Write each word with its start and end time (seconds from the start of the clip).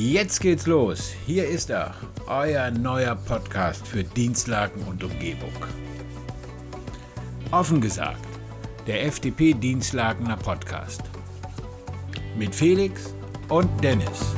Jetzt 0.00 0.40
geht's 0.40 0.66
los. 0.66 1.12
Hier 1.26 1.46
ist 1.46 1.68
er, 1.68 1.94
euer 2.26 2.70
neuer 2.70 3.14
Podcast 3.14 3.86
für 3.86 4.02
Dienstlagen 4.02 4.82
und 4.84 5.04
Umgebung. 5.04 5.52
Offen 7.50 7.82
gesagt, 7.82 8.26
der 8.86 9.04
FDP 9.04 9.52
Dienstlagener 9.52 10.38
Podcast. 10.38 11.02
Mit 12.34 12.54
Felix 12.54 13.14
und 13.50 13.68
Dennis. 13.84 14.34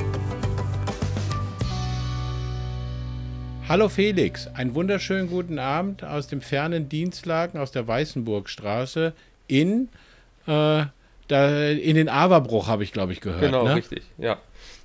Hallo 3.69 3.87
Felix, 3.87 4.47
einen 4.47 4.75
wunderschönen 4.75 5.29
guten 5.29 5.59
Abend 5.59 6.03
aus 6.03 6.27
dem 6.27 6.41
fernen 6.41 6.89
Dienstlagen 6.89 7.57
aus 7.57 7.71
der 7.71 7.87
Weißenburgstraße 7.87 9.13
in, 9.47 9.87
äh, 10.45 10.83
da, 11.29 11.69
in 11.69 11.95
den 11.95 12.09
Awerbruch, 12.09 12.67
habe 12.67 12.83
ich 12.83 12.91
glaube 12.91 13.13
ich 13.13 13.21
gehört. 13.21 13.39
Genau, 13.39 13.63
ne? 13.63 13.75
richtig, 13.75 14.03
ja. 14.17 14.39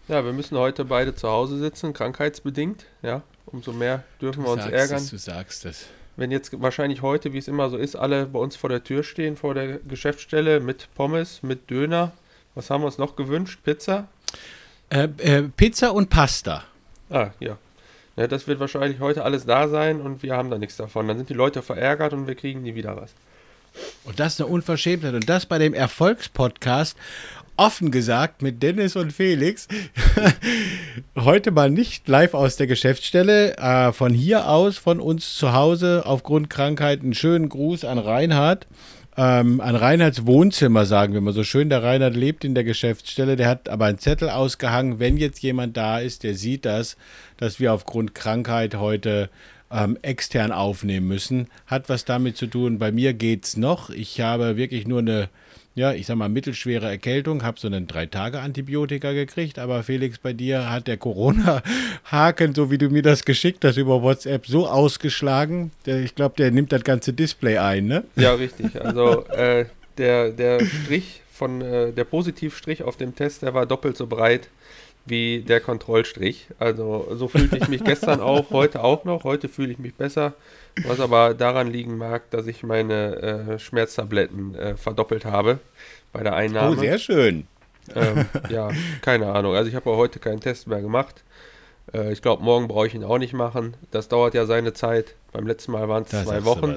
Ja, 0.08 0.24
wir 0.24 0.32
müssen 0.32 0.56
heute 0.56 0.86
beide 0.86 1.14
zu 1.14 1.28
Hause 1.28 1.58
sitzen, 1.58 1.92
krankheitsbedingt, 1.92 2.86
ja. 3.02 3.20
Umso 3.44 3.72
mehr 3.72 4.04
dürfen 4.22 4.42
wir 4.42 4.50
uns 4.50 4.62
sagst 4.62 4.74
ärgern. 4.74 4.96
Es, 4.96 5.10
du 5.10 5.18
sagst 5.18 5.66
es. 5.66 5.86
Wenn 6.16 6.30
jetzt 6.30 6.60
wahrscheinlich 6.62 7.02
heute, 7.02 7.34
wie 7.34 7.38
es 7.38 7.46
immer 7.46 7.68
so 7.68 7.76
ist, 7.76 7.94
alle 7.94 8.24
bei 8.24 8.38
uns 8.38 8.56
vor 8.56 8.70
der 8.70 8.82
Tür 8.82 9.04
stehen, 9.04 9.36
vor 9.36 9.52
der 9.52 9.78
Geschäftsstelle 9.80 10.60
mit 10.60 10.88
Pommes, 10.94 11.42
mit 11.42 11.70
Döner. 11.70 12.12
Was 12.54 12.70
haben 12.70 12.82
wir 12.82 12.86
uns 12.86 12.96
noch 12.96 13.16
gewünscht? 13.16 13.60
Pizza? 13.62 14.08
Äh, 14.88 15.08
äh, 15.18 15.42
Pizza 15.42 15.92
und 15.92 16.08
Pasta. 16.08 16.64
Ah, 17.10 17.30
ja. 17.38 17.58
ja. 18.16 18.26
Das 18.26 18.46
wird 18.46 18.60
wahrscheinlich 18.60 19.00
heute 19.00 19.24
alles 19.24 19.44
da 19.44 19.68
sein 19.68 20.00
und 20.00 20.22
wir 20.22 20.34
haben 20.34 20.50
da 20.50 20.56
nichts 20.56 20.76
davon. 20.76 21.06
Dann 21.06 21.18
sind 21.18 21.28
die 21.28 21.34
Leute 21.34 21.62
verärgert 21.62 22.14
und 22.14 22.26
wir 22.26 22.34
kriegen 22.34 22.62
nie 22.62 22.74
wieder 22.74 22.96
was. 22.96 23.12
Und 24.04 24.18
das 24.18 24.34
ist 24.34 24.40
eine 24.40 24.50
Unverschämtheit. 24.50 25.14
Und 25.14 25.28
das 25.28 25.46
bei 25.46 25.58
dem 25.58 25.74
Erfolgspodcast, 25.74 26.96
offen 27.58 27.90
gesagt, 27.90 28.40
mit 28.40 28.62
Dennis 28.62 28.96
und 28.96 29.12
Felix. 29.12 29.68
Heute 31.16 31.50
mal 31.50 31.70
nicht 31.70 32.08
live 32.08 32.34
aus 32.34 32.56
der 32.56 32.66
Geschäftsstelle. 32.66 33.56
Äh, 33.58 33.92
von 33.92 34.14
hier 34.14 34.48
aus, 34.48 34.78
von 34.78 35.00
uns 35.00 35.36
zu 35.36 35.52
Hause, 35.52 36.02
aufgrund 36.06 36.48
Krankheit, 36.48 37.02
einen 37.02 37.14
schönen 37.14 37.48
Gruß 37.48 37.84
an 37.84 37.98
Reinhard. 37.98 38.66
Ähm, 39.16 39.60
an 39.60 39.74
Reinhards 39.74 40.26
Wohnzimmer, 40.26 40.86
sagen 40.86 41.12
wir 41.12 41.20
mal 41.20 41.32
so 41.32 41.42
schön. 41.42 41.68
Der 41.68 41.82
Reinhard 41.82 42.14
lebt 42.14 42.44
in 42.44 42.54
der 42.54 42.62
Geschäftsstelle, 42.62 43.34
der 43.34 43.48
hat 43.48 43.68
aber 43.68 43.86
einen 43.86 43.98
Zettel 43.98 44.30
ausgehangen, 44.30 45.00
wenn 45.00 45.16
jetzt 45.16 45.42
jemand 45.42 45.76
da 45.76 45.98
ist, 45.98 46.22
der 46.22 46.34
sieht 46.34 46.64
das, 46.64 46.96
dass 47.36 47.58
wir 47.58 47.72
aufgrund 47.72 48.14
Krankheit 48.14 48.76
heute 48.76 49.28
ähm, 49.72 49.98
extern 50.02 50.52
aufnehmen 50.52 51.08
müssen. 51.08 51.48
Hat 51.66 51.88
was 51.88 52.04
damit 52.04 52.36
zu 52.36 52.46
tun. 52.46 52.78
Bei 52.78 52.92
mir 52.92 53.12
geht's 53.12 53.56
noch. 53.56 53.90
Ich 53.90 54.20
habe 54.20 54.56
wirklich 54.56 54.86
nur 54.86 55.00
eine, 55.00 55.28
ja, 55.78 55.92
ich 55.92 56.06
sag 56.06 56.16
mal, 56.16 56.28
mittelschwere 56.28 56.86
Erkältung, 56.86 57.42
habe 57.42 57.58
so 57.58 57.68
einen 57.68 57.86
Drei-Tage-Antibiotika 57.86 59.12
gekriegt. 59.12 59.58
Aber 59.58 59.82
Felix, 59.82 60.18
bei 60.18 60.32
dir 60.32 60.70
hat 60.70 60.86
der 60.88 60.96
Corona-Haken, 60.96 62.54
so 62.54 62.70
wie 62.70 62.78
du 62.78 62.90
mir 62.90 63.02
das 63.02 63.24
geschickt 63.24 63.64
hast 63.64 63.76
über 63.76 64.02
WhatsApp, 64.02 64.46
so 64.46 64.68
ausgeschlagen. 64.68 65.70
Der, 65.86 66.00
ich 66.00 66.14
glaube, 66.14 66.34
der 66.36 66.50
nimmt 66.50 66.72
das 66.72 66.84
ganze 66.84 67.12
Display 67.12 67.58
ein, 67.58 67.86
ne? 67.86 68.04
Ja, 68.16 68.34
richtig. 68.34 68.80
Also 68.84 69.24
äh, 69.28 69.66
der, 69.96 70.30
der 70.30 70.64
Strich 70.64 71.22
von, 71.32 71.62
äh, 71.62 71.92
der 71.92 72.04
Positivstrich 72.04 72.82
auf 72.82 72.96
dem 72.96 73.14
Test, 73.14 73.42
der 73.42 73.54
war 73.54 73.64
doppelt 73.64 73.96
so 73.96 74.06
breit 74.06 74.48
wie 75.08 75.40
der 75.40 75.60
Kontrollstrich. 75.60 76.48
Also 76.58 77.08
so 77.14 77.28
fühlte 77.28 77.56
ich 77.56 77.68
mich 77.68 77.84
gestern 77.84 78.20
auch, 78.20 78.50
heute 78.50 78.82
auch 78.82 79.04
noch. 79.04 79.24
Heute 79.24 79.48
fühle 79.48 79.72
ich 79.72 79.78
mich 79.78 79.94
besser, 79.94 80.34
was 80.84 81.00
aber 81.00 81.34
daran 81.34 81.70
liegen 81.70 81.96
mag, 81.96 82.30
dass 82.30 82.46
ich 82.46 82.62
meine 82.62 83.16
äh, 83.16 83.58
Schmerztabletten 83.58 84.54
äh, 84.54 84.76
verdoppelt 84.76 85.24
habe 85.24 85.58
bei 86.12 86.22
der 86.22 86.34
Einnahme. 86.34 86.76
Oh, 86.76 86.80
sehr 86.80 86.98
schön. 86.98 87.46
Ähm, 87.94 88.26
ja, 88.48 88.70
keine 89.02 89.32
Ahnung. 89.32 89.54
Also 89.54 89.68
ich 89.68 89.74
habe 89.74 89.90
heute 89.96 90.18
keinen 90.18 90.40
Test 90.40 90.66
mehr 90.66 90.80
gemacht. 90.80 91.22
Äh, 91.92 92.12
ich 92.12 92.22
glaube, 92.22 92.42
morgen 92.42 92.68
brauche 92.68 92.86
ich 92.86 92.94
ihn 92.94 93.04
auch 93.04 93.18
nicht 93.18 93.32
machen. 93.32 93.76
Das 93.90 94.08
dauert 94.08 94.34
ja 94.34 94.46
seine 94.46 94.72
Zeit. 94.72 95.14
Beim 95.32 95.46
letzten 95.46 95.72
Mal 95.72 95.88
waren 95.88 96.04
es 96.04 96.10
zwei 96.10 96.44
Wochen. 96.44 96.76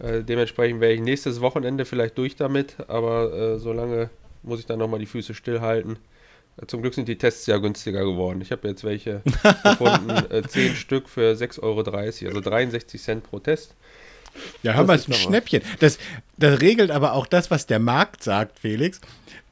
Äh, 0.00 0.22
dementsprechend 0.22 0.80
wäre 0.80 0.92
ich 0.92 1.00
nächstes 1.00 1.40
Wochenende 1.40 1.84
vielleicht 1.84 2.16
durch 2.18 2.36
damit, 2.36 2.76
aber 2.86 3.32
äh, 3.32 3.58
solange 3.58 4.10
muss 4.42 4.60
ich 4.60 4.66
dann 4.66 4.78
nochmal 4.78 5.00
die 5.00 5.06
Füße 5.06 5.34
stillhalten. 5.34 5.98
Zum 6.66 6.82
Glück 6.82 6.94
sind 6.94 7.08
die 7.08 7.18
Tests 7.18 7.46
ja 7.46 7.58
günstiger 7.58 8.04
geworden. 8.04 8.40
Ich 8.40 8.50
habe 8.50 8.66
jetzt 8.68 8.84
welche 8.84 9.22
gefunden, 9.62 10.10
äh, 10.30 10.42
10 10.42 10.74
Stück 10.74 11.08
für 11.08 11.32
6,30 11.32 11.62
Euro, 11.62 11.80
also 11.80 12.40
63 12.40 13.00
Cent 13.00 13.24
pro 13.24 13.38
Test. 13.38 13.76
Ja, 14.62 14.74
hör 14.74 14.84
mal, 14.84 14.96
ist 14.96 15.08
ein 15.08 15.14
Schnäppchen. 15.14 15.62
Das, 15.80 15.98
das 16.36 16.60
regelt 16.60 16.90
aber 16.90 17.12
auch 17.12 17.26
das, 17.26 17.50
was 17.50 17.66
der 17.66 17.78
Markt 17.78 18.22
sagt, 18.22 18.58
Felix. 18.58 19.00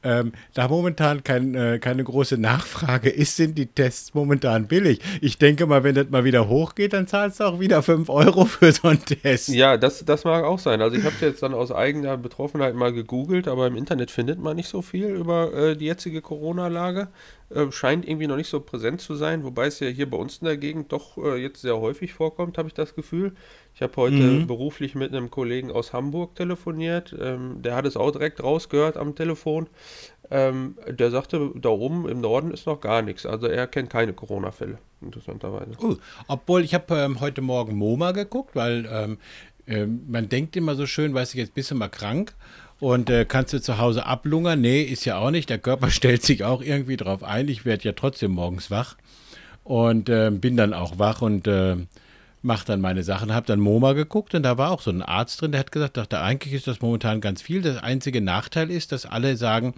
Ähm, 0.03 0.31
da 0.53 0.67
momentan 0.67 1.23
kein, 1.23 1.55
äh, 1.55 1.79
keine 1.79 2.03
große 2.03 2.37
Nachfrage 2.37 3.09
ist, 3.09 3.35
sind 3.35 3.57
die 3.57 3.65
Tests 3.65 4.13
momentan 4.13 4.67
billig. 4.67 4.99
Ich 5.21 5.37
denke 5.37 5.65
mal, 5.65 5.83
wenn 5.83 5.95
das 5.95 6.09
mal 6.09 6.23
wieder 6.23 6.47
hochgeht, 6.47 6.93
dann 6.93 7.07
zahlst 7.07 7.39
du 7.39 7.45
auch 7.45 7.59
wieder 7.59 7.81
5 7.81 8.07
Euro 8.09 8.45
für 8.45 8.71
so 8.71 8.87
einen 8.87 9.03
Test. 9.03 9.49
Ja, 9.49 9.75
das, 9.75 10.05
das 10.05 10.23
mag 10.23 10.43
auch 10.43 10.59
sein. 10.59 10.81
Also 10.81 10.95
ich 10.95 11.03
habe 11.03 11.15
jetzt 11.21 11.41
dann 11.41 11.53
aus 11.53 11.71
eigener 11.71 12.15
Betroffenheit 12.15 12.75
mal 12.75 12.93
gegoogelt, 12.93 13.47
aber 13.47 13.67
im 13.67 13.75
Internet 13.75 14.11
findet 14.11 14.39
man 14.39 14.55
nicht 14.55 14.69
so 14.69 14.81
viel 14.81 15.07
über 15.07 15.53
äh, 15.53 15.75
die 15.75 15.85
jetzige 15.85 16.21
Corona-Lage. 16.21 17.09
Äh, 17.49 17.71
scheint 17.71 18.05
irgendwie 18.05 18.27
noch 18.27 18.35
nicht 18.35 18.49
so 18.49 18.59
präsent 18.59 18.99
zu 18.99 19.15
sein, 19.15 19.43
wobei 19.45 19.67
es 19.67 19.79
ja 19.79 19.87
hier 19.87 20.09
bei 20.09 20.17
uns 20.17 20.39
in 20.39 20.45
der 20.45 20.57
Gegend 20.57 20.91
doch 20.91 21.17
äh, 21.17 21.37
jetzt 21.37 21.61
sehr 21.61 21.79
häufig 21.79 22.13
vorkommt, 22.13 22.57
habe 22.57 22.67
ich 22.67 22.73
das 22.73 22.93
Gefühl. 22.93 23.33
Ich 23.73 23.81
habe 23.81 23.95
heute 23.95 24.15
mhm. 24.15 24.47
beruflich 24.47 24.95
mit 24.95 25.13
einem 25.13 25.31
Kollegen 25.31 25.71
aus 25.71 25.93
Hamburg 25.93 26.35
telefoniert. 26.35 27.15
Ähm, 27.17 27.61
der 27.61 27.75
hat 27.75 27.85
es 27.85 27.95
auch 27.95 28.11
direkt 28.11 28.43
rausgehört 28.43 28.97
am 28.97 29.15
Telefon. 29.15 29.67
Ähm, 30.29 30.75
der 30.89 31.09
sagte, 31.09 31.51
da 31.55 31.69
oben 31.69 32.09
im 32.09 32.19
Norden 32.19 32.51
ist 32.51 32.65
noch 32.65 32.81
gar 32.81 33.01
nichts. 33.01 33.25
Also 33.25 33.47
er 33.47 33.65
kennt 33.67 33.89
keine 33.89 34.11
Corona-Fälle, 34.11 34.79
interessanterweise. 34.99 35.71
Uh, 35.81 35.95
obwohl, 36.27 36.65
ich 36.65 36.73
habe 36.73 36.95
ähm, 36.95 37.21
heute 37.21 37.41
Morgen 37.41 37.77
MoMA 37.77 38.11
geguckt, 38.11 38.57
weil 38.57 38.89
ähm, 38.91 39.19
äh, 39.67 39.85
man 39.85 40.27
denkt 40.27 40.57
immer 40.57 40.75
so 40.75 40.85
schön, 40.85 41.13
weiß 41.13 41.29
ich, 41.29 41.39
jetzt 41.39 41.53
bist 41.53 41.71
du 41.71 41.75
mal 41.75 41.87
krank. 41.87 42.35
Und 42.79 43.09
äh, 43.09 43.25
kannst 43.25 43.53
du 43.53 43.61
zu 43.61 43.79
Hause 43.79 44.05
ablungern? 44.05 44.61
Nee, 44.61 44.83
ist 44.83 45.05
ja 45.05 45.17
auch 45.17 45.31
nicht. 45.31 45.49
Der 45.49 45.57
Körper 45.57 45.89
stellt 45.91 46.23
sich 46.23 46.43
auch 46.43 46.61
irgendwie 46.61 46.97
drauf 46.97 47.23
ein. 47.23 47.47
Ich 47.47 47.65
werde 47.65 47.85
ja 47.85 47.91
trotzdem 47.93 48.31
morgens 48.31 48.69
wach 48.69 48.95
und 49.63 50.09
äh, 50.09 50.31
bin 50.31 50.57
dann 50.57 50.73
auch 50.73 50.99
wach 50.99 51.21
und 51.21 51.47
äh, 51.47 51.75
mache 52.41 52.65
dann 52.65 52.81
meine 52.81 53.03
Sachen, 53.03 53.33
habe 53.33 53.47
dann 53.47 53.59
MoMA 53.59 53.93
geguckt 53.93 54.35
und 54.35 54.43
da 54.43 54.57
war 54.57 54.71
auch 54.71 54.81
so 54.81 54.91
ein 54.91 55.01
Arzt 55.01 55.41
drin, 55.41 55.51
der 55.51 55.59
hat 55.59 55.71
gesagt, 55.71 55.97
dachte, 55.97 56.19
eigentlich 56.21 56.53
ist 56.53 56.67
das 56.67 56.81
momentan 56.81 57.21
ganz 57.21 57.41
viel. 57.41 57.61
Der 57.61 57.83
einzige 57.83 58.21
Nachteil 58.21 58.69
ist, 58.71 58.91
dass 58.91 59.05
alle 59.05 59.37
sagen, 59.37 59.73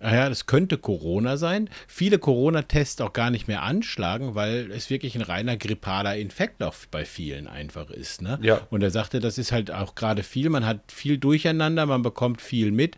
naja, 0.00 0.28
das 0.28 0.46
könnte 0.46 0.76
Corona 0.76 1.36
sein. 1.38 1.70
Viele 1.86 2.18
Corona-Tests 2.18 3.00
auch 3.00 3.14
gar 3.14 3.30
nicht 3.30 3.48
mehr 3.48 3.62
anschlagen, 3.62 4.34
weil 4.34 4.70
es 4.70 4.90
wirklich 4.90 5.14
ein 5.14 5.22
reiner 5.22 5.56
grippaler 5.56 6.16
Infekt 6.16 6.62
auch 6.62 6.74
bei 6.90 7.06
vielen 7.06 7.46
einfach 7.46 7.88
ist. 7.90 8.20
Ne? 8.20 8.38
Ja. 8.42 8.60
Und 8.70 8.82
er 8.82 8.90
sagte, 8.90 9.20
das 9.20 9.38
ist 9.38 9.50
halt 9.50 9.70
auch 9.70 9.94
gerade 9.94 10.22
viel. 10.22 10.50
Man 10.50 10.66
hat 10.66 10.92
viel 10.92 11.16
Durcheinander, 11.16 11.86
man 11.86 12.02
bekommt 12.02 12.42
viel 12.42 12.70
mit. 12.70 12.96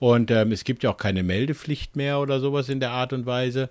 Und 0.00 0.30
ähm, 0.30 0.52
es 0.52 0.64
gibt 0.64 0.82
ja 0.82 0.90
auch 0.90 0.96
keine 0.96 1.22
Meldepflicht 1.22 1.96
mehr 1.96 2.18
oder 2.18 2.40
sowas 2.40 2.68
in 2.68 2.80
der 2.80 2.90
Art 2.90 3.12
und 3.12 3.24
Weise. 3.24 3.68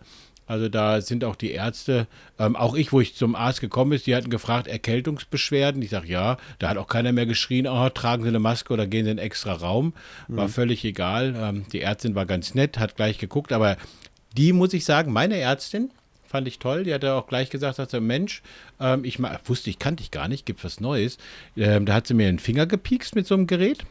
Also 0.47 0.69
da 0.69 1.01
sind 1.01 1.23
auch 1.23 1.35
die 1.35 1.51
Ärzte, 1.51 2.07
ähm, 2.39 2.55
auch 2.55 2.73
ich, 2.73 2.93
wo 2.93 3.01
ich 3.01 3.15
zum 3.15 3.35
Arzt 3.35 3.61
gekommen 3.61 3.91
ist, 3.91 4.07
die 4.07 4.15
hatten 4.15 4.29
gefragt, 4.29 4.67
Erkältungsbeschwerden. 4.67 5.81
Ich 5.81 5.89
sage, 5.89 6.07
ja, 6.07 6.37
da 6.59 6.69
hat 6.69 6.77
auch 6.77 6.87
keiner 6.87 7.11
mehr 7.11 7.25
geschrien, 7.25 7.67
oh, 7.67 7.89
tragen 7.89 8.23
Sie 8.23 8.29
eine 8.29 8.39
Maske 8.39 8.73
oder 8.73 8.87
gehen 8.87 9.05
Sie 9.05 9.11
in 9.11 9.19
einen 9.19 9.25
extra 9.25 9.53
Raum. 9.53 9.93
War 10.27 10.47
mhm. 10.47 10.51
völlig 10.51 10.85
egal. 10.85 11.35
Ähm, 11.37 11.65
die 11.71 11.81
Ärztin 11.81 12.15
war 12.15 12.25
ganz 12.25 12.55
nett, 12.55 12.79
hat 12.79 12.95
gleich 12.95 13.17
geguckt, 13.17 13.51
aber 13.51 13.77
die, 14.37 14.53
muss 14.53 14.73
ich 14.73 14.85
sagen, 14.85 15.11
meine 15.11 15.37
Ärztin, 15.37 15.91
fand 16.27 16.47
ich 16.47 16.59
toll. 16.59 16.83
Die 16.83 16.93
hat 16.93 17.03
auch 17.05 17.27
gleich 17.27 17.49
gesagt, 17.49 17.75
sagte, 17.75 18.01
Mensch, 18.01 18.41
ähm, 18.79 19.03
ich 19.03 19.19
wusste, 19.45 19.69
ich 19.69 19.79
kannte 19.79 20.03
dich 20.03 20.11
gar 20.11 20.27
nicht, 20.27 20.45
gibt 20.45 20.63
was 20.63 20.79
Neues. 20.79 21.17
Ähm, 21.55 21.85
da 21.85 21.93
hat 21.93 22.07
sie 22.07 22.13
mir 22.13 22.27
den 22.27 22.39
Finger 22.39 22.65
gepiekst 22.65 23.15
mit 23.15 23.27
so 23.27 23.35
einem 23.35 23.47
Gerät 23.47 23.85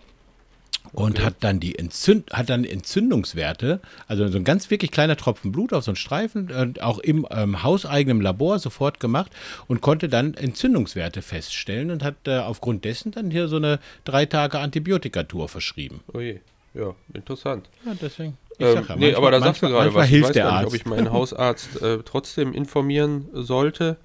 und 0.96 1.18
okay. 1.18 1.26
hat 1.26 1.34
dann 1.40 1.60
die 1.60 1.78
Entzünd 1.78 2.32
hat 2.32 2.48
dann 2.48 2.64
Entzündungswerte, 2.64 3.80
also 4.09 4.26
so 4.28 4.38
ein 4.38 4.44
ganz 4.44 4.71
wirklich 4.71 4.91
kleiner 4.91 5.16
Tropfen 5.16 5.53
Blut 5.53 5.74
auf 5.74 5.84
so 5.84 5.91
einen 5.91 5.97
Streifen, 5.97 6.48
äh, 6.48 6.80
auch 6.80 6.98
im 6.98 7.26
ähm, 7.30 7.62
hauseigenen 7.62 8.22
Labor 8.22 8.59
sofort 8.59 8.98
gemacht 8.98 9.30
und 9.68 9.82
konnte 9.82 10.09
dann 10.09 10.32
Entzündungswerte 10.34 11.21
feststellen 11.21 11.91
und 11.91 12.03
hat 12.03 12.15
äh, 12.26 12.38
aufgrund 12.38 12.86
dessen 12.86 13.12
dann 13.12 13.30
hier 13.30 13.47
so 13.47 13.56
eine 13.56 13.78
drei 14.04 14.24
Tage 14.24 14.59
Antibiotikatur 14.59 15.50
verschrieben. 15.50 16.00
Oh 16.15 16.21
je, 16.21 16.41
ja, 16.72 16.94
interessant. 17.12 17.68
Ja, 17.84 17.92
deswegen. 18.00 18.38
Ähm, 18.59 18.74
manchmal, 18.76 18.98
nee, 18.98 19.15
aber 19.15 19.30
da 19.30 19.41
sagst 19.41 19.62
du 19.62 19.68
gerade 19.68 19.92
was. 19.92 20.09
Hilft 20.09 20.22
ich 20.22 20.28
weiß 20.28 20.32
der 20.32 20.48
Arzt. 20.48 20.59
nicht, 20.60 20.68
ob 20.68 20.74
ich 20.74 20.86
meinen 20.86 21.12
Hausarzt 21.12 21.82
äh, 21.82 21.98
trotzdem 22.06 22.54
informieren 22.54 23.28
sollte 23.34 23.98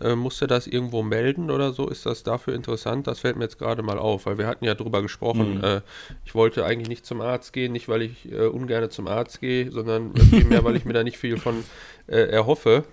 äh, 0.00 0.14
musste 0.14 0.46
das 0.46 0.66
irgendwo 0.66 1.02
melden 1.02 1.50
oder 1.50 1.72
so? 1.72 1.88
Ist 1.88 2.06
das 2.06 2.22
dafür 2.22 2.54
interessant? 2.54 3.06
Das 3.06 3.20
fällt 3.20 3.36
mir 3.36 3.44
jetzt 3.44 3.58
gerade 3.58 3.82
mal 3.82 3.98
auf, 3.98 4.26
weil 4.26 4.38
wir 4.38 4.46
hatten 4.46 4.64
ja 4.64 4.74
drüber 4.74 5.02
gesprochen. 5.02 5.58
Mhm. 5.58 5.64
Äh, 5.64 5.80
ich 6.24 6.34
wollte 6.34 6.64
eigentlich 6.64 6.88
nicht 6.88 7.06
zum 7.06 7.20
Arzt 7.20 7.52
gehen, 7.52 7.72
nicht 7.72 7.88
weil 7.88 8.02
ich 8.02 8.30
äh, 8.30 8.46
ungern 8.46 8.90
zum 8.90 9.08
Arzt 9.08 9.40
gehe, 9.40 9.70
sondern 9.70 10.14
vielmehr, 10.16 10.64
weil 10.64 10.76
ich 10.76 10.84
mir 10.84 10.92
da 10.92 11.02
nicht 11.02 11.18
viel 11.18 11.36
von 11.36 11.64
äh, 12.06 12.28
erhoffe. 12.28 12.84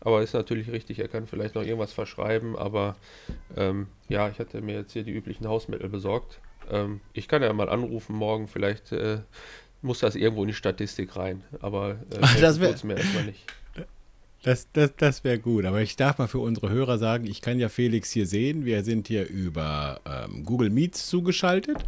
Aber 0.00 0.22
ist 0.22 0.34
natürlich 0.34 0.70
richtig, 0.70 0.98
er 0.98 1.08
kann 1.08 1.26
vielleicht 1.26 1.54
noch 1.54 1.62
irgendwas 1.62 1.92
verschreiben, 1.92 2.56
aber 2.56 2.96
ähm, 3.56 3.86
ja, 4.08 4.28
ich 4.28 4.38
hatte 4.38 4.60
mir 4.60 4.74
jetzt 4.74 4.92
hier 4.92 5.02
die 5.02 5.12
üblichen 5.12 5.48
Hausmittel 5.48 5.88
besorgt. 5.88 6.40
Ähm, 6.70 7.00
ich 7.14 7.26
kann 7.26 7.42
ja 7.42 7.52
mal 7.52 7.70
anrufen 7.70 8.14
morgen, 8.14 8.46
vielleicht 8.48 8.92
äh, 8.92 9.18
muss 9.80 10.00
das 10.00 10.14
irgendwo 10.14 10.42
in 10.42 10.48
die 10.48 10.54
Statistik 10.54 11.16
rein, 11.16 11.42
aber 11.60 11.96
äh, 12.10 12.20
das 12.40 12.58
mir 12.84 12.96
erstmal 12.96 13.24
nicht. 13.24 13.44
Das, 14.44 14.68
das, 14.74 14.92
das 14.96 15.24
wäre 15.24 15.38
gut. 15.38 15.64
Aber 15.64 15.80
ich 15.80 15.96
darf 15.96 16.18
mal 16.18 16.28
für 16.28 16.38
unsere 16.38 16.68
Hörer 16.70 16.98
sagen, 16.98 17.26
ich 17.26 17.40
kann 17.40 17.58
ja 17.58 17.68
Felix 17.70 18.10
hier 18.12 18.26
sehen. 18.26 18.64
Wir 18.64 18.84
sind 18.84 19.08
hier 19.08 19.26
über 19.28 20.00
ähm, 20.06 20.44
Google 20.44 20.68
Meets 20.70 21.08
zugeschaltet 21.08 21.78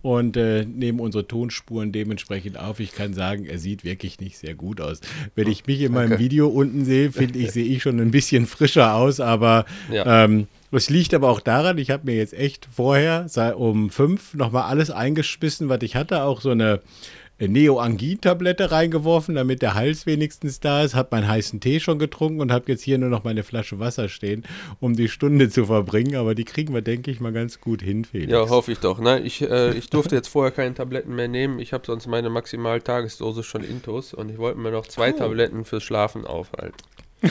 und 0.00 0.36
äh, 0.36 0.64
nehmen 0.64 1.00
unsere 1.00 1.26
Tonspuren 1.26 1.90
dementsprechend 1.90 2.56
auf. 2.56 2.78
Ich 2.78 2.92
kann 2.92 3.14
sagen, 3.14 3.44
er 3.46 3.58
sieht 3.58 3.82
wirklich 3.82 4.20
nicht 4.20 4.38
sehr 4.38 4.54
gut 4.54 4.80
aus. 4.80 5.00
Wenn 5.34 5.48
ich 5.48 5.66
mich 5.66 5.80
in 5.82 5.92
meinem 5.92 6.10
Danke. 6.10 6.22
Video 6.24 6.46
unten 6.46 6.84
sehe, 6.84 7.10
finde 7.10 7.40
ich, 7.40 7.50
sehe 7.50 7.64
ich 7.66 7.82
schon 7.82 7.98
ein 8.00 8.12
bisschen 8.12 8.46
frischer 8.46 8.94
aus, 8.94 9.18
aber 9.18 9.64
Ja. 9.90 10.24
ähm, 10.24 10.46
das 10.70 10.90
liegt 10.90 11.14
aber 11.14 11.30
auch 11.30 11.40
daran, 11.40 11.78
ich 11.78 11.90
habe 11.90 12.04
mir 12.04 12.14
jetzt 12.16 12.34
echt 12.34 12.68
vorher 12.70 13.28
sei 13.28 13.54
um 13.54 13.90
fünf 13.90 14.34
nochmal 14.34 14.64
alles 14.64 14.90
eingeschmissen, 14.90 15.68
was 15.68 15.82
ich 15.82 15.96
hatte, 15.96 16.22
auch 16.22 16.42
so 16.42 16.50
eine 16.50 16.80
Neoangin-Tablette 17.40 18.70
reingeworfen, 18.70 19.34
damit 19.36 19.62
der 19.62 19.74
Hals 19.74 20.06
wenigstens 20.06 20.60
da 20.60 20.82
ist, 20.82 20.94
habe 20.94 21.08
meinen 21.12 21.28
heißen 21.28 21.60
Tee 21.60 21.80
schon 21.80 21.98
getrunken 21.98 22.40
und 22.40 22.50
habe 22.52 22.64
jetzt 22.68 22.82
hier 22.82 22.98
nur 22.98 23.08
noch 23.10 23.24
meine 23.24 23.44
Flasche 23.44 23.78
Wasser 23.78 24.08
stehen, 24.08 24.44
um 24.80 24.96
die 24.96 25.08
Stunde 25.08 25.48
zu 25.48 25.66
verbringen, 25.66 26.16
aber 26.16 26.34
die 26.34 26.44
kriegen 26.44 26.74
wir, 26.74 26.82
denke 26.82 27.10
ich, 27.10 27.20
mal 27.20 27.32
ganz 27.32 27.60
gut 27.60 27.82
hin, 27.82 28.04
Felix. 28.04 28.32
Ja, 28.32 28.48
hoffe 28.48 28.72
ich 28.72 28.78
doch. 28.78 28.98
Ne? 28.98 29.20
Ich, 29.20 29.42
äh, 29.42 29.72
ich 29.74 29.90
durfte 29.90 30.14
jetzt 30.16 30.28
vorher 30.28 30.50
keine 30.50 30.74
Tabletten 30.74 31.14
mehr 31.14 31.28
nehmen. 31.28 31.58
Ich 31.60 31.72
habe 31.72 31.84
sonst 31.86 32.06
meine 32.06 32.30
Maximaltagesdose 32.30 33.42
schon 33.42 33.62
intus 33.62 34.14
und 34.14 34.30
ich 34.30 34.38
wollte 34.38 34.58
mir 34.58 34.70
noch 34.70 34.86
zwei 34.86 35.12
Oh. 35.12 35.16
Tabletten 35.18 35.64
fürs 35.64 35.82
Schlafen 35.84 36.26
aufhalten. 36.26 36.76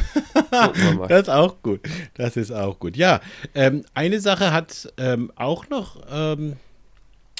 Das 1.07 1.21
ist 1.21 1.29
auch 1.29 1.61
gut. 1.61 1.81
Das 2.15 2.35
ist 2.37 2.51
auch 2.51 2.79
gut. 2.79 2.97
Ja, 2.97 3.21
ähm, 3.55 3.83
eine 3.93 4.19
Sache 4.19 4.51
hat 4.51 4.91
ähm, 4.97 5.31
auch 5.35 5.69
noch 5.69 6.01
ähm, 6.11 6.53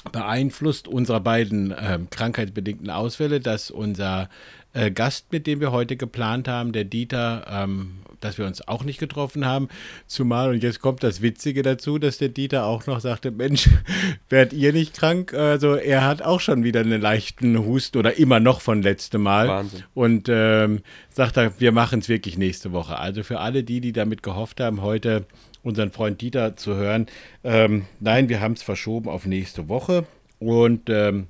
beeinflusst 0.09 0.87
unserer 0.87 1.19
beiden 1.19 1.73
ähm, 1.79 2.09
krankheitsbedingten 2.09 2.89
Ausfälle, 2.89 3.39
dass 3.39 3.71
unser 3.71 4.29
äh, 4.73 4.91
Gast, 4.91 5.31
mit 5.31 5.47
dem 5.47 5.59
wir 5.59 5.71
heute 5.71 5.97
geplant 5.97 6.47
haben, 6.47 6.71
der 6.71 6.83
Dieter, 6.83 7.45
ähm, 7.49 7.99
dass 8.19 8.37
wir 8.37 8.45
uns 8.45 8.67
auch 8.67 8.83
nicht 8.83 8.99
getroffen 8.99 9.45
haben. 9.45 9.69
Zumal, 10.07 10.49
und 10.49 10.63
jetzt 10.63 10.81
kommt 10.81 11.03
das 11.03 11.21
Witzige 11.21 11.61
dazu, 11.61 11.97
dass 11.99 12.17
der 12.17 12.29
Dieter 12.29 12.65
auch 12.65 12.85
noch 12.87 12.99
sagte, 12.99 13.31
Mensch, 13.31 13.69
werdet 14.29 14.53
ihr 14.53 14.73
nicht 14.73 14.95
krank? 14.95 15.33
Also 15.33 15.75
er 15.75 16.05
hat 16.05 16.21
auch 16.21 16.39
schon 16.39 16.63
wieder 16.63 16.81
einen 16.81 17.01
leichten 17.01 17.57
Husten 17.59 17.97
oder 17.97 18.17
immer 18.17 18.39
noch 18.39 18.61
von 18.61 18.81
letztem 18.81 19.21
Mal. 19.21 19.47
Wahnsinn. 19.47 19.83
Und 19.93 20.27
ähm, 20.29 20.81
sagt 21.09 21.37
er, 21.37 21.59
wir 21.59 21.71
machen 21.71 21.99
es 21.99 22.09
wirklich 22.09 22.37
nächste 22.37 22.71
Woche. 22.71 22.97
Also 22.97 23.23
für 23.23 23.39
alle 23.39 23.63
die, 23.63 23.81
die 23.81 23.93
damit 23.93 24.23
gehofft 24.23 24.59
haben, 24.59 24.81
heute 24.81 25.25
unseren 25.67 25.91
Freund 25.91 26.21
Dieter 26.21 26.55
zu 26.55 26.75
hören, 26.75 27.07
ähm, 27.43 27.85
nein, 27.99 28.29
wir 28.29 28.41
haben 28.41 28.53
es 28.53 28.63
verschoben 28.63 29.09
auf 29.09 29.25
nächste 29.25 29.69
Woche. 29.69 30.05
Und 30.39 30.89
ähm, 30.89 31.27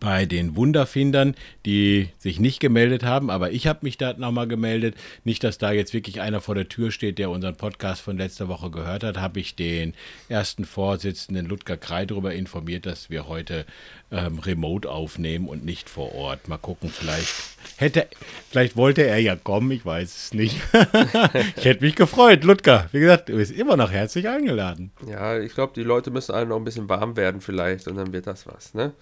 bei 0.00 0.26
den 0.26 0.56
Wunderfindern, 0.56 1.34
die 1.66 2.08
sich 2.18 2.40
nicht 2.40 2.60
gemeldet 2.60 3.04
haben, 3.04 3.30
aber 3.30 3.52
ich 3.52 3.66
habe 3.66 3.80
mich 3.82 3.98
da 3.98 4.12
nochmal 4.14 4.48
gemeldet. 4.48 4.94
Nicht, 5.24 5.44
dass 5.44 5.58
da 5.58 5.72
jetzt 5.72 5.94
wirklich 5.94 6.20
einer 6.20 6.40
vor 6.40 6.54
der 6.54 6.68
Tür 6.68 6.90
steht, 6.90 7.18
der 7.18 7.30
unseren 7.30 7.56
Podcast 7.56 8.02
von 8.02 8.16
letzter 8.16 8.48
Woche 8.48 8.70
gehört 8.70 9.04
hat, 9.04 9.18
habe 9.18 9.40
ich 9.40 9.54
den 9.54 9.94
ersten 10.28 10.64
Vorsitzenden 10.64 11.46
Ludger 11.46 11.76
Krei 11.76 12.06
darüber 12.06 12.34
informiert, 12.34 12.86
dass 12.86 13.10
wir 13.10 13.28
heute 13.28 13.66
ähm, 14.10 14.38
remote 14.38 14.88
aufnehmen 14.88 15.48
und 15.48 15.64
nicht 15.64 15.88
vor 15.88 16.14
Ort. 16.14 16.48
Mal 16.48 16.58
gucken, 16.58 16.90
vielleicht 16.90 17.32
hätte, 17.76 18.06
vielleicht 18.50 18.76
wollte 18.76 19.06
er 19.06 19.18
ja 19.18 19.36
kommen, 19.36 19.70
ich 19.70 19.84
weiß 19.84 20.16
es 20.16 20.34
nicht. 20.34 20.60
ich 21.56 21.64
hätte 21.64 21.84
mich 21.84 21.96
gefreut, 21.96 22.44
Ludger. 22.44 22.88
Wie 22.92 23.00
gesagt, 23.00 23.28
du 23.28 23.36
bist 23.36 23.52
immer 23.52 23.76
noch 23.76 23.90
herzlich 23.90 24.28
eingeladen. 24.28 24.92
Ja, 25.06 25.38
ich 25.38 25.54
glaube, 25.54 25.72
die 25.74 25.82
Leute 25.82 26.10
müssen 26.10 26.34
alle 26.34 26.46
noch 26.46 26.56
ein 26.56 26.64
bisschen 26.64 26.88
warm 26.88 27.16
werden 27.16 27.40
vielleicht 27.40 27.88
und 27.88 27.96
dann 27.96 28.12
wird 28.12 28.26
das 28.26 28.46
was. 28.46 28.74
Ne? 28.74 28.92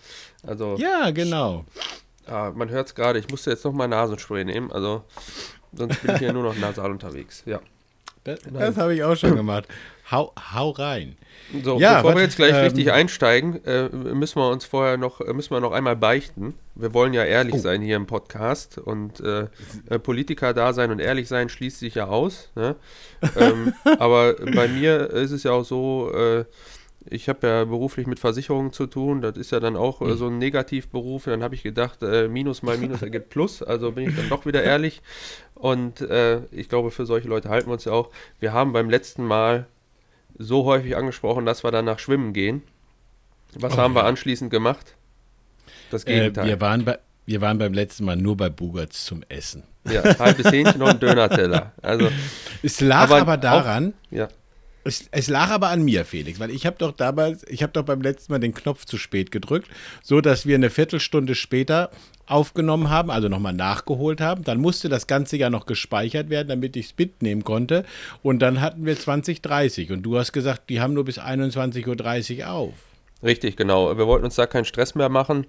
Also, 0.47 0.77
Ja, 0.79 1.11
genau. 1.11 1.65
ah, 2.27 2.51
man 2.55 2.69
hört 2.71 2.87
es 2.89 2.95
gerade. 2.95 3.19
Ich 3.19 3.29
musste 3.29 3.51
jetzt 3.51 3.65
noch 3.65 3.73
mal 3.73 3.89
Nasenspray 3.89 4.45
nehmen. 4.45 4.71
Also, 4.73 5.03
sonst 5.73 6.03
bin 6.03 6.13
ich 6.15 6.19
hier 6.19 6.33
nur 6.33 6.43
noch 6.43 6.57
nasal 6.57 6.91
unterwegs. 6.91 7.43
Ja. 7.47 7.61
Das, 8.25 8.41
das 8.53 8.77
habe 8.77 8.95
ich 8.95 9.03
auch 9.03 9.17
schon 9.17 9.35
gemacht. 9.35 9.67
Hau, 10.11 10.33
hau 10.53 10.71
rein. 10.71 11.17
So, 11.65 11.79
Ja, 11.79 12.03
bevor 12.03 12.17
wir 12.17 12.23
jetzt 12.23 12.37
gleich 12.37 12.53
ähm, 12.55 12.65
richtig 12.65 12.93
einsteigen, 12.93 13.65
äh, 13.65 13.89
müssen 13.89 14.37
wir 14.41 14.51
uns 14.51 14.65
vorher 14.65 14.97
noch, 14.99 15.21
äh, 15.21 15.33
müssen 15.33 15.53
wir 15.53 15.61
noch 15.61 15.73
einmal 15.73 15.97
beichten. 15.97 16.55
Wir 16.75 16.93
wollen 16.93 17.15
ja 17.15 17.25
ehrlich 17.25 17.55
Oh. 17.55 17.59
sein 17.59 17.81
hier 17.81 17.97
im 17.97 18.07
Podcast 18.07 18.77
und 18.77 19.21
äh, 19.21 19.47
äh, 19.89 19.99
Politiker 19.99 20.53
da 20.53 20.73
sein 20.75 20.91
und 20.91 20.99
ehrlich 21.01 21.29
sein 21.29 21.49
schließt 21.49 21.79
sich 21.79 21.95
ja 21.95 22.09
aus. 22.09 22.51
Ne? 22.57 22.77
ähm, 23.37 23.73
aber 23.99 24.35
bei 24.35 24.69
mir 24.69 25.09
ist 25.11 25.31
es 25.31 25.45
ja 25.45 25.53
auch 25.53 25.65
so, 25.65 26.13
äh, 26.13 26.45
ich 27.09 27.29
habe 27.29 27.47
ja 27.47 27.65
beruflich 27.65 28.07
mit 28.07 28.19
Versicherungen 28.19 28.73
zu 28.73 28.87
tun, 28.87 29.23
das 29.23 29.37
ist 29.37 29.53
ja 29.53 29.61
dann 29.61 29.77
auch 29.77 30.03
äh, 30.03 30.15
so 30.17 30.27
ein 30.29 30.39
Negativberuf. 30.39 31.25
Dann 31.25 31.43
habe 31.43 31.55
ich 31.55 31.63
gedacht, 31.63 32.03
äh, 32.03 32.29
Minus 32.29 32.63
mal 32.63 32.77
Minus 32.77 33.01
ergibt 33.03 33.31
Plus, 33.31 33.63
also 33.63 33.93
bin 33.93 34.09
ich 34.11 34.17
dann 34.17 34.29
doch 34.29 34.45
wieder 34.45 34.63
ehrlich. 34.63 35.01
Und 35.55 36.01
äh, 36.03 36.43
ich 36.51 36.69
glaube, 36.69 36.91
für 36.91 37.07
solche 37.07 37.29
Leute 37.29 37.49
halten 37.49 37.69
wir 37.69 37.73
uns 37.75 37.85
ja 37.85 37.93
auch. 37.93 38.11
Wir 38.39 38.53
haben 38.53 38.73
beim 38.73 38.91
letzten 38.91 39.25
Mal 39.25 39.67
so 40.39 40.65
häufig 40.65 40.97
angesprochen, 40.97 41.47
dass 41.47 41.65
wir 41.65 41.71
danach 41.71 41.99
schwimmen 41.99 42.33
gehen. 42.33 42.63
Was 43.55 43.75
Oh, 43.75 43.79
haben 43.79 43.95
wir 43.95 44.05
anschließend 44.05 44.51
gemacht? 44.51 44.95
Das 45.91 46.05
Äh, 46.05 46.15
Gegenteil. 46.21 46.47
wir, 46.47 46.61
waren 46.61 46.85
bei, 46.85 46.99
wir 47.27 47.41
waren 47.41 47.59
beim 47.59 47.73
letzten 47.73 48.05
Mal 48.05 48.17
nur 48.17 48.37
bei 48.37 48.49
Bugerts 48.49 49.05
zum 49.07 49.23
Essen. 49.29 49.65
ja, 49.91 50.03
halbes 50.19 50.53
Hähnchen 50.53 50.81
und 50.83 50.89
ein 50.89 51.01
Döner-Teller. 51.01 51.73
Also, 51.83 52.09
Es 52.63 52.81
lag 52.81 53.05
Aber 53.11 53.17
aber, 53.23 53.35
auch- 53.37 53.41
daran, 53.41 53.95
ja. 54.11 54.29
Es, 54.85 55.09
es 55.11 55.29
lag 55.29 55.51
aber 55.51 55.69
an 55.69 55.83
mir, 55.83 56.05
Felix, 56.05 56.41
weil 56.41 56.51
ich 56.51 56.67
habe 56.67 56.77
doch 56.79 56.93
damals, 56.93 57.47
ich 57.49 57.63
habe 57.63 57.73
doch 57.73 57.85
beim 57.85 58.01
letzten 58.01 58.33
Mal 58.33 58.39
den 58.39 58.55
Knopf 58.55 58.85
zu 58.85 58.97
spät 58.99 59.31
gedrückt, 59.31 59.69
so 60.03 60.21
dass 60.21 60.47
wir 60.47 60.55
eine 60.55 60.71
Viertelstunde 60.71 61.35
später 61.35 61.91
aufgenommen 62.27 62.91
haben, 62.91 63.11
also 63.11 63.29
nochmal 63.29 63.53
nachgeholt 63.53 64.21
haben. 64.21 64.45
Dann 64.45 64.59
musste 64.59 64.89
das 64.89 65.07
Ganze 65.07 65.37
ja 65.37 65.51
noch 65.51 65.67
gespeichert 65.67 66.31
werden, 66.31 66.49
damit 66.49 66.77
ich 66.77 66.87
es 66.87 66.95
mitnehmen 66.97 67.45
konnte. 67.45 67.85
Und 68.23 68.41
dann 68.41 68.61
hatten 68.61 68.87
wir 68.87 68.97
2030 68.97 69.91
und 69.91 70.03
du 70.03 70.17
hast 70.17 70.33
gesagt, 70.33 70.71
die 70.71 70.81
haben 70.81 70.95
nur 70.95 71.05
bis 71.05 71.19
21.30 71.19 72.39
Uhr 72.39 72.51
auf. 72.51 72.75
Richtig, 73.23 73.57
genau. 73.57 73.97
Wir 73.99 74.07
wollten 74.07 74.25
uns 74.25 74.37
da 74.37 74.47
keinen 74.47 74.65
Stress 74.65 74.95
mehr 74.95 75.09
machen. 75.09 75.47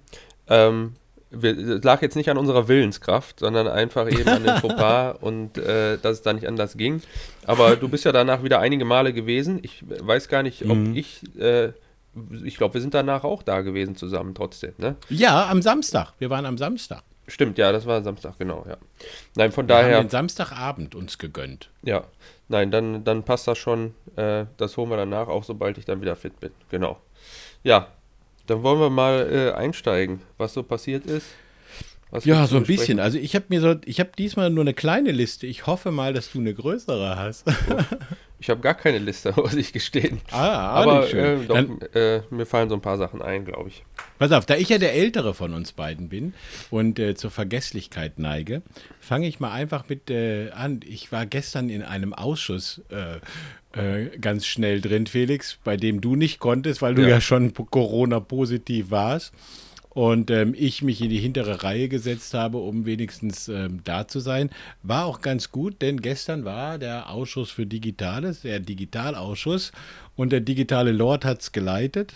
Ähm, 0.48 0.96
es 1.32 1.84
lag 1.84 2.02
jetzt 2.02 2.16
nicht 2.16 2.30
an 2.30 2.38
unserer 2.38 2.68
Willenskraft, 2.68 3.40
sondern 3.40 3.68
einfach 3.68 4.10
eben 4.12 4.28
an 4.28 4.44
dem 4.44 4.56
Fauxpas 4.62 5.16
und 5.22 5.58
äh, 5.58 5.98
dass 5.98 6.14
es 6.18 6.22
da 6.22 6.34
nicht 6.34 6.48
anders 6.48 6.76
ging. 6.78 7.02
Aber 7.46 7.76
du 7.76 7.88
bist 7.88 8.04
ja 8.06 8.12
danach 8.12 8.44
wieder 8.44 8.60
einige 8.60 8.86
Male 8.86 9.14
gewesen. 9.14 9.60
Ich 9.64 9.84
weiß 9.88 10.28
gar 10.28 10.44
nicht, 10.44 10.64
ob 10.70 10.78
Mhm. 10.78 10.96
ich, 10.96 11.22
äh, 11.40 11.72
ich 12.44 12.58
glaube, 12.58 12.74
wir 12.74 12.82
sind 12.82 12.94
danach 12.94 13.24
auch 13.24 13.44
da 13.44 13.62
gewesen 13.62 13.96
zusammen 13.96 14.36
trotzdem, 14.36 14.74
ne? 14.78 14.96
Ja, 15.10 15.48
am 15.50 15.62
Samstag. 15.62 16.14
Wir 16.20 16.30
waren 16.30 16.46
am 16.46 16.58
Samstag. 16.58 17.04
Stimmt, 17.28 17.58
ja, 17.58 17.72
das 17.72 17.86
war 17.86 18.04
Samstag, 18.04 18.38
genau, 18.38 18.66
ja. 18.68 18.76
Nein, 19.38 19.54
von 19.54 19.68
Wir 19.70 19.76
haben 19.78 19.84
daher, 19.84 20.02
den 20.04 20.10
Samstagabend 20.10 20.96
uns 20.96 21.18
gegönnt. 21.18 21.70
ja, 21.84 22.04
nein, 22.50 22.72
dann, 22.72 23.06
dann 23.06 23.24
passt 23.24 23.48
das 23.48 23.58
schon. 23.58 23.94
Äh, 24.18 24.46
das 24.58 24.76
holen 24.76 24.90
wir 24.90 24.98
danach, 24.98 25.30
auch 25.30 25.46
sobald 25.46 25.78
ich 25.78 25.86
dann 25.86 26.02
wieder 26.02 26.18
fit 26.18 26.38
bin. 26.42 26.52
Genau. 26.70 27.00
Ja, 27.64 27.88
dann 28.48 28.64
wollen 28.64 28.80
wir 28.80 28.90
mal 28.90 29.30
äh, 29.32 29.52
einsteigen, 29.58 30.22
was 30.38 30.54
so 30.54 30.64
passiert 30.64 31.06
ist. 31.06 31.28
Was 32.10 32.26
Ja, 32.26 32.46
so 32.46 32.58
ein 32.58 32.64
besprechen- 32.64 32.68
bisschen. 32.68 33.00
Also 33.00 33.18
ich 33.18 33.36
habe 33.36 33.46
mir 33.50 33.62
so, 33.62 33.76
ich 33.86 34.00
habe 34.02 34.10
diesmal 34.18 34.50
nur 34.50 34.64
eine 34.66 34.74
kleine 34.74 35.12
Liste. 35.12 35.48
Ich 35.48 35.66
hoffe 35.66 35.92
mal, 35.92 36.12
dass 36.14 36.32
du 36.32 36.40
eine 36.40 36.54
größere 36.54 37.16
hast. 37.16 37.46
Ich 38.38 38.50
habe 38.50 38.60
gar 38.60 38.74
keine 38.74 38.98
Liste, 38.98 39.32
muss 39.38 39.54
ich 39.54 39.72
gestehen. 39.72 40.20
Ah, 40.32 40.72
Aber 40.82 41.00
nicht 41.02 41.12
schön. 41.12 41.44
äh, 41.44 41.46
doch, 41.46 41.56
Dann, 41.56 41.80
äh, 41.94 42.22
mir 42.30 42.46
fallen 42.46 42.68
so 42.68 42.76
ein 42.76 42.82
paar 42.82 42.98
Sachen 42.98 43.22
ein, 43.22 43.46
glaube 43.46 43.70
ich. 43.70 43.84
pass 44.20 44.32
auf, 44.34 44.46
da 44.46 44.56
ich 44.58 44.68
ja 44.68 44.78
der 44.78 44.94
Ältere 44.94 45.34
von 45.34 45.54
uns 45.54 45.72
beiden 45.72 46.10
bin 46.10 46.34
und 46.70 47.00
äh, 47.00 47.16
zur 47.16 47.32
Vergesslichkeit 47.32 48.20
neige, 48.20 48.62
fange 49.00 49.28
ich 49.28 49.40
mal 49.40 49.52
einfach 49.54 49.88
mit 49.88 50.10
äh, 50.10 50.50
an. 50.52 50.82
Ich 50.86 51.14
war 51.14 51.26
gestern 51.26 51.70
in 51.70 51.82
einem 51.84 52.14
Ausschuss 52.14 52.82
äh, 53.76 54.04
äh, 54.06 54.18
ganz 54.20 54.46
schnell 54.46 54.82
drin, 54.82 55.08
Felix, 55.08 55.58
bei 55.64 55.78
dem 55.78 56.02
du 56.02 56.16
nicht 56.16 56.40
konntest, 56.40 56.82
weil 56.82 56.96
du 56.96 57.02
Ja. 57.04 57.08
ja, 57.10 57.22
schon 57.22 57.54
Corona-positiv 57.54 58.92
warst. 58.92 59.34
Und 59.94 60.32
ähm, 60.32 60.56
ich 60.58 60.82
mich 60.84 61.02
in 61.02 61.10
die 61.10 61.20
hintere 61.20 61.64
Reihe 61.64 61.90
gesetzt 61.90 62.34
habe, 62.34 62.60
um 62.60 62.86
wenigstens 62.86 63.50
ähm, 63.50 63.82
da 63.84 64.08
zu 64.08 64.22
sein. 64.22 64.50
War 64.84 65.06
auch 65.06 65.20
ganz 65.20 65.52
gut, 65.52 65.82
denn 65.82 66.02
gestern 66.02 66.46
war 66.46 66.78
der 66.78 67.10
Ausschuss 67.10 67.52
für 67.52 67.66
Digitales, 67.66 68.42
der 68.44 68.62
Digitalausschuss. 68.62 69.74
Und 70.16 70.32
der 70.32 70.40
digitale 70.40 70.94
Lord 70.94 71.26
hat 71.26 71.42
es 71.42 71.52
geleitet. 71.52 72.14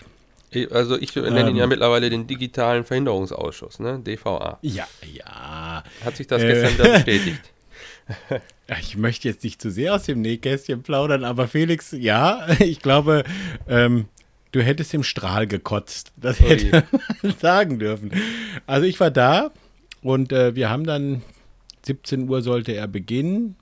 Also 0.72 0.98
ich 0.98 1.14
nenne 1.16 1.50
ihn 1.50 1.58
ja 1.58 1.64
Ähm. 1.64 1.70
mittlerweile 1.70 2.10
den 2.10 2.28
digitalen 2.28 2.86
Verhinderungsausschuss, 2.86 3.80
ne? 3.80 4.00
DVA. 4.00 4.58
Ja, 4.62 4.88
ja. 5.14 5.84
Hat 6.06 6.16
sich 6.16 6.28
das 6.28 6.42
Äh. 6.44 6.48
gestern 6.48 6.74
wieder 6.80 6.94
bestätigt? 6.94 7.42
Ich 8.80 8.98
möchte 8.98 9.28
jetzt 9.28 9.44
nicht 9.44 9.62
zu 9.62 9.70
sehr 9.70 9.94
aus 9.94 10.04
dem 10.04 10.22
Nähkästchen 10.22 10.82
plaudern, 10.82 11.24
aber 11.24 11.48
Felix, 11.48 11.92
ja, 11.92 12.48
ich 12.60 12.82
glaube, 12.82 13.24
ähm, 13.68 14.06
du 14.52 14.62
hättest 14.64 14.94
im 14.94 15.04
Strahl 15.04 15.46
gekotzt. 15.46 16.14
Das 16.18 16.42
Ui. 16.42 16.48
hätte 16.48 16.84
man 17.22 17.36
sagen 17.40 17.78
dürfen. 17.78 18.12
Also 18.66 18.88
ich 18.88 19.00
war 19.00 19.12
da 19.12 19.52
und 20.02 20.32
äh, 20.32 20.56
wir 20.56 20.70
haben 20.70 20.86
dann, 20.86 21.22
17 21.86 22.28
Uhr 22.28 22.42
sollte 22.42 22.72
er 22.72 22.88
beginnen. 22.88 23.56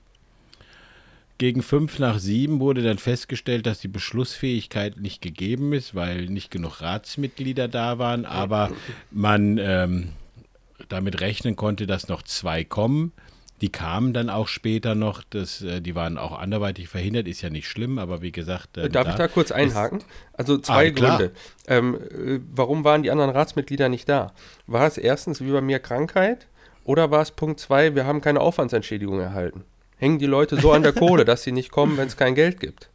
Gegen 1.36 1.62
fünf 1.62 1.98
nach 1.98 2.18
sieben 2.18 2.60
wurde 2.60 2.82
dann 2.82 2.96
festgestellt, 2.96 3.66
dass 3.66 3.80
die 3.80 3.88
Beschlussfähigkeit 3.88 4.98
nicht 4.98 5.20
gegeben 5.20 5.72
ist, 5.72 5.94
weil 5.94 6.26
nicht 6.26 6.50
genug 6.50 6.80
Ratsmitglieder 6.80 7.68
da 7.68 7.98
waren, 7.98 8.24
aber 8.24 8.70
man 9.10 9.58
ähm, 9.58 10.12
damit 10.88 11.20
rechnen 11.20 11.56
konnte, 11.56 11.86
dass 11.86 12.08
noch 12.08 12.22
zwei 12.22 12.64
kommen. 12.64 13.12
Die 13.60 13.70
kamen 13.70 14.12
dann 14.12 14.30
auch 14.30 14.48
später 14.48 14.94
noch, 14.94 15.22
das, 15.30 15.62
äh, 15.62 15.80
die 15.80 15.94
waren 15.94 16.18
auch 16.18 16.38
anderweitig 16.38 16.88
verhindert, 16.88 17.28
ist 17.28 17.40
ja 17.42 17.50
nicht 17.50 17.68
schlimm, 17.68 17.98
aber 17.98 18.20
wie 18.20 18.32
gesagt. 18.32 18.76
Äh, 18.76 18.88
Darf 18.90 19.04
da 19.04 19.10
ich 19.10 19.16
da 19.16 19.28
kurz 19.28 19.52
einhaken? 19.52 20.02
Also 20.32 20.58
zwei 20.58 20.88
ah, 20.88 20.90
Gründe. 20.90 21.32
Ähm, 21.66 21.94
äh, 21.94 22.40
warum 22.52 22.84
waren 22.84 23.02
die 23.02 23.10
anderen 23.10 23.30
Ratsmitglieder 23.30 23.88
nicht 23.88 24.08
da? 24.08 24.32
War 24.66 24.86
es 24.86 24.98
erstens 24.98 25.40
wie 25.40 25.50
bei 25.50 25.60
mir 25.60 25.78
Krankheit 25.78 26.46
oder 26.84 27.10
war 27.10 27.22
es 27.22 27.30
Punkt 27.30 27.60
zwei, 27.60 27.94
wir 27.94 28.06
haben 28.06 28.20
keine 28.20 28.40
Aufwandsentschädigung 28.40 29.20
erhalten? 29.20 29.64
Hängen 29.96 30.18
die 30.18 30.26
Leute 30.26 30.56
so 30.60 30.72
an 30.72 30.82
der 30.82 30.92
Kohle, 30.92 31.24
dass 31.24 31.44
sie 31.44 31.52
nicht 31.52 31.70
kommen, 31.70 31.96
wenn 31.96 32.08
es 32.08 32.16
kein 32.16 32.34
Geld 32.34 32.58
gibt? 32.58 32.90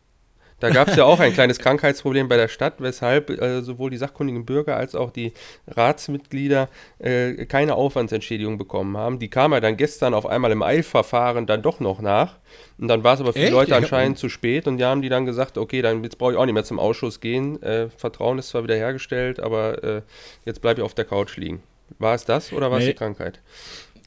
Da 0.60 0.70
gab 0.70 0.90
es 0.90 0.96
ja 0.96 1.06
auch 1.06 1.20
ein 1.20 1.34
kleines 1.34 1.60
Krankheitsproblem 1.60 2.28
bei 2.28 2.38
der 2.38 2.48
Stadt, 2.48 2.76
weshalb 2.80 3.30
äh, 3.30 3.62
sowohl 3.62 3.90
die 3.90 3.98
sachkundigen 3.98 4.46
Bürger 4.46 4.76
als 4.76 4.96
auch 4.96 5.12
die 5.12 5.34
Ratsmitglieder 5.68 6.70
äh, 7.00 7.46
keine 7.46 7.76
Aufwandsentschädigung 7.76 8.58
bekommen 8.58 8.98
haben. 8.98 9.20
Die 9.20 9.30
kam 9.30 9.54
ja 9.54 9.60
dann 9.60 9.78
gestern 9.78 10.14
auf 10.14 10.26
einmal 10.26 10.52
im 10.52 10.62
Eilverfahren 10.62 11.46
dann 11.46 11.62
doch 11.62 11.80
noch 11.80 12.02
nach. 12.02 12.38
Und 12.78 12.88
dann 12.88 13.04
war 13.04 13.14
es 13.14 13.22
aber 13.22 13.34
für 13.34 13.40
die 13.40 13.48
Leute 13.48 13.76
anscheinend 13.76 14.18
zu 14.18 14.30
spät 14.30 14.68
und 14.68 14.78
die 14.78 14.86
haben 14.86 15.02
die 15.02 15.10
dann 15.10 15.26
gesagt, 15.26 15.58
okay, 15.58 15.82
dann 15.82 16.04
jetzt 16.04 16.18
brauche 16.18 16.34
ich 16.34 16.38
auch 16.38 16.46
nicht 16.46 16.54
mehr 16.54 16.64
zum 16.64 16.80
Ausschuss 16.80 17.20
gehen. 17.20 17.62
Äh, 17.62 17.90
Vertrauen 17.90 18.38
ist 18.38 18.50
zwar 18.50 18.64
wieder 18.64 18.76
hergestellt, 18.76 19.40
aber 19.40 19.84
äh, 19.84 20.02
jetzt 20.46 20.62
bleibe 20.62 20.82
ich 20.82 20.86
auf 20.86 20.94
der 20.94 21.06
Couch 21.06 21.38
liegen. 21.38 21.62
War 21.98 22.16
es 22.16 22.26
das 22.26 22.54
oder 22.54 22.70
war 22.70 22.80
es 22.80 22.86
nee. 22.86 22.92
die 22.92 22.98
Krankheit? 22.98 23.40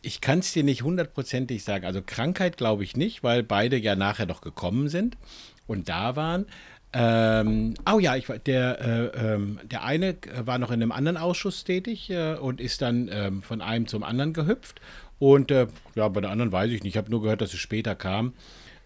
Ich 0.03 0.21
kann 0.21 0.41
es 0.41 0.53
dir 0.53 0.65
nicht 0.65 0.83
hundertprozentig 0.83 1.63
sagen. 1.63 1.87
Also 1.87 2.01
Krankheit 2.05 2.57
glaube 2.57 2.83
ich 2.85 2.97
nicht, 2.97 3.23
weil 3.23 3.43
beide 3.43 3.77
ja 3.77 3.95
nachher 3.95 4.27
noch 4.27 4.41
gekommen 4.41 4.89
sind 4.89 5.17
und 5.73 5.89
da 5.89 6.15
waren. 6.15 6.47
Ähm, 6.95 7.75
oh 7.91 7.99
ja, 7.99 8.17
ich, 8.17 8.27
der, 8.27 8.81
äh, 8.81 9.35
ähm, 9.35 9.59
der 9.65 9.83
eine 9.83 10.17
war 10.45 10.59
noch 10.59 10.71
in 10.71 10.83
einem 10.83 10.93
anderen 10.93 11.17
Ausschuss 11.17 11.65
tätig 11.65 12.11
äh, 12.11 12.35
und 12.35 12.61
ist 12.61 12.83
dann 12.83 13.09
ähm, 13.11 13.43
von 13.43 13.63
einem 13.63 13.87
zum 13.87 14.03
anderen 14.03 14.35
gehüpft. 14.35 14.81
Und 15.19 15.51
äh, 15.51 15.69
ja, 15.95 16.09
bei 16.09 16.21
der 16.21 16.31
anderen 16.31 16.53
weiß 16.53 16.71
ich 16.71 16.83
nicht. 16.83 16.95
Ich 16.95 16.99
habe 16.99 17.11
nur 17.11 17.23
gehört, 17.23 17.41
dass 17.41 17.55
es 17.55 17.61
später 17.61 17.95
kam. 17.95 18.35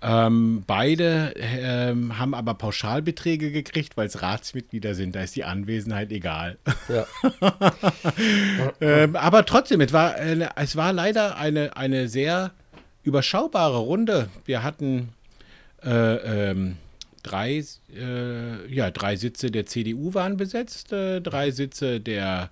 Ähm, 0.02 0.62
beide 0.66 1.33
ähm, 1.37 2.19
haben 2.19 2.35
aber 2.35 2.55
Pauschalbeträge 2.55 3.50
gekriegt, 3.50 3.97
weil 3.97 4.07
es 4.07 4.23
Ratsmitglieder 4.23 4.95
sind. 4.95 5.16
Da 5.16 5.23
ist 5.23 5.35
die 5.35 5.45
Anwesenheit 5.45 6.12
egal. 6.12 6.59
Ja. 6.88 7.07
ähm, 8.81 9.16
aber 9.16 9.47
trotzdem, 9.47 9.81
es 9.81 9.93
war, 9.93 10.14
es 10.57 10.76
war 10.76 10.93
leider 10.93 11.38
eine, 11.38 11.76
eine 11.76 12.09
sehr 12.09 12.52
überschaubare 13.02 13.78
Runde. 13.78 14.28
Wir 14.45 14.62
hatten 14.62 15.09
äh, 15.85 16.50
ähm, 16.50 16.76
drei, 17.23 17.62
äh, 17.95 18.73
ja, 18.73 18.90
drei 18.90 19.16
Sitze 19.16 19.50
der 19.50 19.66
CDU 19.66 20.14
waren 20.14 20.37
besetzt, 20.37 20.92
äh, 20.92 21.21
drei 21.21 21.50
Sitze 21.50 22.00
der 22.00 22.50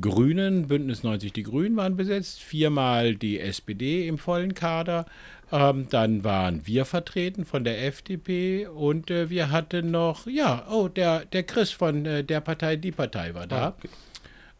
Grünen, 0.00 0.66
Bündnis 0.66 1.04
90 1.04 1.32
Die 1.32 1.44
Grünen 1.44 1.76
waren 1.76 1.96
besetzt, 1.96 2.40
viermal 2.40 3.14
die 3.14 3.38
SPD 3.38 4.08
im 4.08 4.18
vollen 4.18 4.54
Kader. 4.54 5.06
Ähm, 5.52 5.86
dann 5.88 6.24
waren 6.24 6.66
wir 6.66 6.84
vertreten 6.84 7.44
von 7.44 7.62
der 7.62 7.86
FDP 7.86 8.66
und 8.66 9.10
äh, 9.10 9.30
wir 9.30 9.50
hatten 9.50 9.90
noch, 9.90 10.26
ja, 10.26 10.66
oh, 10.68 10.88
der, 10.88 11.26
der 11.26 11.44
Chris 11.44 11.70
von 11.70 12.06
äh, 12.06 12.24
der 12.24 12.40
Partei 12.40 12.76
Die 12.76 12.92
Partei 12.92 13.34
war 13.34 13.46
da. 13.46 13.68
Okay. 13.78 13.88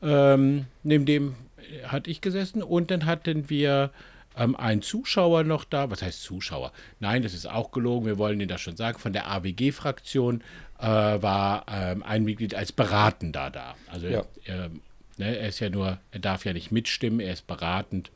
Ähm, 0.02 0.66
neben 0.83 1.06
dem 1.06 1.35
hatte 1.87 2.11
ich 2.11 2.21
gesessen 2.21 2.62
und 2.62 2.90
dann 2.90 3.06
hatten 3.06 3.49
wir 3.50 3.90
ähm, 4.37 4.57
ein 4.57 4.83
Zuschauer 4.83 5.45
noch 5.45 5.64
da. 5.64 5.91
Was 5.91 6.03
heißt 6.03 6.23
Zuschauer? 6.23 6.73
Nein, 7.00 7.23
das 7.23 7.35
ist 7.35 7.47
auch 7.49 7.71
gelogen. 7.71 8.07
Wir 8.07 8.19
wollen 8.19 8.41
Ihnen 8.41 8.49
das 8.49 8.61
schon 8.61 8.76
sagen. 8.76 8.99
Von 8.99 9.12
der 9.12 9.31
AWG-Fraktion 9.31 10.43
äh, 10.79 10.87
war 10.87 11.67
ähm, 11.69 12.03
ein 12.03 12.25
Mitglied 12.25 12.55
als 12.55 12.73
Beratender 12.73 13.50
da. 13.50 13.75
Also 13.88 14.09
ja. 14.09 14.25
er, 14.45 14.71
ne, 15.19 15.37
er 15.37 15.49
ist 15.49 15.61
ja 15.61 15.71
nur, 15.71 15.99
er 16.11 16.21
darf 16.21 16.45
ja 16.45 16.53
nicht 16.53 16.73
mitstimmen, 16.73 17.21
er 17.21 17.33
ist 17.33 17.47
beratend. 17.47 18.11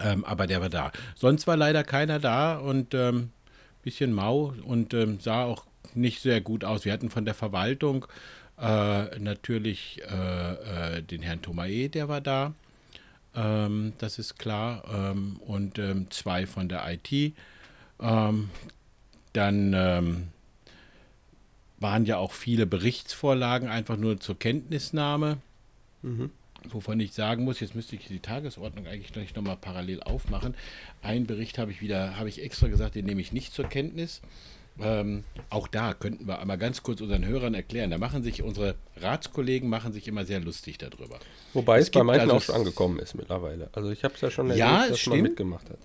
Ähm, 0.00 0.24
aber 0.24 0.46
der 0.46 0.60
war 0.60 0.70
da. 0.70 0.92
Sonst 1.14 1.46
war 1.46 1.56
leider 1.56 1.84
keiner 1.84 2.18
da 2.18 2.56
und 2.56 2.94
ein 2.94 3.14
ähm, 3.14 3.30
bisschen 3.82 4.12
mau 4.12 4.54
und 4.64 4.94
ähm, 4.94 5.20
sah 5.20 5.44
auch 5.44 5.66
nicht 5.94 6.22
sehr 6.22 6.40
gut 6.40 6.64
aus. 6.64 6.84
Wir 6.84 6.92
hatten 6.92 7.10
von 7.10 7.24
der 7.24 7.34
Verwaltung 7.34 8.06
äh, 8.60 9.18
natürlich 9.18 10.00
äh, 10.10 10.96
äh, 10.96 11.02
den 11.02 11.22
Herrn 11.22 11.42
Thomae, 11.42 11.88
der 11.88 12.08
war 12.08 12.20
da. 12.20 12.54
Ähm, 13.34 13.92
das 13.98 14.18
ist 14.18 14.38
klar. 14.38 14.84
Ähm, 14.92 15.40
und 15.46 15.78
ähm, 15.78 16.10
zwei 16.10 16.46
von 16.46 16.68
der 16.68 16.84
IT. 16.90 17.34
Ähm, 18.00 18.50
dann 19.32 19.72
ähm, 19.74 20.28
waren 21.78 22.04
ja 22.04 22.16
auch 22.18 22.32
viele 22.32 22.66
Berichtsvorlagen 22.66 23.68
einfach 23.68 23.96
nur 23.96 24.20
zur 24.20 24.38
Kenntnisnahme. 24.38 25.38
Mhm. 26.02 26.30
Wovon 26.68 27.00
ich 27.00 27.12
sagen 27.12 27.44
muss, 27.44 27.58
jetzt 27.60 27.74
müsste 27.74 27.96
ich 27.96 28.06
die 28.06 28.20
Tagesordnung 28.20 28.86
eigentlich 28.86 29.12
gleich 29.12 29.34
nochmal 29.34 29.56
parallel 29.56 30.02
aufmachen. 30.02 30.54
Einen 31.02 31.26
Bericht 31.26 31.58
habe 31.58 31.72
ich 31.72 31.80
wieder, 31.80 32.16
habe 32.16 32.28
ich 32.28 32.42
extra 32.42 32.68
gesagt, 32.68 32.94
den 32.94 33.04
nehme 33.04 33.20
ich 33.20 33.32
nicht 33.32 33.52
zur 33.52 33.68
Kenntnis. 33.68 34.20
Ähm, 34.80 35.24
auch 35.50 35.68
da 35.68 35.92
könnten 35.92 36.26
wir 36.26 36.38
einmal 36.38 36.58
ganz 36.58 36.82
kurz 36.82 37.00
unseren 37.00 37.26
Hörern 37.26 37.54
erklären. 37.54 37.90
Da 37.90 37.98
machen 37.98 38.22
sich 38.22 38.42
unsere 38.42 38.74
Ratskollegen 38.96 39.68
machen 39.68 39.92
sich 39.92 40.08
immer 40.08 40.24
sehr 40.24 40.40
lustig 40.40 40.78
darüber. 40.78 41.18
Wobei 41.52 41.78
es, 41.78 41.86
es 41.86 41.90
bei 41.90 42.02
manchen 42.02 42.22
also 42.22 42.36
auch 42.36 42.42
schon 42.42 42.54
angekommen 42.54 42.98
ist 42.98 43.14
mittlerweile. 43.14 43.68
Also 43.72 43.90
ich 43.90 44.02
habe 44.02 44.14
es 44.14 44.20
ja 44.20 44.30
schon 44.30 44.46
erlebt, 44.46 44.58
ja, 44.66 44.88
dass 44.88 44.98
stimmt. 44.98 45.16
man 45.16 45.22
mitgemacht 45.22 45.68
hat. 45.68 45.78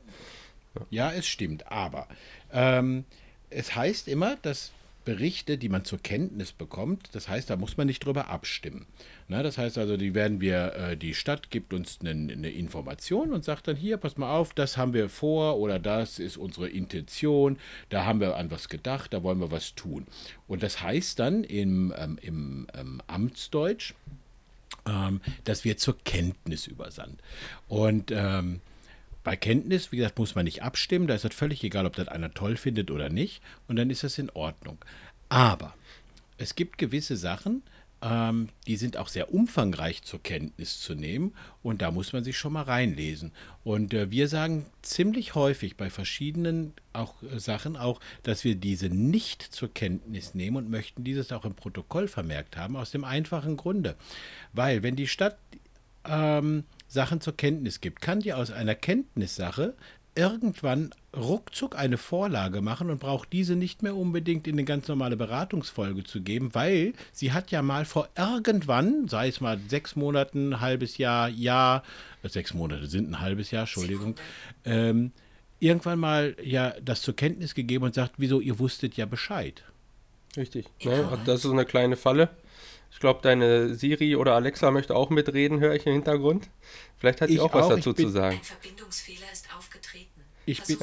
Ja. 0.75 1.11
ja, 1.11 1.17
es 1.17 1.27
stimmt. 1.27 1.69
Aber 1.69 2.07
ähm, 2.53 3.03
es 3.49 3.75
heißt 3.75 4.07
immer, 4.07 4.37
dass 4.41 4.71
Berichte, 5.07 5.57
die 5.57 5.69
man 5.69 5.85
zur 5.85 5.99
Kenntnis 5.99 6.51
bekommt. 6.51 7.07
Das 7.13 7.29
heißt, 7.29 7.49
da 7.49 7.55
muss 7.55 7.77
man 7.77 7.87
nicht 7.87 8.03
drüber 8.03 8.27
abstimmen. 8.27 8.87
Na, 9.29 9.41
das 9.41 9.57
heißt 9.57 9.77
also, 9.77 9.95
die 9.95 10.13
werden 10.13 10.41
wir, 10.41 10.73
äh, 10.75 10.97
die 10.97 11.13
Stadt 11.13 11.49
gibt 11.49 11.73
uns 11.73 11.99
eine, 12.01 12.09
eine, 12.09 12.49
Information 12.49 13.31
und 13.31 13.45
sagt 13.45 13.69
dann 13.69 13.77
hier, 13.77 13.95
pass 13.95 14.17
mal 14.17 14.35
auf, 14.35 14.53
das 14.53 14.75
haben 14.75 14.91
wir 14.91 15.07
vor 15.07 15.59
oder 15.59 15.79
das 15.79 16.19
ist 16.19 16.35
unsere 16.35 16.67
Intention, 16.67 17.57
da 17.87 18.03
haben 18.03 18.19
wir 18.19 18.35
an 18.35 18.51
was 18.51 18.67
gedacht, 18.67 19.13
da 19.13 19.23
wollen 19.23 19.39
wir 19.39 19.49
was 19.49 19.75
tun. 19.75 20.07
Und 20.45 20.61
das 20.61 20.81
heißt 20.81 21.17
dann 21.19 21.45
im, 21.45 21.93
ähm, 21.97 22.19
im 22.21 22.67
ähm, 22.77 23.01
Amtsdeutsch, 23.07 23.93
ähm, 24.85 25.21
dass 25.45 25.63
wir 25.63 25.77
zur 25.77 25.97
Kenntnis 26.03 26.67
übersandt. 26.67 27.21
Und 27.69 28.11
ähm, 28.11 28.59
bei 29.27 29.35
Kenntnis, 29.35 29.91
wie 29.91 29.97
gesagt, 29.97 30.19
muss 30.19 30.35
man 30.35 30.45
nicht 30.45 30.63
abstimmen. 30.63 31.05
Da 31.05 31.13
ist 31.13 31.25
das 31.25 31.35
völlig 31.35 31.61
egal, 31.61 31.85
ob 31.85 31.97
das 31.97 32.07
einer 32.07 32.33
toll 32.33 32.55
findet 32.55 32.91
oder 32.91 33.09
nicht. 33.09 33.41
Und 33.67 33.75
dann 33.75 33.89
ist 33.89 34.05
das 34.05 34.17
in 34.17 34.29
Ordnung. 34.29 34.77
Aber 35.27 35.75
es 36.37 36.55
gibt 36.55 36.77
gewisse 36.77 37.17
Sachen, 37.17 37.61
ähm, 38.01 38.47
die 38.67 38.77
sind 38.77 38.95
auch 38.95 39.09
sehr 39.09 39.33
umfangreich 39.33 40.03
zur 40.03 40.23
Kenntnis 40.23 40.79
zu 40.79 40.95
nehmen. 40.95 41.33
Und 41.61 41.81
da 41.81 41.91
muss 41.91 42.13
man 42.13 42.23
sich 42.23 42.37
schon 42.37 42.53
mal 42.53 42.61
reinlesen. 42.61 43.33
Und 43.65 43.93
äh, 43.93 44.09
wir 44.11 44.29
sagen 44.29 44.65
ziemlich 44.81 45.35
häufig 45.35 45.75
bei 45.75 45.89
verschiedenen 45.89 46.71
auch, 46.93 47.21
äh, 47.23 47.37
Sachen 47.37 47.75
auch, 47.75 47.99
dass 48.23 48.45
wir 48.45 48.55
diese 48.55 48.87
nicht 48.87 49.41
zur 49.41 49.73
Kenntnis 49.73 50.35
nehmen 50.35 50.55
und 50.55 50.69
möchten 50.69 51.03
dieses 51.03 51.33
auch 51.33 51.43
im 51.43 51.53
Protokoll 51.53 52.07
vermerkt 52.07 52.55
haben, 52.55 52.77
aus 52.77 52.91
dem 52.91 53.03
einfachen 53.03 53.57
Grunde. 53.57 53.97
Weil 54.53 54.83
wenn 54.83 54.95
die 54.95 55.07
Stadt 55.07 55.37
ähm, 56.05 56.63
Sachen 56.87 57.21
zur 57.21 57.35
Kenntnis 57.35 57.81
gibt, 57.81 58.01
kann 58.01 58.19
die 58.19 58.33
aus 58.33 58.51
einer 58.51 58.75
Kenntnissache 58.75 59.75
irgendwann 60.17 60.89
ruckzuck 61.15 61.77
eine 61.77 61.97
Vorlage 61.97 62.61
machen 62.61 62.89
und 62.89 62.99
braucht 62.99 63.31
diese 63.31 63.55
nicht 63.55 63.83
mehr 63.83 63.95
unbedingt 63.95 64.47
in 64.47 64.55
eine 64.55 64.63
ganz 64.63 64.87
normale 64.87 65.15
Beratungsfolge 65.15 66.03
zu 66.03 66.21
geben, 66.21 66.55
weil 66.55 66.93
sie 67.13 67.33
hat 67.33 67.51
ja 67.51 67.61
mal 67.61 67.85
vor 67.85 68.09
irgendwann, 68.17 69.07
sei 69.07 69.27
es 69.27 69.41
mal 69.41 69.59
sechs 69.67 69.95
Monaten, 69.95 70.53
ein 70.53 70.59
halbes 70.59 70.97
Jahr, 70.97 71.29
Jahr, 71.29 71.83
äh, 72.23 72.29
sechs 72.29 72.55
Monate 72.55 72.87
sind 72.87 73.11
ein 73.11 73.19
halbes 73.19 73.51
Jahr, 73.51 73.63
Entschuldigung, 73.63 74.15
ähm, 74.65 75.11
irgendwann 75.59 75.99
mal 75.99 76.35
ja 76.43 76.73
das 76.83 77.03
zur 77.03 77.15
Kenntnis 77.15 77.53
gegeben 77.53 77.85
und 77.85 77.93
sagt, 77.93 78.15
wieso, 78.17 78.39
ihr 78.39 78.57
wusstet 78.57 78.97
ja 78.97 79.05
Bescheid. 79.05 79.63
Richtig. 80.35 80.65
Ne? 80.83 81.19
Das 81.25 81.37
ist 81.37 81.41
so 81.43 81.51
eine 81.51 81.65
kleine 81.65 81.95
Falle. 81.95 82.29
Ich 82.91 82.99
glaube, 82.99 83.19
deine 83.21 83.75
Siri 83.75 84.15
oder 84.15 84.33
Alexa 84.33 84.71
möchte 84.71 84.95
auch 84.95 85.09
mitreden, 85.09 85.59
höre 85.59 85.75
ich 85.75 85.85
im 85.85 85.93
Hintergrund. 85.93 86.49
Vielleicht 86.97 87.21
hat 87.21 87.29
sie 87.29 87.35
ich 87.35 87.41
auch 87.41 87.53
was 87.53 87.67
dazu 87.67 87.93
zu 87.93 88.09
sagen. 88.09 88.37
Ein 88.37 88.43
Verbindungsfehler 88.43 89.31
ist 89.31 89.47
aufgetreten. 89.55 90.21
Ich 90.45 90.63
bin, 90.63 90.77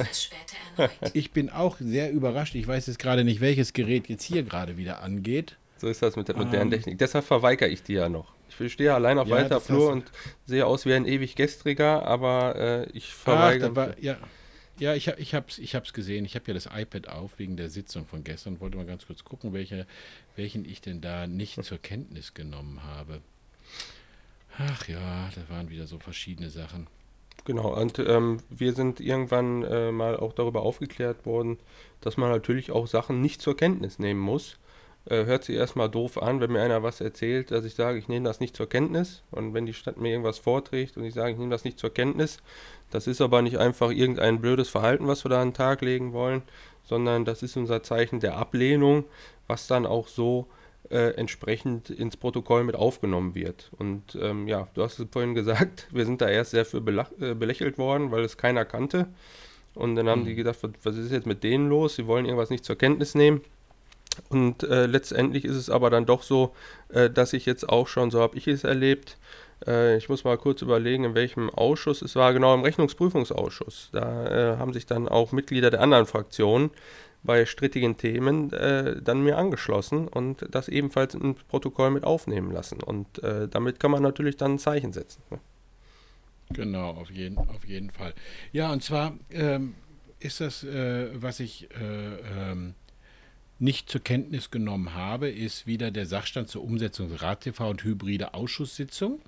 ich 1.14 1.30
bin 1.32 1.50
auch 1.50 1.76
sehr 1.80 2.12
überrascht. 2.12 2.54
Ich 2.54 2.68
weiß 2.68 2.87
jetzt 2.87 2.99
gerade 2.99 3.25
nicht, 3.25 3.40
welches 3.40 3.73
Gerät 3.73 4.08
jetzt 4.08 4.23
hier 4.23 4.42
gerade 4.42 4.76
wieder 4.76 5.02
angeht. 5.02 5.56
So 5.78 5.88
ist 5.88 6.02
das 6.02 6.16
mit 6.16 6.28
der 6.28 6.37
modernen 6.37 6.73
ähm, 6.73 6.78
Technik. 6.78 6.99
Deshalb 6.99 7.25
verweigere 7.25 7.68
ich 7.68 7.82
die 7.82 7.94
ja 7.94 8.08
noch. 8.08 8.32
Ich 8.61 8.73
stehe 8.73 8.94
allein 8.94 9.18
auf 9.18 9.28
ja, 9.28 9.37
weiter 9.37 9.61
Flur 9.61 9.90
und 9.90 10.04
sehe 10.46 10.64
aus 10.66 10.87
wie 10.87 10.94
ein 10.94 11.06
ewig 11.06 11.34
gestriger, 11.34 12.06
aber 12.06 12.54
äh, 12.56 12.90
ich 12.90 13.12
verweigere. 13.12 13.70
Ach, 13.73 13.76
war, 13.76 13.99
ja, 13.99 14.16
ja, 14.78 14.95
ich, 14.95 15.09
ich 15.09 15.35
habe 15.35 15.47
es 15.49 15.59
ich 15.59 15.75
hab's 15.75 15.93
gesehen. 15.93 16.25
Ich 16.25 16.35
habe 16.35 16.47
ja 16.49 16.54
das 16.54 16.66
iPad 16.66 17.09
auf 17.09 17.38
wegen 17.38 17.57
der 17.57 17.71
Sitzung 17.71 18.07
von 18.07 18.25
gestern. 18.25 18.61
Wollte 18.61 18.76
mal 18.76 18.87
ganz 18.87 19.07
kurz 19.07 19.25
gucken, 19.25 19.52
welche, 19.52 19.87
welchen 20.37 20.64
ich 20.64 20.81
denn 20.81 21.00
da 21.00 21.26
nicht 21.26 21.62
zur 21.64 21.78
Kenntnis 21.78 22.35
genommen 22.35 22.83
habe. 22.83 23.21
Ach 24.59 24.87
ja, 24.88 25.31
da 25.35 25.54
waren 25.54 25.71
wieder 25.71 25.87
so 25.87 25.99
verschiedene 25.99 26.50
Sachen. 26.50 26.87
Genau, 27.45 27.78
und 27.78 27.99
ähm, 27.99 28.38
wir 28.49 28.73
sind 28.73 29.00
irgendwann 29.00 29.64
äh, 29.64 29.93
mal 29.93 30.16
auch 30.16 30.33
darüber 30.33 30.62
aufgeklärt 30.62 31.26
worden, 31.26 31.59
dass 32.00 32.16
man 32.16 32.31
natürlich 32.31 32.71
auch 32.71 32.87
Sachen 32.87 33.21
nicht 33.21 33.43
zur 33.43 33.57
Kenntnis 33.57 33.99
nehmen 33.99 34.21
muss, 34.21 34.57
Äh, 35.06 35.26
hört 35.26 35.44
sich 35.44 35.56
erstmal 35.56 35.90
doof 35.90 36.20
an, 36.23 36.40
wenn 36.40 36.52
mir 36.52 36.62
einer 36.62 36.82
was 36.82 37.00
erzählt, 37.00 37.50
dass 37.50 37.64
ich 37.66 37.75
sage, 37.75 37.99
ich 37.99 38.08
nehme 38.08 38.26
das 38.26 38.40
nicht 38.40 38.56
zur 38.56 38.68
Kenntnis. 38.68 39.23
Und 39.30 39.52
wenn 39.52 39.66
die 39.66 39.75
Stadt 39.75 39.99
mir 39.99 40.11
irgendwas 40.11 40.38
vorträgt 40.38 40.96
und 40.96 41.04
ich 41.04 41.14
sage, 41.14 41.32
ich 41.32 41.38
nehme 41.38 41.50
das 41.50 41.64
nicht 41.64 41.78
zur 41.78 41.92
Kenntnis, 41.92 42.38
das 42.90 43.06
ist 43.06 43.20
aber 43.20 43.42
nicht 43.42 43.58
einfach 43.58 43.90
irgendein 43.90 44.40
blödes 44.40 44.70
Verhalten, 44.70 45.06
was 45.06 45.25
wir 45.25 45.28
da 45.28 45.42
an 45.42 45.49
den 45.49 45.54
Tag 45.54 45.82
legen 45.82 46.12
wollen, 46.12 46.42
sondern 46.84 47.25
das 47.25 47.42
ist 47.42 47.56
unser 47.56 47.82
Zeichen 47.82 48.20
der 48.20 48.37
Ablehnung, 48.37 49.04
was 49.46 49.66
dann 49.66 49.84
auch 49.84 50.08
so 50.08 50.46
äh, 50.90 51.14
entsprechend 51.16 51.90
ins 51.90 52.16
Protokoll 52.16 52.64
mit 52.64 52.75
aufgenommen 52.76 53.34
wird. 53.34 53.70
Und 53.78 54.16
ähm, 54.20 54.49
ja, 54.49 54.68
du 54.75 54.82
hast 54.82 54.99
es 54.99 55.06
vorhin 55.11 55.34
gesagt, 55.34 55.87
wir 55.92 56.06
sind 56.06 56.23
da 56.23 56.28
erst 56.28 56.52
sehr 56.52 56.64
für 56.64 56.78
äh, 56.78 57.34
belächelt 57.34 57.76
worden, 57.76 58.11
weil 58.11 58.25
es 58.25 58.38
keiner 58.38 58.64
kannte. 58.64 59.08
Und 59.75 59.96
dann 59.96 60.08
haben 60.08 60.23
mhm. 60.23 60.26
die 60.26 60.34
gedacht, 60.34 60.58
was, 60.62 60.70
was 60.82 60.96
ist 60.96 61.12
jetzt 61.12 61.26
mit 61.26 61.42
denen 61.42 61.68
los? 61.68 61.96
Sie 61.96 62.06
wollen 62.06 62.26
irgendwas 62.26 62.50
nicht 62.50 62.64
zur 62.64 62.76
Kenntnis 62.76 63.14
nehmen. 63.14 63.42
Und 64.28 64.62
äh, 64.62 64.87
letztendlich 64.87 65.44
ist 65.44 65.56
es 65.56 65.71
aber 65.71 65.90
dann 65.90 66.06
doch 66.06 66.23
so, 66.23 66.54
äh, 66.88 67.11
dass 67.11 67.33
ich 67.33 67.47
jetzt 67.47 67.68
auch 67.68 67.88
schon, 67.88 68.11
so 68.11 68.21
habe 68.21 68.37
ich 68.37 68.49
es 68.49 68.64
erlebt, 68.64 69.18
äh, 69.66 69.97
ich 69.97 70.09
muss 70.09 70.25
mal 70.25 70.38
kurz 70.38 70.62
überlegen, 70.62 71.04
in 71.04 71.14
welchem 71.14 71.50
Ausschuss, 71.50 72.02
es 72.02 72.16
war 72.16 72.33
genau 72.33 72.54
im 72.54 72.62
Rechnungsprüfungsausschuss. 72.62 73.90
Da 73.92 74.54
äh, 74.54 74.56
haben 74.59 74.73
sich 74.73 74.87
dann 74.87 75.09
auch 75.09 75.33
Mitglieder 75.33 75.71
der 75.71 75.80
anderen 75.80 76.06
Fraktionen 76.06 76.71
bei 77.23 77.47
strittigen 77.47 77.97
Themen 77.97 78.52
äh, 78.52 79.00
dann 79.00 79.23
mir 79.23 79.38
angeschlossen 79.38 80.09
und 80.09 80.47
das 80.50 80.68
ebenfalls 80.68 81.14
ins 81.14 81.42
Protokoll 81.44 81.90
mit 81.90 82.04
aufnehmen 82.04 82.50
lassen. 82.50 82.83
Und 82.83 83.23
äh, 83.23 83.49
damit 83.49 83.80
kann 83.80 83.90
man 83.90 84.02
natürlich 84.02 84.37
dann 84.37 84.52
ein 84.52 84.59
Zeichen 84.59 84.92
setzen. 84.92 85.23
Ne? 85.30 85.38
Genau, 86.50 86.90
auf 86.90 87.11
jeden, 87.11 87.38
auf 87.38 87.64
jeden 87.64 87.90
Fall. 87.90 88.12
Ja, 88.52 88.71
und 88.71 88.83
zwar 88.83 89.14
ähm, 89.30 89.75
ist 90.21 90.40
das, 90.40 90.64
was 90.64 91.40
ich 91.40 91.68
ähm, 91.80 92.75
nicht 93.64 93.90
zur 93.90 94.02
Kenntnis 94.02 94.50
genommen 94.50 94.94
habe, 94.94 95.28
ist 95.30 95.66
wieder 95.66 95.90
der 95.90 96.06
Sachstand 96.06 96.49
zur 96.49 96.62
Umsetzung 96.62 97.12
RAT-TV 97.12 97.71
und 97.71 97.83
hybride 97.83 98.35
Ausschusssitzung. 98.35 99.21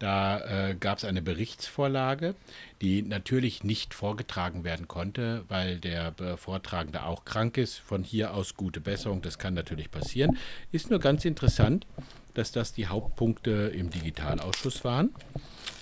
Da 0.00 0.70
äh, 0.70 0.74
gab 0.74 0.98
es 0.98 1.04
eine 1.04 1.22
Berichtsvorlage, 1.22 2.34
die 2.82 3.02
natürlich 3.02 3.64
nicht 3.64 3.94
vorgetragen 3.94 4.64
werden 4.64 4.88
konnte, 4.88 5.44
weil 5.48 5.78
der 5.78 6.12
Vortragende 6.36 7.04
auch 7.04 7.24
krank 7.24 7.56
ist. 7.56 7.78
Von 7.78 8.02
hier 8.02 8.34
aus 8.34 8.54
gute 8.54 8.80
Besserung, 8.80 9.22
das 9.22 9.38
kann 9.38 9.54
natürlich 9.54 9.90
passieren. 9.90 10.36
Ist 10.72 10.90
nur 10.90 10.98
ganz 10.98 11.24
interessant, 11.24 11.86
dass 12.34 12.52
das 12.52 12.72
die 12.72 12.88
Hauptpunkte 12.88 13.72
im 13.74 13.90
Digitalausschuss 13.90 14.84
waren 14.84 15.14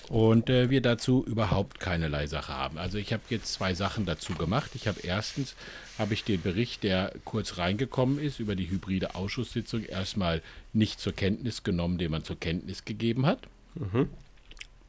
und 0.09 0.51
äh, 0.51 0.71
wir 0.71 0.81
dazu 0.83 1.25
überhaupt 1.27 1.81
keinerlei 1.81 2.27
Sache 2.27 2.53
haben. 2.53 2.79
Also 2.79 2.99
ich 2.99 3.13
habe 3.13 3.23
jetzt 3.31 3.53
zwei 3.53 3.75
Sachen 3.75 4.07
dazu 4.07 4.35
gemacht. 4.35 4.71
Ich 4.75 4.87
habe 4.87 5.01
erstens 5.01 5.55
habe 5.99 6.15
ich 6.15 6.25
den 6.25 6.41
Bericht, 6.43 6.83
der 6.83 7.13
kurz 7.25 7.59
reingekommen 7.59 8.19
ist 8.19 8.41
über 8.41 8.55
die 8.55 8.69
hybride 8.69 9.15
Ausschusssitzung, 9.15 9.85
erstmal 9.85 10.43
nicht 10.73 11.01
zur 11.01 11.13
Kenntnis 11.13 11.63
genommen, 11.63 11.99
den 11.99 12.11
man 12.11 12.25
zur 12.25 12.39
Kenntnis 12.39 12.85
gegeben 12.85 13.27
hat. 13.27 13.41
Mhm. 13.75 14.09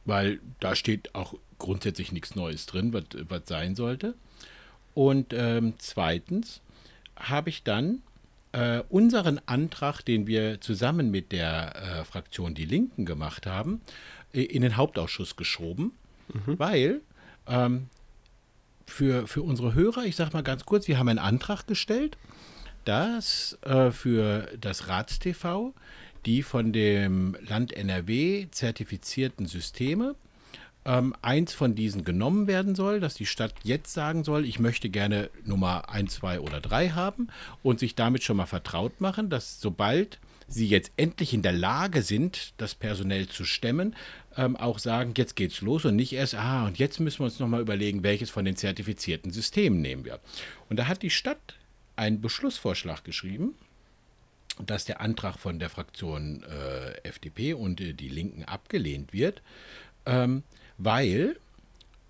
Weil 0.04 0.40
da 0.60 0.74
steht 0.74 1.14
auch 1.14 1.34
grundsätzlich 1.58 2.12
nichts 2.12 2.34
Neues 2.34 2.66
drin, 2.66 2.92
was, 2.92 3.04
was 3.28 3.42
sein 3.46 3.74
sollte. 3.74 4.14
Und 4.94 5.32
ähm, 5.32 5.74
zweitens 5.78 6.60
habe 7.16 7.50
ich 7.50 7.62
dann 7.62 8.02
äh, 8.52 8.82
unseren 8.88 9.40
Antrag, 9.46 10.02
den 10.02 10.26
wir 10.26 10.60
zusammen 10.60 11.10
mit 11.10 11.32
der 11.32 11.76
äh, 11.76 12.04
Fraktion 12.04 12.54
Die 12.54 12.64
Linken 12.64 13.04
gemacht 13.04 13.46
haben, 13.46 13.80
in 14.32 14.62
den 14.62 14.76
Hauptausschuss 14.76 15.36
geschoben, 15.36 15.92
mhm. 16.32 16.58
weil 16.58 17.00
ähm, 17.46 17.88
für, 18.88 19.26
für 19.26 19.42
unsere 19.42 19.74
Hörer, 19.74 20.04
ich 20.04 20.16
sage 20.16 20.30
mal 20.32 20.42
ganz 20.42 20.64
kurz, 20.64 20.88
wir 20.88 20.98
haben 20.98 21.08
einen 21.08 21.18
Antrag 21.18 21.66
gestellt, 21.66 22.16
dass 22.84 23.58
äh, 23.62 23.90
für 23.90 24.48
das 24.60 24.88
Ratstv 24.88 25.72
die 26.26 26.42
von 26.42 26.72
dem 26.72 27.36
Land 27.46 27.72
NRW 27.72 28.48
zertifizierten 28.50 29.46
Systeme 29.46 30.14
ähm, 30.84 31.14
eins 31.22 31.52
von 31.52 31.74
diesen 31.74 32.04
genommen 32.04 32.46
werden 32.46 32.74
soll, 32.74 32.98
dass 32.98 33.14
die 33.14 33.26
Stadt 33.26 33.54
jetzt 33.62 33.92
sagen 33.92 34.24
soll, 34.24 34.44
ich 34.44 34.58
möchte 34.58 34.88
gerne 34.88 35.30
Nummer 35.44 35.90
1, 35.90 36.14
2 36.14 36.40
oder 36.40 36.60
3 36.60 36.90
haben 36.90 37.28
und 37.62 37.78
sich 37.78 37.94
damit 37.94 38.24
schon 38.24 38.38
mal 38.38 38.46
vertraut 38.46 39.00
machen, 39.00 39.30
dass 39.30 39.60
sobald 39.60 40.18
sie 40.48 40.66
jetzt 40.66 40.92
endlich 40.96 41.34
in 41.34 41.42
der 41.42 41.52
Lage 41.52 42.02
sind, 42.02 42.54
das 42.56 42.74
personell 42.74 43.28
zu 43.28 43.44
stemmen, 43.44 43.94
ähm, 44.38 44.56
auch 44.56 44.78
sagen, 44.78 45.12
jetzt 45.16 45.34
geht's 45.34 45.60
los 45.60 45.84
und 45.84 45.96
nicht 45.96 46.12
erst, 46.12 46.36
ah, 46.36 46.66
und 46.66 46.78
jetzt 46.78 47.00
müssen 47.00 47.18
wir 47.18 47.24
uns 47.24 47.40
nochmal 47.40 47.60
überlegen, 47.60 48.04
welches 48.04 48.30
von 48.30 48.44
den 48.44 48.56
zertifizierten 48.56 49.32
Systemen 49.32 49.82
nehmen 49.82 50.04
wir. 50.04 50.20
Und 50.70 50.78
da 50.78 50.86
hat 50.86 51.02
die 51.02 51.10
Stadt 51.10 51.56
einen 51.96 52.20
Beschlussvorschlag 52.20 53.02
geschrieben, 53.02 53.56
dass 54.64 54.84
der 54.84 55.00
Antrag 55.00 55.38
von 55.38 55.58
der 55.58 55.70
Fraktion 55.70 56.44
äh, 56.44 57.08
FDP 57.08 57.52
und 57.54 57.80
äh, 57.80 57.92
die 57.92 58.08
Linken 58.08 58.44
abgelehnt 58.44 59.12
wird, 59.12 59.42
ähm, 60.06 60.44
weil 60.78 61.36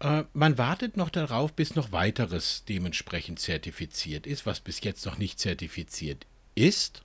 äh, 0.00 0.24
man 0.34 0.58
wartet 0.58 0.98
noch 0.98 1.08
darauf, 1.08 1.54
bis 1.54 1.74
noch 1.76 1.92
weiteres 1.92 2.64
dementsprechend 2.68 3.40
zertifiziert 3.40 4.26
ist, 4.26 4.44
was 4.44 4.60
bis 4.60 4.82
jetzt 4.82 5.06
noch 5.06 5.16
nicht 5.16 5.40
zertifiziert 5.40 6.26
ist 6.54 7.02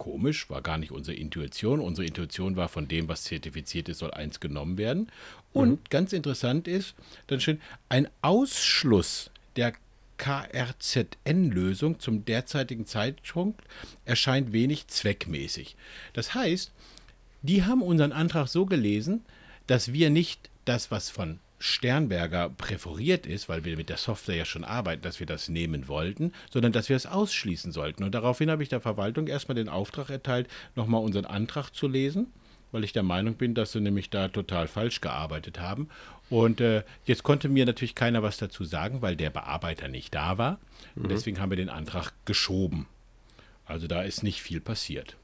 komisch, 0.00 0.48
war 0.48 0.62
gar 0.62 0.78
nicht 0.78 0.92
unsere 0.92 1.14
Intuition. 1.14 1.78
Unsere 1.78 2.06
Intuition 2.06 2.56
war, 2.56 2.70
von 2.70 2.88
dem, 2.88 3.06
was 3.06 3.24
zertifiziert 3.24 3.90
ist, 3.90 3.98
soll 3.98 4.10
eins 4.12 4.40
genommen 4.40 4.78
werden. 4.78 5.12
Und 5.52 5.70
mhm. 5.70 5.78
ganz 5.90 6.14
interessant 6.14 6.66
ist, 6.66 6.94
dann 7.26 7.38
steht 7.38 7.60
ein 7.90 8.08
Ausschluss 8.22 9.30
der 9.56 9.74
KRZN-Lösung 10.16 12.00
zum 12.00 12.24
derzeitigen 12.24 12.86
Zeitpunkt 12.86 13.60
erscheint 14.06 14.54
wenig 14.54 14.86
zweckmäßig. 14.86 15.76
Das 16.14 16.34
heißt, 16.34 16.72
die 17.42 17.64
haben 17.64 17.82
unseren 17.82 18.12
Antrag 18.12 18.48
so 18.48 18.64
gelesen, 18.64 19.22
dass 19.66 19.92
wir 19.92 20.08
nicht 20.08 20.48
das, 20.64 20.90
was 20.90 21.10
von 21.10 21.40
Sternberger 21.62 22.48
präferiert 22.48 23.26
ist, 23.26 23.50
weil 23.50 23.64
wir 23.66 23.76
mit 23.76 23.90
der 23.90 23.98
Software 23.98 24.36
ja 24.36 24.44
schon 24.46 24.64
arbeiten, 24.64 25.02
dass 25.02 25.20
wir 25.20 25.26
das 25.26 25.50
nehmen 25.50 25.88
wollten, 25.88 26.32
sondern 26.50 26.72
dass 26.72 26.88
wir 26.88 26.96
es 26.96 27.04
ausschließen 27.04 27.70
sollten. 27.70 28.02
Und 28.02 28.14
daraufhin 28.14 28.50
habe 28.50 28.62
ich 28.62 28.70
der 28.70 28.80
Verwaltung 28.80 29.26
erstmal 29.26 29.56
den 29.56 29.68
Auftrag 29.68 30.08
erteilt, 30.08 30.48
nochmal 30.74 31.02
unseren 31.02 31.26
Antrag 31.26 31.70
zu 31.70 31.86
lesen, 31.86 32.28
weil 32.72 32.82
ich 32.82 32.94
der 32.94 33.02
Meinung 33.02 33.34
bin, 33.34 33.54
dass 33.54 33.72
sie 33.72 33.80
nämlich 33.80 34.08
da 34.08 34.28
total 34.28 34.68
falsch 34.68 35.02
gearbeitet 35.02 35.60
haben. 35.60 35.90
Und 36.30 36.62
äh, 36.62 36.82
jetzt 37.04 37.24
konnte 37.24 37.50
mir 37.50 37.66
natürlich 37.66 37.94
keiner 37.94 38.22
was 38.22 38.38
dazu 38.38 38.64
sagen, 38.64 39.02
weil 39.02 39.16
der 39.16 39.28
Bearbeiter 39.30 39.88
nicht 39.88 40.14
da 40.14 40.38
war. 40.38 40.58
Mhm. 40.94 41.08
Deswegen 41.08 41.40
haben 41.40 41.50
wir 41.50 41.56
den 41.56 41.68
Antrag 41.68 42.12
geschoben. 42.24 42.86
Also 43.66 43.86
da 43.86 44.00
ist 44.00 44.22
nicht 44.22 44.40
viel 44.40 44.60
passiert. 44.60 45.16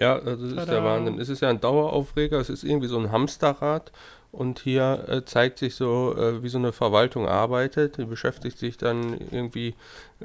Ja, 0.00 0.18
das 0.18 0.40
ist 0.40 0.54
Tada. 0.54 0.72
der 0.72 0.84
Wahnsinn. 0.84 1.18
Es 1.18 1.28
ist 1.28 1.42
ja 1.42 1.50
ein 1.50 1.60
Daueraufreger, 1.60 2.38
es 2.38 2.48
ist 2.48 2.64
irgendwie 2.64 2.88
so 2.88 2.98
ein 2.98 3.12
Hamsterrad 3.12 3.92
und 4.32 4.60
hier 4.60 5.04
äh, 5.08 5.24
zeigt 5.24 5.58
sich 5.58 5.74
so, 5.74 6.16
äh, 6.16 6.42
wie 6.42 6.48
so 6.48 6.58
eine 6.58 6.72
Verwaltung 6.72 7.28
arbeitet. 7.28 7.98
Die 7.98 8.06
beschäftigt 8.06 8.58
sich 8.58 8.78
dann 8.78 9.18
irgendwie 9.30 9.74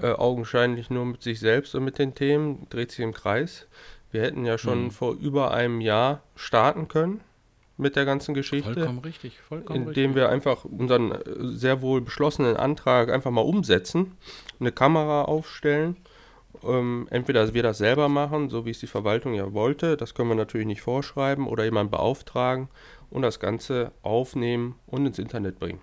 äh, 0.02 0.12
augenscheinlich 0.12 0.90
nur 0.90 1.06
mit 1.06 1.22
sich 1.22 1.42
selbst 1.42 1.76
und 1.76 1.84
mit 1.84 2.00
den 2.00 2.16
Themen, 2.16 2.68
dreht 2.70 2.92
sich 2.92 3.02
im 3.02 3.14
Kreis. 3.14 3.68
Wir 4.10 4.22
hätten 4.22 4.46
ja 4.46 4.58
schon 4.58 4.86
mhm. 4.86 4.92
vor 4.92 5.14
über 5.14 5.54
einem 5.54 5.82
Jahr 5.82 6.24
starten 6.36 6.88
können 6.88 7.20
mit 7.76 7.98
der 7.98 8.06
ganzen 8.06 8.34
Geschichte. 8.34 8.74
Vollkommen 8.74 9.00
richtig, 9.00 9.40
vollkommen 9.42 9.90
Indem 9.90 10.12
richtig. 10.12 10.16
wir 10.16 10.30
einfach 10.30 10.64
unseren 10.64 11.12
äh, 11.12 11.22
sehr 11.42 11.82
wohl 11.82 12.00
beschlossenen 12.00 12.56
Antrag 12.56 13.12
einfach 13.12 13.32
mal 13.32 13.42
umsetzen, 13.42 14.18
eine 14.60 14.72
Kamera 14.72 15.24
aufstellen. 15.24 15.98
Ähm, 16.64 17.08
entweder 17.12 17.54
wir 17.54 17.62
das 17.62 17.78
selber 17.78 18.10
machen, 18.10 18.50
so 18.50 18.66
wie 18.66 18.72
es 18.72 18.80
die 18.80 18.88
Verwaltung 18.88 19.34
ja 19.34 19.54
wollte, 19.54 19.96
das 19.96 20.16
können 20.16 20.30
wir 20.30 20.36
natürlich 20.36 20.66
nicht 20.66 20.82
vorschreiben, 20.82 21.46
oder 21.46 21.66
jemanden 21.66 21.92
beauftragen 21.92 22.70
und 23.10 23.22
das 23.22 23.40
Ganze 23.40 23.92
aufnehmen 24.02 24.76
und 24.86 25.06
ins 25.06 25.20
Internet 25.20 25.60
bringen. 25.60 25.80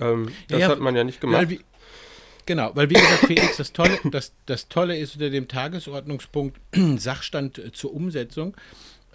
Ähm, 0.00 0.32
das 0.48 0.60
ja, 0.60 0.68
hat 0.68 0.80
man 0.80 0.96
ja 0.96 1.04
nicht 1.04 1.20
gemacht. 1.20 1.50
Weil, 1.50 1.58
genau, 2.46 2.70
weil 2.74 2.90
wie 2.90 2.94
gesagt, 2.94 3.26
Felix, 3.26 3.56
das 3.56 3.72
Tolle, 3.72 3.98
das, 4.10 4.32
das 4.46 4.68
Tolle 4.68 4.96
ist 4.96 5.14
unter 5.14 5.30
dem 5.30 5.48
Tagesordnungspunkt 5.48 6.58
Sachstand 6.96 7.60
zur 7.74 7.94
Umsetzung 7.94 8.56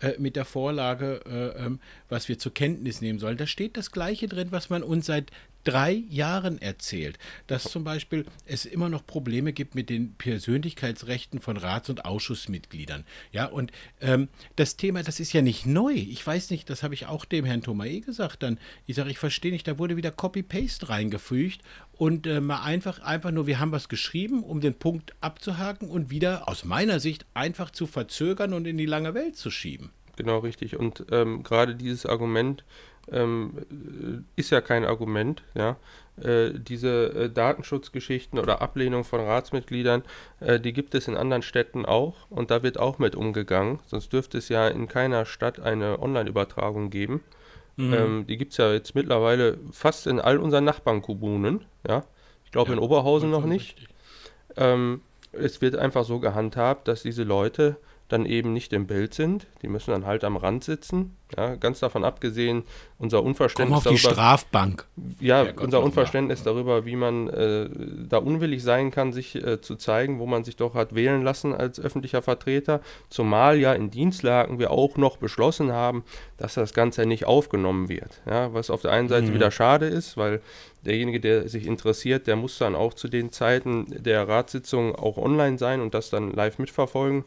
äh, 0.01 0.13
mit 0.17 0.35
der 0.35 0.45
Vorlage, 0.45 1.21
äh, 1.25 1.65
ähm, 1.65 1.79
was 2.07 2.29
wir 2.29 2.39
zur 2.39 2.53
Kenntnis 2.53 3.01
nehmen 3.01 3.19
sollen. 3.19 3.37
Da 3.37 3.47
steht 3.47 3.77
das 3.77 3.91
Gleiche 3.91 4.27
drin, 4.27 4.47
was 4.51 4.69
man 4.69 4.83
uns 4.83 5.07
seit 5.07 5.31
drei 5.63 6.03
Jahren 6.09 6.61
erzählt, 6.61 7.19
dass 7.47 7.63
zum 7.63 7.83
Beispiel 7.83 8.25
es 8.45 8.65
immer 8.65 8.89
noch 8.89 9.05
Probleme 9.05 9.53
gibt 9.53 9.75
mit 9.75 9.89
den 9.89 10.13
Persönlichkeitsrechten 10.15 11.41
von 11.41 11.57
Rats- 11.57 11.89
und 11.89 12.05
Ausschussmitgliedern. 12.05 13.05
Ja, 13.31 13.45
und 13.45 13.71
ähm, 14.01 14.29
das 14.55 14.77
Thema, 14.77 15.03
das 15.03 15.19
ist 15.19 15.33
ja 15.33 15.41
nicht 15.41 15.65
neu. 15.65 15.93
Ich 15.93 16.25
weiß 16.25 16.49
nicht, 16.49 16.69
das 16.69 16.83
habe 16.83 16.93
ich 16.93 17.05
auch 17.07 17.25
dem 17.25 17.45
Herrn 17.45 17.61
Thomae 17.61 17.99
gesagt 17.99 18.43
dann. 18.43 18.59
Ich 18.85 18.95
sage, 18.95 19.11
ich 19.11 19.19
verstehe 19.19 19.51
nicht, 19.51 19.67
da 19.67 19.77
wurde 19.77 19.97
wieder 19.97 20.11
Copy-Paste 20.11 20.89
reingefügt 20.89 21.61
und 21.93 22.25
äh, 22.27 22.39
mal 22.39 22.63
einfach, 22.63 22.99
einfach 22.99 23.31
nur, 23.31 23.45
wir 23.45 23.59
haben 23.59 23.71
was 23.71 23.89
geschrieben, 23.89 24.43
um 24.43 24.61
den 24.61 24.73
Punkt 24.73 25.13
abzuhaken 25.21 25.89
und 25.89 26.09
wieder 26.09 26.47
aus 26.47 26.63
meiner 26.63 26.99
Sicht 26.99 27.25
einfach 27.33 27.71
zu 27.71 27.87
verzögern 27.87 28.53
und 28.53 28.65
in 28.65 28.77
die 28.77 28.85
lange 28.85 29.13
Welt 29.13 29.35
zu 29.35 29.51
schieben. 29.51 29.91
Genau, 30.15 30.39
richtig. 30.39 30.75
Und 30.75 31.05
ähm, 31.11 31.43
gerade 31.43 31.75
dieses 31.75 32.05
Argument, 32.05 32.65
ähm, 33.11 33.53
äh, 34.35 34.39
ist 34.39 34.51
ja 34.51 34.61
kein 34.61 34.85
Argument, 34.85 35.43
ja. 35.55 35.77
Äh, 36.21 36.51
diese 36.53 37.13
äh, 37.13 37.29
Datenschutzgeschichten 37.29 38.39
oder 38.39 38.61
Ablehnung 38.61 39.03
von 39.05 39.21
Ratsmitgliedern, 39.21 40.03
äh, 40.41 40.59
die 40.59 40.73
gibt 40.73 40.93
es 40.95 41.07
in 41.07 41.15
anderen 41.15 41.41
Städten 41.41 41.85
auch 41.85 42.15
und 42.29 42.51
da 42.51 42.61
wird 42.61 42.77
auch 42.77 42.99
mit 42.99 43.15
umgegangen. 43.15 43.79
Sonst 43.85 44.11
dürfte 44.11 44.37
es 44.37 44.49
ja 44.49 44.67
in 44.67 44.87
keiner 44.87 45.25
Stadt 45.25 45.59
eine 45.59 45.99
Online-Übertragung 45.99 46.89
geben. 46.89 47.23
Mhm. 47.77 47.93
Ähm, 47.93 48.27
die 48.27 48.37
gibt 48.37 48.51
es 48.51 48.57
ja 48.57 48.73
jetzt 48.73 48.95
mittlerweile 48.95 49.57
fast 49.71 50.07
in 50.07 50.19
all 50.19 50.37
unseren 50.37 50.65
Nachbarnkommunen, 50.65 51.65
ja. 51.87 52.03
Ich 52.43 52.51
glaube 52.51 52.71
ja, 52.71 52.77
in 52.77 52.83
Oberhausen 52.83 53.29
noch 53.29 53.45
nicht. 53.45 53.87
Ähm, 54.57 55.01
es 55.31 55.61
wird 55.61 55.75
einfach 55.75 56.03
so 56.03 56.19
gehandhabt, 56.19 56.87
dass 56.87 57.03
diese 57.03 57.23
Leute 57.23 57.77
dann 58.09 58.25
eben 58.25 58.53
nicht 58.53 58.73
im 58.73 58.87
Bild 58.87 59.13
sind. 59.13 59.47
Die 59.61 59.67
müssen 59.67 59.91
dann 59.91 60.05
halt 60.05 60.23
am 60.23 60.35
Rand 60.35 60.63
sitzen. 60.63 61.15
Ja, 61.37 61.55
ganz 61.55 61.79
davon 61.79 62.03
abgesehen, 62.03 62.63
unser 62.97 63.23
Unverständnis 63.23 63.69
Komm 63.69 63.77
auf 63.77 63.83
darüber. 63.83 64.09
Die 64.09 64.13
Strafbank. 64.15 64.87
Ja, 65.19 65.43
ja 65.43 65.53
unser 65.61 65.83
Unverständnis 65.83 66.39
ja. 66.39 66.45
darüber, 66.45 66.85
wie 66.85 66.95
man 66.95 67.27
äh, 67.29 67.69
da 68.09 68.17
unwillig 68.17 68.63
sein 68.63 68.89
kann, 68.89 69.13
sich 69.13 69.35
äh, 69.35 69.61
zu 69.61 69.75
zeigen, 69.75 70.17
wo 70.17 70.25
man 70.25 70.43
sich 70.43 70.55
doch 70.55 70.73
hat 70.73 70.95
wählen 70.95 71.23
lassen 71.23 71.53
als 71.53 71.79
öffentlicher 71.79 72.23
Vertreter. 72.23 72.81
Zumal 73.09 73.59
ja 73.59 73.73
in 73.73 73.91
Dienstlagen 73.91 74.57
wir 74.57 74.71
auch 74.71 74.97
noch 74.97 75.17
beschlossen 75.17 75.71
haben, 75.71 76.03
dass 76.37 76.55
das 76.55 76.73
Ganze 76.73 77.05
nicht 77.05 77.25
aufgenommen 77.25 77.89
wird. 77.89 78.21
Ja, 78.25 78.51
was 78.53 78.71
auf 78.71 78.81
der 78.81 78.91
einen 78.91 79.07
Seite 79.07 79.27
mhm. 79.27 79.35
wieder 79.35 79.51
schade 79.51 79.85
ist, 79.85 80.17
weil 80.17 80.41
derjenige, 80.83 81.19
der 81.19 81.47
sich 81.47 81.67
interessiert, 81.67 82.25
der 82.25 82.37
muss 82.37 82.57
dann 82.57 82.73
auch 82.75 82.95
zu 82.95 83.07
den 83.07 83.31
Zeiten 83.31 83.85
der 83.89 84.27
Ratssitzung 84.27 84.95
auch 84.95 85.17
online 85.17 85.59
sein 85.59 85.79
und 85.79 85.93
das 85.93 86.09
dann 86.09 86.31
live 86.31 86.57
mitverfolgen. 86.57 87.23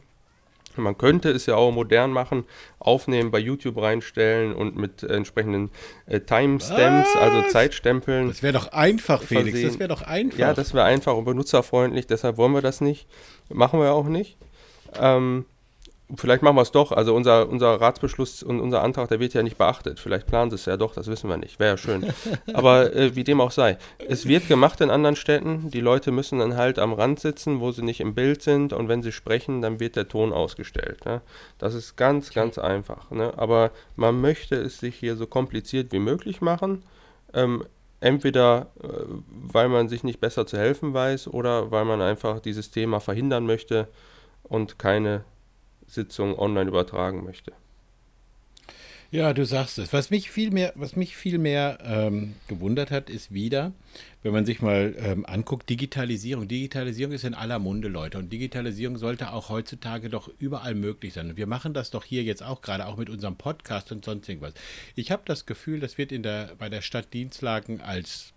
Man 0.80 0.96
könnte 0.96 1.30
es 1.30 1.46
ja 1.46 1.56
auch 1.56 1.72
modern 1.72 2.12
machen, 2.12 2.44
aufnehmen, 2.78 3.30
bei 3.30 3.38
YouTube 3.38 3.76
reinstellen 3.76 4.54
und 4.54 4.76
mit 4.76 5.02
entsprechenden 5.02 5.70
äh, 6.06 6.20
Timestamps, 6.20 7.16
also 7.16 7.42
Zeitstempeln. 7.48 8.28
Das 8.28 8.42
wäre 8.42 8.52
doch 8.52 8.72
einfach, 8.72 9.22
Felix. 9.22 9.50
Versehen. 9.50 9.68
Das 9.68 9.78
wäre 9.78 9.88
doch 9.88 10.02
einfach. 10.02 10.38
Ja, 10.38 10.54
das 10.54 10.74
wäre 10.74 10.84
einfach 10.84 11.14
und 11.14 11.24
benutzerfreundlich, 11.24 12.06
deshalb 12.06 12.36
wollen 12.36 12.52
wir 12.52 12.62
das 12.62 12.80
nicht. 12.80 13.06
Machen 13.48 13.80
wir 13.80 13.92
auch 13.92 14.06
nicht. 14.06 14.36
Ähm, 14.98 15.46
Vielleicht 16.14 16.42
machen 16.42 16.56
wir 16.56 16.62
es 16.62 16.72
doch. 16.72 16.92
Also 16.92 17.14
unser, 17.14 17.48
unser 17.48 17.80
Ratsbeschluss 17.80 18.42
und 18.42 18.60
unser 18.60 18.82
Antrag, 18.82 19.08
der 19.08 19.20
wird 19.20 19.34
ja 19.34 19.42
nicht 19.42 19.56
beachtet. 19.56 19.98
Vielleicht 19.98 20.26
plant 20.26 20.52
es 20.52 20.66
ja 20.66 20.76
doch, 20.76 20.94
das 20.94 21.06
wissen 21.06 21.30
wir 21.30 21.36
nicht. 21.36 21.58
Wäre 21.58 21.72
ja 21.72 21.76
schön. 21.76 22.12
Aber 22.54 22.94
äh, 22.94 23.14
wie 23.16 23.24
dem 23.24 23.40
auch 23.40 23.50
sei. 23.50 23.78
Es 23.98 24.26
wird 24.26 24.48
gemacht 24.48 24.80
in 24.80 24.90
anderen 24.90 25.16
Städten. 25.16 25.70
Die 25.70 25.80
Leute 25.80 26.10
müssen 26.10 26.38
dann 26.38 26.56
halt 26.56 26.78
am 26.78 26.92
Rand 26.92 27.20
sitzen, 27.20 27.60
wo 27.60 27.72
sie 27.72 27.82
nicht 27.82 28.00
im 28.00 28.14
Bild 28.14 28.42
sind. 28.42 28.72
Und 28.72 28.88
wenn 28.88 29.02
sie 29.02 29.12
sprechen, 29.12 29.62
dann 29.62 29.80
wird 29.80 29.96
der 29.96 30.08
Ton 30.08 30.32
ausgestellt. 30.32 31.04
Ne? 31.04 31.22
Das 31.58 31.74
ist 31.74 31.96
ganz, 31.96 32.32
ganz 32.32 32.58
einfach. 32.58 33.10
Ne? 33.10 33.32
Aber 33.36 33.70
man 33.96 34.20
möchte 34.20 34.56
es 34.56 34.78
sich 34.78 34.96
hier 34.96 35.16
so 35.16 35.26
kompliziert 35.26 35.92
wie 35.92 35.98
möglich 35.98 36.40
machen. 36.40 36.82
Ähm, 37.32 37.64
entweder 38.00 38.66
äh, 38.82 38.88
weil 39.26 39.68
man 39.68 39.88
sich 39.88 40.04
nicht 40.04 40.20
besser 40.20 40.46
zu 40.46 40.58
helfen 40.58 40.92
weiß 40.92 41.28
oder 41.28 41.70
weil 41.70 41.84
man 41.84 42.02
einfach 42.02 42.40
dieses 42.40 42.70
Thema 42.70 43.00
verhindern 43.00 43.46
möchte 43.46 43.88
und 44.42 44.78
keine 44.78 45.24
Sitzung 45.92 46.38
online 46.38 46.68
übertragen 46.68 47.24
möchte. 47.24 47.52
Ja, 49.12 49.34
du 49.34 49.44
sagst 49.44 49.78
es. 49.78 49.92
Was 49.92 50.08
mich 50.08 50.30
viel 50.30 50.50
mehr, 50.50 50.72
was 50.74 50.96
mich 50.96 51.16
viel 51.16 51.36
mehr 51.36 51.76
ähm, 51.84 52.32
gewundert 52.48 52.90
hat, 52.90 53.10
ist 53.10 53.34
wieder, 53.34 53.72
wenn 54.22 54.32
man 54.32 54.46
sich 54.46 54.62
mal 54.62 54.94
ähm, 54.98 55.26
anguckt, 55.26 55.68
Digitalisierung. 55.68 56.48
Digitalisierung 56.48 57.12
ist 57.12 57.24
in 57.24 57.34
aller 57.34 57.58
Munde, 57.58 57.88
Leute. 57.88 58.16
Und 58.16 58.32
Digitalisierung 58.32 58.96
sollte 58.96 59.34
auch 59.34 59.50
heutzutage 59.50 60.08
doch 60.08 60.30
überall 60.38 60.74
möglich 60.74 61.12
sein. 61.12 61.28
Und 61.28 61.36
wir 61.36 61.46
machen 61.46 61.74
das 61.74 61.90
doch 61.90 62.04
hier 62.04 62.22
jetzt 62.22 62.42
auch 62.42 62.62
gerade, 62.62 62.86
auch 62.86 62.96
mit 62.96 63.10
unserem 63.10 63.36
Podcast 63.36 63.92
und 63.92 64.02
sonst 64.02 64.26
irgendwas. 64.30 64.54
Ich 64.96 65.10
habe 65.10 65.24
das 65.26 65.44
Gefühl, 65.44 65.80
das 65.80 65.98
wird 65.98 66.10
in 66.10 66.22
der, 66.22 66.52
bei 66.58 66.70
der 66.70 66.80
Stadt 66.80 67.12
Dienstlaken 67.12 67.82
als 67.82 68.32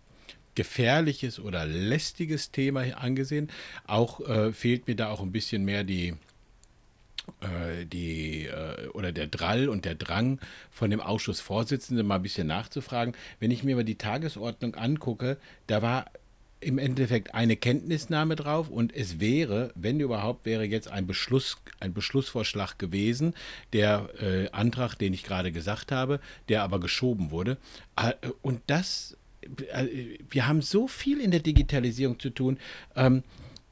gefährliches 0.55 1.39
oder 1.39 1.65
lästiges 1.65 2.51
Thema 2.51 2.81
angesehen. 2.97 3.49
Auch 3.87 4.19
äh, 4.27 4.51
fehlt 4.51 4.89
mir 4.89 4.97
da 4.97 5.09
auch 5.09 5.21
ein 5.21 5.31
bisschen 5.31 5.63
mehr 5.63 5.85
die 5.85 6.15
die 7.85 8.45
äh, 8.45 8.87
oder 8.89 9.11
der 9.11 9.27
Drall 9.27 9.69
und 9.69 9.85
der 9.85 9.95
Drang 9.95 10.39
von 10.71 10.89
dem 10.89 11.01
Ausschussvorsitzenden 11.01 12.05
mal 12.05 12.15
ein 12.15 12.23
bisschen 12.23 12.47
nachzufragen. 12.47 13.15
Wenn 13.39 13.51
ich 13.51 13.63
mir 13.63 13.75
mal 13.75 13.83
die 13.83 13.97
Tagesordnung 13.97 14.75
angucke, 14.75 15.37
da 15.67 15.81
war 15.81 16.05
im 16.65 16.77
Endeffekt 16.79 17.35
eine 17.35 17.55
Kenntnisnahme 17.55 18.35
drauf 18.35 18.69
und 18.69 18.95
es 18.95 19.19
wäre, 19.19 19.71
wenn 19.75 19.99
überhaupt, 19.99 20.45
wäre 20.45 20.63
jetzt 20.63 20.87
ein 20.87 21.05
Beschluss, 21.05 21.57
ein 21.79 21.93
Beschlussvorschlag 21.93 22.79
gewesen, 22.79 23.35
der 23.73 24.09
äh, 24.19 24.49
Antrag, 24.49 24.95
den 24.95 25.13
ich 25.13 25.23
gerade 25.23 25.51
gesagt 25.51 25.91
habe, 25.91 26.19
der 26.49 26.63
aber 26.63 26.79
geschoben 26.79 27.29
wurde. 27.29 27.57
Äh, 27.95 28.13
und 28.41 28.61
das, 28.67 29.15
äh, 29.43 30.17
wir 30.29 30.47
haben 30.47 30.61
so 30.61 30.87
viel 30.87 31.19
in 31.21 31.29
der 31.29 31.41
Digitalisierung 31.41 32.19
zu 32.19 32.31
tun. 32.31 32.57
Ähm, 32.95 33.23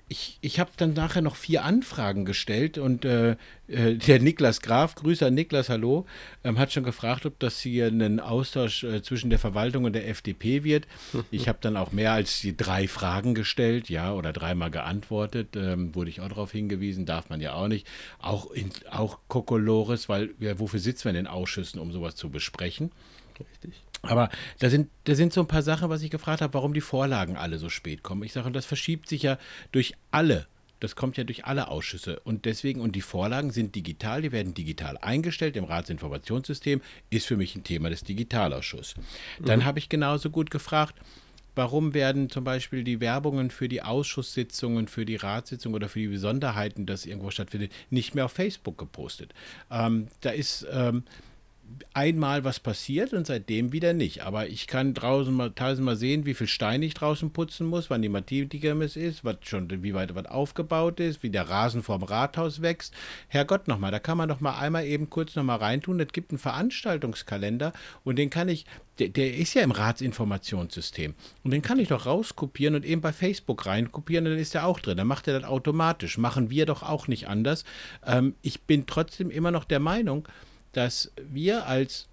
ich, 0.09 0.37
ich 0.41 0.59
habe 0.59 0.71
dann 0.77 0.93
nachher 0.93 1.21
noch 1.21 1.35
vier 1.35 1.63
Anfragen 1.63 2.25
gestellt 2.25 2.77
und 2.77 3.05
äh, 3.05 3.35
äh, 3.67 3.95
der 3.95 4.19
Niklas 4.19 4.61
Graf, 4.61 4.95
Grüße 4.95 5.25
an 5.25 5.33
Niklas, 5.33 5.69
hallo, 5.69 6.05
ähm, 6.43 6.59
hat 6.59 6.71
schon 6.71 6.83
gefragt, 6.83 7.25
ob 7.25 7.39
das 7.39 7.59
hier 7.59 7.87
ein 7.87 8.19
Austausch 8.19 8.83
äh, 8.83 9.01
zwischen 9.01 9.29
der 9.29 9.39
Verwaltung 9.39 9.85
und 9.85 9.93
der 9.93 10.07
FDP 10.07 10.63
wird. 10.63 10.87
Ich 11.31 11.47
habe 11.47 11.57
dann 11.61 11.77
auch 11.77 11.91
mehr 11.91 12.11
als 12.11 12.41
die 12.41 12.55
drei 12.55 12.87
Fragen 12.87 13.33
gestellt, 13.33 13.89
ja, 13.89 14.13
oder 14.13 14.33
dreimal 14.33 14.69
geantwortet, 14.69 15.55
ähm, 15.55 15.95
wurde 15.95 16.09
ich 16.09 16.21
auch 16.21 16.27
darauf 16.27 16.51
hingewiesen, 16.51 17.05
darf 17.05 17.29
man 17.29 17.41
ja 17.41 17.53
auch 17.53 17.67
nicht. 17.67 17.87
Auch, 18.19 18.51
in, 18.51 18.69
auch 18.91 19.19
Kokolores, 19.27 20.09
weil 20.09 20.31
ja, 20.39 20.59
wofür 20.59 20.79
sitzen 20.79 21.05
wir 21.05 21.09
in 21.11 21.15
den 21.15 21.27
Ausschüssen, 21.27 21.79
um 21.79 21.91
sowas 21.91 22.15
zu 22.15 22.29
besprechen? 22.29 22.91
Richtig. 23.39 23.81
Aber 24.03 24.29
da 24.59 24.69
sind, 24.69 24.89
da 25.05 25.15
sind 25.15 25.33
so 25.33 25.41
ein 25.41 25.47
paar 25.47 25.61
Sachen, 25.61 25.89
was 25.89 26.01
ich 26.01 26.11
gefragt 26.11 26.41
habe, 26.41 26.53
warum 26.53 26.73
die 26.73 26.81
Vorlagen 26.81 27.37
alle 27.37 27.57
so 27.57 27.69
spät 27.69 28.03
kommen. 28.03 28.23
Ich 28.23 28.33
sage, 28.33 28.51
das 28.51 28.65
verschiebt 28.65 29.07
sich 29.07 29.23
ja 29.23 29.37
durch 29.71 29.95
alle. 30.11 30.47
Das 30.81 30.97
kommt 30.97 31.15
ja 31.15 31.23
durch 31.23 31.45
alle 31.45 31.69
Ausschüsse. 31.69 32.19
Und 32.25 32.43
deswegen, 32.43 32.81
und 32.81 32.97
die 32.97 33.01
Vorlagen 33.01 33.51
sind 33.51 33.73
digital, 33.73 34.21
die 34.21 34.33
werden 34.33 34.53
digital 34.53 34.97
eingestellt 34.97 35.55
im 35.55 35.63
Ratsinformationssystem, 35.63 36.81
ist 37.09 37.25
für 37.25 37.37
mich 37.37 37.55
ein 37.55 37.63
Thema 37.63 37.89
des 37.89 38.03
Digitalausschusses. 38.03 38.95
Dann 39.39 39.59
mhm. 39.59 39.65
habe 39.65 39.79
ich 39.79 39.87
genauso 39.87 40.29
gut 40.29 40.51
gefragt, 40.51 40.95
warum 41.55 41.93
werden 41.93 42.29
zum 42.29 42.43
Beispiel 42.43 42.83
die 42.83 42.99
Werbungen 42.99 43.51
für 43.51 43.69
die 43.69 43.81
Ausschusssitzungen, 43.81 44.89
für 44.89 45.05
die 45.05 45.15
Ratssitzungen 45.15 45.75
oder 45.75 45.87
für 45.87 45.99
die 45.99 46.07
Besonderheiten, 46.07 46.85
das 46.85 47.05
irgendwo 47.05 47.31
stattfindet, 47.31 47.71
nicht 47.89 48.15
mehr 48.15 48.25
auf 48.25 48.33
Facebook 48.33 48.77
gepostet. 48.77 49.33
Ähm, 49.71 50.07
da 50.19 50.31
ist. 50.31 50.67
Ähm, 50.69 51.03
einmal 51.93 52.43
was 52.43 52.59
passiert 52.59 53.13
und 53.13 53.27
seitdem 53.27 53.71
wieder 53.71 53.93
nicht. 53.93 54.23
Aber 54.23 54.47
ich 54.47 54.67
kann 54.67 54.93
draußen 54.93 55.33
mal 55.33 55.51
tausendmal 55.51 55.95
sehen, 55.95 56.25
wie 56.25 56.33
viel 56.33 56.47
Stein 56.47 56.81
ich 56.81 56.93
draußen 56.93 57.31
putzen 57.31 57.67
muss, 57.67 57.89
wann 57.89 58.01
die 58.01 58.09
Matidikemis 58.09 58.95
ist, 58.95 59.23
was 59.23 59.37
schon, 59.43 59.83
wie 59.83 59.93
weit 59.93 60.15
was 60.15 60.25
aufgebaut 60.25 60.99
ist, 60.99 61.23
wie 61.23 61.29
der 61.29 61.49
Rasen 61.49 61.83
vorm 61.83 62.03
Rathaus 62.03 62.61
wächst. 62.61 62.93
Herrgott 63.27 63.67
nochmal, 63.67 63.91
da 63.91 63.99
kann 63.99 64.17
man 64.17 64.29
doch 64.29 64.39
mal 64.39 64.57
einmal 64.57 64.85
eben 64.85 65.09
kurz 65.09 65.35
nochmal 65.35 65.57
reintun. 65.57 65.99
Es 65.99 66.11
gibt 66.11 66.31
einen 66.31 66.39
Veranstaltungskalender 66.39 67.73
und 68.03 68.17
den 68.17 68.29
kann 68.29 68.49
ich, 68.49 68.65
der, 68.99 69.09
der, 69.09 69.35
ist 69.35 69.53
ja 69.53 69.61
im 69.61 69.71
Ratsinformationssystem. 69.71 71.15
Und 71.43 71.51
den 71.51 71.61
kann 71.61 71.79
ich 71.79 71.87
doch 71.87 72.05
rauskopieren 72.05 72.75
und 72.75 72.85
eben 72.85 73.01
bei 73.01 73.13
Facebook 73.13 73.65
reinkopieren, 73.65 74.25
dann 74.25 74.37
ist 74.37 74.55
er 74.55 74.65
auch 74.65 74.79
drin. 74.79 74.97
Dann 74.97 75.07
macht 75.07 75.27
er 75.27 75.39
das 75.39 75.49
automatisch. 75.49 76.17
Machen 76.17 76.49
wir 76.49 76.65
doch 76.65 76.83
auch 76.83 77.07
nicht 77.07 77.27
anders. 77.27 77.63
Ähm, 78.05 78.35
ich 78.41 78.61
bin 78.61 78.85
trotzdem 78.85 79.31
immer 79.31 79.51
noch 79.51 79.65
der 79.65 79.79
Meinung, 79.79 80.27
dass 80.73 81.11
wir 81.31 81.65
als 81.67 82.07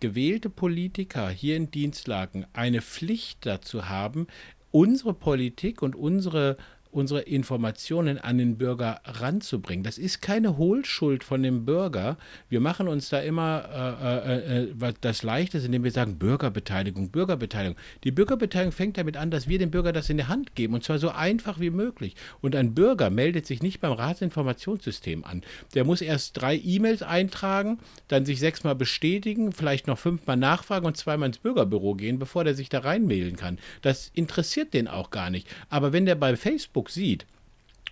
gewählte 0.00 0.50
Politiker 0.50 1.28
hier 1.28 1.56
in 1.56 1.70
Dienstlagen 1.70 2.46
eine 2.52 2.82
Pflicht 2.82 3.44
dazu 3.46 3.88
haben, 3.88 4.26
unsere 4.70 5.14
Politik 5.14 5.82
und 5.82 5.94
unsere 5.94 6.56
unsere 6.92 7.22
Informationen 7.22 8.18
an 8.18 8.38
den 8.38 8.58
Bürger 8.58 9.00
ranzubringen. 9.04 9.82
Das 9.82 9.98
ist 9.98 10.20
keine 10.20 10.58
Hohlschuld 10.58 11.24
von 11.24 11.42
dem 11.42 11.64
Bürger. 11.64 12.18
Wir 12.48 12.60
machen 12.60 12.86
uns 12.86 13.08
da 13.08 13.20
immer 13.20 13.98
äh, 14.02 14.58
äh, 14.60 14.88
äh, 14.88 14.92
das 15.00 15.22
Leichteste, 15.22 15.66
indem 15.66 15.84
wir 15.84 15.90
sagen 15.90 16.18
Bürgerbeteiligung, 16.18 17.10
Bürgerbeteiligung. 17.10 17.76
Die 18.04 18.10
Bürgerbeteiligung 18.10 18.72
fängt 18.72 18.98
damit 18.98 19.16
an, 19.16 19.30
dass 19.30 19.48
wir 19.48 19.58
dem 19.58 19.70
Bürger 19.70 19.92
das 19.92 20.10
in 20.10 20.18
die 20.18 20.26
Hand 20.26 20.54
geben 20.54 20.74
und 20.74 20.84
zwar 20.84 20.98
so 20.98 21.08
einfach 21.08 21.58
wie 21.60 21.70
möglich. 21.70 22.14
Und 22.42 22.54
ein 22.54 22.74
Bürger 22.74 23.08
meldet 23.10 23.46
sich 23.46 23.62
nicht 23.62 23.80
beim 23.80 23.92
Ratsinformationssystem 23.92 25.24
an. 25.24 25.42
Der 25.74 25.84
muss 25.84 26.02
erst 26.02 26.40
drei 26.40 26.56
E-Mails 26.56 27.02
eintragen, 27.02 27.78
dann 28.08 28.26
sich 28.26 28.38
sechsmal 28.38 28.74
bestätigen, 28.74 29.52
vielleicht 29.52 29.86
noch 29.86 29.98
fünfmal 29.98 30.36
nachfragen 30.36 30.86
und 30.86 30.96
zweimal 30.96 31.28
ins 31.28 31.38
Bürgerbüro 31.38 31.94
gehen, 31.94 32.18
bevor 32.18 32.44
der 32.44 32.54
sich 32.54 32.68
da 32.68 32.80
reinmailen 32.80 33.36
kann. 33.36 33.58
Das 33.80 34.10
interessiert 34.14 34.74
den 34.74 34.88
auch 34.88 35.10
gar 35.10 35.30
nicht. 35.30 35.48
Aber 35.70 35.92
wenn 35.92 36.04
der 36.04 36.16
bei 36.16 36.36
Facebook 36.36 36.81
Facebook 36.82 36.90
sieht, 36.90 37.26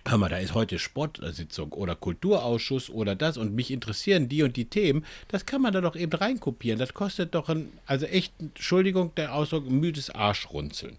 hör 0.07 0.17
mal, 0.17 0.29
da 0.29 0.37
ist 0.37 0.53
heute 0.53 0.79
Sportsitzung 0.79 1.71
oder 1.73 1.95
Kulturausschuss 1.95 2.89
oder 2.89 3.15
das 3.15 3.37
und 3.37 3.55
mich 3.55 3.71
interessieren 3.71 4.27
die 4.27 4.43
und 4.43 4.57
die 4.57 4.65
Themen, 4.65 5.05
das 5.27 5.45
kann 5.45 5.61
man 5.61 5.73
da 5.73 5.81
doch 5.81 5.95
eben 5.95 6.11
reinkopieren. 6.11 6.79
Das 6.79 6.93
kostet 6.93 7.35
doch 7.35 7.49
ein, 7.49 7.71
also 7.85 8.05
echt, 8.05 8.33
Entschuldigung, 8.39 9.13
der 9.15 9.33
Ausdruck, 9.33 9.69
müdes 9.69 10.09
Arschrunzeln. 10.09 10.97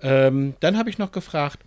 Ähm, 0.00 0.54
dann 0.60 0.78
habe 0.78 0.90
ich 0.90 0.98
noch 0.98 1.12
gefragt, 1.12 1.58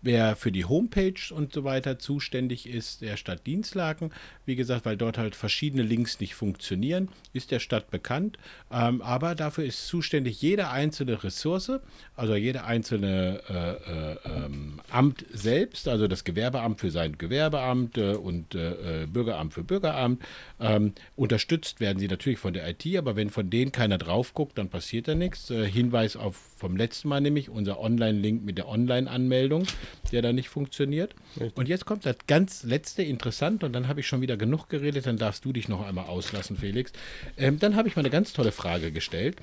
Wer 0.00 0.36
für 0.36 0.52
die 0.52 0.64
Homepage 0.64 1.34
und 1.34 1.52
so 1.52 1.64
weiter 1.64 1.98
zuständig 1.98 2.68
ist, 2.68 3.00
der 3.00 3.16
Stadt 3.16 3.46
Dienstlaken. 3.46 4.12
Wie 4.46 4.54
gesagt, 4.54 4.84
weil 4.86 4.96
dort 4.96 5.18
halt 5.18 5.34
verschiedene 5.34 5.82
Links 5.82 6.20
nicht 6.20 6.34
funktionieren, 6.34 7.08
ist 7.32 7.50
der 7.50 7.58
Stadt 7.58 7.90
bekannt. 7.90 8.38
Ähm, 8.70 9.02
aber 9.02 9.34
dafür 9.34 9.64
ist 9.64 9.88
zuständig 9.88 10.40
jede 10.40 10.70
einzelne 10.70 11.24
Ressource, 11.24 11.72
also 12.14 12.36
jede 12.36 12.64
einzelne 12.64 13.40
äh, 13.48 14.12
äh, 14.12 14.44
ähm, 14.44 14.80
Amt 14.90 15.24
selbst, 15.32 15.88
also 15.88 16.06
das 16.06 16.22
Gewerbeamt 16.22 16.78
für 16.78 16.90
sein 16.90 17.18
Gewerbeamt 17.18 17.98
äh, 17.98 18.12
und 18.12 18.54
äh, 18.54 19.02
äh, 19.02 19.06
Bürgeramt 19.06 19.52
für 19.52 19.64
Bürgeramt. 19.64 20.22
Ähm, 20.60 20.92
unterstützt 21.16 21.80
werden 21.80 21.98
sie 21.98 22.08
natürlich 22.08 22.38
von 22.38 22.52
der 22.52 22.68
IT, 22.68 22.86
aber 22.96 23.16
wenn 23.16 23.30
von 23.30 23.50
denen 23.50 23.72
keiner 23.72 23.98
drauf 23.98 24.32
guckt, 24.32 24.58
dann 24.58 24.68
passiert 24.68 25.08
da 25.08 25.14
nichts. 25.16 25.50
Äh, 25.50 25.68
Hinweis 25.68 26.16
auf 26.16 26.36
vom 26.58 26.76
letzten 26.76 27.08
Mal 27.08 27.20
nämlich 27.20 27.50
unser 27.50 27.80
Online-Link 27.80 28.44
mit 28.44 28.58
der 28.58 28.68
Online-Anmeldung 28.68 29.64
der 30.12 30.22
da 30.22 30.32
nicht 30.32 30.48
funktioniert. 30.48 31.14
Richtig. 31.38 31.56
Und 31.56 31.68
jetzt 31.68 31.86
kommt 31.86 32.06
das 32.06 32.16
ganz 32.26 32.62
letzte 32.62 33.02
interessant 33.02 33.64
und 33.64 33.72
dann 33.72 33.88
habe 33.88 34.00
ich 34.00 34.06
schon 34.06 34.20
wieder 34.20 34.36
genug 34.36 34.68
geredet, 34.68 35.06
dann 35.06 35.16
darfst 35.16 35.44
du 35.44 35.52
dich 35.52 35.68
noch 35.68 35.86
einmal 35.86 36.06
auslassen, 36.06 36.56
Felix. 36.56 36.92
Ähm, 37.36 37.58
dann 37.58 37.76
habe 37.76 37.88
ich 37.88 37.96
mal 37.96 38.02
eine 38.02 38.10
ganz 38.10 38.32
tolle 38.32 38.52
Frage 38.52 38.92
gestellt. 38.92 39.36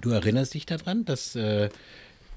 Du 0.00 0.10
erinnerst 0.10 0.54
dich 0.54 0.66
daran, 0.66 1.04
dass 1.04 1.36
äh, 1.36 1.70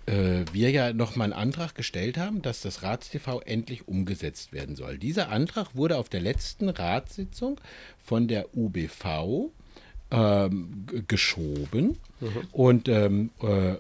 äh, 0.10 0.46
wir 0.52 0.72
ja 0.72 0.94
nochmal 0.94 1.26
einen 1.26 1.42
Antrag 1.42 1.76
gestellt 1.76 2.18
haben, 2.18 2.42
dass 2.42 2.62
das 2.62 2.84
RatsTV 2.84 3.42
endlich 3.46 3.88
umgesetzt 3.88 4.54
werden 4.54 4.76
soll. 4.76 4.98
Dieser 4.98 5.30
Antrag 5.30 5.76
wurde 5.76 5.98
auf 5.98 6.10
der 6.10 6.22
letzten 6.22 6.70
Ratssitzung 6.70 7.60
von 8.04 8.28
der 8.28 8.56
UBV 8.56 9.52
ähm, 10.12 10.86
geschoben. 11.08 11.98
Mhm. 12.20 12.30
Und 12.52 12.90
ähm, 12.90 13.30
äh, 13.42 13.74
äh, 13.74 13.78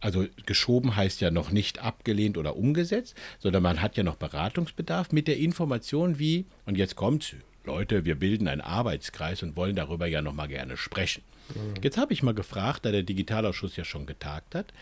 also 0.00 0.26
geschoben 0.46 0.96
heißt 0.96 1.20
ja 1.20 1.30
noch 1.30 1.50
nicht 1.50 1.80
abgelehnt 1.80 2.38
oder 2.38 2.56
umgesetzt, 2.56 3.14
sondern 3.38 3.62
man 3.62 3.82
hat 3.82 3.96
ja 3.96 4.02
noch 4.02 4.16
Beratungsbedarf 4.16 5.12
mit 5.12 5.28
der 5.28 5.38
Information 5.38 6.18
wie, 6.18 6.46
und 6.66 6.76
jetzt 6.76 6.96
kommt, 6.96 7.36
Leute, 7.70 8.04
wir 8.04 8.16
bilden 8.16 8.48
einen 8.48 8.60
Arbeitskreis 8.60 9.42
und 9.42 9.56
wollen 9.56 9.76
darüber 9.76 10.06
ja 10.06 10.22
noch 10.22 10.34
mal 10.34 10.48
gerne 10.48 10.76
sprechen. 10.76 11.22
Mhm. 11.54 11.82
Jetzt 11.82 11.98
habe 11.98 12.12
ich 12.12 12.22
mal 12.22 12.34
gefragt, 12.34 12.84
da 12.84 12.90
der 12.90 13.04
Digitalausschuss 13.04 13.76
ja 13.76 13.84
schon 13.84 14.06
getagt 14.06 14.54
hat, 14.54 14.72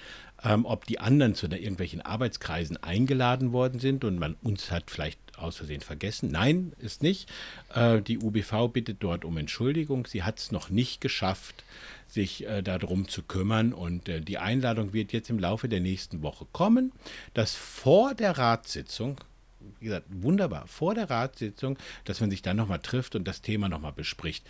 ähm, 0.43 0.65
ob 0.65 0.87
die 0.87 0.99
anderen 0.99 1.35
zu 1.35 1.47
irgendwelchen 1.47 2.01
Arbeitskreisen 2.01 2.77
eingeladen 2.83 3.53
worden 3.53 3.79
sind 3.79 4.05
und 4.05 4.19
man 4.19 4.37
uns 4.43 4.71
hat 4.71 4.91
vielleicht 4.91 5.19
aus 5.37 5.57
Versehen 5.57 5.81
vergessen. 5.81 6.31
Nein, 6.31 6.73
ist 6.79 7.03
nicht. 7.03 7.29
Äh, 7.75 8.01
die 8.01 8.19
UBV 8.19 8.69
bittet 8.73 8.97
dort 9.01 9.25
um 9.25 9.37
Entschuldigung. 9.37 10.07
Sie 10.07 10.23
hat 10.23 10.39
es 10.39 10.51
noch 10.51 10.71
nicht 10.71 11.01
geschafft, 11.01 11.65
sich 12.09 12.47
äh, 12.47 12.63
darum 12.63 13.09
zu 13.09 13.23
kümmern. 13.23 13.73
Und 13.73 14.09
äh, 14.09 14.21
die 14.21 14.39
Einladung 14.39 14.93
wird 14.93 15.13
jetzt 15.13 15.31
im 15.31 15.39
Laufe 15.39 15.69
der 15.69 15.81
nächsten 15.81 16.23
Woche 16.23 16.47
kommen, 16.53 16.93
dass 17.35 17.55
vor 17.55 18.15
der 18.15 18.39
Ratssitzung, 18.39 19.19
wie 19.81 19.87
gesagt, 19.87 20.07
wunderbar, 20.11 20.67
vor 20.67 20.95
der 20.95 21.11
Ratssitzung, 21.11 21.79
dass 22.05 22.21
man 22.21 22.31
sich 22.31 22.43
dann 22.43 22.57
nochmal 22.57 22.81
trifft 22.81 23.15
und 23.15 23.27
das 23.27 23.43
Thema 23.43 23.69
nochmal 23.69 23.93
bespricht. 23.93 24.45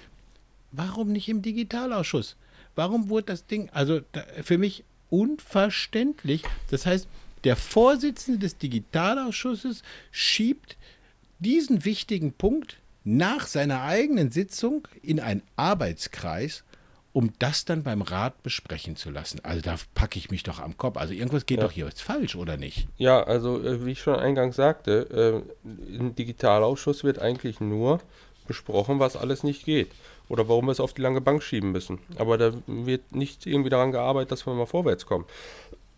Warum 0.73 1.13
nicht 1.13 1.29
im 1.29 1.43
Digitalausschuss? 1.43 2.37
Warum 2.75 3.09
wurde 3.09 3.27
das 3.27 3.47
Ding, 3.47 3.71
also 3.71 4.01
da, 4.13 4.23
für 4.43 4.59
mich 4.59 4.85
unverständlich. 5.11 6.43
Das 6.71 6.87
heißt, 6.87 7.09
der 7.45 7.57
Vorsitzende 7.57 8.41
des 8.41 8.59
Digitalausschusses 8.59 9.83
schiebt 10.11 10.77
diesen 11.39 11.85
wichtigen 11.85 12.33
Punkt 12.33 12.79
nach 13.05 13.47
seiner 13.47 13.83
eigenen 13.83 14.31
Sitzung 14.31 14.87
in 15.03 15.21
einen 15.21 15.43
Arbeitskreis, 15.57 16.65
um 17.13 17.33
das 17.39 17.65
dann 17.65 17.83
beim 17.83 18.03
Rat 18.03 18.43
besprechen 18.43 18.97
zu 18.97 19.11
lassen. 19.11 19.41
Also 19.43 19.61
da 19.63 19.77
packe 19.95 20.19
ich 20.19 20.31
mich 20.31 20.43
doch 20.43 20.61
am 20.61 20.77
Kopf. 20.77 20.97
Also 20.97 21.15
irgendwas 21.15 21.47
geht 21.47 21.59
ja. 21.59 21.65
doch 21.65 21.73
hier 21.73 21.87
jetzt 21.87 22.03
falsch, 22.03 22.37
oder 22.37 22.57
nicht? 22.57 22.87
Ja, 22.97 23.23
also 23.23 23.63
äh, 23.63 23.85
wie 23.85 23.93
ich 23.93 24.01
schon 24.01 24.17
eingangs 24.17 24.57
sagte, 24.57 25.45
äh, 25.65 25.97
im 25.97 26.15
Digitalausschuss 26.15 27.05
wird 27.05 27.19
eigentlich 27.19 27.61
nur 27.61 28.01
besprochen, 28.47 28.99
was 28.99 29.17
alles 29.17 29.43
nicht 29.43 29.65
geht. 29.65 29.91
Oder 30.29 30.49
warum 30.49 30.67
wir 30.67 30.73
es 30.73 30.81
auf 30.81 30.93
die 30.93 31.01
lange 31.01 31.23
Bank 31.23 31.43
schieben 31.43 31.73
müssen. 31.73 32.01
Aber 32.19 32.37
da 32.37 32.53
wird 32.67 33.15
nicht 33.15 33.47
irgendwie 33.47 33.71
daran 33.71 33.93
gearbeitet, 33.93 34.33
dass 34.33 34.47
wir 34.47 34.53
mal 34.53 34.67
vorwärts 34.67 35.07
kommen. 35.07 35.25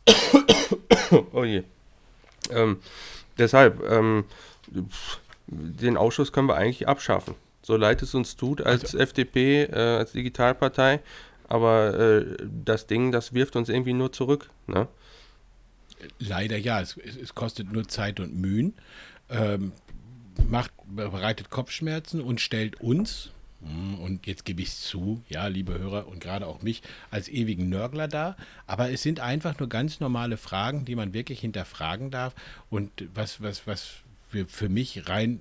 oh 1.32 1.44
je. 1.44 1.64
Ähm, 2.50 2.78
deshalb, 3.38 3.82
ähm, 3.90 4.24
den 5.46 5.96
Ausschuss 5.96 6.32
können 6.32 6.48
wir 6.48 6.56
eigentlich 6.56 6.86
abschaffen. 6.86 7.34
So 7.62 7.76
leid 7.76 8.02
es 8.02 8.14
uns 8.14 8.36
tut 8.36 8.62
als 8.62 8.84
also. 8.84 8.98
FDP, 8.98 9.64
äh, 9.64 9.98
als 9.98 10.12
Digitalpartei. 10.12 11.00
Aber 11.48 11.98
äh, 11.98 12.36
das 12.64 12.86
Ding, 12.86 13.10
das 13.12 13.34
wirft 13.34 13.56
uns 13.56 13.68
irgendwie 13.68 13.92
nur 13.92 14.12
zurück. 14.12 14.50
Ne? 14.66 14.86
Leider 16.18 16.56
ja, 16.56 16.80
es, 16.80 16.96
es, 16.96 17.34
kostet 17.34 17.72
nur 17.72 17.88
Zeit 17.88 18.20
und 18.20 18.34
Mühen, 18.36 18.74
ähm, 19.28 19.72
macht, 20.48 20.70
bereitet 20.86 21.50
Kopfschmerzen 21.50 22.20
und 22.20 22.40
stellt 22.40 22.80
uns, 22.80 23.30
hm, 23.62 23.98
und 23.98 24.26
jetzt 24.26 24.44
gebe 24.44 24.62
ich 24.62 24.68
es 24.68 24.82
zu, 24.82 25.22
ja, 25.28 25.48
liebe 25.48 25.78
Hörer 25.78 26.06
und 26.06 26.20
gerade 26.20 26.46
auch 26.46 26.62
mich, 26.62 26.82
als 27.10 27.28
ewigen 27.28 27.68
Nörgler 27.68 28.08
da. 28.08 28.36
Aber 28.66 28.90
es 28.90 29.02
sind 29.02 29.20
einfach 29.20 29.58
nur 29.58 29.68
ganz 29.68 30.00
normale 30.00 30.36
Fragen, 30.36 30.84
die 30.84 30.94
man 30.94 31.12
wirklich 31.12 31.40
hinterfragen 31.40 32.10
darf. 32.10 32.34
Und 32.70 32.90
was, 33.12 33.42
was, 33.42 33.66
was 33.66 33.88
für, 34.28 34.46
für 34.46 34.68
mich 34.68 35.08
rein 35.08 35.40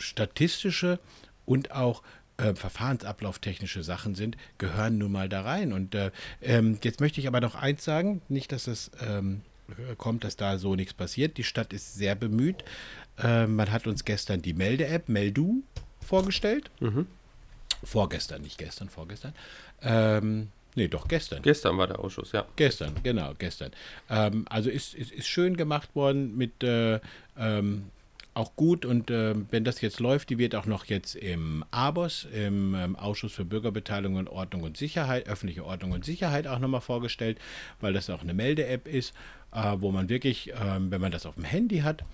statistische 0.00 0.98
und 1.46 1.72
auch 1.72 2.02
äh, 2.36 2.54
verfahrensablauf-technische 2.54 3.82
Sachen 3.82 4.14
sind, 4.14 4.36
gehören 4.58 4.98
nun 4.98 5.12
mal 5.12 5.28
da 5.28 5.42
rein. 5.42 5.72
Und 5.72 5.94
äh, 5.94 6.10
ähm, 6.40 6.78
jetzt 6.82 7.00
möchte 7.00 7.20
ich 7.20 7.28
aber 7.28 7.40
noch 7.40 7.54
eins 7.54 7.84
sagen, 7.84 8.22
nicht, 8.28 8.52
dass 8.52 8.66
es 8.66 8.90
ähm, 9.06 9.42
kommt, 9.98 10.24
dass 10.24 10.36
da 10.36 10.58
so 10.58 10.74
nichts 10.74 10.94
passiert. 10.94 11.36
Die 11.36 11.44
Stadt 11.44 11.72
ist 11.72 11.94
sehr 11.94 12.14
bemüht. 12.14 12.64
Äh, 13.18 13.46
man 13.46 13.70
hat 13.70 13.86
uns 13.86 14.04
gestern 14.04 14.42
die 14.42 14.54
Melde-App 14.54 15.08
Meldu 15.08 15.62
vorgestellt. 16.00 16.70
Mhm. 16.80 17.06
Vorgestern, 17.84 18.42
nicht 18.42 18.58
gestern, 18.58 18.88
vorgestern. 18.88 19.34
Ähm, 19.82 20.48
nee, 20.74 20.88
doch 20.88 21.08
gestern. 21.08 21.42
Gestern 21.42 21.78
war 21.78 21.86
der 21.86 21.98
Ausschuss, 21.98 22.32
ja. 22.32 22.46
Gestern, 22.56 22.94
genau, 23.02 23.34
gestern. 23.38 23.72
Ähm, 24.08 24.46
also 24.48 24.70
ist, 24.70 24.94
ist, 24.94 25.12
ist 25.12 25.28
schön 25.28 25.56
gemacht 25.56 25.94
worden 25.94 26.36
mit 26.36 26.62
äh, 26.62 27.00
ähm, 27.38 27.84
auch 28.40 28.56
gut 28.56 28.84
und 28.84 29.10
äh, 29.10 29.34
wenn 29.50 29.64
das 29.64 29.80
jetzt 29.80 30.00
läuft, 30.00 30.30
die 30.30 30.38
wird 30.38 30.54
auch 30.54 30.66
noch 30.66 30.86
jetzt 30.86 31.14
im 31.14 31.64
ABOS, 31.70 32.26
im 32.32 32.74
ähm, 32.74 32.96
Ausschuss 32.96 33.32
für 33.32 33.44
Bürgerbeteiligung 33.44 34.16
und 34.16 34.28
Ordnung 34.28 34.62
und 34.62 34.76
Sicherheit, 34.76 35.28
öffentliche 35.28 35.64
Ordnung 35.64 35.92
und 35.92 36.04
Sicherheit 36.04 36.46
auch 36.46 36.58
nochmal 36.58 36.80
vorgestellt, 36.80 37.38
weil 37.80 37.92
das 37.92 38.10
auch 38.10 38.22
eine 38.22 38.34
Melde-App 38.34 38.88
ist, 38.88 39.12
äh, 39.52 39.76
wo 39.76 39.92
man 39.92 40.08
wirklich, 40.08 40.52
äh, 40.52 40.56
wenn 40.78 41.00
man 41.00 41.12
das 41.12 41.26
auf 41.26 41.34
dem 41.34 41.44
Handy 41.44 41.80
hat, 41.80 42.04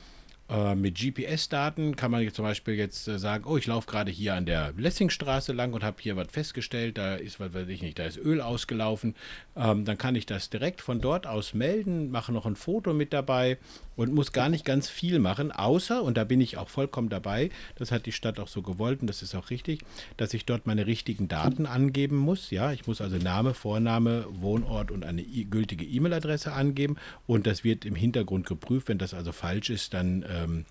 äh, 0.48 0.76
mit 0.76 0.96
GPS-Daten 0.96 1.96
kann 1.96 2.12
man 2.12 2.22
jetzt 2.22 2.36
zum 2.36 2.44
Beispiel 2.44 2.74
jetzt 2.74 3.08
äh, 3.08 3.18
sagen, 3.18 3.44
oh, 3.46 3.56
ich 3.56 3.66
laufe 3.66 3.88
gerade 3.88 4.12
hier 4.12 4.34
an 4.34 4.46
der 4.46 4.72
Lessingstraße 4.76 5.52
lang 5.52 5.72
und 5.72 5.82
habe 5.82 5.96
hier 6.00 6.16
was 6.16 6.28
festgestellt, 6.30 6.98
da 6.98 7.16
ist, 7.16 7.40
was 7.40 7.52
weiß 7.52 7.68
ich 7.68 7.82
nicht, 7.82 7.98
da 7.98 8.04
ist 8.04 8.16
Öl 8.16 8.40
ausgelaufen. 8.40 9.16
Ähm, 9.56 9.84
dann 9.84 9.98
kann 9.98 10.14
ich 10.14 10.24
das 10.24 10.48
direkt 10.48 10.80
von 10.80 11.00
dort 11.00 11.26
aus 11.26 11.52
melden, 11.52 12.10
mache 12.10 12.32
noch 12.32 12.46
ein 12.46 12.54
Foto 12.54 12.94
mit 12.94 13.12
dabei 13.12 13.58
und 13.96 14.12
muss 14.12 14.32
gar 14.32 14.48
nicht 14.48 14.64
ganz 14.64 14.88
viel 14.88 15.18
machen, 15.18 15.50
außer, 15.50 16.02
und 16.02 16.16
da 16.16 16.24
bin 16.24 16.40
ich 16.40 16.58
auch 16.58 16.68
vollkommen 16.68 17.08
dabei, 17.08 17.50
das 17.76 17.90
hat 17.90 18.06
die 18.06 18.12
Stadt 18.12 18.38
auch 18.38 18.48
so 18.48 18.62
gewollt 18.62 19.00
und 19.00 19.06
das 19.08 19.22
ist 19.22 19.34
auch 19.34 19.50
richtig, 19.50 19.80
dass 20.16 20.34
ich 20.34 20.44
dort 20.44 20.66
meine 20.66 20.86
richtigen 20.86 21.28
Daten 21.28 21.66
angeben 21.66 22.16
muss. 22.16 22.50
Ja, 22.50 22.72
ich 22.72 22.86
muss 22.86 23.00
also 23.00 23.16
Name, 23.16 23.54
Vorname, 23.54 24.26
Wohnort 24.30 24.90
und 24.90 25.04
eine 25.04 25.22
gültige 25.22 25.84
E-Mail-Adresse 25.84 26.52
angeben 26.52 26.96
und 27.26 27.46
das 27.46 27.64
wird 27.64 27.84
im 27.84 27.94
Hintergrund 27.94 28.46
geprüft. 28.46 28.88
Wenn 28.88 28.98
das 28.98 29.14
also 29.14 29.32
falsch 29.32 29.70
ist, 29.70 29.94
dann 29.94 30.24
ähm, 30.28 30.64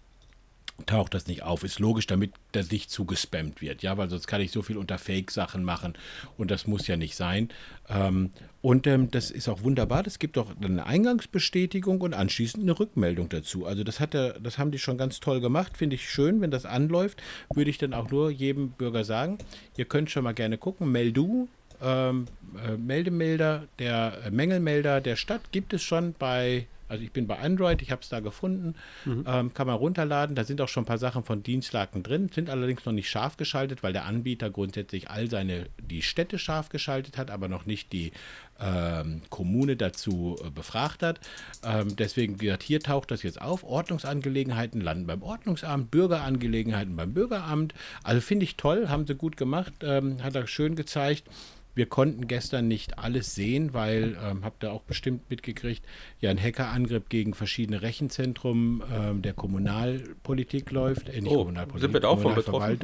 taucht 0.86 1.14
das 1.14 1.28
nicht 1.28 1.44
auf. 1.44 1.64
Ist 1.64 1.80
logisch, 1.80 2.08
damit 2.08 2.34
das 2.52 2.72
nicht 2.72 2.90
zugespammt 2.90 3.62
wird, 3.62 3.82
ja, 3.82 3.98
weil 3.98 4.10
sonst 4.10 4.28
kann 4.28 4.42
ich 4.42 4.52
so 4.52 4.62
viel 4.62 4.78
unter 4.78 4.98
Fake-Sachen 4.98 5.64
machen 5.64 5.94
und 6.38 6.52
das 6.52 6.68
muss 6.68 6.88
ja 6.88 6.98
nicht 6.98 7.16
sein. 7.16 7.50
Ähm, 7.88 8.32
und 8.62 8.88
ähm, 8.88 9.12
das 9.12 9.32
ist 9.32 9.48
auch 9.48 9.64
wunderbar. 9.64 10.04
Das 10.04 10.20
gibt 10.20 10.38
auch 10.38 10.52
eine 10.60 10.86
Eingangsbestätigung 10.86 12.02
und 12.02 12.14
anschließend 12.14 12.64
eine 12.64 12.78
Rückmeldung 12.78 13.30
dazu. 13.30 13.66
Also 13.66 13.84
das 13.84 14.00
hat 14.00 14.16
er, 14.16 14.40
das 14.40 14.58
haben 14.58 14.72
die 14.72 14.80
schon 14.80 14.98
ganz 14.98 15.20
toll 15.20 15.40
gemacht. 15.40 15.78
Finde 15.78 15.96
ich 15.96 16.10
schön, 16.10 16.42
wenn 16.42 16.52
das 16.52 16.66
anläuft, 16.66 17.22
würde 17.54 17.70
ich 17.70 17.78
dann 17.78 17.94
auch 17.94 18.10
nur 18.10 18.32
jedem 18.32 18.72
Bürger 18.72 19.04
sagen, 19.04 19.38
ihr 19.78 19.86
könnt 19.86 20.10
schon 20.10 20.24
mal 20.24 20.34
gerne 20.34 20.58
gucken. 20.58 20.92
Meldu, 20.92 21.48
ähm, 21.82 22.26
äh, 22.66 22.78
Meldemelder, 22.78 23.64
der 23.80 24.14
äh, 24.26 24.32
Mängelmelder 24.32 25.02
der 25.02 25.16
Stadt 25.16 25.52
gibt 25.52 25.74
es 25.74 25.84
schon 25.84 26.14
bei 26.18 26.68
also 26.88 27.04
ich 27.04 27.12
bin 27.12 27.26
bei 27.26 27.40
Android, 27.40 27.82
ich 27.82 27.92
habe 27.92 28.02
es 28.02 28.10
da 28.10 28.20
gefunden, 28.20 28.76
mhm. 29.06 29.26
ähm, 29.28 29.54
kann 29.54 29.68
man 29.68 29.76
runterladen. 29.76 30.36
Da 30.36 30.44
sind 30.44 30.62
auch 30.62 30.68
schon 30.68 30.84
ein 30.84 30.88
paar 30.88 30.98
Sachen 30.98 31.24
von 31.24 31.42
Dienstlaken 31.42 32.04
drin, 32.04 32.30
sind 32.34 32.50
allerdings 32.50 32.86
noch 32.86 32.94
nicht 32.94 33.10
scharf 33.10 33.38
geschaltet, 33.38 33.82
weil 33.82 33.94
der 33.94 34.06
Anbieter 34.06 34.50
grundsätzlich 34.50 35.10
all 35.10 35.30
seine, 35.30 35.68
die 35.80 36.02
Städte 36.02 36.38
scharf 36.38 36.70
geschaltet 36.70 37.18
hat, 37.18 37.32
aber 37.32 37.48
noch 37.48 37.66
nicht 37.66 37.92
die 37.92 38.12
ähm, 38.60 39.22
Kommune 39.30 39.76
dazu 39.76 40.38
äh, 40.44 40.50
befragt 40.50 41.04
hat. 41.04 41.20
Ähm, 41.64 41.96
deswegen, 41.96 42.38
gesagt, 42.38 42.64
hier 42.64 42.80
taucht 42.80 43.12
das 43.12 43.24
jetzt 43.24 43.42
auf. 43.42 43.64
Ordnungsangelegenheiten 43.64 44.82
landen 44.82 45.08
beim 45.08 45.22
Ordnungsamt, 45.22 45.92
Bürgerangelegenheiten 45.92 46.96
beim 46.96 47.14
Bürgeramt. 47.14 47.74
Also 48.04 48.22
finde 48.22 48.46
ich 48.46 48.58
toll, 48.58 48.90
haben 48.90 49.08
sie 49.08 49.16
gut 49.16 49.38
gemacht, 49.38 49.74
ähm, 49.82 50.24
hat 50.24 50.36
er 50.36 50.48
schön 50.48 50.76
gezeigt. 50.76 51.30
Wir 51.76 51.86
konnten 51.88 52.28
gestern 52.28 52.70
nicht 52.70 52.98
alles 52.98 53.36
sehen, 53.36 53.74
weil, 53.74 54.18
ähm, 54.24 54.46
habt 54.46 54.64
ihr 54.64 54.72
auch 54.72 54.84
bestimmt 54.84 55.30
mitgekriegt, 55.30 55.86
ja 56.22 56.30
ein 56.32 56.42
Hackerangriff 56.42 57.10
gegen 57.10 57.34
verschiedene 57.34 57.82
Rechenzentren 57.82 58.82
ähm, 58.92 59.22
der 59.22 59.34
Kommunalpolitik 59.34 60.72
läuft. 60.72 61.10
Äh, 61.10 61.20
nicht 61.20 61.34
oh, 61.34 61.40
Kommunalpolitik, 61.40 61.82
sind 61.82 61.94
wir 61.94 62.00
da 62.00 62.08
auch 62.08 62.22
von 62.22 62.34
betroffen? 62.34 62.80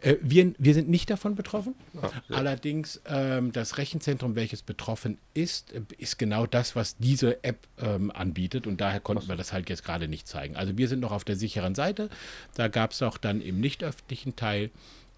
Äh, 0.00 0.16
wir, 0.20 0.52
wir 0.58 0.74
sind 0.74 0.88
nicht 0.88 1.08
davon 1.10 1.36
betroffen. 1.36 1.74
Ah, 2.02 2.10
Allerdings 2.30 3.00
ähm, 3.08 3.52
das 3.52 3.78
Rechenzentrum, 3.78 4.34
welches 4.34 4.62
betroffen 4.62 4.87
ist, 5.34 5.72
äh, 5.72 5.82
ist 5.98 6.18
genau 6.18 6.46
das, 6.46 6.76
was 6.76 6.96
diese 6.96 7.42
App 7.44 7.66
ähm, 7.78 8.10
anbietet. 8.10 8.66
Und 8.66 8.80
daher 8.80 9.00
konnten 9.00 9.28
wir 9.28 9.36
das 9.36 9.52
halt 9.52 9.68
jetzt 9.68 9.84
gerade 9.84 10.08
nicht 10.08 10.26
zeigen. 10.26 10.56
Also 10.56 10.76
wir 10.78 10.88
sind 10.88 11.00
noch 11.00 11.12
auf 11.12 11.24
der 11.24 11.36
sicheren 11.36 11.74
Seite. 11.74 12.08
Da 12.54 12.68
gab 12.68 12.92
es 12.92 13.02
auch 13.02 13.18
dann 13.18 13.40
im 13.40 13.60
nicht 13.60 13.84
öffentlichen 13.84 14.36
Teil 14.36 14.70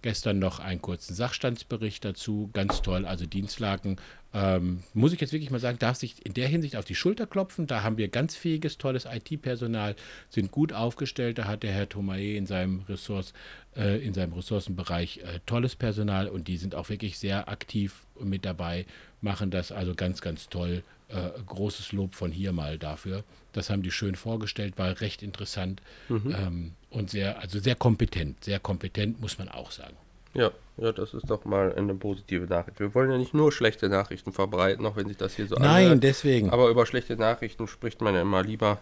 Gestern 0.03 0.39
noch 0.39 0.61
einen 0.61 0.81
kurzen 0.81 1.15
Sachstandsbericht 1.15 2.05
dazu, 2.05 2.49
ganz 2.55 2.81
toll. 2.81 3.05
Also 3.05 3.27
Dienstlagen, 3.27 3.97
ähm, 4.33 4.83
muss 4.95 5.13
ich 5.13 5.21
jetzt 5.21 5.33
wirklich 5.33 5.51
mal 5.51 5.59
sagen, 5.59 5.79
darf 5.79 5.97
sich 5.97 6.25
in 6.25 6.35
der 6.35 6.47
Hinsicht 6.47 6.77
auf 6.77 6.85
die 6.85 6.95
Schulter 6.95 7.27
klopfen. 7.27 7.67
Da 7.67 7.83
haben 7.83 7.97
wir 7.97 8.09
ganz 8.09 8.37
fähiges, 8.37 8.79
tolles 8.79 9.07
IT-Personal, 9.07 9.97
sind 10.29 10.53
gut 10.53 10.73
aufgestellt. 10.73 11.39
Da 11.39 11.47
hat 11.47 11.63
der 11.63 11.73
Herr 11.73 11.89
Thomae 11.89 12.37
in 12.37 12.47
seinem 12.47 12.83
Ressource, 12.89 13.33
äh, 13.77 14.05
in 14.05 14.15
seinem 14.15 14.33
Ressourcenbereich 14.33 15.19
äh, 15.19 15.41
tolles 15.47 15.75
Personal 15.75 16.29
und 16.29 16.47
die 16.47 16.59
sind 16.59 16.75
auch 16.75 16.89
wirklich 16.89 17.19
sehr 17.19 17.49
aktiv 17.49 18.07
mit 18.21 18.45
dabei, 18.45 18.87
machen 19.21 19.51
das 19.51 19.73
also 19.73 19.95
ganz, 19.95 20.21
ganz 20.21 20.49
toll. 20.49 20.83
Äh, 21.09 21.31
großes 21.45 21.91
Lob 21.91 22.15
von 22.15 22.31
hier 22.31 22.53
mal 22.53 22.79
dafür. 22.79 23.25
Das 23.53 23.69
haben 23.69 23.83
die 23.83 23.91
schön 23.91 24.15
vorgestellt, 24.15 24.79
war 24.79 25.01
recht 25.01 25.25
interessant 25.25 25.83
mhm. 26.09 26.37
ähm, 26.39 26.73
und 26.89 27.11
sehr, 27.11 27.41
also 27.41 27.59
sehr 27.59 27.75
kompetent. 27.75 28.45
Sehr 28.45 28.61
kompetent, 28.61 29.21
muss 29.21 29.37
man 29.37 29.49
auch 29.49 29.73
sagen. 29.73 29.97
Ja, 30.35 30.51
ja, 30.77 30.93
das 30.93 31.13
ist 31.15 31.29
doch 31.29 31.45
mal 31.45 31.75
eine 31.75 31.95
positive 31.95 32.47
Nachricht. 32.47 32.81
Wir 32.81 32.95
wollen 32.95 33.11
ja 33.11 33.19
nicht 33.19 33.35
nur 33.35 33.53
schlechte 33.53 33.89
Nachrichten 33.89 34.33
verbreiten, 34.33 34.87
auch 34.87 34.97
wenn 34.97 35.09
sich 35.09 35.17
das 35.17 35.35
hier 35.35 35.47
so 35.47 35.57
Nein, 35.57 35.85
anhört. 35.87 36.03
deswegen. 36.05 36.51
Aber 36.51 36.69
über 36.69 36.87
schlechte 36.87 37.17
Nachrichten 37.17 37.67
spricht 37.67 38.01
man 38.01 38.15
ja 38.15 38.23
immer 38.23 38.43
lieber. 38.43 38.79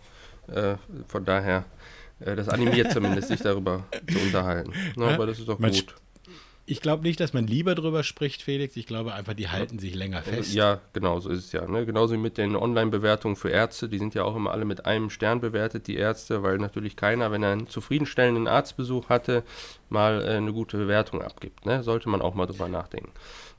Äh, 0.47 0.77
von 1.09 1.25
daher, 1.25 1.65
äh, 2.21 2.37
das 2.37 2.49
animiert 2.49 2.93
zumindest, 2.93 3.29
sich 3.29 3.41
darüber 3.41 3.85
zu 4.11 4.19
unterhalten. 4.19 4.73
Ja, 4.97 5.09
aber 5.09 5.27
das 5.27 5.39
ist 5.39 5.49
doch 5.49 5.59
gut 5.59 5.95
ich 6.69 6.83
glaube 6.83 7.03
nicht, 7.03 7.19
dass 7.19 7.33
man 7.33 7.47
lieber 7.47 7.75
drüber 7.75 8.05
spricht, 8.05 8.43
Felix. 8.43 8.77
Ich 8.77 8.87
glaube 8.87 9.15
einfach, 9.15 9.33
die 9.33 9.49
halten 9.49 9.79
sich 9.79 9.95
länger 9.95 10.23
fest. 10.23 10.53
Ja, 10.53 10.81
genau 10.93 11.19
so 11.19 11.31
ist 11.31 11.47
es 11.47 11.53
ja. 11.53 11.67
Ne? 11.67 11.87
Genauso 11.87 12.15
wie 12.15 12.19
mit 12.19 12.37
den 12.37 12.57
Online-Bewertungen 12.57 13.37
für 13.37 13.49
Ärzte. 13.49 13.89
Die 13.89 13.99
sind 13.99 14.15
ja 14.15 14.25
auch 14.25 14.37
immer 14.37 14.51
alle 14.51 14.67
mit 14.67 14.85
einem 14.85 15.09
Stern 15.09 15.41
bewertet, 15.41 15.87
die 15.87 15.97
Ärzte, 15.97 16.43
weil 16.43 16.59
natürlich 16.59 16.95
keiner, 16.95 17.33
wenn 17.33 17.43
er 17.43 17.53
einen 17.53 17.69
zufriedenstellenden 17.69 18.47
Arztbesuch 18.47 19.09
hatte, 19.09 19.45
mal 19.89 20.23
äh, 20.23 20.37
eine 20.37 20.53
gute 20.53 20.77
Bewertung 20.77 21.23
abgibt. 21.23 21.65
Ne? 21.65 21.83
Sollte 21.83 22.09
man 22.11 22.21
auch 22.21 22.35
mal 22.35 22.47
drüber 22.47 22.69
nachdenken. 22.69 23.11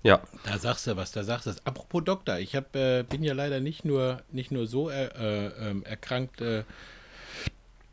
Ja. 0.04 0.22
Da 0.45 0.60
sagst 0.60 0.86
du 0.86 0.95
was, 0.95 1.12
da 1.12 1.24
sagst 1.24 1.48
du 1.48 1.50
was. 1.50 1.65
Apropos 1.65 2.04
Doktor, 2.04 2.38
ich 2.38 2.56
hab, 2.56 2.76
äh, 2.76 3.04
bin 3.04 3.24
ja 3.24 3.34
leider 3.34 3.60
nicht 3.60 3.86
nur, 3.86 4.22
nicht 4.32 4.52
nur 4.52 4.67
so 4.67 4.89
äh, 4.89 5.08
ähm, 5.48 5.84
erkrankt 5.84 6.41
äh, 6.41 6.63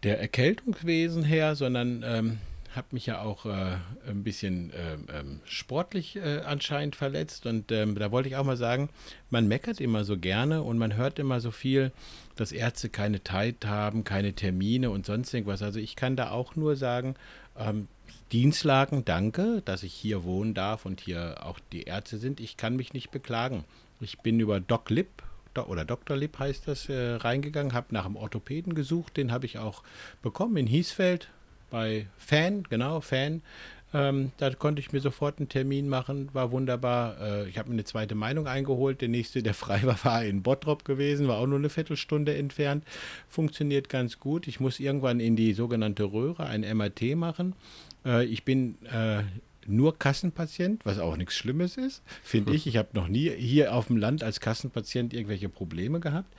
der 0.02 0.20
Erkältungswesen 0.20 1.24
her, 1.24 1.56
sondern 1.56 2.04
ähm, 2.06 2.38
habe 2.76 2.88
mich 2.90 3.06
ja 3.06 3.20
auch 3.20 3.46
äh, 3.46 3.76
ein 4.08 4.22
bisschen 4.22 4.72
äh, 4.72 5.18
ähm, 5.18 5.40
sportlich 5.44 6.16
äh, 6.16 6.40
anscheinend 6.44 6.96
verletzt. 6.96 7.46
Und 7.46 7.72
ähm, 7.72 7.94
da 7.94 8.10
wollte 8.10 8.28
ich 8.28 8.36
auch 8.36 8.44
mal 8.44 8.56
sagen, 8.56 8.88
man 9.30 9.48
meckert 9.48 9.80
immer 9.80 10.04
so 10.04 10.18
gerne 10.18 10.62
und 10.62 10.78
man 10.78 10.96
hört 10.96 11.18
immer 11.18 11.40
so 11.40 11.50
viel, 11.50 11.92
dass 12.36 12.52
Ärzte 12.52 12.88
keine 12.88 13.22
Zeit 13.22 13.66
haben, 13.66 14.04
keine 14.04 14.32
Termine 14.32 14.90
und 14.90 15.06
sonst 15.06 15.32
irgendwas. 15.32 15.62
Also 15.62 15.80
ich 15.80 15.96
kann 15.96 16.16
da 16.16 16.30
auch 16.30 16.56
nur 16.56 16.76
sagen, 16.76 17.14
ähm, 17.58 17.88
Dienstlagen, 18.32 19.04
danke, 19.04 19.62
dass 19.64 19.82
ich 19.82 19.92
hier 19.92 20.24
wohnen 20.24 20.54
darf 20.54 20.84
und 20.84 21.00
hier 21.00 21.44
auch 21.44 21.58
die 21.72 21.84
Ärzte 21.84 22.18
sind. 22.18 22.40
Ich 22.40 22.56
kann 22.56 22.76
mich 22.76 22.92
nicht 22.92 23.10
beklagen. 23.10 23.64
Ich 24.00 24.18
bin 24.18 24.40
über 24.40 24.60
Doc 24.60 24.90
Lip 24.90 25.22
oder 25.64 25.84
Dr. 25.84 26.16
Lip 26.16 26.38
heißt 26.38 26.68
das, 26.68 26.88
äh, 26.88 27.14
reingegangen, 27.14 27.72
habe 27.72 27.94
nach 27.94 28.04
einem 28.04 28.16
Orthopäden 28.16 28.74
gesucht, 28.74 29.16
den 29.16 29.32
habe 29.32 29.46
ich 29.46 29.58
auch 29.58 29.82
bekommen 30.20 30.56
in 30.58 30.66
Hiesfeld, 30.66 31.30
bei 31.70 32.06
Fan, 32.18 32.64
genau, 32.64 33.00
Fan. 33.00 33.42
Ähm, 33.94 34.32
da 34.36 34.50
konnte 34.50 34.80
ich 34.80 34.92
mir 34.92 35.00
sofort 35.00 35.38
einen 35.38 35.48
Termin 35.48 35.88
machen, 35.88 36.28
war 36.32 36.50
wunderbar. 36.50 37.20
Äh, 37.20 37.48
ich 37.48 37.56
habe 37.56 37.68
mir 37.68 37.74
eine 37.74 37.84
zweite 37.84 38.14
Meinung 38.14 38.46
eingeholt. 38.46 39.00
Der 39.00 39.08
nächste, 39.08 39.42
der 39.42 39.54
frei 39.64 39.82
war, 39.84 40.04
war 40.04 40.24
in 40.24 40.42
Bottrop 40.42 40.84
gewesen, 40.84 41.28
war 41.28 41.38
auch 41.38 41.46
nur 41.46 41.58
eine 41.58 41.70
Viertelstunde 41.70 42.36
entfernt. 42.36 42.84
Funktioniert 43.28 43.88
ganz 43.88 44.18
gut. 44.18 44.48
Ich 44.48 44.60
muss 44.60 44.80
irgendwann 44.80 45.20
in 45.20 45.36
die 45.36 45.52
sogenannte 45.54 46.04
Röhre 46.04 46.46
ein 46.46 46.60
MRT 46.60 47.16
machen. 47.16 47.54
Äh, 48.04 48.26
ich 48.26 48.44
bin 48.44 48.76
äh, 48.86 49.22
nur 49.66 49.98
Kassenpatient, 49.98 50.84
was 50.84 50.98
auch 50.98 51.16
nichts 51.16 51.34
Schlimmes 51.34 51.76
ist, 51.76 52.02
finde 52.22 52.52
ich. 52.54 52.66
Ich 52.66 52.76
habe 52.76 52.88
noch 52.92 53.08
nie 53.08 53.30
hier 53.30 53.74
auf 53.74 53.86
dem 53.86 53.96
Land 53.96 54.22
als 54.22 54.40
Kassenpatient 54.40 55.14
irgendwelche 55.14 55.48
Probleme 55.48 56.00
gehabt 56.00 56.32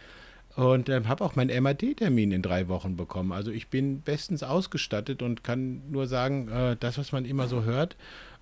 und 0.57 0.89
ähm, 0.89 1.07
habe 1.07 1.23
auch 1.23 1.35
meinen 1.35 1.63
MAD-Termin 1.63 2.31
in 2.31 2.41
drei 2.41 2.67
Wochen 2.67 2.97
bekommen. 2.97 3.31
Also 3.31 3.51
ich 3.51 3.67
bin 3.67 4.01
bestens 4.01 4.41
ausgestattet 4.41 5.21
und 5.21 5.43
kann 5.43 5.83
nur 5.91 6.07
sagen, 6.07 6.49
äh, 6.49 6.75
das, 6.79 6.97
was 6.97 7.11
man 7.11 7.25
immer 7.25 7.47
so 7.47 7.63
hört, 7.63 7.95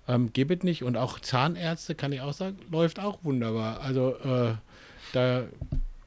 ähm, 0.08 0.32
gibt 0.32 0.64
nicht. 0.64 0.82
Und 0.82 0.96
auch 0.96 1.20
Zahnärzte, 1.20 1.94
kann 1.94 2.12
ich 2.12 2.22
auch 2.22 2.32
sagen, 2.32 2.56
läuft 2.70 3.00
auch 3.00 3.18
wunderbar. 3.22 3.82
Also 3.82 4.16
äh, 4.24 4.54
da, 5.12 5.44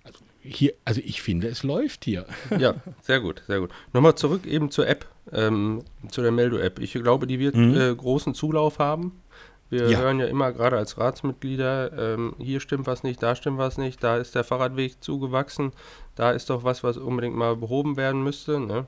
also 0.03 0.19
hier, 0.41 0.73
also 0.83 0.99
ich 1.05 1.21
finde, 1.21 1.47
es 1.47 1.61
läuft 1.61 2.05
hier. 2.05 2.25
Ja, 2.57 2.73
sehr 3.03 3.19
gut, 3.19 3.43
sehr 3.45 3.59
gut. 3.59 3.69
Nochmal 3.93 4.15
zurück 4.15 4.47
eben 4.47 4.71
zur 4.71 4.87
App, 4.87 5.05
ähm, 5.31 5.83
zu 6.09 6.23
der 6.23 6.31
Meldo-App. 6.31 6.79
Ich 6.79 6.93
glaube, 6.93 7.27
die 7.27 7.37
wird 7.37 7.55
mhm. 7.55 7.77
äh, 7.77 7.93
großen 7.93 8.33
Zulauf 8.33 8.79
haben. 8.79 9.21
Wir 9.69 9.89
ja. 9.89 9.99
hören 9.99 10.19
ja 10.19 10.25
immer 10.25 10.51
gerade 10.51 10.77
als 10.77 10.97
Ratsmitglieder, 10.97 12.15
ähm, 12.15 12.36
hier 12.39 12.60
stimmt 12.60 12.88
was 12.88 13.03
nicht, 13.03 13.21
da 13.21 13.36
stimmt 13.36 13.60
was 13.60 13.77
nicht, 13.77 14.03
da 14.03 14.17
ist 14.17 14.34
der 14.34 14.43
Fahrradweg 14.43 15.03
zugewachsen, 15.03 15.73
da 16.15 16.32
ist 16.32 16.49
doch 16.49 16.63
was, 16.63 16.84
was 16.84 16.97
unbedingt 16.97 17.36
mal 17.36 17.55
behoben 17.55 17.95
werden 17.95 18.23
müsste. 18.23 18.60
Ne? 18.60 18.88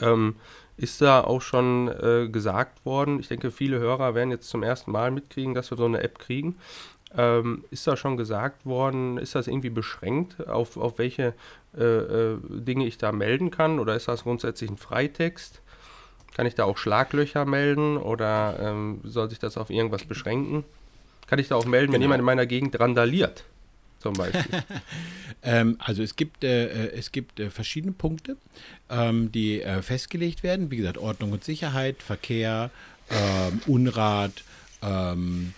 Ähm, 0.00 0.36
ist 0.78 1.02
da 1.02 1.22
auch 1.22 1.42
schon 1.42 1.88
äh, 1.88 2.28
gesagt 2.28 2.84
worden, 2.86 3.20
ich 3.20 3.28
denke, 3.28 3.50
viele 3.50 3.78
Hörer 3.78 4.14
werden 4.14 4.30
jetzt 4.30 4.48
zum 4.48 4.62
ersten 4.62 4.90
Mal 4.90 5.10
mitkriegen, 5.10 5.54
dass 5.54 5.70
wir 5.70 5.76
so 5.76 5.84
eine 5.84 6.02
App 6.02 6.18
kriegen. 6.18 6.56
Ähm, 7.14 7.64
ist 7.70 7.86
da 7.86 7.94
schon 7.94 8.16
gesagt 8.16 8.64
worden, 8.64 9.18
ist 9.18 9.34
das 9.34 9.46
irgendwie 9.46 9.68
beschränkt, 9.68 10.48
auf, 10.48 10.78
auf 10.78 10.98
welche 10.98 11.34
äh, 11.76 11.84
äh, 11.84 12.38
Dinge 12.48 12.86
ich 12.86 12.96
da 12.96 13.12
melden 13.12 13.50
kann 13.50 13.78
oder 13.78 13.94
ist 13.94 14.08
das 14.08 14.22
grundsätzlich 14.22 14.70
ein 14.70 14.78
Freitext? 14.78 15.60
Kann 16.34 16.46
ich 16.46 16.54
da 16.54 16.64
auch 16.64 16.78
Schlaglöcher 16.78 17.44
melden 17.44 17.96
oder 17.96 18.58
ähm, 18.60 19.00
soll 19.04 19.28
sich 19.28 19.38
das 19.38 19.56
auf 19.56 19.70
irgendwas 19.70 20.04
beschränken? 20.04 20.64
Kann 21.26 21.38
ich 21.38 21.48
da 21.48 21.56
auch 21.56 21.66
melden, 21.66 21.86
genau. 21.86 21.94
wenn 21.94 22.02
jemand 22.02 22.20
in 22.20 22.26
meiner 22.26 22.46
Gegend 22.46 22.78
randaliert? 22.78 23.44
Zum 23.98 24.14
Beispiel. 24.14 24.62
ähm, 25.42 25.76
also 25.78 26.02
es 26.02 26.16
gibt, 26.16 26.42
äh, 26.42 26.66
äh, 26.66 26.92
es 26.98 27.12
gibt 27.12 27.38
äh, 27.38 27.50
verschiedene 27.50 27.92
Punkte, 27.92 28.36
ähm, 28.90 29.30
die 29.30 29.62
äh, 29.62 29.80
festgelegt 29.80 30.42
werden. 30.42 30.70
Wie 30.70 30.76
gesagt, 30.76 30.98
Ordnung 30.98 31.32
und 31.32 31.44
Sicherheit, 31.44 32.02
Verkehr, 32.02 32.70
ähm, 33.10 33.60
Unrat, 33.66 34.42
ähm, 34.82 35.54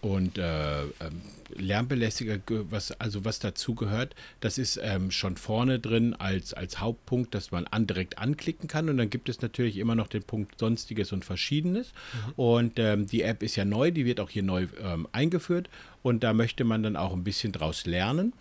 und 0.00 0.38
äh, 0.38 0.82
ähm, 0.82 1.22
Lärmbelästiger, 1.56 2.38
was, 2.70 2.92
also 3.00 3.24
was 3.24 3.38
dazu 3.38 3.74
gehört, 3.74 4.14
das 4.40 4.58
ist 4.58 4.78
ähm, 4.82 5.10
schon 5.10 5.36
vorne 5.36 5.78
drin 5.78 6.14
als, 6.14 6.54
als 6.54 6.80
Hauptpunkt, 6.80 7.34
dass 7.34 7.50
man 7.50 7.66
an, 7.66 7.86
direkt 7.86 8.18
anklicken 8.18 8.68
kann. 8.68 8.88
Und 8.88 8.98
dann 8.98 9.10
gibt 9.10 9.28
es 9.28 9.40
natürlich 9.40 9.78
immer 9.78 9.94
noch 9.94 10.08
den 10.08 10.22
Punkt 10.22 10.58
Sonstiges 10.58 11.12
und 11.12 11.24
Verschiedenes. 11.24 11.92
Mhm. 11.92 12.32
Und 12.36 12.78
ähm, 12.78 13.06
die 13.06 13.22
App 13.22 13.42
ist 13.42 13.56
ja 13.56 13.64
neu, 13.64 13.90
die 13.90 14.04
wird 14.04 14.20
auch 14.20 14.30
hier 14.30 14.42
neu 14.42 14.66
ähm, 14.82 15.08
eingeführt. 15.12 15.68
Und 16.02 16.22
da 16.22 16.32
möchte 16.32 16.64
man 16.64 16.82
dann 16.82 16.96
auch 16.96 17.12
ein 17.12 17.24
bisschen 17.24 17.52
draus 17.52 17.86
lernen. 17.86 18.32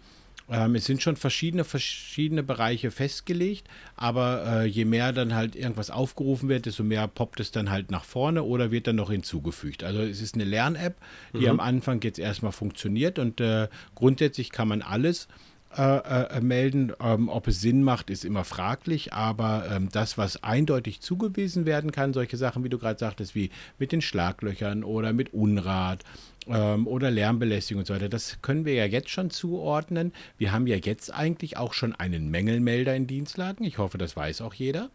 Ähm, 0.49 0.75
es 0.75 0.85
sind 0.85 1.01
schon 1.01 1.17
verschiedene, 1.17 1.63
verschiedene 1.63 2.43
Bereiche 2.43 2.91
festgelegt, 2.91 3.67
aber 3.95 4.61
äh, 4.61 4.65
je 4.65 4.85
mehr 4.85 5.11
dann 5.11 5.35
halt 5.35 5.55
irgendwas 5.55 5.89
aufgerufen 5.89 6.47
wird, 6.47 6.65
desto 6.65 6.83
mehr 6.83 7.07
poppt 7.07 7.39
es 7.39 7.51
dann 7.51 7.69
halt 7.69 7.91
nach 7.91 8.05
vorne 8.05 8.43
oder 8.43 8.71
wird 8.71 8.87
dann 8.87 8.95
noch 8.95 9.11
hinzugefügt. 9.11 9.83
Also 9.83 10.01
es 10.01 10.21
ist 10.21 10.35
eine 10.35 10.45
Lern-App, 10.45 10.95
die 11.33 11.39
mhm. 11.39 11.47
am 11.47 11.59
Anfang 11.59 12.01
jetzt 12.01 12.19
erstmal 12.19 12.53
funktioniert 12.53 13.19
und 13.19 13.41
äh, 13.41 13.67
grundsätzlich 13.95 14.51
kann 14.51 14.69
man 14.69 14.81
alles 14.81 15.27
äh, 15.75 16.37
äh, 16.37 16.41
melden. 16.41 16.93
Ähm, 17.01 17.27
ob 17.27 17.47
es 17.47 17.59
Sinn 17.59 17.83
macht, 17.83 18.09
ist 18.09 18.23
immer 18.23 18.45
fraglich, 18.45 19.11
aber 19.11 19.65
ähm, 19.69 19.89
das, 19.91 20.17
was 20.17 20.43
eindeutig 20.43 21.01
zugewiesen 21.01 21.65
werden 21.65 21.91
kann, 21.91 22.13
solche 22.13 22.37
Sachen, 22.37 22.63
wie 22.63 22.69
du 22.69 22.77
gerade 22.77 22.97
sagtest, 22.97 23.35
wie 23.35 23.51
mit 23.77 23.91
den 23.91 24.01
Schlaglöchern 24.01 24.85
oder 24.85 25.11
mit 25.11 25.33
Unrat 25.33 26.03
ähm, 26.49 26.87
oder 26.87 27.11
Lärmbelästigung 27.11 27.79
und 27.79 27.85
so 27.85 27.93
weiter, 27.93 28.09
das 28.09 28.41
können 28.41 28.65
wir 28.65 28.73
ja 28.73 28.85
jetzt 28.85 29.09
schon 29.09 29.29
zuordnen. 29.29 30.13
Wir 30.37 30.51
haben 30.51 30.67
ja 30.67 30.77
jetzt 30.77 31.13
eigentlich 31.13 31.57
auch 31.57 31.73
schon 31.73 31.95
einen 31.95 32.29
Mängelmelder 32.29 32.95
in 32.95 33.07
Dienstlagen. 33.07 33.65
Ich 33.65 33.77
hoffe, 33.77 33.97
das 33.97 34.15
weiß 34.15 34.41
auch 34.41 34.53
jeder. 34.53 34.89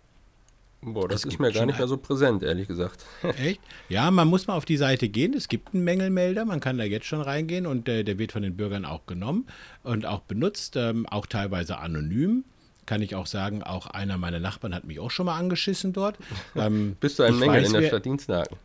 Boah, 0.85 1.07
das 1.07 1.25
es 1.25 1.35
ist 1.35 1.39
mir 1.39 1.53
gar 1.53 1.65
nicht 1.65 1.79
mehr 1.79 1.87
so 1.87 1.97
präsent, 1.97 2.43
ehrlich 2.43 2.67
gesagt. 2.67 3.05
Echt? 3.39 3.61
Ja, 3.89 4.11
man 4.11 4.27
muss 4.27 4.49
mal 4.49 4.57
auf 4.57 4.65
die 4.65 4.77
Seite 4.77 5.09
gehen. 5.09 5.33
Es 5.33 5.47
gibt 5.47 5.75
einen 5.75 5.85
Mängelmelder, 5.85 6.45
man 6.45 6.59
kann 6.59 6.77
da 6.77 6.83
jetzt 6.83 7.07
schon 7.07 7.21
reingehen 7.21 7.67
und 7.67 7.89
äh, 7.89 8.03
der 8.03 8.19
wird 8.19 8.33
von 8.33 8.43
den 8.43 8.57
Bürgern 8.57 8.85
auch 8.85 9.07
genommen 9.07 9.47
und 9.85 10.07
auch 10.07 10.21
benutzt, 10.21 10.75
ähm, 10.77 11.07
auch 11.07 11.27
teilweise 11.27 11.79
anonym. 11.79 12.45
Kann 12.85 13.01
ich 13.01 13.15
auch 13.15 13.27
sagen, 13.27 13.63
auch 13.63 13.87
einer 13.87 14.19
meiner 14.19 14.41
Nachbarn 14.41 14.75
hat 14.75 14.83
mich 14.83 14.99
auch 14.99 15.13
schon 15.13 15.27
mal 15.27 15.39
angeschissen 15.39 15.93
dort. 15.93 16.19
Ähm, 16.57 16.97
Bist 16.99 17.19
du 17.19 17.23
ein 17.23 17.39
Mängel 17.39 17.63
weiß, 17.63 17.69
in 17.69 17.81
der 17.81 17.87
Stadt 17.87 18.05
Dienstlagen? 18.05 18.57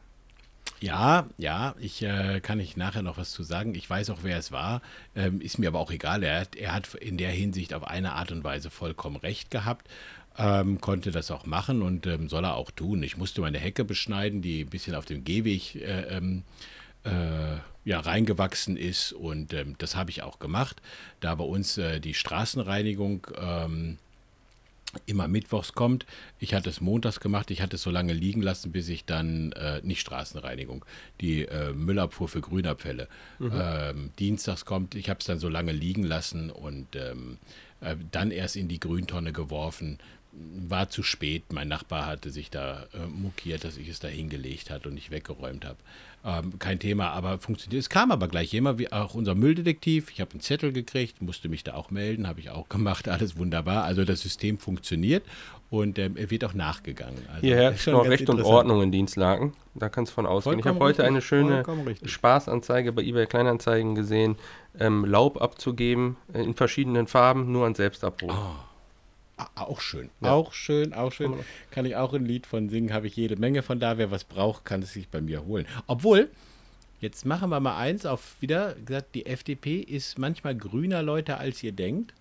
Ja, 0.80 1.28
ja, 1.38 1.74
ich 1.80 2.04
äh, 2.04 2.40
kann 2.40 2.60
ich 2.60 2.78
nachher 2.78 3.02
noch 3.02 3.18
was 3.18 3.32
zu 3.32 3.42
sagen. 3.42 3.74
Ich 3.74 3.90
weiß 3.90 4.12
auch, 4.12 4.20
wer 4.22 4.38
es 4.38 4.52
war. 4.52 4.82
Ähm, 5.16 5.42
ist 5.42 5.58
mir 5.58 5.70
aber 5.70 5.80
auch 5.80 5.92
egal. 5.92 6.22
Er 6.24 6.42
hat, 6.42 6.56
er 6.56 6.74
hat 6.74 6.94
in 6.96 7.18
der 7.18 7.32
Hinsicht 7.32 7.74
auf 7.74 7.84
eine 7.84 8.14
Art 8.14 8.32
und 8.32 8.44
Weise 8.44 8.70
vollkommen 8.70 9.16
recht 9.16 9.50
gehabt. 9.50 9.88
Ähm, 10.38 10.80
konnte 10.80 11.10
das 11.10 11.32
auch 11.32 11.48
machen 11.48 11.82
und 11.82 12.06
ähm, 12.06 12.30
soll 12.30 12.46
er 12.46 12.56
auch 12.56 12.70
tun. 12.70 13.02
Ich 13.02 13.18
musste 13.18 13.42
meine 13.42 13.58
Hecke 13.58 13.86
beschneiden, 13.86 14.44
die 14.44 14.62
ein 14.62 14.70
bisschen 14.70 14.94
auf 14.94 15.06
dem 15.06 15.24
Gehweg 15.24 15.76
äh, 15.76 16.16
ähm, 16.16 16.44
äh, 17.04 17.58
ja, 17.86 18.00
reingewachsen 18.00 18.78
ist 18.78 19.14
und 19.14 19.54
ähm, 19.54 19.76
das 19.80 19.96
habe 19.96 20.12
ich 20.12 20.22
auch 20.22 20.38
gemacht. 20.38 20.82
Da 21.22 21.34
bei 21.34 21.44
uns 21.44 21.78
äh, 21.80 22.00
die 22.00 22.14
Straßenreinigung 22.14 23.26
ähm, 23.40 23.98
immer 25.06 25.28
mittwochs 25.28 25.74
kommt. 25.74 26.06
Ich 26.40 26.54
hatte 26.54 26.70
es 26.70 26.82
montags 26.82 27.20
gemacht, 27.20 27.52
ich 27.52 27.62
hatte 27.62 27.76
es 27.76 27.82
so 27.82 27.92
lange 27.92 28.14
liegen 28.14 28.42
lassen, 28.42 28.72
bis 28.72 28.90
ich 28.90 29.06
dann, 29.06 29.52
äh, 29.54 29.82
nicht 29.84 30.02
Straßenreinigung, 30.02 30.86
die 31.22 31.44
äh, 31.44 31.74
Müllabfuhr 31.74 32.28
für 32.28 32.42
Grünabfälle. 32.42 33.08
Mhm. 33.40 33.52
Ähm, 33.54 34.10
dienstags 34.20 34.66
kommt, 34.66 34.96
ich 34.96 35.10
habe 35.10 35.20
es 35.20 35.26
dann 35.26 35.40
so 35.40 35.50
lange 35.50 35.72
liegen 35.72 36.04
lassen 36.04 36.50
und 36.50 36.96
ähm, 36.96 37.38
äh, 37.82 37.96
dann 38.12 38.32
erst 38.32 38.56
in 38.56 38.68
die 38.68 38.80
Grüntonne 38.80 39.34
geworfen. 39.34 40.00
War 40.32 40.90
zu 40.90 41.02
spät. 41.02 41.52
Mein 41.52 41.68
Nachbar 41.68 42.06
hatte 42.06 42.30
sich 42.30 42.52
da 42.52 42.88
äh, 42.94 43.08
mokiert, 43.08 43.64
dass 43.64 43.78
ich 43.78 43.88
es 43.88 44.00
da 44.00 44.08
hingelegt 44.08 44.70
hatte 44.70 44.90
und 44.90 44.94
nicht 44.94 45.10
weggeräumt 45.10 45.66
habe. 45.66 45.78
Ähm, 46.28 46.60
kein 46.60 46.78
Thema, 46.78 47.12
aber 47.12 47.40
funktioniert. 47.40 47.80
Es 47.80 47.90
kam 47.90 48.12
aber 48.12 48.28
gleich 48.28 48.52
jemand, 48.52 48.80
wie 48.80 48.92
auch 48.92 49.14
unser 49.14 49.34
Mülldetektiv. 49.34 50.12
Ich 50.12 50.20
habe 50.20 50.32
einen 50.32 50.42
Zettel 50.42 50.74
gekriegt, 50.74 51.22
musste 51.22 51.48
mich 51.48 51.64
da 51.64 51.74
auch 51.74 51.90
melden, 51.90 52.28
habe 52.28 52.42
ich 52.42 52.50
auch 52.50 52.68
gemacht, 52.70 53.08
alles 53.08 53.38
wunderbar. 53.38 53.86
Also 53.86 54.04
das 54.04 54.20
System 54.20 54.58
funktioniert 54.58 55.24
und 55.70 55.98
ähm, 55.98 56.18
er 56.18 56.30
wird 56.30 56.44
auch 56.44 56.54
nachgegangen. 56.54 57.20
Also 57.30 57.48
Hier 57.48 57.56
herrscht 57.56 57.88
noch 57.88 58.06
Recht 58.06 58.30
und 58.30 58.42
Ordnung 58.42 58.82
in 58.82 58.92
Dienstlagen. 58.92 59.54
Da 59.74 59.88
kannst 59.88 60.12
du 60.12 60.16
von 60.16 60.26
ausgehen. 60.26 60.56
Vollkommen 60.56 60.76
ich 60.76 60.82
habe 60.82 60.86
heute 60.86 61.06
eine 61.06 61.22
schöne 61.22 61.64
Spaßanzeige 62.04 62.92
bei 62.92 63.04
eBay 63.04 63.26
Kleinanzeigen 63.26 63.96
gesehen, 63.96 64.36
ähm, 64.78 65.06
Laub 65.06 65.42
abzugeben 65.42 66.18
äh, 66.34 66.44
in 66.44 66.56
verschiedenen 66.56 67.08
Farben, 67.08 67.54
nur 67.54 67.66
an 67.66 67.74
Selbstabruf. 67.74 68.34
Oh. 68.34 68.67
Auch 69.56 69.82
schön. 69.82 70.10
Ja. 70.22 70.32
Auch 70.32 70.54
schön, 70.54 70.94
auch 70.94 71.12
schön. 71.12 71.34
Kann 71.70 71.86
ich 71.86 71.96
auch 71.96 72.14
ein 72.14 72.26
Lied 72.26 72.48
von 72.48 72.70
singen, 72.70 72.94
habe 72.94 73.08
ich 73.08 73.16
jede 73.16 73.36
Menge 73.36 73.62
von 73.62 73.80
da. 73.80 73.98
Wer 73.98 74.10
was 74.10 74.24
braucht, 74.24 74.66
kann 74.66 74.82
es 74.82 74.94
sich 74.94 75.10
bei 75.10 75.22
mir 75.22 75.46
holen. 75.46 75.68
Obwohl, 75.86 76.30
jetzt 77.02 77.26
machen 77.26 77.50
wir 77.50 77.60
mal 77.60 77.78
eins 77.78 78.06
auf 78.06 78.36
wieder 78.40 78.74
gesagt, 78.74 79.14
die 79.14 79.28
FDP 79.28 79.80
ist 79.80 80.18
manchmal 80.18 80.56
grüner 80.56 81.04
Leute, 81.04 81.38
als 81.38 81.62
ihr 81.62 81.72
denkt. 81.72 82.14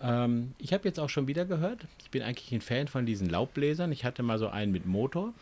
Ähm, 0.00 0.52
ich 0.58 0.72
habe 0.72 0.86
jetzt 0.86 1.00
auch 1.00 1.08
schon 1.08 1.26
wieder 1.26 1.44
gehört, 1.44 1.86
ich 2.00 2.10
bin 2.10 2.22
eigentlich 2.22 2.52
ein 2.52 2.60
Fan 2.60 2.86
von 2.86 3.06
diesen 3.06 3.28
Laubbläsern. 3.28 3.90
Ich 3.90 4.04
hatte 4.04 4.22
mal 4.22 4.38
so 4.38 4.48
einen 4.48 4.70
mit 4.70 4.86
Motor. 4.86 5.34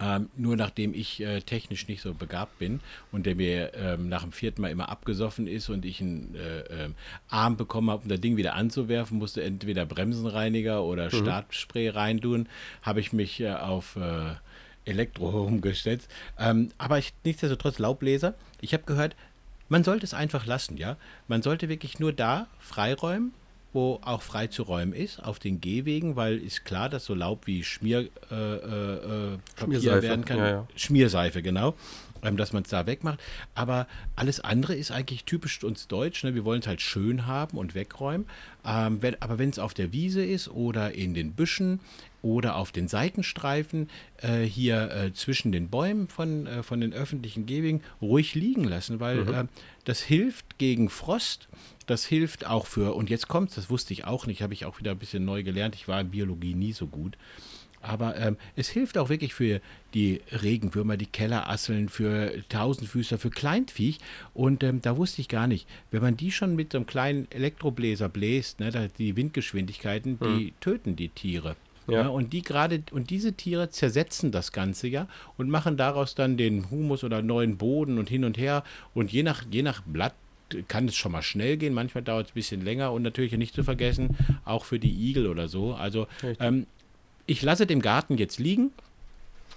Ähm, 0.00 0.28
nur 0.36 0.56
nachdem 0.56 0.94
ich 0.94 1.20
äh, 1.20 1.40
technisch 1.40 1.88
nicht 1.88 2.02
so 2.02 2.14
begabt 2.14 2.58
bin 2.60 2.80
und 3.10 3.26
der 3.26 3.34
mir 3.34 3.72
ähm, 3.74 4.08
nach 4.08 4.22
dem 4.22 4.30
vierten 4.30 4.62
Mal 4.62 4.70
immer 4.70 4.88
abgesoffen 4.88 5.48
ist 5.48 5.68
und 5.70 5.84
ich 5.84 6.00
einen 6.00 6.36
äh, 6.36 6.84
äh, 6.84 6.90
Arm 7.28 7.56
bekommen 7.56 7.90
habe, 7.90 8.04
um 8.04 8.08
das 8.08 8.20
Ding 8.20 8.36
wieder 8.36 8.54
anzuwerfen, 8.54 9.18
musste 9.18 9.42
entweder 9.42 9.86
Bremsenreiniger 9.86 10.84
oder 10.84 11.06
mhm. 11.06 11.22
Startspray 11.22 11.88
reintun, 11.88 12.48
habe 12.82 13.00
ich 13.00 13.12
mich 13.12 13.40
äh, 13.40 13.50
auf 13.50 13.96
äh, 13.96 14.34
Elektro 14.84 15.42
umgesetzt. 15.46 16.08
Ähm, 16.38 16.70
aber 16.78 16.98
ich, 16.98 17.12
nichtsdestotrotz 17.24 17.80
Laubbläser. 17.80 18.34
Ich 18.60 18.74
habe 18.74 18.84
gehört, 18.84 19.16
man 19.68 19.84
sollte 19.84 20.04
es 20.04 20.14
einfach 20.14 20.46
lassen, 20.46 20.76
ja. 20.76 20.96
Man 21.26 21.42
sollte 21.42 21.68
wirklich 21.68 21.98
nur 21.98 22.12
da 22.12 22.46
freiräumen, 22.58 23.32
wo 23.72 24.00
auch 24.02 24.22
frei 24.22 24.46
zu 24.46 24.62
räumen 24.62 24.92
ist, 24.92 25.22
auf 25.22 25.38
den 25.38 25.60
Gehwegen, 25.60 26.16
weil 26.16 26.38
ist 26.38 26.64
klar, 26.64 26.88
dass 26.88 27.04
so 27.04 27.14
Laub 27.14 27.46
wie 27.46 27.62
Schmier, 27.64 28.08
äh, 28.30 28.34
äh, 28.34 29.34
äh 29.34 29.38
Papier 29.56 30.02
werden 30.02 30.24
kann. 30.24 30.38
Ja, 30.38 30.48
ja. 30.48 30.68
Schmierseife, 30.74 31.42
genau. 31.42 31.74
Ähm, 32.22 32.36
dass 32.36 32.52
man 32.52 32.64
es 32.64 32.70
da 32.70 32.86
wegmacht. 32.86 33.20
Aber 33.54 33.86
alles 34.16 34.40
andere 34.40 34.74
ist 34.74 34.90
eigentlich 34.90 35.24
typisch 35.24 35.62
uns 35.62 35.86
Deutsch. 35.86 36.24
Ne? 36.24 36.34
Wir 36.34 36.44
wollen 36.44 36.60
es 36.60 36.66
halt 36.66 36.80
schön 36.80 37.26
haben 37.26 37.56
und 37.56 37.76
wegräumen. 37.76 38.26
Ähm, 38.64 39.00
wenn, 39.00 39.22
aber 39.22 39.38
wenn 39.38 39.50
es 39.50 39.60
auf 39.60 39.72
der 39.72 39.92
Wiese 39.92 40.24
ist 40.24 40.48
oder 40.48 40.92
in 40.92 41.14
den 41.14 41.34
Büschen 41.34 41.78
oder 42.22 42.56
auf 42.56 42.72
den 42.72 42.88
Seitenstreifen 42.88 43.88
äh, 44.22 44.42
hier 44.42 44.90
äh, 44.90 45.12
zwischen 45.12 45.52
den 45.52 45.68
Bäumen 45.68 46.08
von, 46.08 46.46
äh, 46.46 46.62
von 46.62 46.80
den 46.80 46.92
öffentlichen 46.92 47.46
Gehwegen 47.46 47.82
ruhig 48.00 48.34
liegen 48.34 48.64
lassen, 48.64 49.00
weil 49.00 49.24
mhm. 49.24 49.34
Äh, 49.34 49.44
das 49.84 50.00
hilft 50.00 50.58
gegen 50.58 50.90
Frost. 50.90 51.48
Das 51.86 52.04
hilft 52.04 52.46
auch 52.46 52.66
für, 52.66 52.94
und 52.94 53.08
jetzt 53.08 53.28
kommt 53.28 53.56
das 53.56 53.70
wusste 53.70 53.94
ich 53.94 54.04
auch 54.04 54.26
nicht, 54.26 54.42
habe 54.42 54.52
ich 54.52 54.66
auch 54.66 54.78
wieder 54.78 54.90
ein 54.90 54.98
bisschen 54.98 55.24
neu 55.24 55.42
gelernt. 55.42 55.74
Ich 55.74 55.88
war 55.88 56.00
in 56.00 56.10
Biologie 56.10 56.54
nie 56.54 56.72
so 56.72 56.86
gut. 56.86 57.16
Aber 57.80 58.16
ähm, 58.16 58.36
es 58.56 58.68
hilft 58.68 58.98
auch 58.98 59.08
wirklich 59.08 59.34
für 59.34 59.60
die 59.94 60.20
Regenwürmer, 60.42 60.96
die 60.96 61.06
Kellerasseln, 61.06 61.88
für 61.88 62.32
Tausendfüßer, 62.48 63.18
für 63.18 63.30
Kleinviech. 63.30 63.98
Und 64.34 64.62
ähm, 64.62 64.82
da 64.82 64.96
wusste 64.96 65.20
ich 65.20 65.28
gar 65.28 65.46
nicht, 65.46 65.66
wenn 65.90 66.02
man 66.02 66.16
die 66.16 66.32
schon 66.32 66.56
mit 66.56 66.72
so 66.72 66.78
einem 66.78 66.86
kleinen 66.86 67.30
Elektrobläser 67.30 68.08
bläst, 68.08 68.60
ne, 68.60 68.90
die 68.98 69.16
Windgeschwindigkeiten, 69.16 70.18
die 70.18 70.52
töten 70.60 70.96
die 70.96 71.08
Tiere. 71.08 71.56
Ja. 71.88 72.02
ja. 72.02 72.08
und 72.08 72.32
die 72.32 72.42
gerade 72.42 72.82
und 72.90 73.10
diese 73.10 73.32
Tiere 73.32 73.70
zersetzen 73.70 74.30
das 74.30 74.52
Ganze 74.52 74.88
ja 74.88 75.08
und 75.36 75.48
machen 75.48 75.76
daraus 75.76 76.14
dann 76.14 76.36
den 76.36 76.70
Humus 76.70 77.02
oder 77.02 77.22
neuen 77.22 77.56
Boden 77.56 77.98
und 77.98 78.08
hin 78.08 78.24
und 78.24 78.38
her 78.38 78.62
und 78.94 79.10
je 79.10 79.22
nach 79.22 79.44
je 79.50 79.62
nach 79.62 79.82
Blatt 79.82 80.14
kann 80.66 80.88
es 80.88 80.96
schon 80.96 81.12
mal 81.12 81.22
schnell 81.22 81.56
gehen, 81.56 81.74
manchmal 81.74 82.02
dauert 82.02 82.26
es 82.26 82.32
ein 82.32 82.34
bisschen 82.34 82.64
länger 82.64 82.92
und 82.92 83.02
natürlich 83.02 83.32
nicht 83.32 83.54
zu 83.54 83.64
vergessen, 83.64 84.16
auch 84.44 84.64
für 84.64 84.78
die 84.78 85.10
Igel 85.10 85.26
oder 85.26 85.46
so. 85.46 85.74
Also 85.74 86.06
ähm, 86.40 86.66
ich 87.26 87.42
lasse 87.42 87.66
den 87.66 87.82
Garten 87.82 88.16
jetzt 88.16 88.38
liegen. 88.38 88.70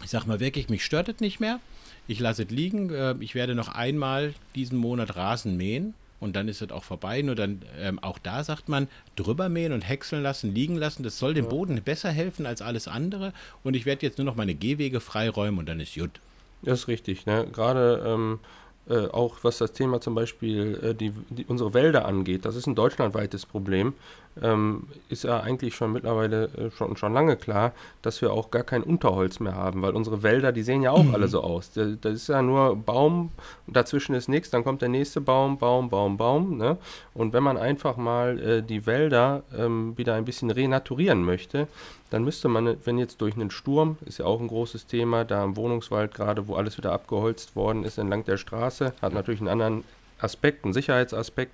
Ich 0.03 0.09
sage 0.09 0.27
mal 0.27 0.41
wirklich, 0.41 0.67
mich 0.67 0.83
stört 0.83 1.07
es 1.07 1.21
nicht 1.21 1.39
mehr. 1.39 1.61
Ich 2.07 2.19
lasse 2.19 2.43
es 2.43 2.49
liegen. 2.49 2.89
Äh, 2.89 3.15
ich 3.21 3.35
werde 3.35 3.55
noch 3.55 3.69
einmal 3.69 4.33
diesen 4.53 4.77
Monat 4.77 5.15
Rasen 5.15 5.55
mähen 5.55 5.93
und 6.21 6.35
dann 6.37 6.47
ist 6.47 6.61
es 6.61 6.71
auch 6.71 6.85
vorbei. 6.85 7.21
Nur 7.21 7.35
dann, 7.35 7.63
ähm, 7.77 7.99
auch 7.99 8.17
da 8.19 8.45
sagt 8.45 8.69
man, 8.69 8.87
drüber 9.17 9.49
mähen 9.49 9.73
und 9.73 9.81
häckseln 9.81 10.23
lassen, 10.23 10.53
liegen 10.55 10.77
lassen. 10.77 11.03
Das 11.03 11.17
soll 11.19 11.33
dem 11.33 11.49
Boden 11.49 11.81
besser 11.83 12.09
helfen 12.09 12.45
als 12.45 12.61
alles 12.61 12.87
andere. 12.87 13.33
Und 13.63 13.75
ich 13.75 13.85
werde 13.85 14.05
jetzt 14.05 14.17
nur 14.17 14.25
noch 14.25 14.35
meine 14.35 14.55
Gehwege 14.55 15.01
freiräumen 15.01 15.59
und 15.59 15.67
dann 15.67 15.81
ist 15.81 15.95
gut. 15.95 16.21
Das 16.61 16.81
ist 16.81 16.87
richtig. 16.87 17.25
Ne? 17.25 17.47
Gerade 17.51 18.03
ähm, 18.05 18.39
äh, 18.87 19.07
auch 19.07 19.37
was 19.43 19.57
das 19.57 19.73
Thema 19.73 19.99
zum 19.99 20.15
Beispiel 20.15 20.79
äh, 20.83 20.93
die, 20.93 21.11
die, 21.29 21.45
unsere 21.45 21.73
Wälder 21.73 22.05
angeht, 22.05 22.45
das 22.45 22.55
ist 22.55 22.67
ein 22.67 22.75
deutschlandweites 22.75 23.45
Problem, 23.45 23.93
ähm, 24.41 24.87
ist 25.09 25.23
ja 25.23 25.39
eigentlich 25.41 25.75
schon 25.75 25.91
mittlerweile 25.91 26.45
äh, 26.57 26.71
schon, 26.71 26.95
schon 26.97 27.13
lange 27.13 27.35
klar, 27.35 27.73
dass 28.01 28.21
wir 28.21 28.31
auch 28.31 28.51
gar 28.51 28.63
kein 28.63 28.83
Unterholz 28.83 29.39
mehr 29.39 29.55
haben, 29.55 29.81
weil 29.81 29.93
unsere 29.93 30.23
Wälder, 30.23 30.51
die 30.51 30.63
sehen 30.63 30.81
ja 30.81 30.91
auch 30.91 31.03
mhm. 31.03 31.13
alle 31.13 31.27
so 31.27 31.41
aus. 31.41 31.71
Da, 31.71 31.85
das 31.99 32.13
ist 32.13 32.27
ja 32.29 32.41
nur 32.41 32.75
Baum, 32.75 33.31
dazwischen 33.67 34.15
ist 34.15 34.29
nichts, 34.29 34.49
dann 34.49 34.63
kommt 34.63 34.81
der 34.81 34.89
nächste 34.89 35.21
Baum, 35.21 35.57
Baum, 35.57 35.89
Baum, 35.89 36.17
Baum. 36.17 36.57
Ne? 36.57 36.77
Und 37.13 37.33
wenn 37.33 37.43
man 37.43 37.57
einfach 37.57 37.97
mal 37.97 38.39
äh, 38.39 38.63
die 38.63 38.85
Wälder 38.85 39.43
ähm, 39.57 39.97
wieder 39.97 40.15
ein 40.15 40.25
bisschen 40.25 40.51
renaturieren 40.51 41.23
möchte, 41.23 41.67
dann 42.09 42.23
müsste 42.25 42.49
man, 42.49 42.77
wenn 42.83 42.97
jetzt 42.97 43.21
durch 43.21 43.35
einen 43.35 43.51
Sturm, 43.51 43.97
ist 44.05 44.19
ja 44.19 44.25
auch 44.25 44.41
ein 44.41 44.47
großes 44.47 44.85
Thema, 44.85 45.23
da 45.23 45.43
im 45.43 45.55
Wohnungswald 45.55 46.13
gerade, 46.13 46.47
wo 46.47 46.55
alles 46.55 46.77
wieder 46.77 46.91
abgeholzt 46.91 47.55
worden 47.55 47.85
ist 47.85 47.97
entlang 47.97 48.25
der 48.25 48.37
Straße, 48.37 48.93
hat 49.01 49.13
natürlich 49.13 49.39
einen 49.39 49.49
anderen 49.49 49.83
Aspekt, 50.21 50.63
einen 50.63 50.73
Sicherheitsaspekt, 50.73 51.53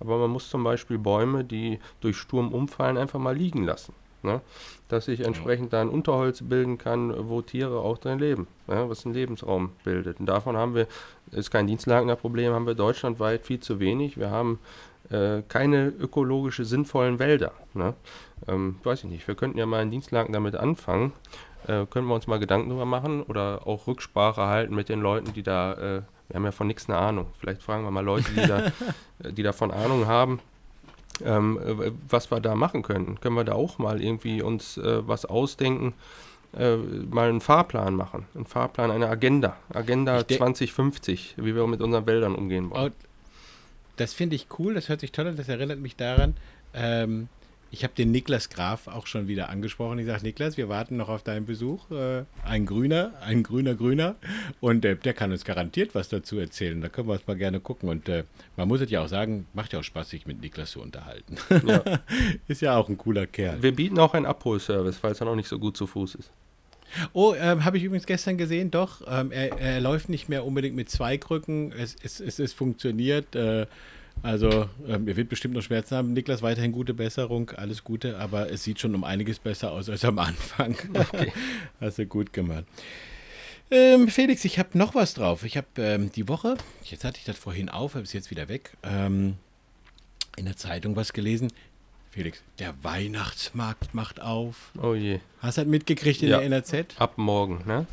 aber 0.00 0.18
man 0.18 0.30
muss 0.30 0.50
zum 0.50 0.64
Beispiel 0.64 0.98
Bäume, 0.98 1.44
die 1.44 1.78
durch 2.00 2.16
Sturm 2.16 2.52
umfallen, 2.52 2.96
einfach 2.96 3.18
mal 3.18 3.36
liegen 3.36 3.64
lassen. 3.64 3.94
Ne? 4.22 4.40
Dass 4.88 5.04
sich 5.04 5.20
entsprechend 5.20 5.72
da 5.72 5.80
ein 5.80 5.88
Unterholz 5.88 6.42
bilden 6.42 6.76
kann, 6.76 7.14
wo 7.28 7.40
Tiere 7.40 7.78
auch 7.78 7.98
drin 7.98 8.18
leben, 8.18 8.48
ja? 8.66 8.88
was 8.88 9.04
einen 9.04 9.14
Lebensraum 9.14 9.70
bildet. 9.84 10.18
Und 10.18 10.26
davon 10.26 10.56
haben 10.56 10.74
wir, 10.74 10.88
ist 11.30 11.50
kein 11.50 11.68
Dienstlagener-Problem, 11.68 12.52
haben 12.52 12.66
wir 12.66 12.74
deutschlandweit 12.74 13.46
viel 13.46 13.60
zu 13.60 13.78
wenig. 13.78 14.18
Wir 14.18 14.30
haben 14.30 14.58
äh, 15.10 15.42
keine 15.48 15.88
ökologisch 15.88 16.56
sinnvollen 16.56 17.18
Wälder. 17.18 17.52
Ne? 17.74 17.94
Ähm, 18.48 18.76
weiß 18.82 19.04
ich 19.04 19.10
nicht, 19.10 19.28
wir 19.28 19.36
könnten 19.36 19.58
ja 19.58 19.66
mal 19.66 19.82
in 19.82 19.90
Dienstlagen 19.90 20.32
damit 20.32 20.56
anfangen. 20.56 21.12
Äh, 21.66 21.86
können 21.86 22.06
wir 22.06 22.14
uns 22.14 22.26
mal 22.26 22.38
Gedanken 22.38 22.68
darüber 22.68 22.86
machen 22.86 23.22
oder 23.22 23.66
auch 23.66 23.86
Rücksprache 23.86 24.42
halten 24.42 24.74
mit 24.74 24.88
den 24.88 25.00
Leuten, 25.00 25.32
die 25.32 25.42
da, 25.42 25.72
äh, 25.74 26.02
wir 26.28 26.36
haben 26.36 26.44
ja 26.44 26.52
von 26.52 26.66
nichts 26.66 26.88
eine 26.88 26.98
Ahnung. 26.98 27.26
Vielleicht 27.38 27.62
fragen 27.62 27.84
wir 27.84 27.90
mal 27.90 28.04
Leute, 28.04 28.30
die, 28.32 28.46
da, 28.46 28.72
die 29.30 29.42
davon 29.42 29.70
Ahnung 29.70 30.06
haben, 30.06 30.40
ähm, 31.24 31.58
was 32.08 32.30
wir 32.30 32.40
da 32.40 32.54
machen 32.54 32.82
können. 32.82 33.18
Können 33.20 33.34
wir 33.34 33.44
da 33.44 33.54
auch 33.54 33.78
mal 33.78 34.02
irgendwie 34.02 34.42
uns 34.42 34.76
äh, 34.76 35.06
was 35.06 35.24
ausdenken? 35.24 35.94
Äh, 36.56 36.76
mal 36.76 37.28
einen 37.28 37.40
Fahrplan 37.40 37.94
machen. 37.94 38.26
Einen 38.34 38.46
Fahrplan, 38.46 38.90
eine 38.90 39.08
Agenda. 39.08 39.56
Agenda 39.72 40.26
2050, 40.26 41.34
wie 41.38 41.54
wir 41.54 41.66
mit 41.66 41.80
unseren 41.80 42.06
Wäldern 42.06 42.34
umgehen 42.34 42.70
wollen. 42.70 42.92
Das 43.96 44.14
finde 44.14 44.36
ich 44.36 44.46
cool, 44.58 44.74
das 44.74 44.88
hört 44.88 45.00
sich 45.00 45.12
toll 45.12 45.26
an, 45.26 45.36
das 45.36 45.48
erinnert 45.48 45.80
mich 45.80 45.96
daran. 45.96 46.36
Ähm, 46.72 47.28
ich 47.70 47.84
habe 47.84 47.94
den 47.94 48.10
Niklas 48.10 48.48
Graf 48.48 48.88
auch 48.88 49.06
schon 49.06 49.28
wieder 49.28 49.50
angesprochen. 49.50 49.98
Ich 49.98 50.06
sage, 50.06 50.22
Niklas, 50.22 50.56
wir 50.56 50.68
warten 50.68 50.96
noch 50.96 51.08
auf 51.08 51.22
deinen 51.22 51.44
Besuch. 51.44 51.90
Äh, 51.90 52.24
ein 52.44 52.64
Grüner, 52.64 53.12
ein 53.20 53.42
grüner 53.42 53.74
Grüner. 53.74 54.16
Und 54.60 54.84
äh, 54.84 54.96
der 54.96 55.12
kann 55.12 55.32
uns 55.32 55.44
garantiert 55.44 55.94
was 55.94 56.08
dazu 56.08 56.38
erzählen. 56.38 56.80
Da 56.80 56.88
können 56.88 57.08
wir 57.08 57.12
uns 57.12 57.26
mal 57.26 57.36
gerne 57.36 57.60
gucken. 57.60 57.88
Und 57.88 58.08
äh, 58.08 58.24
man 58.56 58.68
muss 58.68 58.80
es 58.80 58.90
ja 58.90 59.02
auch 59.02 59.08
sagen, 59.08 59.46
macht 59.52 59.72
ja 59.72 59.80
auch 59.80 59.84
Spaß, 59.84 60.08
sich 60.08 60.26
mit 60.26 60.40
Niklas 60.40 60.70
zu 60.70 60.80
unterhalten. 60.80 61.36
Ja. 61.66 61.82
ist 62.48 62.62
ja 62.62 62.76
auch 62.76 62.88
ein 62.88 62.96
cooler 62.96 63.26
Kerl. 63.26 63.62
Wir 63.62 63.74
bieten 63.74 63.98
auch 63.98 64.14
einen 64.14 64.26
Abholservice, 64.26 64.96
falls 64.96 65.20
er 65.20 65.26
noch 65.26 65.36
nicht 65.36 65.48
so 65.48 65.58
gut 65.58 65.76
zu 65.76 65.86
Fuß 65.86 66.14
ist. 66.14 66.30
Oh, 67.12 67.34
ähm, 67.38 67.66
habe 67.66 67.76
ich 67.76 67.84
übrigens 67.84 68.06
gestern 68.06 68.38
gesehen, 68.38 68.70
doch. 68.70 69.02
Ähm, 69.06 69.30
er, 69.30 69.58
er, 69.58 69.80
läuft 69.80 70.08
nicht 70.08 70.30
mehr 70.30 70.46
unbedingt 70.46 70.74
mit 70.74 70.88
zwei 70.88 71.18
Krücken. 71.18 71.72
Es, 71.72 71.96
es, 72.02 72.18
es, 72.18 72.38
es 72.38 72.54
funktioniert. 72.54 73.36
Äh, 73.36 73.66
also, 74.22 74.68
ähm, 74.86 75.08
er 75.08 75.16
wird 75.16 75.28
bestimmt 75.28 75.54
noch 75.54 75.62
Schmerzen 75.62 75.96
haben. 75.96 76.12
Niklas, 76.12 76.42
weiterhin 76.42 76.72
gute 76.72 76.94
Besserung, 76.94 77.50
alles 77.50 77.84
Gute, 77.84 78.18
aber 78.18 78.50
es 78.50 78.64
sieht 78.64 78.80
schon 78.80 78.94
um 78.94 79.04
einiges 79.04 79.38
besser 79.38 79.72
aus 79.72 79.88
als 79.88 80.04
am 80.04 80.18
Anfang. 80.18 80.76
Okay. 80.94 81.32
Hast 81.80 81.98
du 81.98 82.06
gut 82.06 82.32
gemacht. 82.32 82.64
Ähm, 83.70 84.08
Felix, 84.08 84.44
ich 84.44 84.58
habe 84.58 84.76
noch 84.78 84.94
was 84.94 85.14
drauf. 85.14 85.44
Ich 85.44 85.56
habe 85.56 85.66
ähm, 85.76 86.10
die 86.12 86.28
Woche, 86.28 86.56
jetzt 86.84 87.04
hatte 87.04 87.18
ich 87.18 87.24
das 87.24 87.36
vorhin 87.36 87.68
auf, 87.68 87.94
habe 87.94 88.04
es 88.04 88.12
jetzt 88.12 88.30
wieder 88.30 88.48
weg, 88.48 88.72
ähm, 88.82 89.36
in 90.36 90.46
der 90.46 90.56
Zeitung 90.56 90.96
was 90.96 91.12
gelesen. 91.12 91.52
Felix, 92.10 92.42
der 92.58 92.74
Weihnachtsmarkt 92.82 93.94
macht 93.94 94.20
auf. 94.20 94.72
Oh 94.82 94.94
je. 94.94 95.20
Hast 95.40 95.58
du 95.58 95.62
das 95.62 95.70
mitgekriegt 95.70 96.22
in 96.22 96.30
ja. 96.30 96.38
der 96.38 96.46
NRZ? 96.46 96.98
Ab 96.98 97.18
morgen, 97.18 97.62
ne? 97.66 97.86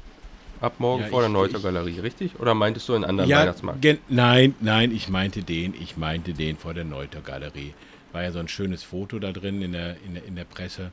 Ab 0.66 0.80
morgen 0.80 1.04
ja, 1.04 1.10
vor 1.10 1.20
ich, 1.20 1.26
der 1.26 1.30
Neuter 1.30 1.60
Galerie, 1.60 2.00
richtig? 2.00 2.40
Oder 2.40 2.56
meintest 2.56 2.90
du 2.90 2.96
einen 2.96 3.04
anderen 3.04 3.30
ja, 3.30 3.42
Weihnachtsmarkt? 3.42 3.86
Nein, 4.10 4.56
nein, 4.62 4.92
ich 4.92 5.10
meinte 5.10 5.44
den, 5.44 5.76
ich 5.80 5.96
meinte 5.96 6.34
den 6.34 6.58
vor 6.58 6.74
der 6.74 6.86
Neuter 6.86 7.22
Galerie. 7.22 7.76
War 8.14 8.24
ja 8.24 8.32
so 8.32 8.40
ein 8.40 8.48
schönes 8.48 8.82
Foto 8.82 9.20
da 9.20 9.32
drin 9.32 9.62
in 9.62 9.74
der, 9.74 9.98
in 10.04 10.16
der, 10.16 10.26
in 10.26 10.36
der 10.36 10.46
Presse, 10.46 10.92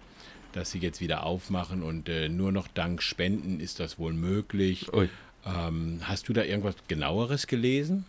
dass 0.53 0.73
sie 0.73 0.79
jetzt 0.79 1.01
wieder 1.01 1.25
aufmachen 1.25 1.83
und 1.83 2.11
äh, 2.11 2.29
nur 2.29 2.53
noch 2.53 2.69
dank 2.69 3.03
Spenden 3.03 3.61
ist 3.61 3.81
das 3.81 3.99
wohl 3.99 4.13
möglich. 4.13 4.89
Ähm, 5.47 6.01
hast 6.03 6.29
du 6.29 6.35
da 6.35 6.43
irgendwas 6.43 6.75
genaueres 6.87 7.47
gelesen? 7.47 8.05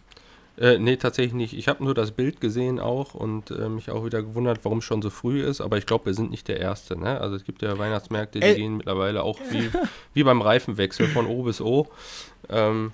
Äh, 0.56 0.78
nee, 0.78 0.98
tatsächlich 0.98 1.34
nicht. 1.34 1.54
Ich 1.54 1.68
habe 1.68 1.84
nur 1.84 1.96
das 1.96 2.12
Bild 2.12 2.40
gesehen 2.40 2.80
auch 2.80 3.16
und 3.16 3.50
äh, 3.50 3.70
mich 3.70 3.90
auch 3.90 4.06
wieder 4.06 4.22
gewundert, 4.22 4.60
warum 4.64 4.80
es 4.80 4.84
schon 4.84 5.02
so 5.02 5.10
früh 5.10 5.42
ist. 5.42 5.62
Aber 5.62 5.78
ich 5.78 5.88
glaube, 5.88 6.06
wir 6.06 6.14
sind 6.14 6.30
nicht 6.30 6.48
der 6.48 6.60
Erste. 6.60 6.98
Ne? 6.98 7.20
Also 7.20 7.36
es 7.36 7.44
gibt 7.44 7.64
ja 7.64 7.78
Weihnachtsmärkte, 7.78 8.40
die 8.40 8.46
Ä 8.46 8.56
gehen 8.56 8.78
mittlerweile 8.78 9.24
auch 9.24 9.40
wie, 9.50 9.72
wie 10.14 10.24
beim 10.24 10.42
Reifenwechsel 10.42 11.08
von 11.08 11.26
O 11.26 11.44
bis 11.44 11.60
O. 11.60 11.88
Ähm, 12.50 12.92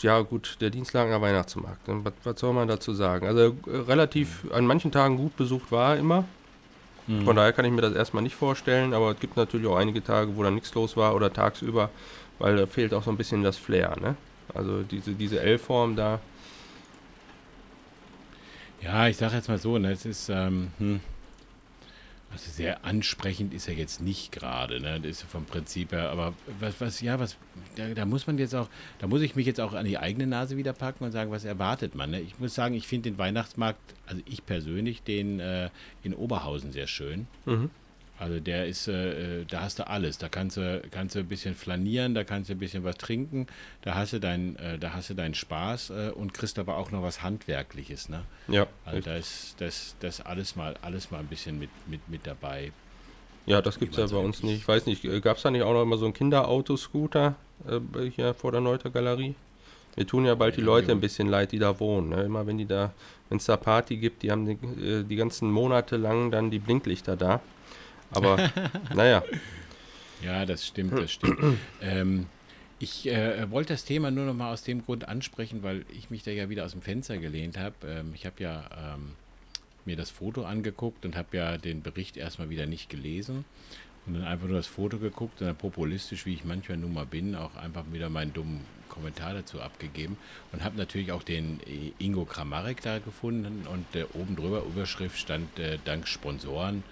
ja 0.00 0.20
gut, 0.20 0.56
der 0.60 0.70
Dienstlagener 0.70 1.20
Weihnachtsmarkt. 1.20 1.88
Ne? 1.88 2.00
Was, 2.04 2.12
was, 2.24 2.40
soll 2.40 2.54
man 2.54 2.68
dazu 2.68 2.94
sagen? 2.94 3.26
Also 3.26 3.54
äh, 3.66 3.76
relativ 3.76 4.46
an 4.52 4.66
manchen 4.66 4.92
Tagen 4.92 5.18
gut 5.18 5.36
besucht 5.36 5.72
war 5.72 5.94
er 5.94 6.00
immer. 6.00 6.24
Mhm. 7.06 7.24
Von 7.24 7.36
daher 7.36 7.52
kann 7.52 7.66
ich 7.66 7.72
mir 7.72 7.82
das 7.82 7.92
erstmal 7.92 8.22
nicht 8.22 8.36
vorstellen. 8.36 8.94
Aber 8.94 9.10
es 9.10 9.20
gibt 9.20 9.36
natürlich 9.36 9.66
auch 9.66 9.76
einige 9.76 10.02
Tage, 10.02 10.34
wo 10.36 10.42
da 10.42 10.50
nichts 10.50 10.74
los 10.74 10.96
war 10.96 11.14
oder 11.14 11.30
tagsüber, 11.30 11.90
weil 12.38 12.56
da 12.56 12.66
fehlt 12.66 12.94
auch 12.94 13.02
so 13.02 13.10
ein 13.10 13.18
bisschen 13.18 13.42
das 13.42 13.58
Flair. 13.58 13.94
Ne? 14.00 14.16
Also 14.54 14.82
diese, 14.82 15.12
diese 15.12 15.38
L-Form 15.40 15.96
da 15.96 16.18
ja, 18.82 19.08
ich 19.08 19.16
sage 19.16 19.36
jetzt 19.36 19.48
mal 19.48 19.58
so, 19.58 19.78
ne, 19.78 19.92
es 19.92 20.04
ist 20.04 20.28
ähm, 20.28 20.68
hm, 20.78 21.00
also 22.32 22.50
sehr 22.50 22.84
ansprechend 22.84 23.52
ist 23.52 23.68
er 23.68 23.74
jetzt 23.74 24.00
nicht 24.00 24.32
gerade, 24.32 24.80
ne? 24.80 24.98
Das 24.98 25.10
ist 25.10 25.22
vom 25.22 25.44
Prinzip 25.44 25.92
her, 25.92 26.08
aber 26.10 26.32
was, 26.60 26.80
was, 26.80 27.00
ja, 27.02 27.18
was, 27.18 27.36
da, 27.76 27.88
da, 27.88 28.06
muss 28.06 28.26
man 28.26 28.38
jetzt 28.38 28.54
auch, 28.54 28.68
da 29.00 29.06
muss 29.06 29.20
ich 29.20 29.36
mich 29.36 29.44
jetzt 29.44 29.60
auch 29.60 29.74
an 29.74 29.84
die 29.84 29.98
eigene 29.98 30.26
Nase 30.26 30.56
wieder 30.56 30.72
packen 30.72 31.04
und 31.04 31.12
sagen, 31.12 31.30
was 31.30 31.44
erwartet 31.44 31.94
man. 31.94 32.10
Ne? 32.10 32.20
Ich 32.22 32.38
muss 32.38 32.54
sagen, 32.54 32.74
ich 32.74 32.86
finde 32.86 33.10
den 33.10 33.18
Weihnachtsmarkt, 33.18 33.80
also 34.06 34.22
ich 34.24 34.46
persönlich, 34.46 35.02
den 35.02 35.40
äh, 35.40 35.68
in 36.02 36.14
Oberhausen 36.14 36.72
sehr 36.72 36.86
schön. 36.86 37.26
Mhm. 37.44 37.68
Also 38.22 38.38
der 38.38 38.68
ist, 38.68 38.86
äh, 38.86 39.40
äh, 39.40 39.44
da 39.46 39.62
hast 39.62 39.80
du 39.80 39.88
alles. 39.88 40.16
Da 40.16 40.28
kannst 40.28 40.56
du, 40.56 40.80
kannst 40.92 41.16
du 41.16 41.18
ein 41.18 41.26
bisschen 41.26 41.56
flanieren, 41.56 42.14
da 42.14 42.22
kannst 42.22 42.50
du 42.50 42.54
ein 42.54 42.58
bisschen 42.60 42.84
was 42.84 42.96
trinken, 42.96 43.48
da 43.82 43.96
hast 43.96 44.12
du, 44.12 44.20
dein, 44.20 44.54
äh, 44.56 44.78
da 44.78 44.94
hast 44.94 45.10
du 45.10 45.14
deinen 45.14 45.34
Spaß 45.34 45.90
äh, 45.90 46.10
und 46.14 46.32
kriegst 46.32 46.56
aber 46.60 46.76
auch 46.76 46.92
noch 46.92 47.02
was 47.02 47.24
Handwerkliches. 47.24 48.08
Ne? 48.08 48.22
Ja. 48.46 48.68
Also 48.84 49.00
da 49.00 49.16
ist 49.16 49.56
das, 49.58 49.96
das 49.98 50.20
alles 50.20 50.54
mal, 50.54 50.76
alles 50.82 51.10
mal 51.10 51.18
ein 51.18 51.26
bisschen 51.26 51.58
mit, 51.58 51.70
mit, 51.88 52.08
mit 52.08 52.24
dabei. 52.24 52.70
Ja, 53.44 53.60
das 53.60 53.80
gibt 53.80 53.98
es 53.98 53.98
ja 53.98 54.16
bei 54.16 54.24
uns 54.24 54.44
nicht. 54.44 54.58
Ich 54.58 54.68
weiß 54.68 54.86
nicht, 54.86 55.02
gab 55.22 55.38
es 55.38 55.42
da 55.42 55.50
nicht 55.50 55.62
auch 55.62 55.72
noch 55.72 55.82
immer 55.82 55.96
so 55.96 56.04
einen 56.04 56.14
Kinderautoscooter 56.14 57.34
äh, 57.66 58.08
hier 58.08 58.34
vor 58.34 58.52
der 58.52 58.60
Neuter 58.60 58.90
Galerie? 58.90 59.34
Wir 59.96 60.06
tun 60.06 60.24
ja 60.24 60.36
bald 60.36 60.56
die 60.56 60.62
Leute 60.62 60.92
ein 60.92 61.00
bisschen 61.00 61.26
leid, 61.26 61.50
die 61.50 61.58
da 61.58 61.80
wohnen. 61.80 62.10
Ne? 62.10 62.22
Immer 62.22 62.46
wenn 62.46 62.56
die 62.56 62.66
da, 62.66 62.92
wenn 63.28 63.38
es 63.38 63.46
da 63.46 63.56
Party 63.56 63.96
gibt, 63.96 64.22
die 64.22 64.30
haben 64.30 64.46
die, 64.46 64.84
äh, 64.86 65.02
die 65.02 65.16
ganzen 65.16 65.50
Monate 65.50 65.96
lang 65.96 66.30
dann 66.30 66.52
die 66.52 66.60
Blinklichter 66.60 67.16
da. 67.16 67.40
Aber 68.12 68.50
naja. 68.94 69.22
Ja, 70.22 70.46
das 70.46 70.66
stimmt, 70.66 70.92
das 70.92 71.10
stimmt. 71.12 71.58
ähm, 71.80 72.26
ich 72.78 73.08
äh, 73.08 73.50
wollte 73.50 73.74
das 73.74 73.84
Thema 73.84 74.10
nur 74.10 74.24
noch 74.24 74.34
mal 74.34 74.52
aus 74.52 74.62
dem 74.62 74.84
Grund 74.84 75.08
ansprechen, 75.08 75.62
weil 75.62 75.84
ich 75.96 76.10
mich 76.10 76.22
da 76.22 76.30
ja 76.30 76.48
wieder 76.48 76.64
aus 76.64 76.72
dem 76.72 76.82
Fenster 76.82 77.18
gelehnt 77.18 77.58
habe. 77.58 77.74
Ähm, 77.86 78.12
ich 78.14 78.26
habe 78.26 78.42
ja 78.42 78.94
ähm, 78.94 79.12
mir 79.84 79.96
das 79.96 80.10
Foto 80.10 80.44
angeguckt 80.44 81.04
und 81.04 81.16
habe 81.16 81.36
ja 81.36 81.58
den 81.58 81.82
Bericht 81.82 82.16
erstmal 82.16 82.50
wieder 82.50 82.66
nicht 82.66 82.88
gelesen 82.88 83.44
und 84.06 84.14
dann 84.14 84.24
einfach 84.24 84.46
nur 84.46 84.56
das 84.56 84.66
Foto 84.66 84.98
geguckt 84.98 85.40
und 85.40 85.46
dann 85.46 85.56
populistisch, 85.56 86.26
wie 86.26 86.34
ich 86.34 86.44
manchmal 86.44 86.78
nun 86.78 86.92
mal 86.92 87.06
bin, 87.06 87.34
auch 87.34 87.54
einfach 87.56 87.84
wieder 87.92 88.08
meinen 88.08 88.32
dummen 88.32 88.60
Kommentar 88.88 89.32
dazu 89.32 89.60
abgegeben 89.60 90.18
und 90.52 90.62
habe 90.62 90.76
natürlich 90.76 91.12
auch 91.12 91.22
den 91.22 91.60
äh, 91.66 91.92
Ingo 91.98 92.24
Kramarek 92.24 92.82
da 92.82 92.98
gefunden 92.98 93.66
und 93.66 93.86
äh, 93.94 94.04
oben 94.12 94.36
drüber 94.36 94.62
Überschrift 94.64 95.18
stand 95.18 95.58
äh, 95.58 95.78
dank 95.84 96.06
Sponsoren 96.06 96.82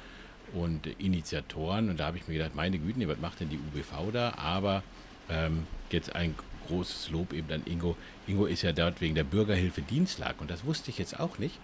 und 0.54 0.86
Initiatoren. 0.98 1.90
Und 1.90 2.00
da 2.00 2.06
habe 2.06 2.16
ich 2.16 2.28
mir 2.28 2.34
gedacht, 2.34 2.54
meine 2.54 2.78
Güte, 2.78 3.06
was 3.08 3.18
macht 3.18 3.40
denn 3.40 3.48
die 3.48 3.58
UBV 3.58 4.12
da? 4.12 4.34
Aber 4.36 4.82
ähm, 5.28 5.66
jetzt 5.90 6.14
ein 6.14 6.34
großes 6.68 7.10
Lob 7.10 7.32
eben 7.32 7.50
an 7.52 7.62
Ingo. 7.66 7.96
Ingo 8.26 8.46
ist 8.46 8.62
ja 8.62 8.72
dort 8.72 9.00
wegen 9.00 9.14
der 9.14 9.24
Bürgerhilfe 9.24 9.82
Dienstlag 9.82 10.40
und 10.40 10.50
das 10.50 10.64
wusste 10.64 10.90
ich 10.90 10.98
jetzt 10.98 11.18
auch 11.18 11.38
nicht. 11.38 11.58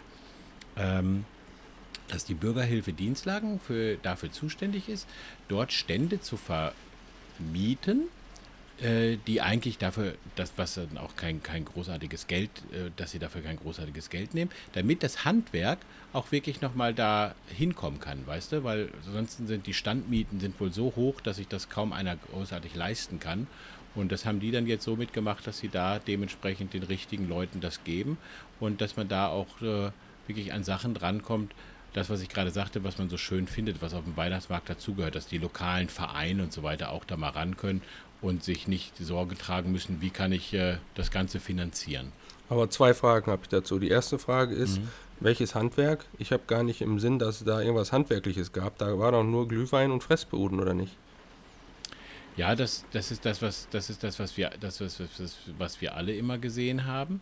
Ähm, 0.76 1.24
dass 2.08 2.24
die 2.24 2.34
Bürgerhilfe 2.34 2.92
Dienstlagen 2.92 3.58
für, 3.58 3.96
dafür 3.96 4.30
zuständig 4.30 4.88
ist, 4.88 5.08
dort 5.48 5.72
Stände 5.72 6.20
zu 6.20 6.36
vermieten 6.36 8.08
äh, 8.82 9.16
die 9.26 9.40
eigentlich 9.40 9.78
dafür, 9.78 10.16
das, 10.34 10.52
was 10.56 10.74
dann 10.74 10.98
auch 10.98 11.16
kein, 11.16 11.42
kein 11.42 11.64
großartiges 11.64 12.26
Geld, 12.26 12.50
äh, 12.72 12.90
dass 12.96 13.10
sie 13.10 13.18
dafür 13.18 13.40
kein 13.40 13.56
großartiges 13.56 14.10
Geld 14.10 14.34
nehmen, 14.34 14.50
damit 14.74 15.02
das 15.02 15.24
Handwerk 15.24 15.78
auch 16.16 16.32
wirklich 16.32 16.62
nochmal 16.62 16.94
da 16.94 17.34
hinkommen 17.54 18.00
kann, 18.00 18.26
weißt 18.26 18.52
du? 18.52 18.64
Weil 18.64 18.88
ansonsten 19.06 19.46
sind 19.46 19.66
die 19.66 19.74
Standmieten 19.74 20.40
sind 20.40 20.58
wohl 20.58 20.72
so 20.72 20.94
hoch, 20.96 21.20
dass 21.20 21.36
sich 21.36 21.46
das 21.46 21.68
kaum 21.68 21.92
einer 21.92 22.16
großartig 22.16 22.74
leisten 22.74 23.20
kann. 23.20 23.46
Und 23.94 24.12
das 24.12 24.24
haben 24.24 24.40
die 24.40 24.50
dann 24.50 24.66
jetzt 24.66 24.84
so 24.84 24.96
mitgemacht, 24.96 25.46
dass 25.46 25.58
sie 25.58 25.68
da 25.68 25.98
dementsprechend 25.98 26.72
den 26.72 26.82
richtigen 26.82 27.28
Leuten 27.28 27.60
das 27.60 27.84
geben 27.84 28.16
und 28.60 28.80
dass 28.80 28.96
man 28.96 29.08
da 29.08 29.28
auch 29.28 29.60
äh, 29.60 29.90
wirklich 30.26 30.52
an 30.52 30.64
Sachen 30.64 30.94
drankommt, 30.94 31.52
das, 31.92 32.10
was 32.10 32.20
ich 32.20 32.28
gerade 32.28 32.50
sagte, 32.50 32.84
was 32.84 32.98
man 32.98 33.08
so 33.08 33.16
schön 33.16 33.46
findet, 33.46 33.80
was 33.80 33.94
auf 33.94 34.04
dem 34.04 34.16
Weihnachtsmarkt 34.16 34.68
dazugehört, 34.68 35.14
dass 35.14 35.28
die 35.28 35.38
lokalen 35.38 35.88
Vereine 35.88 36.42
und 36.42 36.52
so 36.52 36.62
weiter 36.62 36.92
auch 36.92 37.04
da 37.04 37.16
mal 37.16 37.30
ran 37.30 37.56
können 37.56 37.80
und 38.20 38.42
sich 38.42 38.68
nicht 38.68 38.96
Sorge 38.98 39.36
tragen 39.36 39.72
müssen, 39.72 40.00
wie 40.00 40.10
kann 40.10 40.32
ich 40.32 40.52
äh, 40.52 40.76
das 40.94 41.10
Ganze 41.10 41.40
finanzieren. 41.40 42.12
Aber 42.48 42.70
zwei 42.70 42.94
Fragen 42.94 43.30
habe 43.30 43.42
ich 43.42 43.48
dazu. 43.48 43.78
Die 43.78 43.88
erste 43.88 44.18
Frage 44.18 44.54
ist, 44.54 44.78
mhm. 44.78 44.88
welches 45.20 45.54
Handwerk? 45.54 46.04
Ich 46.18 46.32
habe 46.32 46.44
gar 46.46 46.62
nicht 46.62 46.80
im 46.80 46.98
Sinn, 46.98 47.18
dass 47.18 47.38
es 47.40 47.44
da 47.44 47.60
irgendwas 47.60 47.92
Handwerkliches 47.92 48.52
gab. 48.52 48.78
Da 48.78 48.98
war 48.98 49.12
doch 49.12 49.24
nur 49.24 49.48
Glühwein 49.48 49.90
und 49.90 50.02
Fressbuden, 50.02 50.60
oder 50.60 50.74
nicht? 50.74 50.96
Ja, 52.36 52.54
das, 52.54 52.84
das 52.92 53.10
ist 53.10 53.24
das, 53.24 53.40
was 53.40 53.66
das 53.70 53.88
ist 53.88 54.04
das, 54.04 54.18
was 54.18 54.36
wir, 54.36 54.50
das, 54.60 54.80
was, 54.80 55.00
was, 55.00 55.36
was 55.58 55.80
wir 55.80 55.94
alle 55.94 56.14
immer 56.14 56.38
gesehen 56.38 56.84
haben. 56.84 57.20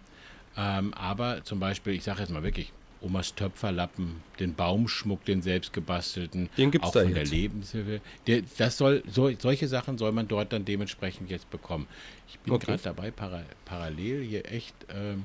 Ähm, 0.57 0.93
aber 0.95 1.43
zum 1.45 1.61
Beispiel, 1.61 1.95
ich 1.95 2.05
sage 2.05 2.21
jetzt 2.21 2.31
mal 2.31 2.43
wirklich, 2.43 2.73
Omas 3.05 3.35
Töpferlappen, 3.35 4.23
den 4.41 4.55
Baumschmuck, 4.55 5.25
den 5.25 5.43
selbst 5.43 5.73
gebastelten, 5.73 6.49
den 6.57 6.71
gibt's 6.71 6.89
auch 6.89 6.93
da 6.93 7.01
von 7.03 7.15
jetzt. 7.15 7.31
der 7.31 7.39
Lebenshilfe. 7.39 8.01
Der, 8.27 8.43
das 8.59 8.79
soll, 8.79 9.03
so, 9.11 9.31
solche 9.39 9.69
Sachen 9.69 9.99
soll 9.99 10.13
man 10.13 10.27
dort 10.27 10.53
dann 10.53 10.65
dementsprechend 10.65 11.31
jetzt 11.31 11.51
bekommen. 11.51 11.87
Ich 12.29 12.39
bin 12.41 12.55
okay. 12.55 12.67
gerade 12.67 12.83
dabei, 12.83 13.11
para, 13.11 13.43
parallel 13.65 14.23
hier 14.23 14.51
echt. 14.51 14.75
Ähm, 14.89 15.25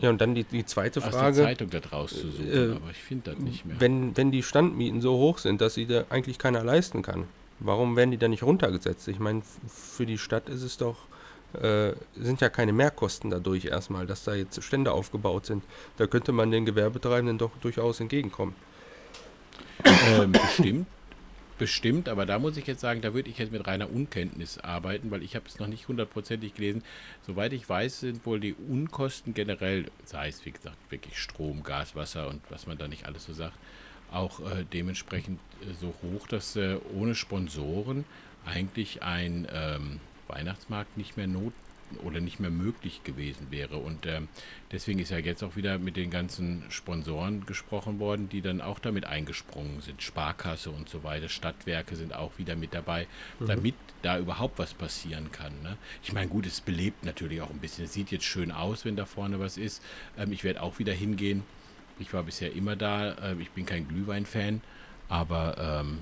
ja, 0.00 0.10
und 0.10 0.20
dann 0.20 0.34
die, 0.34 0.44
die 0.44 0.64
zweite 0.64 1.00
Frage. 1.00 1.16
Aus 1.16 1.36
der 1.36 1.44
Zeitung 1.46 1.70
da 1.70 1.80
draus 1.80 2.10
zu 2.10 2.30
suchen, 2.30 2.52
äh, 2.52 2.76
aber 2.76 2.90
ich 2.90 2.98
finde 2.98 3.32
das 3.32 3.40
nicht 3.40 3.66
mehr. 3.66 3.80
Wenn, 3.80 4.16
wenn 4.16 4.30
die 4.30 4.42
Standmieten 4.42 5.00
so 5.00 5.16
hoch 5.16 5.38
sind, 5.38 5.60
dass 5.60 5.74
sie 5.74 5.86
da 5.86 6.04
eigentlich 6.08 6.38
keiner 6.38 6.62
leisten 6.62 7.02
kann, 7.02 7.24
warum 7.58 7.96
werden 7.96 8.10
die 8.12 8.18
dann 8.18 8.30
nicht 8.30 8.44
runtergesetzt? 8.44 9.08
Ich 9.08 9.18
meine, 9.18 9.42
für 9.66 10.06
die 10.06 10.18
Stadt 10.18 10.48
ist 10.48 10.62
es 10.62 10.76
doch 10.76 10.96
äh, 11.54 11.92
sind 12.16 12.40
ja 12.40 12.48
keine 12.48 12.72
Mehrkosten 12.72 13.30
dadurch 13.30 13.66
erstmal, 13.66 14.06
dass 14.06 14.24
da 14.24 14.34
jetzt 14.34 14.62
Stände 14.62 14.92
aufgebaut 14.92 15.46
sind. 15.46 15.64
Da 15.96 16.06
könnte 16.06 16.32
man 16.32 16.50
den 16.50 16.66
Gewerbetreibenden 16.66 17.38
doch 17.38 17.56
durchaus 17.60 18.00
entgegenkommen. 18.00 18.54
Ähm, 19.84 20.32
bestimmt, 20.32 20.86
bestimmt, 21.58 22.08
aber 22.08 22.26
da 22.26 22.38
muss 22.38 22.56
ich 22.56 22.66
jetzt 22.66 22.80
sagen, 22.80 23.00
da 23.00 23.14
würde 23.14 23.30
ich 23.30 23.38
jetzt 23.38 23.52
mit 23.52 23.66
reiner 23.66 23.90
Unkenntnis 23.90 24.58
arbeiten, 24.58 25.10
weil 25.10 25.22
ich 25.22 25.36
habe 25.36 25.46
es 25.46 25.58
noch 25.58 25.68
nicht 25.68 25.88
hundertprozentig 25.88 26.54
gelesen. 26.54 26.82
Soweit 27.26 27.52
ich 27.52 27.68
weiß, 27.68 28.00
sind 28.00 28.26
wohl 28.26 28.40
die 28.40 28.54
Unkosten 28.54 29.34
generell, 29.34 29.90
sei 30.04 30.28
es 30.28 30.44
wie 30.44 30.50
gesagt 30.50 30.76
wirklich 30.90 31.18
Strom, 31.18 31.62
Gas, 31.62 31.96
Wasser 31.96 32.28
und 32.28 32.42
was 32.50 32.66
man 32.66 32.76
da 32.76 32.88
nicht 32.88 33.06
alles 33.06 33.24
so 33.24 33.32
sagt, 33.32 33.56
auch 34.10 34.40
äh, 34.40 34.64
dementsprechend 34.72 35.40
äh, 35.62 35.74
so 35.80 35.94
hoch, 36.02 36.26
dass 36.28 36.56
äh, 36.56 36.78
ohne 36.94 37.14
Sponsoren 37.14 38.04
eigentlich 38.46 39.02
ein 39.02 39.46
ähm, 39.52 40.00
Weihnachtsmarkt 40.28 40.96
nicht 40.96 41.16
mehr 41.16 41.26
not, 41.26 41.52
oder 42.02 42.20
nicht 42.20 42.40
mehr 42.40 42.50
möglich 42.50 43.02
gewesen 43.04 43.48
wäre. 43.50 43.78
Und 43.78 44.06
ähm, 44.06 44.28
deswegen 44.72 44.98
ist 44.98 45.10
ja 45.10 45.18
jetzt 45.18 45.42
auch 45.42 45.56
wieder 45.56 45.78
mit 45.78 45.96
den 45.96 46.10
ganzen 46.10 46.64
Sponsoren 46.68 47.46
gesprochen 47.46 47.98
worden, 47.98 48.28
die 48.28 48.42
dann 48.42 48.60
auch 48.60 48.78
damit 48.78 49.06
eingesprungen 49.06 49.80
sind. 49.80 50.02
Sparkasse 50.02 50.70
und 50.70 50.88
so 50.88 51.02
weiter, 51.02 51.28
Stadtwerke 51.28 51.96
sind 51.96 52.14
auch 52.14 52.32
wieder 52.38 52.56
mit 52.56 52.74
dabei, 52.74 53.06
mhm. 53.40 53.46
damit 53.46 53.74
da 54.02 54.18
überhaupt 54.18 54.58
was 54.58 54.74
passieren 54.74 55.32
kann. 55.32 55.52
Ne? 55.62 55.76
Ich 56.02 56.12
meine, 56.12 56.28
gut, 56.28 56.46
es 56.46 56.60
belebt 56.60 57.04
natürlich 57.04 57.40
auch 57.40 57.50
ein 57.50 57.58
bisschen. 57.58 57.84
Es 57.84 57.92
sieht 57.92 58.10
jetzt 58.10 58.24
schön 58.24 58.52
aus, 58.52 58.84
wenn 58.84 58.96
da 58.96 59.06
vorne 59.06 59.40
was 59.40 59.56
ist. 59.56 59.82
Ähm, 60.16 60.32
ich 60.32 60.44
werde 60.44 60.62
auch 60.62 60.78
wieder 60.78 60.92
hingehen. 60.92 61.42
Ich 61.98 62.12
war 62.12 62.22
bisher 62.22 62.54
immer 62.54 62.76
da. 62.76 63.12
Äh, 63.12 63.36
ich 63.40 63.50
bin 63.50 63.66
kein 63.66 63.88
Glühwein-Fan, 63.88 64.60
aber 65.08 65.56
ähm, 65.58 65.98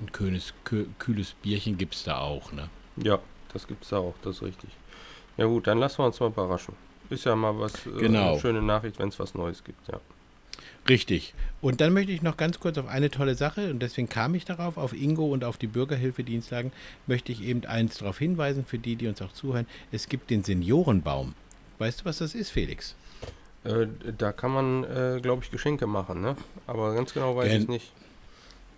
ein 0.00 0.12
kühles, 0.12 0.54
kühles 0.98 1.34
Bierchen 1.42 1.76
gibt 1.76 1.94
es 1.94 2.04
da 2.04 2.18
auch. 2.18 2.52
Ne? 2.52 2.70
Ja, 2.96 3.20
das 3.52 3.66
gibt 3.66 3.84
es 3.84 3.90
da 3.90 3.98
auch, 3.98 4.14
das 4.22 4.36
ist 4.36 4.42
richtig. 4.42 4.70
Ja 5.36 5.46
gut, 5.46 5.66
dann 5.66 5.78
lassen 5.78 5.98
wir 5.98 6.06
uns 6.06 6.20
mal 6.20 6.28
überraschen. 6.28 6.74
Ist 7.08 7.24
ja 7.24 7.34
mal 7.34 7.58
was, 7.58 7.86
äh, 7.86 7.90
genau. 7.98 8.32
eine 8.32 8.40
schöne 8.40 8.62
Nachricht, 8.62 8.98
wenn 8.98 9.08
es 9.08 9.18
was 9.18 9.34
Neues 9.34 9.64
gibt, 9.64 9.88
ja. 9.88 10.00
Richtig. 10.88 11.34
Und 11.60 11.80
dann 11.80 11.92
möchte 11.92 12.12
ich 12.12 12.22
noch 12.22 12.36
ganz 12.36 12.58
kurz 12.58 12.78
auf 12.78 12.86
eine 12.86 13.10
tolle 13.10 13.34
Sache, 13.34 13.70
und 13.70 13.80
deswegen 13.80 14.08
kam 14.08 14.34
ich 14.34 14.44
darauf, 14.44 14.76
auf 14.76 14.92
Ingo 14.92 15.26
und 15.26 15.44
auf 15.44 15.58
die 15.58 15.66
Bürgerhilfedienstlagen, 15.66 16.72
möchte 17.06 17.32
ich 17.32 17.42
eben 17.42 17.64
eins 17.66 17.98
darauf 17.98 18.18
hinweisen, 18.18 18.64
für 18.64 18.78
die, 18.78 18.96
die 18.96 19.06
uns 19.06 19.20
auch 19.20 19.32
zuhören. 19.32 19.66
Es 19.92 20.08
gibt 20.08 20.30
den 20.30 20.42
Seniorenbaum. 20.42 21.34
Weißt 21.78 22.00
du, 22.00 22.04
was 22.06 22.18
das 22.18 22.34
ist, 22.34 22.50
Felix? 22.50 22.94
Äh, 23.64 23.86
da 24.16 24.32
kann 24.32 24.52
man, 24.52 24.84
äh, 24.84 25.20
glaube 25.20 25.42
ich, 25.44 25.50
Geschenke 25.50 25.86
machen, 25.86 26.22
ne? 26.22 26.36
Aber 26.66 26.94
ganz 26.94 27.12
genau 27.12 27.36
weiß 27.36 27.52
ich 27.52 27.68
nicht. 27.68 27.92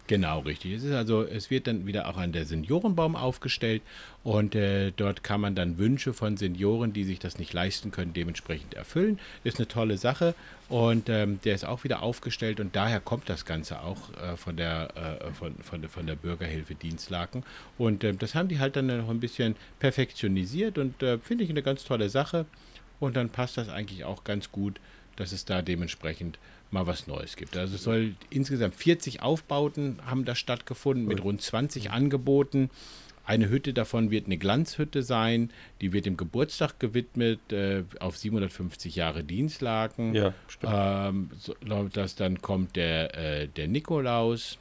Genau, 0.08 0.40
richtig. 0.40 0.72
Es 0.72 0.82
ist 0.82 0.92
also, 0.92 1.22
es 1.22 1.48
wird 1.48 1.68
dann 1.68 1.86
wieder 1.86 2.08
auch 2.08 2.16
an 2.16 2.32
der 2.32 2.44
Seniorenbaum 2.44 3.14
aufgestellt 3.14 3.82
und 4.24 4.54
äh, 4.56 4.90
dort 4.90 5.22
kann 5.22 5.40
man 5.40 5.54
dann 5.54 5.78
Wünsche 5.78 6.12
von 6.12 6.36
Senioren, 6.36 6.92
die 6.92 7.04
sich 7.04 7.20
das 7.20 7.38
nicht 7.38 7.52
leisten 7.52 7.92
können, 7.92 8.12
dementsprechend 8.12 8.74
erfüllen. 8.74 9.20
Ist 9.44 9.58
eine 9.58 9.68
tolle 9.68 9.96
Sache 9.98 10.34
und 10.68 11.08
ähm, 11.08 11.38
der 11.44 11.54
ist 11.54 11.64
auch 11.64 11.84
wieder 11.84 12.02
aufgestellt 12.02 12.58
und 12.58 12.74
daher 12.74 12.98
kommt 12.98 13.28
das 13.28 13.44
Ganze 13.44 13.80
auch 13.80 14.10
äh, 14.20 14.36
von, 14.36 14.56
der, 14.56 14.88
äh, 14.96 15.32
von, 15.32 15.54
von, 15.62 15.88
von 15.88 16.06
der 16.06 16.16
Bürgerhilfe 16.16 16.74
Dienstlaken. 16.74 17.44
Und 17.78 18.02
ähm, 18.02 18.18
das 18.18 18.34
haben 18.34 18.48
die 18.48 18.58
halt 18.58 18.74
dann 18.74 18.88
noch 18.88 19.08
ein 19.08 19.20
bisschen 19.20 19.54
perfektionisiert 19.78 20.78
und 20.78 21.00
äh, 21.02 21.18
finde 21.18 21.44
ich 21.44 21.50
eine 21.50 21.62
ganz 21.62 21.84
tolle 21.84 22.08
Sache. 22.08 22.44
Und 22.98 23.16
dann 23.16 23.30
passt 23.30 23.56
das 23.56 23.68
eigentlich 23.68 24.04
auch 24.04 24.24
ganz 24.24 24.50
gut, 24.50 24.80
dass 25.16 25.32
es 25.32 25.44
da 25.44 25.62
dementsprechend 25.62 26.38
mal 26.70 26.86
was 26.86 27.06
Neues 27.06 27.36
gibt. 27.36 27.56
Also 27.56 27.76
es 27.76 27.82
soll 27.82 28.14
insgesamt 28.30 28.74
40 28.74 29.22
Aufbauten 29.22 29.98
haben 30.06 30.24
da 30.24 30.34
stattgefunden 30.34 31.06
mit 31.06 31.22
rund 31.22 31.42
20 31.42 31.90
Angeboten. 31.90 32.70
Eine 33.24 33.48
Hütte 33.48 33.72
davon 33.72 34.10
wird 34.10 34.26
eine 34.26 34.36
Glanzhütte 34.36 35.02
sein, 35.02 35.50
die 35.80 35.92
wird 35.92 36.06
dem 36.06 36.16
Geburtstag 36.16 36.80
gewidmet 36.80 37.52
äh, 37.52 37.84
auf 38.00 38.16
750 38.16 38.96
Jahre 38.96 39.22
Dienstlaken. 39.22 40.14
Ja, 40.14 40.34
stimmt. 40.48 40.72
Ähm, 40.74 41.30
so, 41.38 41.54
das 41.92 42.16
dann 42.16 42.42
kommt 42.42 42.74
der, 42.74 43.16
äh, 43.16 43.48
der 43.48 43.68
Nikolaus, 43.68 44.58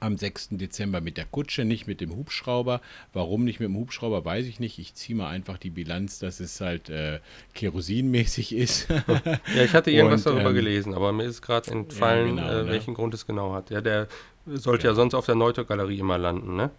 am 0.00 0.16
6. 0.16 0.48
Dezember 0.52 1.00
mit 1.00 1.16
der 1.16 1.26
Kutsche, 1.26 1.64
nicht 1.64 1.86
mit 1.86 2.00
dem 2.00 2.14
Hubschrauber. 2.16 2.80
Warum 3.12 3.44
nicht 3.44 3.60
mit 3.60 3.68
dem 3.68 3.76
Hubschrauber, 3.76 4.24
weiß 4.24 4.46
ich 4.46 4.60
nicht. 4.60 4.78
Ich 4.78 4.94
ziehe 4.94 5.16
mal 5.16 5.28
einfach 5.28 5.58
die 5.58 5.70
Bilanz, 5.70 6.18
dass 6.18 6.40
es 6.40 6.60
halt 6.60 6.90
äh, 6.90 7.20
kerosinmäßig 7.54 8.54
ist. 8.54 8.88
ja, 9.54 9.62
ich 9.64 9.72
hatte 9.72 9.90
irgendwas 9.90 10.26
Und, 10.26 10.34
darüber 10.34 10.50
ähm, 10.50 10.56
gelesen, 10.56 10.94
aber 10.94 11.12
mir 11.12 11.24
ist 11.24 11.42
gerade 11.42 11.70
entfallen, 11.70 12.38
ja, 12.38 12.44
genau, 12.44 12.60
äh, 12.60 12.62
ne? 12.64 12.70
welchen 12.70 12.90
ne? 12.90 12.96
Grund 12.96 13.14
es 13.14 13.26
genau 13.26 13.52
hat. 13.54 13.70
Ja, 13.70 13.80
der 13.80 14.08
sollte 14.46 14.84
ja, 14.84 14.90
ja 14.90 14.94
sonst 14.94 15.14
auf 15.14 15.26
der 15.26 15.34
Neuter-Galerie 15.34 15.98
immer 15.98 16.18
landen, 16.18 16.56
ne? 16.56 16.70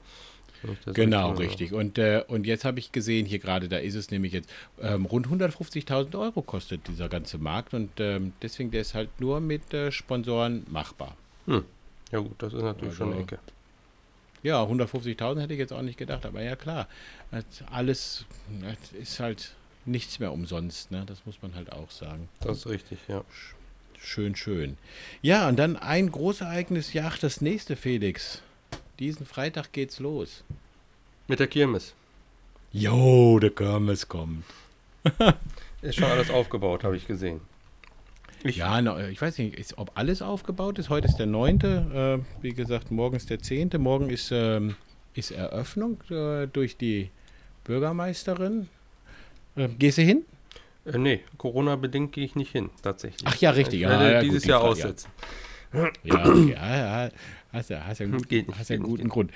Genau, 0.85 1.31
richtig. 1.31 1.73
Und, 1.73 1.97
äh, 1.97 2.23
und 2.27 2.45
jetzt 2.45 2.65
habe 2.65 2.79
ich 2.79 2.91
gesehen, 2.91 3.25
hier 3.25 3.39
gerade, 3.39 3.67
da 3.67 3.77
ist 3.77 3.95
es 3.95 4.11
nämlich 4.11 4.33
jetzt, 4.33 4.49
ähm, 4.79 5.05
rund 5.05 5.27
150.000 5.27 6.19
Euro 6.19 6.41
kostet 6.41 6.87
dieser 6.87 7.09
ganze 7.09 7.37
Markt 7.39 7.73
und 7.73 7.89
ähm, 7.99 8.33
deswegen 8.41 8.71
der 8.71 8.81
ist 8.81 8.93
halt 8.93 9.09
nur 9.19 9.39
mit 9.39 9.73
äh, 9.73 9.91
Sponsoren 9.91 10.65
machbar. 10.69 11.15
Hm. 11.47 11.63
Ja 12.11 12.19
gut, 12.19 12.35
das 12.39 12.53
ist 12.53 12.61
natürlich 12.61 12.93
also, 12.93 13.05
schon 13.05 13.13
eine 13.13 13.21
Ecke. 13.21 13.39
Ja, 14.43 14.63
150.000 14.63 15.41
hätte 15.41 15.53
ich 15.53 15.59
jetzt 15.59 15.73
auch 15.73 15.83
nicht 15.83 15.97
gedacht, 15.97 16.25
aber 16.25 16.41
ja 16.41 16.55
klar, 16.55 16.87
alles 17.69 18.25
ist 18.99 19.19
halt 19.19 19.53
nichts 19.85 20.19
mehr 20.19 20.31
umsonst, 20.31 20.91
ne? 20.91 21.03
das 21.05 21.25
muss 21.25 21.41
man 21.41 21.55
halt 21.55 21.71
auch 21.71 21.91
sagen. 21.91 22.27
Das 22.41 22.59
ist 22.59 22.67
richtig, 22.67 22.99
ja. 23.07 23.23
Schön, 23.99 24.35
schön. 24.35 24.77
Ja, 25.21 25.47
und 25.47 25.57
dann 25.57 25.77
ein 25.77 26.11
Großereignis 26.11 26.93
jagt 26.93 27.21
das 27.21 27.39
nächste, 27.39 27.75
Felix. 27.75 28.41
Diesen 28.97 29.27
Freitag 29.27 29.71
geht's 29.73 29.99
los. 29.99 30.43
Mit 31.27 31.39
der 31.39 31.47
Kirmes. 31.47 31.93
Jo, 32.71 33.37
der 33.39 33.51
Kirmes 33.51 34.07
kommt. 34.07 34.43
ist 35.81 35.95
schon 35.95 36.09
alles 36.09 36.31
aufgebaut, 36.31 36.83
habe 36.83 36.97
ich 36.97 37.05
gesehen. 37.05 37.41
Ich 38.43 38.57
ja, 38.57 39.07
ich 39.09 39.21
weiß 39.21 39.37
nicht, 39.37 39.55
ist, 39.55 39.77
ob 39.77 39.91
alles 39.95 40.21
aufgebaut 40.21 40.79
ist. 40.79 40.89
Heute 40.89 41.07
ist 41.07 41.17
der 41.17 41.27
9. 41.27 41.59
Äh, 41.61 42.19
wie 42.41 42.53
gesagt, 42.53 42.89
morgen 42.89 43.15
ist 43.15 43.29
der 43.29 43.39
10. 43.39 43.69
Morgen 43.77 44.09
ist, 44.09 44.31
ähm, 44.31 44.75
ist 45.13 45.31
Eröffnung 45.31 46.01
äh, 46.09 46.47
durch 46.47 46.75
die 46.75 47.11
Bürgermeisterin. 47.63 48.67
Äh, 49.55 49.67
gehst 49.77 49.99
du 49.99 50.01
hin? 50.01 50.23
Äh, 50.85 50.97
nee, 50.97 51.19
Corona-bedingt 51.37 52.13
gehe 52.13 52.25
ich 52.25 52.35
nicht 52.35 52.51
hin, 52.51 52.71
tatsächlich. 52.81 53.21
Ach 53.25 53.35
ja, 53.35 53.51
richtig. 53.51 53.81
Ich 53.81 53.87
werde 53.87 54.05
ja, 54.05 54.11
ja, 54.13 54.21
dieses 54.21 54.43
gut, 54.43 54.49
Jahr 54.49 54.61
aussetzen. 54.61 55.09
Ja, 55.73 55.85
okay, 55.85 56.51
ja, 56.51 56.77
ja, 57.05 57.11
hast 57.53 57.69
ja, 57.69 57.85
hast 57.85 57.99
ja, 57.99 58.07
gut, 58.07 58.27
geht 58.29 58.47
hast 58.57 58.69
ja 58.69 58.75
einen 58.75 58.83
guten 58.83 59.03
nicht. 59.03 59.13
Grund. 59.13 59.31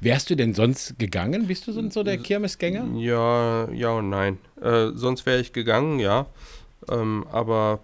Wärst 0.00 0.30
du 0.30 0.34
denn 0.34 0.54
sonst 0.54 0.98
gegangen? 0.98 1.46
Bist 1.46 1.66
du 1.66 1.72
sonst 1.72 1.94
so 1.94 2.02
der 2.02 2.18
Kirmesgänger? 2.18 2.86
Ja, 2.98 3.70
ja 3.70 3.90
und 3.90 4.10
nein. 4.10 4.38
Äh, 4.60 4.88
sonst 4.94 5.26
wäre 5.26 5.40
ich 5.40 5.52
gegangen, 5.52 5.98
ja. 5.98 6.26
Ähm, 6.88 7.26
aber 7.30 7.80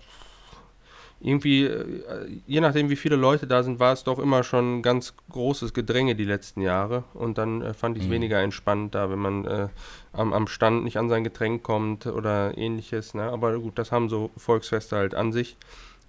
irgendwie, 1.24 1.64
äh, 1.64 2.40
je 2.46 2.60
nachdem 2.60 2.90
wie 2.90 2.96
viele 2.96 3.16
Leute 3.16 3.46
da 3.46 3.62
sind, 3.62 3.80
war 3.80 3.94
es 3.94 4.04
doch 4.04 4.18
immer 4.18 4.44
schon 4.44 4.78
ein 4.78 4.82
ganz 4.82 5.14
großes 5.30 5.72
Gedränge 5.72 6.14
die 6.14 6.24
letzten 6.24 6.60
Jahre. 6.60 7.04
Und 7.14 7.38
dann 7.38 7.62
äh, 7.62 7.72
fand 7.72 7.96
ich 7.96 8.02
es 8.02 8.08
mhm. 8.08 8.14
weniger 8.14 8.40
entspannt 8.40 8.94
da, 8.94 9.10
wenn 9.10 9.18
man 9.18 9.44
äh, 9.46 9.68
am, 10.12 10.34
am 10.34 10.46
Stand 10.46 10.84
nicht 10.84 10.98
an 10.98 11.08
sein 11.08 11.24
Getränk 11.24 11.62
kommt 11.62 12.06
oder 12.06 12.56
ähnliches. 12.58 13.14
Ne? 13.14 13.22
Aber 13.22 13.58
gut, 13.58 13.78
das 13.78 13.90
haben 13.90 14.10
so 14.10 14.30
Volksfeste 14.36 14.96
halt 14.96 15.14
an 15.14 15.32
sich. 15.32 15.56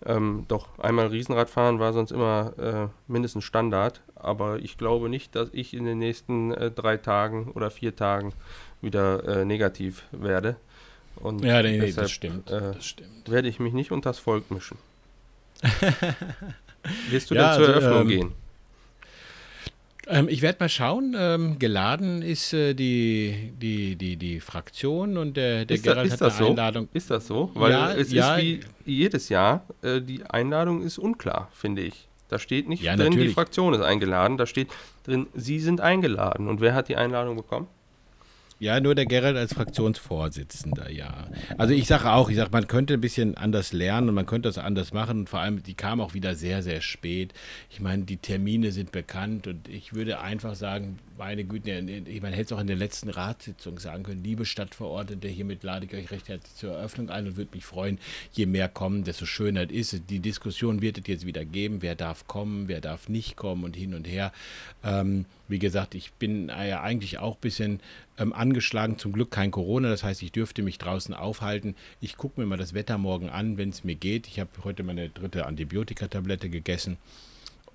Ähm, 0.06 0.44
doch 0.50 0.78
einmal 0.80 1.08
Riesenradfahren 1.08 1.80
war 1.80 1.94
sonst 1.94 2.12
immer 2.12 2.54
äh, 2.60 2.88
mindestens 3.08 3.46
Standard. 3.46 4.02
Aber 4.16 4.60
ich 4.60 4.78
glaube 4.78 5.08
nicht, 5.08 5.34
dass 5.34 5.48
ich 5.54 5.74
in 5.74 5.86
den 5.86 6.00
nächsten 6.00 6.52
äh, 6.52 6.72
drei 6.72 6.98
Tagen 6.98 7.52
oder 7.54 7.72
vier 7.72 7.96
Tagen 7.96 8.34
wieder 8.82 9.24
äh, 9.24 9.46
negativ 9.46 10.04
werde. 10.12 10.58
Und 11.18 11.43
ja, 11.43 11.61
nee, 11.61 11.80
deshalb, 11.80 12.05
das 12.05 12.11
stimmt. 12.11 12.49
das 12.49 12.86
stimmt. 12.86 13.30
Werde 13.30 13.47
ich 13.47 13.59
mich 13.59 13.74
nicht 13.74 13.91
unters 13.91 14.20
Volk 14.20 14.51
mischen. 14.51 14.78
Wirst 17.09 17.32
du 17.32 17.36
ja, 17.36 17.57
denn 17.57 17.66
zur 17.66 17.74
also, 17.76 17.88
Eröffnung 17.88 18.01
ähm, 18.01 18.07
gehen? 18.07 18.32
Ähm, 20.07 20.28
ich 20.30 20.41
werde 20.41 20.57
mal 20.59 20.70
schauen. 20.70 21.16
Ähm, 21.18 21.59
geladen 21.59 22.22
ist 22.22 22.53
äh, 22.53 22.74
die, 22.74 23.53
die, 23.59 23.95
die, 23.95 24.18
die 24.18 24.39
Fraktion 24.39 25.18
und 25.18 25.36
der, 25.38 25.66
der 25.66 25.76
ist 25.76 25.84
Gerald 25.84 26.09
da, 26.09 26.13
hat 26.13 26.22
eine 26.22 26.32
so? 26.32 26.49
Einladung. 26.49 26.89
Ist 26.93 27.09
das 27.09 27.28
so? 27.28 27.51
Weil 27.55 27.72
ja, 27.72 27.91
es 27.91 28.11
ja, 28.11 28.36
ist 28.36 28.43
wie 28.43 28.59
jedes 28.86 29.30
Jahr, 29.30 29.66
äh, 29.82 30.01
die 30.01 30.24
Einladung 30.26 30.84
ist 30.84 30.97
unklar, 30.97 31.49
finde 31.53 31.82
ich. 31.82 32.07
Da 32.28 32.39
steht 32.39 32.68
nicht 32.68 32.84
ja, 32.84 32.95
drin, 32.95 33.07
natürlich. 33.07 33.30
die 33.30 33.34
Fraktion 33.34 33.74
ist 33.74 33.82
eingeladen. 33.82 34.38
Da 34.38 34.45
steht 34.45 34.70
drin, 35.03 35.28
Sie 35.34 35.59
sind 35.59 35.82
eingeladen. 35.82 36.47
Und 36.47 36.59
wer 36.59 36.74
hat 36.74 36.89
die 36.89 36.95
Einladung 36.95 37.36
bekommen? 37.36 37.68
Ja, 38.58 38.80
nur 38.80 38.95
der 38.95 39.06
Gerald 39.06 39.36
als 39.36 39.53
Fraktionsvorsitzender, 39.53 40.89
ja. 40.89 41.28
Also 41.58 41.74
ich 41.74 41.88
sage 41.88 42.10
auch, 42.10 42.30
ich 42.30 42.38
sage, 42.38 42.51
man 42.53 42.68
könnte 42.68 42.93
ein 42.93 43.01
bisschen 43.01 43.36
anders 43.36 43.74
lernen 43.74 44.08
und 44.08 44.16
man 44.16 44.26
könnte 44.26 44.47
das 44.47 44.58
anders 44.58 44.93
machen. 44.93 45.20
Und 45.20 45.30
vor 45.30 45.41
allem, 45.41 45.62
die 45.62 45.74
kam 45.74 45.99
auch 45.99 46.14
wieder 46.14 46.36
sehr, 46.36 46.64
sehr 46.64 46.80
spät. 46.80 47.34
Ich 47.70 47.82
meine, 47.82 48.03
die 48.03 48.16
Termine 48.16 48.72
sind 48.72 48.93
bekannt 48.93 49.47
und 49.47 49.68
ich 49.68 49.93
würde 49.93 50.22
einfach 50.22 50.56
sagen, 50.56 50.99
meine 51.18 51.43
Güte, 51.43 51.72
ich 51.72 52.22
meine, 52.22 52.36
hätte 52.36 52.53
es 52.53 52.58
auch 52.58 52.62
in 52.62 52.68
der 52.68 52.76
letzten 52.78 53.10
Ratssitzung 53.10 53.78
sagen 53.80 54.03
können, 54.03 54.24
liebe 54.24 54.45
Stadtverordnete, 54.45 55.28
hiermit 55.28 55.64
lade 55.64 55.86
ich 55.86 55.93
euch 55.93 56.12
recht 56.12 56.30
herzlich 56.30 56.56
zur 56.56 56.74
Eröffnung 56.74 57.10
ein 57.10 57.28
und 57.28 57.38
würde 57.38 57.51
mich 57.53 57.66
freuen, 57.66 57.99
je 58.32 58.45
mehr 58.45 58.70
kommen, 58.70 59.03
desto 59.03 59.26
schöner 59.26 59.70
ist 59.70 59.93
es. 59.93 60.06
Die 60.06 60.20
Diskussion 60.20 60.82
wird 60.82 60.97
es 60.97 61.08
jetzt 61.08 61.26
wieder 61.26 61.43
geben, 61.43 61.82
wer 61.82 61.95
darf 61.95 62.28
kommen, 62.28 62.70
wer 62.70 62.80
darf 62.80 63.10
nicht 63.10 63.36
kommen 63.36 63.66
und 63.66 63.76
hin 63.76 63.93
und 63.93 64.08
her. 64.08 64.32
Ähm, 64.84 65.26
wie 65.47 65.60
gesagt, 65.60 65.93
ich 65.93 66.12
bin 66.14 66.47
ja 66.49 66.82
eigentlich 66.82 67.20
auch 67.20 67.36
ein 67.36 67.41
bisschen 67.41 67.80
ähm, 68.18 68.34
angeschlagen, 68.34 68.97
zum 68.97 69.11
Glück 69.11 69.32
kein 69.32 69.51
Corona, 69.51 69.89
das 69.89 70.03
heißt, 70.03 70.22
ich 70.24 70.32
dürfte 70.32 70.61
mich 70.61 70.78
draußen 70.78 71.13
aufhalten. 71.13 71.76
Ich 72.01 72.18
gucke 72.18 72.39
mir 72.39 72.45
mal 72.45 72.57
das 72.57 72.74
Wetter 72.74 72.97
morgen 72.97 73.30
an, 73.30 73.57
wenn 73.57 73.70
es 73.70 73.84
mir 73.84 73.95
geht. 73.95 74.28
Ich 74.28 74.39
habe 74.39 74.49
heute 74.63 74.84
meine 74.84 75.09
dritte 75.09 75.45
Antibiotikatablette 75.45 76.49
gegessen. 76.49 76.97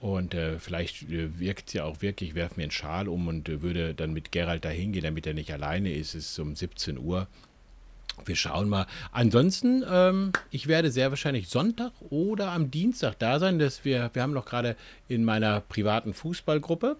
Und 0.01 0.33
äh, 0.33 0.59
vielleicht 0.59 1.03
äh, 1.11 1.39
wirkt 1.39 1.69
es 1.69 1.75
ja 1.75 1.85
auch 1.85 2.01
wirklich, 2.01 2.31
ich 2.31 2.35
werfe 2.35 2.55
mir 2.57 2.63
einen 2.63 2.71
Schal 2.71 3.07
um 3.07 3.29
und 3.29 3.49
äh, 3.51 3.61
würde 3.61 3.95
dann 3.95 4.15
mit 4.15 4.33
Gerald 4.33 4.65
da 4.65 4.71
hingehen, 4.71 5.05
damit 5.05 5.27
er 5.27 5.35
nicht 5.35 5.53
alleine 5.53 5.93
ist. 5.93 6.15
Es 6.15 6.31
ist 6.31 6.39
um 6.39 6.57
17 6.57 6.99
Uhr. 6.99 7.27
Wir 8.25 8.37
schauen 8.37 8.69
mal. 8.69 8.87
Ansonsten, 9.13 9.85
ähm, 9.89 10.33
ich 10.51 10.69
werde 10.69 10.91
sehr 10.91 11.11
wahrscheinlich 11.11 11.49
Sonntag 11.49 11.93
oder 12.09 12.53
am 12.53 12.71
Dienstag 12.71 13.19
da 13.19 13.39
sein. 13.39 13.59
Dass 13.59 13.85
wir, 13.85 14.11
wir 14.15 14.23
haben 14.23 14.33
noch 14.33 14.47
gerade 14.47 14.75
in 15.09 15.23
meiner 15.25 15.61
privaten 15.61 16.15
Fußballgruppe 16.15 16.97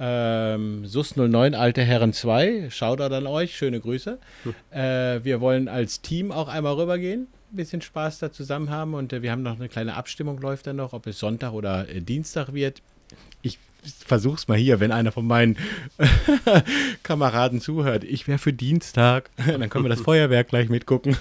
Ähm, 0.00 0.84
SUS09 0.86 1.54
Alte 1.54 1.82
Herren 1.82 2.12
2, 2.12 2.68
Shoutout 2.70 3.14
an 3.14 3.28
euch, 3.28 3.56
schöne 3.56 3.78
Grüße. 3.78 4.18
Hm. 4.42 4.54
Äh, 4.70 5.24
wir 5.24 5.40
wollen 5.40 5.68
als 5.68 6.00
Team 6.00 6.32
auch 6.32 6.48
einmal 6.48 6.74
rübergehen, 6.74 7.28
ein 7.52 7.56
bisschen 7.56 7.80
Spaß 7.80 8.18
da 8.18 8.32
zusammen 8.32 8.70
haben 8.70 8.94
und 8.94 9.12
äh, 9.12 9.22
wir 9.22 9.30
haben 9.30 9.42
noch 9.42 9.54
eine 9.54 9.68
kleine 9.68 9.94
Abstimmung, 9.94 10.40
läuft 10.40 10.66
dann 10.66 10.76
noch, 10.76 10.94
ob 10.94 11.06
es 11.06 11.20
Sonntag 11.20 11.52
oder 11.52 11.88
äh, 11.88 12.00
Dienstag 12.00 12.54
wird. 12.54 12.82
Ich 13.42 13.58
versuch's 14.04 14.48
mal 14.48 14.58
hier, 14.58 14.80
wenn 14.80 14.90
einer 14.90 15.12
von 15.12 15.26
meinen 15.26 15.58
Kameraden 17.04 17.60
zuhört. 17.60 18.02
Ich 18.02 18.26
wäre 18.26 18.38
für 18.38 18.52
Dienstag. 18.52 19.30
Dann 19.46 19.68
können 19.68 19.84
wir 19.84 19.90
das 19.90 20.00
Feuerwerk 20.04 20.48
gleich 20.48 20.70
mitgucken. 20.70 21.16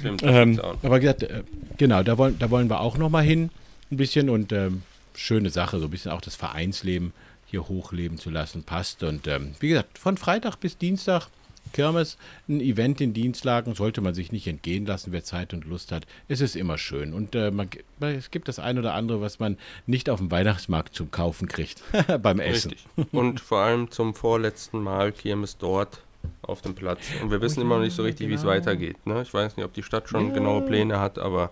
Stimmt, 0.00 0.22
ähm, 0.24 0.60
aber 0.82 0.98
gesagt, 0.98 1.22
äh, 1.22 1.42
genau, 1.76 2.02
da 2.02 2.18
wollen, 2.18 2.40
da 2.40 2.50
wollen 2.50 2.68
wir 2.68 2.80
auch 2.80 2.98
noch 2.98 3.10
mal 3.10 3.22
hin, 3.22 3.50
ein 3.92 3.98
bisschen 3.98 4.30
und 4.30 4.50
ähm, 4.50 4.82
schöne 5.14 5.50
Sache, 5.50 5.78
so 5.78 5.84
ein 5.84 5.90
bisschen 5.90 6.10
auch 6.10 6.22
das 6.22 6.34
Vereinsleben 6.34 7.12
hier 7.52 7.68
hochleben 7.68 8.18
zu 8.18 8.30
lassen, 8.30 8.64
passt. 8.64 9.02
Und 9.04 9.28
ähm, 9.28 9.54
wie 9.60 9.68
gesagt, 9.68 9.98
von 9.98 10.16
Freitag 10.16 10.56
bis 10.56 10.78
Dienstag 10.78 11.28
Kirmes, 11.72 12.18
ein 12.48 12.60
Event 12.60 13.00
in 13.00 13.14
Dienstlagen 13.14 13.74
sollte 13.74 14.00
man 14.00 14.14
sich 14.14 14.32
nicht 14.32 14.46
entgehen 14.46 14.84
lassen, 14.84 15.12
wer 15.12 15.22
Zeit 15.22 15.54
und 15.54 15.64
Lust 15.64 15.92
hat. 15.92 16.06
Es 16.28 16.40
ist 16.40 16.56
immer 16.56 16.76
schön. 16.76 17.14
Und 17.14 17.34
äh, 17.34 17.50
man, 17.50 17.68
es 18.00 18.30
gibt 18.30 18.48
das 18.48 18.58
ein 18.58 18.78
oder 18.78 18.94
andere, 18.94 19.20
was 19.20 19.38
man 19.38 19.56
nicht 19.86 20.10
auf 20.10 20.18
dem 20.18 20.30
Weihnachtsmarkt 20.30 20.94
zum 20.94 21.10
Kaufen 21.10 21.48
kriegt 21.48 21.82
beim 22.22 22.40
Essen. 22.40 22.72
Richtig. 22.72 23.12
Und 23.12 23.40
vor 23.40 23.60
allem 23.60 23.90
zum 23.90 24.14
vorletzten 24.14 24.82
Mal 24.82 25.12
Kirmes 25.12 25.56
dort 25.56 26.02
auf 26.42 26.62
dem 26.62 26.74
Platz. 26.74 27.00
Und 27.22 27.30
wir 27.30 27.40
wissen 27.40 27.60
oh, 27.60 27.62
immer 27.62 27.76
noch 27.76 27.84
nicht 27.84 27.96
so 27.96 28.02
richtig, 28.02 28.26
genau. 28.26 28.30
wie 28.30 28.34
es 28.34 28.42
genau. 28.42 28.52
weitergeht. 28.52 29.06
Ne? 29.06 29.22
Ich 29.22 29.32
weiß 29.32 29.56
nicht, 29.56 29.64
ob 29.64 29.72
die 29.72 29.82
Stadt 29.82 30.08
schon 30.08 30.28
ja. 30.28 30.34
genaue 30.34 30.62
Pläne 30.62 31.00
hat, 31.00 31.18
aber 31.18 31.50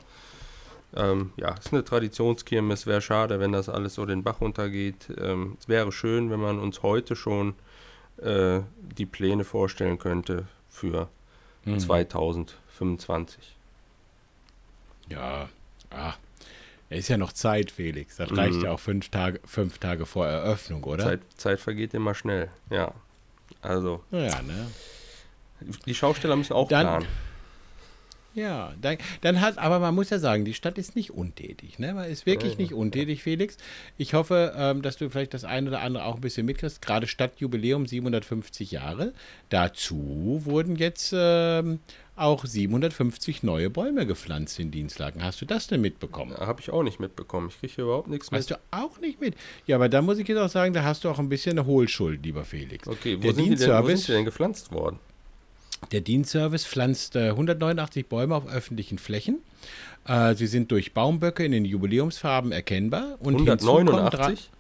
ähm, 0.97 1.33
ja, 1.37 1.55
es 1.59 1.67
ist 1.67 1.73
eine 1.73 1.85
Traditionskirmes. 1.85 2.87
Wäre 2.87 3.01
schade, 3.01 3.41
wenn 3.41 3.53
das 3.53 3.69
alles 3.69 3.95
so 3.95 4.07
den 4.07 4.23
Bach 4.23 4.41
runtergeht. 4.41 5.09
Ähm, 5.19 5.57
es 5.61 5.69
wäre 5.69 5.93
schön, 5.93 6.31
wenn 6.31 6.41
man 6.41 6.59
uns 6.59 6.83
heute 6.83 7.15
schon 7.17 7.55
äh, 8.19 8.61
die 8.81 9.07
Pläne 9.07 9.45
vorstellen 9.45 9.99
könnte 9.99 10.49
für 10.69 11.09
mhm. 11.65 11.79
2025. 11.79 13.57
Ja, 15.09 15.49
ah, 15.91 16.15
ist 16.89 17.09
ja 17.09 17.17
noch 17.17 17.33
Zeit, 17.33 17.71
Felix. 17.71 18.17
Das 18.17 18.37
reicht 18.37 18.57
mhm. 18.57 18.65
ja 18.65 18.73
auch 18.73 18.81
fünf 18.81 19.09
Tage, 19.11 19.41
fünf 19.45 19.79
Tage 19.79 20.07
vor 20.07 20.27
Eröffnung, 20.27 20.83
oder? 20.85 21.05
Zeit, 21.05 21.21
Zeit 21.37 21.61
vergeht 21.61 21.95
immer 21.95 22.15
schnell, 22.15 22.49
ja. 22.69 22.93
Also. 23.63 24.03
Ja, 24.11 24.43
ne? 24.43 24.67
Die 25.87 25.95
Schausteller 25.95 26.37
müssen 26.37 26.55
auch 26.55 26.69
Dann, 26.69 26.87
planen. 26.87 27.07
Ja, 28.35 28.73
dann, 28.81 28.97
dann, 29.23 29.41
hat, 29.41 29.59
aber 29.59 29.81
man 29.81 29.95
muss 29.95 30.11
ja 30.11 30.19
sagen, 30.21 30.45
die 30.45 30.55
Stadt 30.55 30.79
ist 30.79 30.95
nicht 30.95 31.11
untätig. 31.11 31.79
Ne? 31.79 31.95
Man 31.95 32.09
ist 32.09 32.27
wirklich 32.27 32.59
nicht 32.59 32.73
untätig, 32.73 33.23
Felix. 33.23 33.57
Ich 33.99 34.15
hoffe, 34.15 34.55
ähm, 34.57 34.83
dass 34.83 34.97
du 34.97 35.11
vielleicht 35.11 35.35
das 35.35 35.45
eine 35.45 35.69
oder 35.69 35.81
andere 35.81 36.05
auch 36.05 36.15
ein 36.15 36.21
bisschen 36.21 36.47
mitkriegst. 36.47 36.81
Gerade 36.81 37.09
Stadtjubiläum 37.09 37.87
750 37.87 38.71
Jahre. 38.71 39.13
Dazu 39.49 40.43
wurden 40.45 40.77
jetzt 40.77 41.13
ähm, 41.17 41.81
auch 42.15 42.45
750 42.45 43.43
neue 43.43 43.69
Bäume 43.69 44.07
gepflanzt 44.07 44.61
in 44.61 44.71
Dienstlagen. 44.71 45.25
Hast 45.25 45.41
du 45.41 45.47
das 45.47 45.67
denn 45.67 45.81
mitbekommen? 45.81 46.37
Habe 46.37 46.61
ich 46.61 46.71
auch 46.71 46.85
nicht 46.85 47.01
mitbekommen. 47.01 47.49
Ich 47.49 47.59
kriege 47.59 47.73
hier 47.75 47.85
überhaupt 47.85 48.09
nichts 48.09 48.31
mit. 48.31 48.39
Hast 48.39 48.51
du 48.51 48.61
auch 48.71 49.01
nicht 49.01 49.21
mit? 49.21 49.35
Ja, 49.67 49.77
aber 49.77 49.89
da 49.89 50.03
muss 50.03 50.19
ich 50.19 50.29
jetzt 50.29 50.39
auch 50.39 50.49
sagen, 50.49 50.73
da 50.73 50.85
hast 50.85 51.03
du 51.03 51.09
auch 51.09 51.19
ein 51.19 51.29
bisschen 51.29 51.59
eine 51.59 51.67
Hohlschuld, 51.67 52.25
lieber 52.25 52.45
Felix. 52.45 52.87
Okay, 52.87 53.19
wo, 53.21 53.33
sind 53.33 53.51
die, 53.51 53.57
denn, 53.57 53.83
wo 53.83 53.87
sind 53.89 54.07
die 54.07 54.13
denn 54.13 54.25
gepflanzt 54.25 54.71
worden? 54.71 55.01
Der 55.93 56.01
Dienstservice 56.01 56.67
pflanzt 56.67 57.17
äh, 57.17 57.31
189 57.31 58.07
Bäume 58.07 58.35
auf 58.37 58.47
öffentlichen 58.47 58.99
Flächen. 58.99 59.39
Äh, 60.07 60.35
sie 60.35 60.47
sind 60.47 60.71
durch 60.71 60.95
Baumböcke 60.95 61.45
in 61.45 61.53
den 61.53 61.65
Jubiläumsfarben 61.65 62.53
erkennbar. 62.53 63.17
Und 63.21 63.35
189? 63.35 64.51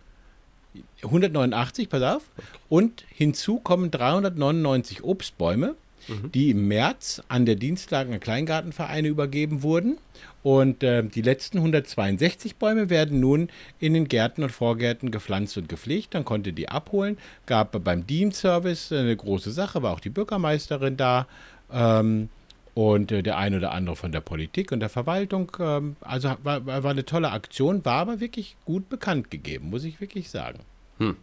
189, 1.02 1.88
pass 1.88 2.02
auf. 2.02 2.22
Und 2.68 3.04
hinzu 3.08 3.58
kommen 3.58 3.90
399 3.90 5.02
Obstbäume, 5.02 5.74
mhm. 6.08 6.32
die 6.32 6.50
im 6.50 6.68
März 6.68 7.22
an 7.28 7.46
der 7.46 7.56
Dienstlagen 7.56 8.18
Kleingartenvereine 8.20 9.08
übergeben 9.08 9.62
wurden. 9.62 9.98
Und 10.42 10.82
äh, 10.82 11.02
die 11.02 11.22
letzten 11.22 11.58
162 11.58 12.56
Bäume 12.56 12.88
werden 12.88 13.20
nun 13.20 13.48
in 13.78 13.94
den 13.94 14.08
Gärten 14.08 14.42
und 14.42 14.50
Vorgärten 14.50 15.10
gepflanzt 15.10 15.56
und 15.58 15.68
gepflegt. 15.68 16.14
Dann 16.14 16.24
konnte 16.24 16.52
die 16.52 16.68
abholen. 16.68 17.18
Gab 17.46 17.82
beim 17.84 18.06
Dienstservice 18.06 18.92
eine 18.92 19.16
große 19.16 19.50
Sache, 19.50 19.82
war 19.82 19.92
auch 19.92 20.00
die 20.00 20.10
Bürgermeisterin 20.10 20.96
da. 20.96 21.26
Ähm, 21.72 22.28
und 22.74 23.12
äh, 23.12 23.22
der 23.22 23.36
eine 23.36 23.56
oder 23.56 23.72
andere 23.72 23.96
von 23.96 24.12
der 24.12 24.20
Politik 24.20 24.72
und 24.72 24.80
der 24.80 24.88
Verwaltung. 24.88 25.52
Ähm, 25.58 25.96
also 26.00 26.34
war, 26.42 26.64
war, 26.64 26.84
eine 26.84 27.04
tolle 27.04 27.32
Aktion, 27.32 27.84
war 27.84 28.00
aber 28.00 28.20
wirklich 28.20 28.56
gut 28.64 28.88
bekannt 28.88 29.30
gegeben, 29.30 29.70
muss 29.70 29.84
ich 29.84 30.00
wirklich 30.00 30.30
sagen. 30.30 30.60
Hm. 30.98 31.16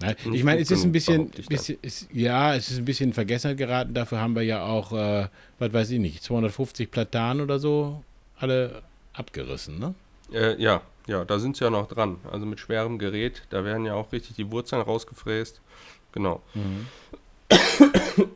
Ja, 0.00 0.14
ich 0.32 0.44
meine, 0.44 0.60
es 0.60 0.70
ist 0.70 0.84
ein 0.84 0.92
bisschen, 0.92 1.30
bisschen 1.30 1.78
ist, 1.82 2.08
ja, 2.12 2.54
es 2.54 2.70
ist 2.70 2.78
ein 2.78 2.84
bisschen 2.84 3.10
in 3.10 3.14
Vergessenheit 3.14 3.58
geraten. 3.58 3.94
Dafür 3.94 4.20
haben 4.20 4.36
wir 4.36 4.42
ja 4.42 4.64
auch, 4.64 4.92
äh, 4.92 5.28
was 5.58 5.72
weiß 5.72 5.90
ich 5.90 5.98
nicht, 5.98 6.22
250 6.22 6.90
Platanen 6.90 7.42
oder 7.42 7.58
so 7.58 8.02
alle 8.36 8.82
abgerissen, 9.12 9.78
ne? 9.80 9.94
Äh, 10.32 10.62
ja, 10.62 10.82
ja, 11.08 11.24
da 11.24 11.38
sind 11.38 11.56
sie 11.56 11.64
ja 11.64 11.70
noch 11.70 11.88
dran. 11.88 12.18
Also 12.30 12.46
mit 12.46 12.60
schwerem 12.60 12.98
Gerät, 12.98 13.42
da 13.50 13.64
werden 13.64 13.84
ja 13.84 13.94
auch 13.94 14.12
richtig 14.12 14.36
die 14.36 14.50
Wurzeln 14.52 14.82
rausgefräst. 14.82 15.60
Genau. 16.12 16.42
Mhm. 16.54 16.86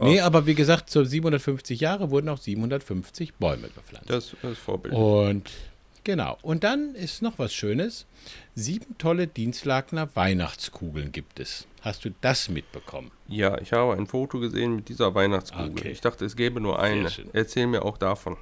nee, 0.00 0.20
aber 0.20 0.46
wie 0.46 0.54
gesagt, 0.54 0.90
zu 0.90 1.04
750 1.04 1.80
Jahre 1.80 2.10
wurden 2.10 2.28
auch 2.28 2.38
750 2.38 3.34
Bäume 3.34 3.68
gepflanzt. 3.68 4.10
Das, 4.10 4.34
ist 4.42 4.58
Vorbild. 4.58 4.94
Und 4.94 5.50
genau. 6.04 6.38
Und 6.42 6.64
dann 6.64 6.94
ist 6.94 7.22
noch 7.22 7.38
was 7.38 7.54
Schönes. 7.54 8.06
Sieben 8.54 8.96
tolle 8.98 9.26
Dienstlagner 9.26 10.08
Weihnachtskugeln 10.14 11.12
gibt 11.12 11.40
es. 11.40 11.66
Hast 11.82 12.04
du 12.04 12.10
das 12.20 12.48
mitbekommen? 12.48 13.10
Ja, 13.28 13.58
ich 13.58 13.72
habe 13.72 13.94
ein 13.94 14.06
Foto 14.06 14.40
gesehen 14.40 14.76
mit 14.76 14.88
dieser 14.88 15.14
Weihnachtskugel. 15.14 15.70
Okay. 15.70 15.90
Ich 15.90 16.00
dachte, 16.00 16.24
es 16.24 16.36
gäbe 16.36 16.60
nur 16.60 16.80
eine. 16.80 17.10
Erzähl 17.32 17.66
mir 17.66 17.84
auch 17.84 17.98
davon. 17.98 18.36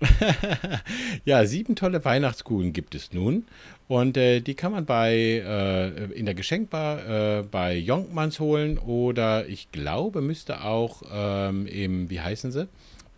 ja, 1.24 1.44
sieben 1.44 1.76
tolle 1.76 2.04
Weihnachtskugeln 2.04 2.72
gibt 2.72 2.94
es 2.94 3.12
nun. 3.12 3.44
Und 3.88 4.16
äh, 4.16 4.40
die 4.40 4.54
kann 4.54 4.72
man 4.72 4.86
bei 4.86 5.14
äh, 5.14 6.12
in 6.12 6.26
der 6.26 6.34
Geschenkbar 6.34 7.38
äh, 7.38 7.42
bei 7.42 7.76
Jonkmanns 7.76 8.40
holen 8.40 8.78
oder 8.78 9.46
ich 9.48 9.72
glaube, 9.72 10.20
müsste 10.20 10.64
auch 10.64 11.02
ähm, 11.12 11.66
im, 11.66 12.08
wie 12.08 12.20
heißen 12.20 12.52
sie? 12.52 12.68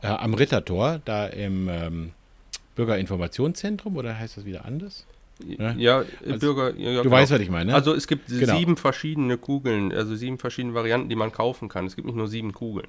Äh, 0.02 0.08
am 0.08 0.34
Rittertor, 0.34 1.00
da 1.04 1.26
im 1.26 1.68
ähm, 1.68 2.12
Bürgerinformationszentrum 2.74 3.96
oder 3.96 4.18
heißt 4.18 4.36
das 4.36 4.44
wieder 4.44 4.64
anders? 4.64 5.06
Ja, 5.46 5.72
ja 5.72 6.04
also, 6.24 6.38
Bürger. 6.38 6.78
Ja, 6.78 6.96
du 6.96 7.02
genau. 7.02 7.10
weißt, 7.10 7.32
was 7.32 7.40
ich 7.40 7.50
meine. 7.50 7.72
Ne? 7.72 7.74
Also 7.74 7.94
es 7.94 8.06
gibt 8.06 8.28
genau. 8.28 8.56
sieben 8.56 8.76
verschiedene 8.76 9.38
Kugeln, 9.38 9.92
also 9.92 10.14
sieben 10.14 10.38
verschiedene 10.38 10.74
Varianten, 10.74 11.08
die 11.08 11.16
man 11.16 11.32
kaufen 11.32 11.68
kann. 11.68 11.86
Es 11.86 11.96
gibt 11.96 12.06
nicht 12.06 12.16
nur 12.16 12.28
sieben 12.28 12.52
Kugeln. 12.52 12.88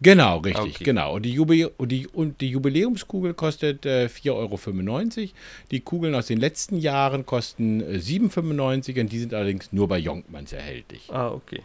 Genau, 0.00 0.38
richtig, 0.38 0.74
okay. 0.74 0.84
genau. 0.84 1.14
Und 1.14 1.22
die, 1.22 1.32
Jubi 1.32 1.64
und 1.64 1.90
die, 1.90 2.06
und 2.08 2.40
die 2.40 2.50
Jubiläumskugel 2.50 3.32
kostet 3.32 3.86
äh, 3.86 4.06
4,95 4.06 4.32
Euro. 4.32 5.30
Die 5.70 5.80
Kugeln 5.80 6.14
aus 6.14 6.26
den 6.26 6.38
letzten 6.40 6.78
Jahren 6.78 7.24
kosten 7.24 7.80
äh, 7.80 7.96
7,95 7.96 9.00
und 9.00 9.12
die 9.12 9.18
sind 9.20 9.32
allerdings 9.32 9.72
nur 9.72 9.88
bei 9.88 9.98
Jonkmanns 9.98 10.52
erhältlich. 10.52 11.08
Ah, 11.12 11.30
okay. 11.30 11.62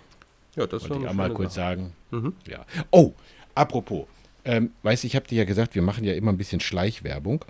Ja, 0.56 0.68
das 0.68 0.90
Wollte 0.90 1.04
ich 1.04 1.10
auch 1.10 1.14
mal 1.14 1.34
kurz 1.34 1.56
Sache. 1.56 1.66
sagen. 1.66 1.94
Mhm. 2.12 2.34
Ja. 2.48 2.66
Oh, 2.92 3.14
apropos. 3.56 4.06
Ähm, 4.46 4.72
weißt 4.84 5.04
du, 5.04 5.08
ich 5.08 5.16
habe 5.16 5.28
dir 5.28 5.40
ja 5.40 5.46
gesagt, 5.46 5.76
wir 5.76 5.82
machen 5.82 6.04
ja 6.04 6.14
immer 6.14 6.32
ein 6.32 6.38
bisschen 6.38 6.60
Schleichwerbung 6.60 7.44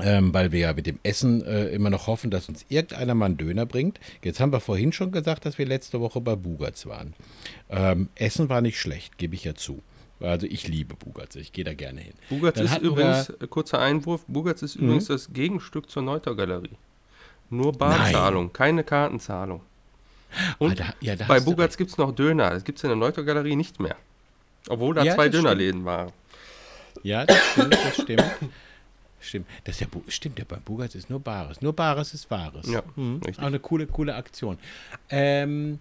ähm, 0.00 0.32
weil 0.32 0.52
wir 0.52 0.60
ja 0.60 0.72
mit 0.72 0.86
dem 0.86 0.98
Essen 1.02 1.44
äh, 1.44 1.68
immer 1.68 1.90
noch 1.90 2.06
hoffen, 2.06 2.30
dass 2.30 2.48
uns 2.48 2.64
irgendeiner 2.68 3.14
mal 3.14 3.26
einen 3.26 3.36
Döner 3.36 3.66
bringt. 3.66 3.98
Jetzt 4.22 4.40
haben 4.40 4.52
wir 4.52 4.60
vorhin 4.60 4.92
schon 4.92 5.12
gesagt, 5.12 5.44
dass 5.44 5.58
wir 5.58 5.66
letzte 5.66 6.00
Woche 6.00 6.20
bei 6.20 6.36
Bugatz 6.36 6.86
waren. 6.86 7.14
Ähm, 7.68 8.08
Essen 8.14 8.48
war 8.48 8.60
nicht 8.60 8.78
schlecht, 8.78 9.18
gebe 9.18 9.34
ich 9.34 9.44
ja 9.44 9.54
zu. 9.54 9.82
Also 10.20 10.46
ich 10.46 10.66
liebe 10.66 10.94
Bugatz, 10.96 11.36
ich 11.36 11.52
gehe 11.52 11.64
da 11.64 11.74
gerne 11.74 12.00
hin. 12.00 12.12
Bugatz 12.28 12.58
ist 12.58 12.78
übrigens, 12.78 13.28
wir, 13.28 13.42
äh, 13.42 13.46
kurzer 13.46 13.80
Einwurf, 13.80 14.24
Bugatz 14.26 14.62
ist 14.62 14.76
übrigens 14.76 15.08
mhm. 15.08 15.12
das 15.12 15.32
Gegenstück 15.32 15.90
zur 15.90 16.02
Neuter 16.02 16.34
Galerie. 16.34 16.76
Nur 17.50 17.72
Barzahlung, 17.72 18.46
Nein. 18.46 18.52
keine 18.52 18.84
Kartenzahlung. 18.84 19.62
Und 20.58 20.80
ah, 20.80 20.84
da, 20.88 20.94
ja, 21.00 21.14
bei 21.26 21.40
Bugatz 21.40 21.76
gibt 21.76 21.90
es 21.90 21.98
noch 21.98 22.12
Döner, 22.14 22.50
das 22.50 22.64
gibt 22.64 22.78
es 22.78 22.84
in 22.84 22.90
der 22.90 22.96
Neuter 22.96 23.22
Galerie 23.22 23.56
nicht 23.56 23.80
mehr. 23.80 23.96
Obwohl 24.68 24.94
da 24.94 25.02
ja, 25.04 25.14
zwei 25.14 25.28
Dönerläden 25.28 25.84
waren. 25.84 26.12
Ja, 27.02 27.24
das 27.24 27.38
stimmt, 27.52 27.74
das 27.74 27.94
stimmt. 28.02 28.24
Stimmt. 29.20 29.46
Das 29.64 29.74
ist 29.74 29.80
ja, 29.80 29.86
stimmt, 30.08 30.38
der 30.38 30.44
bei 30.44 30.58
ist 30.84 31.10
nur 31.10 31.20
Bares. 31.20 31.60
Nur 31.60 31.72
Bares 31.72 32.14
ist 32.14 32.30
Wahres. 32.30 32.70
Ja, 32.70 32.82
mhm. 32.96 33.20
Auch 33.38 33.42
eine 33.42 33.58
coole, 33.58 33.86
coole 33.86 34.14
Aktion. 34.14 34.58
Ähm, 35.10 35.80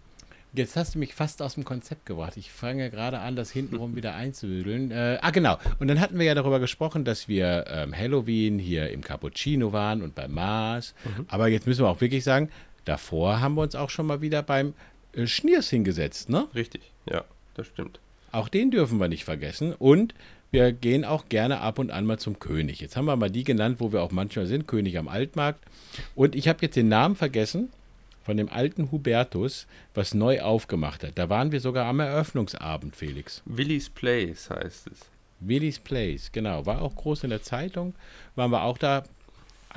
jetzt 0.54 0.76
hast 0.76 0.96
du 0.96 1.00
mich 1.00 1.14
fast 1.14 1.42
aus 1.42 1.54
dem 1.54 1.64
Konzept 1.64 2.06
gebracht. 2.06 2.36
Ich 2.36 2.52
fange 2.52 2.90
gerade 2.90 3.20
an, 3.20 3.36
das 3.36 3.52
hintenrum 3.52 3.96
wieder 3.96 4.16
einzudüdeln. 4.16 4.92
Äh, 4.92 5.20
ah, 5.22 5.30
genau. 5.30 5.58
Und 5.80 5.88
dann 5.88 6.00
hatten 6.00 6.18
wir 6.18 6.26
ja 6.26 6.36
darüber 6.36 6.60
gesprochen, 6.60 7.06
dass 7.06 7.28
wir 7.28 7.66
ähm, 7.68 7.96
Halloween 7.96 8.58
hier 8.58 8.90
im 8.90 9.02
Cappuccino 9.02 9.72
waren 9.72 10.02
und 10.02 10.16
beim 10.16 10.34
Mars. 10.34 10.96
Mhm. 11.06 11.26
Aber 11.28 11.48
jetzt 11.48 11.68
müssen 11.68 11.84
wir 11.84 11.90
auch 11.90 12.02
wirklich 12.02 12.24
sagen, 12.24 12.50
davor 12.86 13.40
haben 13.40 13.56
wir 13.56 13.62
uns 13.62 13.76
auch 13.76 13.90
schon 13.90 14.08
mal 14.08 14.22
wieder 14.22 14.42
beim 14.42 14.74
äh, 15.14 15.28
Schniers 15.28 15.70
hingesetzt, 15.70 16.30
ne? 16.30 16.48
Richtig, 16.56 16.92
ja, 17.10 17.24
das 17.54 17.68
stimmt. 17.68 18.00
Auch 18.32 18.50
den 18.50 18.72
dürfen 18.72 19.00
wir 19.00 19.08
nicht 19.08 19.26
vergessen. 19.26 19.74
Und 19.74 20.14
wir 20.52 20.72
gehen 20.72 21.04
auch 21.04 21.28
gerne 21.30 21.60
ab 21.60 21.80
und 21.80 21.92
an 21.92 22.06
mal 22.06 22.20
zum 22.20 22.40
König. 22.40 22.80
Jetzt 22.80 22.96
haben 22.96 23.06
wir 23.06 23.16
mal 23.16 23.30
die 23.30 23.44
genannt, 23.44 23.78
wo 23.80 23.92
wir 23.92 24.02
auch 24.02 24.12
manchmal 24.12 24.46
sind, 24.46 24.68
König 24.68 24.98
am 24.98 25.08
Altmarkt. 25.08 25.64
Und 26.16 26.36
ich 26.36 26.48
habe 26.48 26.60
jetzt 26.62 26.76
den 26.76 26.88
Namen 26.88 27.16
vergessen 27.16 27.70
von 28.24 28.38
dem 28.38 28.50
alten 28.50 28.92
Hubertus, 28.92 29.68
was 29.94 30.14
neu 30.14 30.42
aufgemacht 30.42 31.04
hat. 31.04 31.18
Da 31.18 31.30
waren 31.30 31.52
wir 31.52 31.62
sogar 31.62 31.86
am 31.86 32.00
Eröffnungsabend, 32.00 32.96
Felix. 32.96 33.42
Willis 33.46 33.90
Place 33.90 34.50
heißt 34.50 34.88
es. 34.88 35.00
Willis 35.40 35.80
Place, 35.80 36.32
genau. 36.32 36.66
War 36.66 36.82
auch 36.82 36.96
groß 36.96 37.24
in 37.24 37.30
der 37.30 37.42
Zeitung. 37.42 37.94
Waren 38.36 38.52
wir 38.52 38.64
auch 38.64 38.78
da 38.78 39.04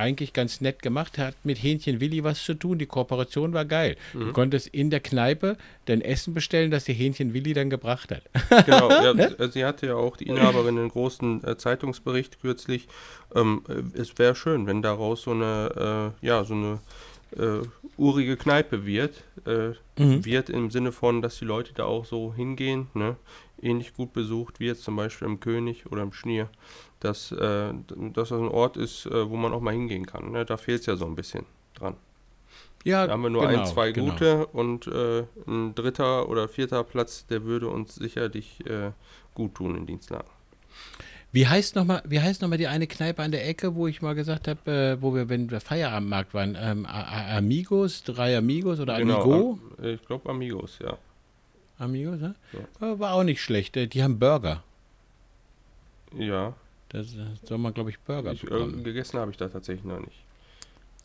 eigentlich 0.01 0.32
ganz 0.32 0.61
nett 0.61 0.82
gemacht, 0.82 1.18
hat 1.18 1.34
mit 1.44 1.62
Hähnchen 1.62 2.01
Willi 2.01 2.24
was 2.24 2.42
zu 2.42 2.55
tun. 2.55 2.78
Die 2.78 2.86
Kooperation 2.86 3.53
war 3.53 3.64
geil. 3.64 3.96
Mhm. 4.12 4.20
Du 4.20 4.32
konntest 4.32 4.68
in 4.68 4.90
der 4.90 5.01
Kneipe 5.01 5.57
dein 5.84 6.01
Essen 6.01 6.34
bestellen, 6.34 6.70
das 6.70 6.84
die 6.84 6.92
Hähnchen 6.92 7.34
Willi 7.34 7.53
dann 7.53 7.70
gebracht 7.70 8.11
hat. 8.11 8.22
Genau, 8.66 8.90
ja, 8.90 9.14
ne? 9.14 9.36
sie 9.53 9.64
hatte 9.64 9.86
ja 9.86 9.94
auch 9.94 10.16
die 10.16 10.26
Inhaberin 10.26 10.78
einen 10.78 10.88
großen 10.88 11.44
äh, 11.44 11.57
Zeitungsbericht 11.57 12.40
kürzlich. 12.40 12.88
Ähm, 13.34 13.62
äh, 13.68 13.98
es 13.98 14.18
wäre 14.18 14.34
schön, 14.34 14.66
wenn 14.66 14.82
daraus 14.82 15.22
so 15.22 15.30
eine, 15.32 16.12
äh, 16.22 16.26
ja, 16.26 16.44
so 16.44 16.55
eine 16.55 16.80
äh, 17.36 17.66
urige 17.96 18.36
Kneipe 18.36 18.86
wird. 18.86 19.22
Äh, 19.46 19.70
mhm. 19.98 20.24
Wird 20.24 20.51
im 20.51 20.70
Sinne 20.70 20.92
von, 20.92 21.22
dass 21.22 21.38
die 21.38 21.44
Leute 21.44 21.72
da 21.74 21.84
auch 21.84 22.05
so 22.05 22.34
hingehen, 22.34 22.88
ne? 22.94 23.16
Ähnlich 23.63 23.95
gut 23.95 24.13
besucht 24.13 24.61
wie 24.61 24.67
jetzt 24.67 24.83
zum 24.83 24.97
Beispiel 24.97 25.29
im 25.29 25.41
König 25.41 25.87
oder 25.91 26.03
im 26.03 26.13
Schnier 26.13 26.49
dass, 27.01 27.33
äh, 27.33 27.73
dass 28.13 28.29
das 28.29 28.33
ein 28.33 28.49
Ort 28.49 28.77
ist, 28.77 29.07
äh, 29.07 29.29
wo 29.29 29.37
man 29.37 29.53
auch 29.53 29.61
mal 29.61 29.73
hingehen 29.73 30.07
kann. 30.07 30.31
Ne? 30.31 30.45
Da 30.45 30.57
fehlt 30.57 30.81
es 30.81 30.87
ja 30.87 30.97
so 30.97 31.07
ein 31.07 31.17
bisschen 31.17 31.47
dran. 31.75 31.97
Ja, 32.85 33.07
da 33.07 33.13
haben 33.13 33.23
wir 33.23 33.31
nur 33.31 33.47
genau, 33.47 33.61
ein, 33.61 33.67
zwei 33.67 33.93
genau. 33.93 34.13
gute 34.13 34.47
und 34.47 34.87
äh, 34.87 35.25
ein 35.47 35.75
dritter 35.75 36.29
oder 36.29 36.49
vierter 36.49 36.85
Platz, 36.85 37.27
der 37.27 37.45
würde 37.45 37.69
uns 37.69 37.95
sicherlich 37.95 38.65
äh, 38.67 38.93
gut 39.35 39.55
tun 39.55 39.77
in 39.77 39.87
Dienstlagen. 39.87 40.29
Wie 41.33 41.47
heißt 41.47 41.77
nochmal, 41.77 42.03
wie 42.07 42.21
heißt 42.21 42.43
noch 42.43 42.49
mal 42.49 42.57
die 42.57 42.67
eine 42.67 42.87
Kneipe 42.87 43.23
an 43.23 43.31
der 43.31 43.47
Ecke, 43.47 43.75
wo 43.75 43.87
ich 43.87 44.03
mal 44.03 44.15
gesagt 44.15 44.49
habe, 44.49 44.71
äh, 44.71 45.03
wo 45.03 45.15
wir, 45.15 45.29
wenn 45.29 45.51
wir 45.51 45.61
Feierabendmarkt 45.61 46.35
waren, 46.35 46.57
ähm, 46.59 46.87
Amigos, 46.87 48.03
drei 48.03 48.37
Amigos 48.37 48.81
oder 48.81 48.97
genau, 48.99 49.23
Amigo? 49.23 49.59
Am, 49.79 49.85
ich 49.85 50.03
glaube 50.03 50.29
Amigos, 50.29 50.79
ja. 50.83 50.99
Amigos, 51.81 52.20
ne? 52.20 52.35
Ja. 52.53 52.99
War 52.99 53.14
auch 53.14 53.24
nicht 53.24 53.43
schlecht. 53.43 53.76
Äh, 53.76 53.87
die 53.87 54.03
haben 54.03 54.18
Burger. 54.18 54.62
Ja. 56.16 56.55
Da 56.91 57.03
soll 57.45 57.59
man, 57.59 57.72
glaube 57.72 57.91
ich, 57.91 57.99
Burger 58.01 58.33
ich, 58.33 58.43
bekommen. 58.43 58.83
Gegessen 58.83 59.18
habe 59.18 59.31
ich 59.31 59.37
da 59.37 59.49
tatsächlich 59.49 59.85
noch 59.85 60.01
nicht. 60.01 60.24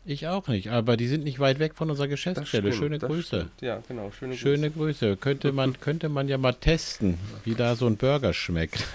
Ich 0.08 0.28
auch 0.28 0.46
nicht, 0.46 0.70
aber 0.70 0.96
die 0.96 1.08
sind 1.08 1.24
nicht 1.24 1.40
weit 1.40 1.58
weg 1.58 1.74
von 1.74 1.90
unserer 1.90 2.06
Geschäftsstelle. 2.06 2.72
Stimmt, 2.72 2.84
schöne 2.84 2.98
Grüße. 3.00 3.36
Stimmt. 3.40 3.60
Ja, 3.60 3.82
genau. 3.88 4.12
Schöne, 4.12 4.36
schöne 4.36 4.70
Grüße. 4.70 5.06
Grüße. 5.06 5.16
Könnte, 5.16 5.52
man, 5.52 5.80
könnte 5.80 6.08
man 6.08 6.28
ja 6.28 6.38
mal 6.38 6.52
testen, 6.52 7.18
wie 7.44 7.54
da 7.54 7.74
so 7.74 7.86
ein 7.86 7.96
Burger 7.96 8.32
schmeckt. 8.32 8.86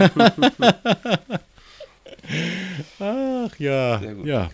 Ach 3.00 3.60
ja. 3.60 4.02
Ja. 4.24 4.50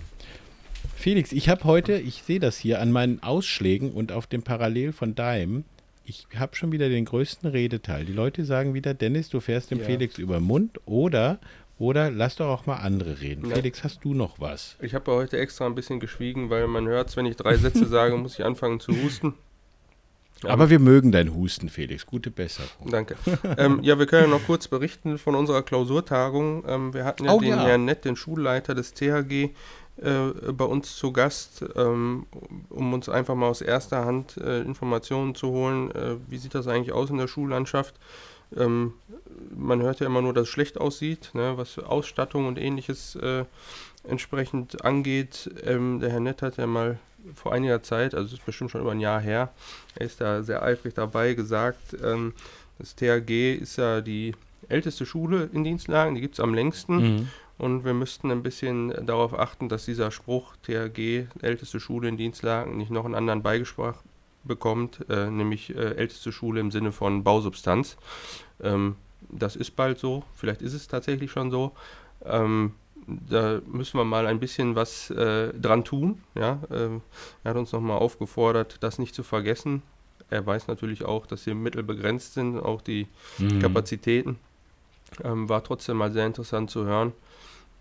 Felix, 0.96 1.32
ich 1.32 1.48
habe 1.50 1.64
heute, 1.64 1.94
ich 2.00 2.24
sehe 2.24 2.40
das 2.40 2.58
hier 2.58 2.82
an 2.82 2.92
meinen 2.92 3.22
Ausschlägen 3.22 3.92
und 3.92 4.12
auf 4.12 4.26
dem 4.26 4.42
Parallel 4.42 4.94
von 4.94 5.14
deinem, 5.14 5.64
ich 6.08 6.26
habe 6.38 6.56
schon 6.56 6.72
wieder 6.72 6.88
den 6.88 7.06
größten 7.06 7.50
Redeteil. 7.50 8.06
Die 8.06 8.14
Leute 8.14 8.46
sagen 8.46 8.74
wieder, 8.74 8.94
Dennis, 8.94 9.30
du 9.30 9.42
fährst 9.42 9.72
dem 9.72 9.80
ja. 9.80 9.86
Felix 9.86 10.18
über 10.18 10.36
den 10.36 10.46
Mund 10.46 10.80
oder 10.86 11.40
oder 11.80 12.10
lass 12.10 12.38
doch 12.38 12.48
auch 12.48 12.66
mal 12.66 12.78
andere 12.78 13.22
reden. 13.22 13.50
Ja. 13.50 13.56
Felix, 13.56 13.84
hast 13.84 14.04
du 14.04 14.16
noch 14.16 14.40
was? 14.40 14.78
Ich 14.82 14.96
habe 14.96 15.12
heute 15.12 15.38
extra 15.38 15.68
ein 15.68 15.76
bisschen 15.76 16.00
geschwiegen, 16.00 16.50
weil 16.50 16.68
man 16.68 16.88
hört, 16.88 17.16
wenn 17.18 17.28
ich 17.28 17.36
drei 17.36 17.56
Sätze 17.56 17.86
sage, 17.88 18.16
muss 18.16 18.40
ich 18.40 18.46
anfangen 18.46 18.80
zu 18.80 18.94
husten. 18.94 19.36
Ja. 20.44 20.52
Aber 20.52 20.70
wir 20.70 20.80
mögen 20.80 21.12
dein 21.12 21.34
Husten, 21.34 21.68
Felix. 21.68 22.06
Gute 22.06 22.32
Besserung. 22.32 22.90
Danke. 22.90 23.16
ähm, 23.58 23.80
ja, 23.82 24.00
wir 24.00 24.06
können 24.06 24.32
ja 24.32 24.38
noch 24.38 24.46
kurz 24.46 24.68
berichten 24.68 25.18
von 25.18 25.36
unserer 25.36 25.64
Klausurtagung. 25.64 26.64
Ähm, 26.68 26.94
wir 26.94 27.06
hatten 27.06 27.26
ja 27.26 27.34
oh, 27.34 27.40
den 27.40 27.50
ja. 27.50 27.66
Herrn 27.66 27.86
Nett, 27.86 28.06
den 28.06 28.16
Schulleiter 28.16 28.76
des 28.76 28.94
THG, 28.94 29.50
äh, 30.02 30.52
bei 30.52 30.66
uns 30.66 30.96
zu 30.96 31.12
Gast, 31.12 31.66
ähm, 31.76 32.28
um 32.70 32.94
uns 32.94 33.10
einfach 33.10 33.36
mal 33.36 33.48
aus 33.48 33.62
erster 33.62 34.06
Hand 34.06 34.38
äh, 34.38 34.62
Informationen 34.62 35.36
zu 35.36 35.50
holen. 35.50 35.92
Äh, 35.92 36.18
wie 36.28 36.38
sieht 36.38 36.56
das 36.56 36.68
eigentlich 36.68 36.94
aus 36.94 37.10
in 37.10 37.18
der 37.18 37.28
Schullandschaft? 37.28 37.96
Ähm, 38.56 38.94
man 39.56 39.82
hört 39.82 40.00
ja 40.00 40.06
immer 40.06 40.22
nur, 40.22 40.34
dass 40.34 40.44
es 40.44 40.50
schlecht 40.50 40.80
aussieht, 40.80 41.32
ne, 41.34 41.54
was 41.58 41.80
Ausstattung 41.80 42.48
und 42.48 42.58
ähnliches 42.58 43.16
äh, 43.16 43.46
entsprechend 44.08 44.86
angeht. 44.86 45.50
Ähm, 45.64 46.00
der 46.00 46.12
Herr 46.12 46.20
Nett 46.20 46.42
hat 46.42 46.58
ja 46.58 46.68
mal 46.68 47.00
vor 47.34 47.52
einiger 47.54 47.84
Zeit, 47.84 48.16
also 48.16 48.36
ist 48.36 48.46
bestimmt 48.46 48.72
schon 48.72 48.82
über 48.82 48.92
ein 48.92 49.00
Jahr 49.00 49.20
her, 49.20 49.50
er 49.96 50.06
ist 50.06 50.22
da 50.22 50.44
sehr 50.44 50.64
eifrig 50.64 50.94
dabei, 50.94 51.34
gesagt, 51.34 51.98
ähm, 52.04 52.34
das 52.80 52.96
THG 52.96 53.56
ist 53.56 53.78
ja 53.78 54.02
die 54.02 54.34
älteste 54.70 55.06
Schule 55.06 55.50
in 55.52 55.64
Dienstlagen, 55.64 56.16
die 56.16 56.22
gibt 56.22 56.36
es 56.36 56.40
am 56.40 56.54
längsten. 56.54 56.96
Mhm. 56.96 57.30
Und 57.58 57.86
wir 57.86 57.94
müssten 57.94 58.32
ein 58.32 58.44
bisschen 58.44 58.94
darauf 59.06 59.38
achten, 59.38 59.68
dass 59.68 59.86
dieser 59.86 60.12
Spruch 60.12 60.56
THG, 60.64 61.26
älteste 61.42 61.80
Schule 61.80 62.08
in 62.08 62.18
Dienstlagen, 62.18 62.78
nicht 62.78 62.92
noch 62.92 63.06
einen 63.06 63.16
anderen 63.16 63.42
Beigeschmack 63.42 63.96
bekommt, 64.44 65.06
äh, 65.10 65.30
nämlich 65.30 65.76
äh, 65.76 65.96
älteste 65.96 66.32
Schule 66.32 66.60
im 66.60 66.72
Sinne 66.72 66.92
von 66.92 67.24
Bausubstanz. 67.24 67.98
Ähm, 68.62 68.96
das 69.30 69.56
ist 69.56 69.76
bald 69.76 70.00
so, 70.00 70.24
vielleicht 70.36 70.62
ist 70.62 70.74
es 70.74 70.88
tatsächlich 70.88 71.32
schon 71.32 71.52
so. 71.52 71.74
Ähm, 72.24 72.74
da 73.08 73.62
müssen 73.66 73.98
wir 73.98 74.04
mal 74.04 74.28
ein 74.28 74.40
bisschen 74.40 74.76
was 74.76 75.10
äh, 75.10 75.54
dran 75.54 75.84
tun. 75.84 76.22
Ja? 76.36 76.60
Ähm, 76.72 77.02
er 77.44 77.52
hat 77.52 77.58
uns 77.58 77.72
nochmal 77.72 77.98
aufgefordert, 77.98 78.78
das 78.82 79.00
nicht 79.00 79.16
zu 79.16 79.24
vergessen. 79.24 79.82
Er 80.30 80.46
weiß 80.46 80.68
natürlich 80.68 81.06
auch, 81.06 81.26
dass 81.26 81.46
die 81.46 81.54
Mittel 81.54 81.84
begrenzt 81.84 82.34
sind, 82.34 82.60
auch 82.60 82.82
die 82.82 83.08
mhm. 83.38 83.60
Kapazitäten. 83.62 84.38
Ähm, 85.24 85.48
war 85.48 85.64
trotzdem 85.64 85.98
mal 85.98 86.12
sehr 86.12 86.26
interessant 86.26 86.70
zu 86.70 86.84
hören. 86.86 87.14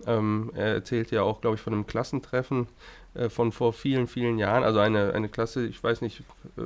Ähm, 0.07 0.51
er 0.55 0.75
erzählt 0.75 1.11
ja 1.11 1.23
auch, 1.23 1.41
glaube 1.41 1.57
ich, 1.57 1.63
von 1.63 1.73
einem 1.73 1.87
Klassentreffen 1.87 2.69
äh, 3.15 3.29
von 3.29 3.53
vor 3.53 3.73
vielen, 3.73 4.07
vielen 4.07 4.39
Jahren. 4.39 4.63
Also 4.63 4.79
eine, 4.79 5.13
eine 5.15 5.29
Klasse, 5.29 5.67
ich 5.67 5.83
weiß 5.83 6.03
nicht, 6.03 6.23
äh, 6.57 6.63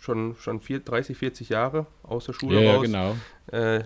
schon, 0.00 0.36
schon 0.38 0.60
vier, 0.60 0.80
30, 0.80 1.16
40 1.16 1.48
Jahre 1.48 1.86
aus 2.02 2.26
der 2.26 2.32
Schule 2.32 2.62
ja, 2.62 2.74
raus. 2.74 2.82
genau. 2.82 3.16
Äh, 3.50 3.84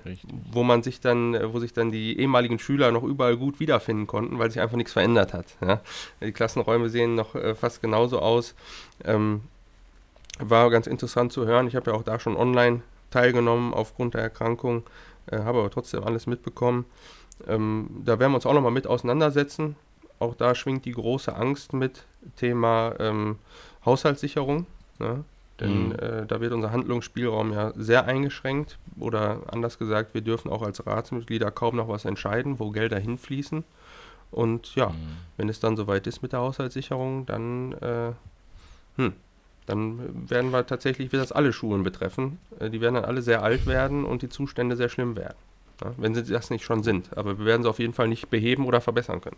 wo 0.53 0.63
man 0.63 0.83
sich 0.83 1.01
dann, 1.01 1.35
äh, 1.35 1.53
wo 1.53 1.59
sich 1.59 1.73
dann 1.73 1.91
die 1.91 2.19
ehemaligen 2.19 2.59
Schüler 2.59 2.93
noch 2.93 3.03
überall 3.03 3.37
gut 3.37 3.61
wiederfinden 3.61 4.07
konnten, 4.07 4.39
weil 4.39 4.51
sich 4.51 4.61
einfach 4.61 4.77
nichts 4.77 4.93
verändert 4.93 5.33
hat. 5.33 5.47
Ja? 5.61 5.81
Die 6.21 6.33
Klassenräume 6.33 6.89
sehen 6.89 7.15
noch 7.15 7.35
äh, 7.35 7.55
fast 7.55 7.81
genauso 7.81 8.21
aus. 8.21 8.55
Ähm, 9.05 9.43
war 10.39 10.71
ganz 10.71 10.87
interessant 10.87 11.33
zu 11.33 11.47
hören. 11.47 11.67
Ich 11.69 11.77
habe 11.77 11.91
ja 11.91 11.97
auch 11.97 12.03
da 12.03 12.19
schon 12.19 12.37
online 12.37 12.83
teilgenommen 13.11 13.75
aufgrund 13.75 14.15
der 14.15 14.23
Erkrankung, 14.23 14.85
äh, 15.27 15.39
habe 15.39 15.59
aber 15.59 15.71
trotzdem 15.71 16.05
alles 16.05 16.27
mitbekommen. 16.27 16.87
Ähm, 17.47 18.03
da 18.05 18.19
werden 18.19 18.33
wir 18.33 18.37
uns 18.37 18.47
auch 18.47 18.55
nochmal 18.55 18.73
mit 18.73 18.87
auseinandersetzen. 18.87 19.77
Auch 20.19 20.35
da 20.35 20.55
schwingt 20.55 20.85
die 20.85 20.93
große 20.93 21.35
Angst 21.35 21.73
mit, 21.73 22.05
Thema 22.37 22.95
ähm, 22.99 23.39
Haushaltssicherung. 23.85 24.67
Ne? 24.99 25.25
Denn 25.61 25.89
mhm. 25.89 25.95
äh, 25.99 26.27
da 26.27 26.41
wird 26.41 26.53
unser 26.53 26.73
Handlungsspielraum 26.73 27.53
ja 27.53 27.73
sehr 27.77 28.07
eingeschränkt. 28.07 28.79
Oder 28.99 29.41
anders 29.49 29.79
gesagt, 29.79 30.15
wir 30.15 30.23
dürfen 30.23 30.51
auch 30.51 30.63
als 30.63 30.87
Ratsmitglieder 30.87 31.51
kaum 31.51 31.77
noch 31.77 31.89
was 31.89 32.05
entscheiden, 32.05 32.59
wo 32.59 32.71
Gelder 32.71 32.99
hinfließen. 32.99 33.65
Und 34.31 34.75
ja, 34.75 34.91
mhm. 34.91 35.17
wenn 35.37 35.49
es 35.49 35.61
dann 35.61 35.77
soweit 35.77 36.07
ist 36.07 36.23
mit 36.23 36.33
der 36.33 36.41
Haushaltssicherung, 36.41 37.27
dann, 37.27 37.73
äh, 37.73 38.13
hm, 38.97 39.13
dann 39.67 40.31
werden 40.31 40.51
wir 40.51 40.67
tatsächlich, 40.67 41.13
wird 41.13 41.23
das 41.23 41.33
alle 41.33 41.53
Schulen 41.53 41.83
betreffen. 41.83 42.39
Äh, 42.59 42.71
die 42.71 42.81
werden 42.81 42.95
dann 42.95 43.05
alle 43.05 43.23
sehr 43.23 43.43
alt 43.43 43.67
werden 43.67 44.05
und 44.05 44.23
die 44.23 44.29
Zustände 44.29 44.77
sehr 44.77 44.89
schlimm 44.89 45.17
werden. 45.17 45.37
Ja, 45.83 45.95
wenn 45.97 46.15
sie 46.15 46.25
das 46.25 46.51
nicht 46.51 46.65
schon 46.65 46.83
sind. 46.83 47.17
Aber 47.17 47.39
wir 47.39 47.45
werden 47.47 47.63
sie 47.63 47.69
auf 47.69 47.79
jeden 47.79 47.95
Fall 47.95 48.09
nicht 48.09 48.31
beheben 48.31 48.67
oder 48.67 48.81
verbessern 48.81 49.21
können. 49.21 49.37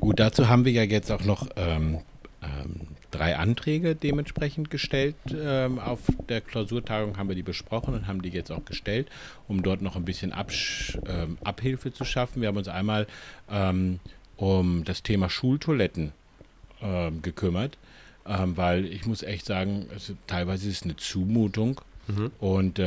Gut, 0.00 0.20
dazu 0.20 0.48
haben 0.48 0.64
wir 0.64 0.72
ja 0.72 0.82
jetzt 0.82 1.10
auch 1.10 1.24
noch 1.24 1.48
ähm, 1.56 2.00
ähm, 2.42 2.88
drei 3.10 3.36
Anträge 3.36 3.94
dementsprechend 3.94 4.70
gestellt. 4.70 5.16
Ähm, 5.32 5.78
auf 5.78 6.00
der 6.28 6.40
Klausurtagung 6.40 7.16
haben 7.16 7.28
wir 7.28 7.36
die 7.36 7.42
besprochen 7.42 7.94
und 7.94 8.06
haben 8.06 8.22
die 8.22 8.28
jetzt 8.28 8.52
auch 8.52 8.64
gestellt, 8.64 9.08
um 9.48 9.62
dort 9.62 9.82
noch 9.82 9.96
ein 9.96 10.04
bisschen 10.04 10.32
Absch 10.32 10.98
ähm, 11.06 11.38
Abhilfe 11.42 11.92
zu 11.92 12.04
schaffen. 12.04 12.42
Wir 12.42 12.48
haben 12.48 12.56
uns 12.56 12.68
einmal 12.68 13.06
ähm, 13.50 14.00
um 14.36 14.84
das 14.84 15.02
Thema 15.02 15.30
Schultoiletten 15.30 16.12
ähm, 16.82 17.22
gekümmert, 17.22 17.78
weil 18.24 18.86
ich 18.86 19.06
muss 19.06 19.22
echt 19.22 19.46
sagen, 19.46 19.86
es, 19.94 20.12
teilweise 20.26 20.68
ist 20.68 20.78
es 20.78 20.82
eine 20.82 20.96
Zumutung. 20.96 21.80
Mhm. 22.08 22.32
Und 22.40 22.80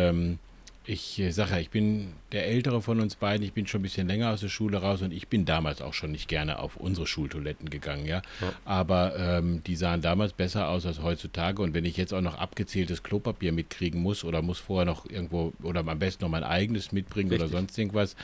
ich 0.90 1.20
äh, 1.20 1.32
sage 1.32 1.52
ja, 1.52 1.60
ich 1.60 1.70
bin 1.70 2.14
der 2.32 2.48
Ältere 2.48 2.82
von 2.82 3.00
uns 3.00 3.16
beiden, 3.16 3.46
ich 3.46 3.54
bin 3.54 3.68
schon 3.68 3.82
ein 3.82 3.84
bisschen 3.84 4.08
länger 4.08 4.32
aus 4.32 4.42
der 4.42 4.50
Schule 4.50 4.78
raus 4.78 5.04
und 5.04 5.14
ich 5.14 5.28
bin 5.28 5.46
damals 5.46 5.84
auch 5.84 5.94
schon 5.94 6.12
nicht 6.12 6.28
gerne 6.28 6.58
auf 6.58 6.78
unsere 6.78 7.06
Schultoiletten 7.06 7.70
gegangen, 7.70 8.08
ja. 8.08 8.24
ja. 8.42 8.54
Aber 8.66 9.16
ähm, 9.16 9.62
die 9.66 9.76
sahen 9.76 10.02
damals 10.02 10.34
besser 10.34 10.68
aus 10.68 10.88
als 10.88 11.04
heutzutage 11.04 11.62
und 11.62 11.76
wenn 11.76 11.86
ich 11.86 11.96
jetzt 11.96 12.12
auch 12.12 12.22
noch 12.22 12.40
abgezähltes 12.40 13.04
Klopapier 13.04 13.52
mitkriegen 13.52 14.02
muss 14.02 14.24
oder 14.24 14.42
muss 14.42 14.58
vorher 14.58 14.86
noch 14.86 15.08
irgendwo 15.08 15.54
oder 15.62 15.86
am 15.86 16.00
besten 16.00 16.24
noch 16.24 16.32
mein 16.32 16.44
eigenes 16.44 16.92
mitbringen 16.92 17.30
Richtig. 17.30 17.50
oder 17.50 17.60
sonst 17.60 17.78
irgendwas, 17.78 18.16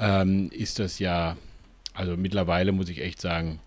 ähm, 0.00 0.50
ist 0.50 0.80
das 0.80 0.98
ja, 0.98 1.36
also 1.94 2.16
mittlerweile 2.16 2.72
muss 2.72 2.88
ich 2.88 3.00
echt 3.00 3.20
sagen, 3.20 3.60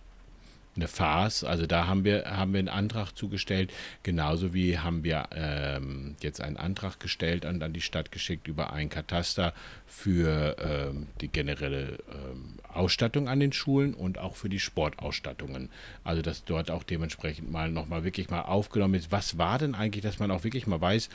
eine 0.75 0.87
Farce. 0.87 1.43
Also 1.43 1.65
da 1.65 1.87
haben 1.87 2.03
wir, 2.03 2.25
haben 2.25 2.53
wir 2.53 2.59
einen 2.59 2.69
Antrag 2.69 3.11
zugestellt. 3.11 3.73
Genauso 4.03 4.53
wie 4.53 4.79
haben 4.79 5.03
wir 5.03 5.27
ähm, 5.35 6.15
jetzt 6.21 6.41
einen 6.41 6.57
Antrag 6.57 6.99
gestellt 6.99 7.45
und 7.45 7.61
an 7.61 7.73
die 7.73 7.81
Stadt 7.81 8.11
geschickt 8.11 8.47
über 8.47 8.73
ein 8.73 8.89
Kataster 8.89 9.53
für 9.85 10.55
ähm, 10.59 11.07
die 11.19 11.27
generelle 11.27 11.99
ähm, 12.09 12.55
Ausstattung 12.73 13.27
an 13.27 13.39
den 13.39 13.51
Schulen 13.51 13.93
und 13.93 14.17
auch 14.17 14.35
für 14.35 14.49
die 14.49 14.59
Sportausstattungen. 14.59 15.69
Also 16.03 16.21
dass 16.21 16.45
dort 16.45 16.71
auch 16.71 16.83
dementsprechend 16.83 17.51
mal 17.51 17.69
nochmal 17.69 18.03
wirklich 18.03 18.29
mal 18.29 18.41
aufgenommen 18.41 18.95
ist. 18.95 19.11
Was 19.11 19.37
war 19.37 19.59
denn 19.59 19.75
eigentlich, 19.75 20.03
dass 20.03 20.19
man 20.19 20.31
auch 20.31 20.43
wirklich 20.43 20.67
mal 20.67 20.79
weiß, 20.79 21.09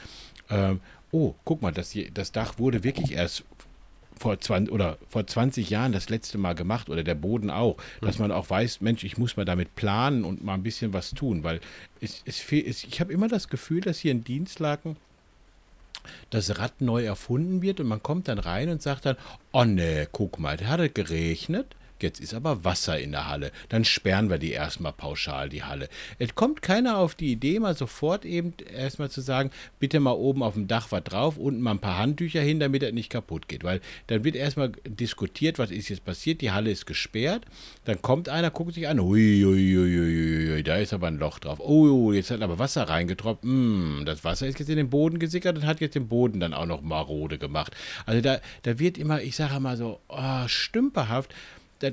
ähm, 0.50 0.80
oh, 1.12 1.34
guck 1.44 1.62
mal, 1.62 1.72
das, 1.72 1.96
das 2.12 2.32
Dach 2.32 2.58
wurde 2.58 2.84
wirklich 2.84 3.12
erst 3.12 3.44
vor 4.18 4.40
20 4.40 4.72
oder 4.72 4.98
vor 5.08 5.26
20 5.26 5.68
Jahren 5.70 5.92
das 5.92 6.08
letzte 6.08 6.38
Mal 6.38 6.54
gemacht 6.54 6.88
oder 6.88 7.04
der 7.04 7.14
Boden 7.14 7.50
auch, 7.50 7.76
dass 8.00 8.18
man 8.18 8.32
auch 8.32 8.48
weiß, 8.48 8.80
Mensch, 8.80 9.04
ich 9.04 9.18
muss 9.18 9.36
mal 9.36 9.44
damit 9.44 9.74
planen 9.76 10.24
und 10.24 10.44
mal 10.44 10.54
ein 10.54 10.62
bisschen 10.62 10.92
was 10.92 11.10
tun, 11.10 11.44
weil 11.44 11.60
es, 12.00 12.22
es, 12.24 12.40
es 12.50 12.84
ich 12.84 13.00
habe 13.00 13.12
immer 13.12 13.28
das 13.28 13.48
Gefühl, 13.48 13.80
dass 13.80 13.98
hier 13.98 14.12
in 14.12 14.24
Dienstlaken 14.24 14.96
das 16.30 16.58
Rad 16.58 16.80
neu 16.80 17.04
erfunden 17.04 17.62
wird 17.62 17.80
und 17.80 17.88
man 17.88 18.02
kommt 18.02 18.28
dann 18.28 18.38
rein 18.38 18.68
und 18.68 18.82
sagt 18.82 19.06
dann, 19.06 19.16
oh 19.52 19.64
ne, 19.64 20.08
guck 20.10 20.38
mal, 20.38 20.56
da 20.56 20.66
hat 20.66 20.80
es 20.80 20.94
geregnet, 20.94 21.66
Jetzt 22.00 22.20
ist 22.20 22.34
aber 22.34 22.64
Wasser 22.64 22.98
in 22.98 23.12
der 23.12 23.28
Halle. 23.28 23.52
Dann 23.68 23.84
sperren 23.84 24.30
wir 24.30 24.38
die 24.38 24.52
erstmal 24.52 24.92
pauschal, 24.92 25.48
die 25.48 25.62
Halle. 25.62 25.88
Es 26.18 26.34
kommt 26.34 26.62
keiner 26.62 26.98
auf 26.98 27.14
die 27.14 27.32
Idee, 27.32 27.58
mal 27.58 27.76
sofort 27.76 28.24
eben 28.24 28.54
erstmal 28.72 29.10
zu 29.10 29.20
sagen, 29.20 29.50
bitte 29.78 30.00
mal 30.00 30.12
oben 30.12 30.42
auf 30.42 30.54
dem 30.54 30.68
Dach 30.68 30.88
was 30.90 31.04
drauf, 31.04 31.38
unten 31.38 31.60
mal 31.60 31.72
ein 31.72 31.78
paar 31.78 31.98
Handtücher 31.98 32.40
hin, 32.40 32.60
damit 32.60 32.82
er 32.82 32.92
nicht 32.92 33.10
kaputt 33.10 33.48
geht. 33.48 33.64
Weil 33.64 33.80
dann 34.08 34.24
wird 34.24 34.36
erstmal 34.36 34.72
diskutiert, 34.86 35.58
was 35.58 35.70
ist 35.70 35.88
jetzt 35.88 36.04
passiert. 36.04 36.40
Die 36.40 36.50
Halle 36.50 36.70
ist 36.70 36.86
gesperrt. 36.86 37.44
Dann 37.84 38.02
kommt 38.02 38.28
einer, 38.28 38.50
guckt 38.50 38.74
sich 38.74 38.88
an, 38.88 39.00
ui, 39.00 39.44
ui, 39.44 39.76
ui, 39.76 40.00
ui 40.00 40.62
da 40.62 40.76
ist 40.76 40.92
aber 40.92 41.06
ein 41.06 41.18
Loch 41.18 41.38
drauf. 41.38 41.60
Oh, 41.60 42.12
jetzt 42.12 42.30
hat 42.30 42.42
aber 42.42 42.58
Wasser 42.58 42.88
reingetropft. 42.88 43.44
Mm, 43.44 44.04
das 44.04 44.24
Wasser 44.24 44.46
ist 44.46 44.58
jetzt 44.58 44.68
in 44.68 44.76
den 44.76 44.90
Boden 44.90 45.18
gesickert 45.18 45.56
und 45.56 45.66
hat 45.66 45.80
jetzt 45.80 45.94
den 45.94 46.08
Boden 46.08 46.40
dann 46.40 46.54
auch 46.54 46.66
noch 46.66 46.82
marode 46.82 47.38
gemacht. 47.38 47.74
Also 48.04 48.20
da, 48.20 48.40
da 48.62 48.78
wird 48.78 48.98
immer, 48.98 49.22
ich 49.22 49.36
sage 49.36 49.60
mal 49.60 49.76
so, 49.76 50.00
oh, 50.08 50.48
stümperhaft 50.48 51.34
das, 51.80 51.92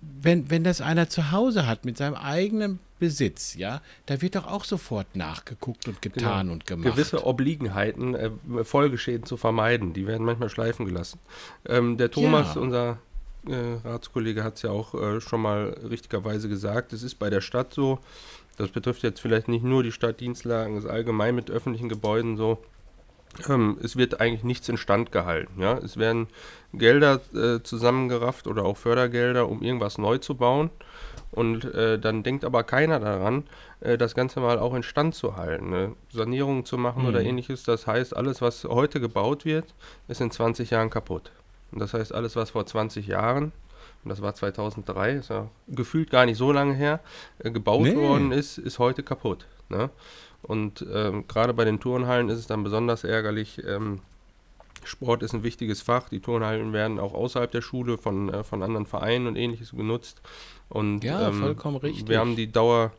wenn, 0.00 0.50
wenn 0.50 0.64
das 0.64 0.80
einer 0.80 1.08
zu 1.08 1.30
Hause 1.30 1.66
hat 1.66 1.84
mit 1.84 1.96
seinem 1.96 2.14
eigenen 2.14 2.78
Besitz, 2.98 3.54
ja, 3.54 3.82
da 4.06 4.22
wird 4.22 4.36
doch 4.36 4.46
auch 4.46 4.64
sofort 4.64 5.16
nachgeguckt 5.16 5.86
und 5.86 6.00
getan 6.00 6.42
genau. 6.42 6.52
und 6.54 6.66
gemacht. 6.66 6.94
Gewisse 6.94 7.26
Obliegenheiten, 7.26 8.14
äh, 8.14 8.30
Folgeschäden 8.64 9.26
zu 9.26 9.36
vermeiden, 9.36 9.92
die 9.92 10.06
werden 10.06 10.24
manchmal 10.24 10.48
schleifen 10.48 10.86
gelassen. 10.86 11.18
Ähm, 11.66 11.98
der 11.98 12.10
Thomas, 12.10 12.54
ja. 12.54 12.60
unser 12.60 12.98
äh, 13.46 13.54
Ratskollege, 13.84 14.42
hat 14.42 14.56
es 14.56 14.62
ja 14.62 14.70
auch 14.70 14.94
äh, 14.94 15.20
schon 15.20 15.42
mal 15.42 15.76
richtigerweise 15.88 16.48
gesagt, 16.48 16.92
es 16.92 17.02
ist 17.02 17.16
bei 17.16 17.28
der 17.28 17.42
Stadt 17.42 17.74
so, 17.74 17.98
das 18.56 18.70
betrifft 18.70 19.02
jetzt 19.02 19.20
vielleicht 19.20 19.48
nicht 19.48 19.64
nur 19.64 19.82
die 19.82 19.92
Stadtdienstlagen, 19.92 20.78
es 20.78 20.84
ist 20.84 20.90
allgemein 20.90 21.34
mit 21.34 21.50
öffentlichen 21.50 21.90
Gebäuden 21.90 22.38
so, 22.38 22.64
ähm, 23.48 23.78
es 23.82 23.96
wird 23.96 24.20
eigentlich 24.20 24.44
nichts 24.44 24.68
instand 24.68 25.12
gehalten. 25.12 25.60
Ja? 25.60 25.78
Es 25.78 25.96
werden 25.96 26.28
Gelder 26.72 27.20
äh, 27.34 27.62
zusammengerafft 27.62 28.46
oder 28.46 28.64
auch 28.64 28.76
Fördergelder, 28.76 29.48
um 29.48 29.62
irgendwas 29.62 29.98
neu 29.98 30.18
zu 30.18 30.34
bauen. 30.34 30.70
Und 31.32 31.64
äh, 31.74 31.98
dann 31.98 32.22
denkt 32.22 32.44
aber 32.44 32.64
keiner 32.64 33.00
daran, 33.00 33.44
äh, 33.80 33.98
das 33.98 34.14
Ganze 34.14 34.40
mal 34.40 34.58
auch 34.58 34.74
instand 34.74 35.14
zu 35.14 35.36
halten, 35.36 35.70
ne? 35.70 35.92
Sanierungen 36.10 36.64
zu 36.64 36.78
machen 36.78 37.02
mhm. 37.02 37.08
oder 37.08 37.22
ähnliches. 37.22 37.64
Das 37.64 37.86
heißt, 37.86 38.16
alles, 38.16 38.40
was 38.40 38.64
heute 38.64 39.00
gebaut 39.00 39.44
wird, 39.44 39.74
ist 40.08 40.20
in 40.20 40.30
20 40.30 40.70
Jahren 40.70 40.88
kaputt. 40.88 41.32
Und 41.72 41.80
das 41.80 41.94
heißt, 41.94 42.14
alles, 42.14 42.36
was 42.36 42.50
vor 42.50 42.64
20 42.64 43.06
Jahren, 43.06 43.52
und 44.04 44.08
das 44.08 44.22
war 44.22 44.34
2003, 44.34 45.12
ist 45.12 45.30
ja 45.30 45.48
gefühlt 45.68 46.10
gar 46.10 46.26
nicht 46.26 46.38
so 46.38 46.52
lange 46.52 46.74
her, 46.74 47.00
äh, 47.38 47.50
gebaut 47.50 47.82
nee. 47.82 47.96
worden 47.96 48.32
ist, 48.32 48.56
ist 48.56 48.78
heute 48.78 49.02
kaputt. 49.02 49.46
Ne? 49.68 49.90
Und 50.46 50.86
ähm, 50.92 51.26
gerade 51.26 51.52
bei 51.54 51.64
den 51.64 51.80
Turnhallen 51.80 52.28
ist 52.28 52.38
es 52.38 52.46
dann 52.46 52.62
besonders 52.62 53.02
ärgerlich. 53.02 53.60
Ähm, 53.66 54.00
Sport 54.84 55.24
ist 55.24 55.34
ein 55.34 55.42
wichtiges 55.42 55.82
Fach. 55.82 56.08
Die 56.08 56.20
Turnhallen 56.20 56.72
werden 56.72 57.00
auch 57.00 57.14
außerhalb 57.14 57.50
der 57.50 57.62
Schule 57.62 57.98
von, 57.98 58.32
äh, 58.32 58.44
von 58.44 58.62
anderen 58.62 58.86
Vereinen 58.86 59.26
und 59.26 59.34
ähnliches 59.34 59.72
genutzt. 59.72 60.22
Und, 60.68 61.02
ja, 61.02 61.28
ähm, 61.28 61.40
vollkommen 61.40 61.76
richtig. 61.78 62.08
Wir 62.08 62.20
haben 62.20 62.36
die 62.36 62.50
Dauer, 62.50 62.92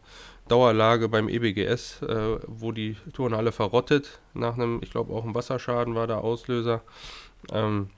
Dauerlage 0.49 1.07
beim 1.07 1.29
EBGS, 1.29 2.01
äh, 2.01 2.39
wo 2.47 2.73
die 2.73 2.97
Turnhalle 3.13 3.53
verrottet. 3.53 4.19
Nach 4.33 4.55
einem, 4.55 4.79
ich 4.83 4.91
glaube, 4.91 5.13
auch 5.13 5.23
ein 5.23 5.33
Wasserschaden 5.33 5.95
war 5.95 6.07
der 6.07 6.17
Auslöser. 6.17 6.81
Ähm, 7.49 7.89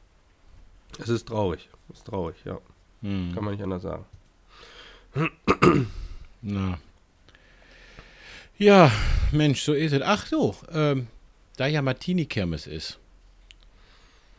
es 1.00 1.10
ist 1.10 1.28
traurig. 1.28 1.70
Es 1.90 2.00
ist 2.00 2.06
traurig, 2.06 2.36
ja. 2.46 2.60
Hm. 3.02 3.32
Kann 3.34 3.44
man 3.44 3.54
nicht 3.54 3.64
anders 3.64 3.82
sagen. 3.82 4.06
Na, 6.42 6.78
ja, 8.60 8.92
Mensch, 9.32 9.62
so 9.64 9.74
ist 9.74 9.94
es. 9.94 10.02
Ach 10.02 10.26
so, 10.26 10.56
ähm, 10.72 11.08
da 11.58 11.68
ja 11.68 11.82
Martini-Kirmes 11.82 12.68
ist, 12.68 13.00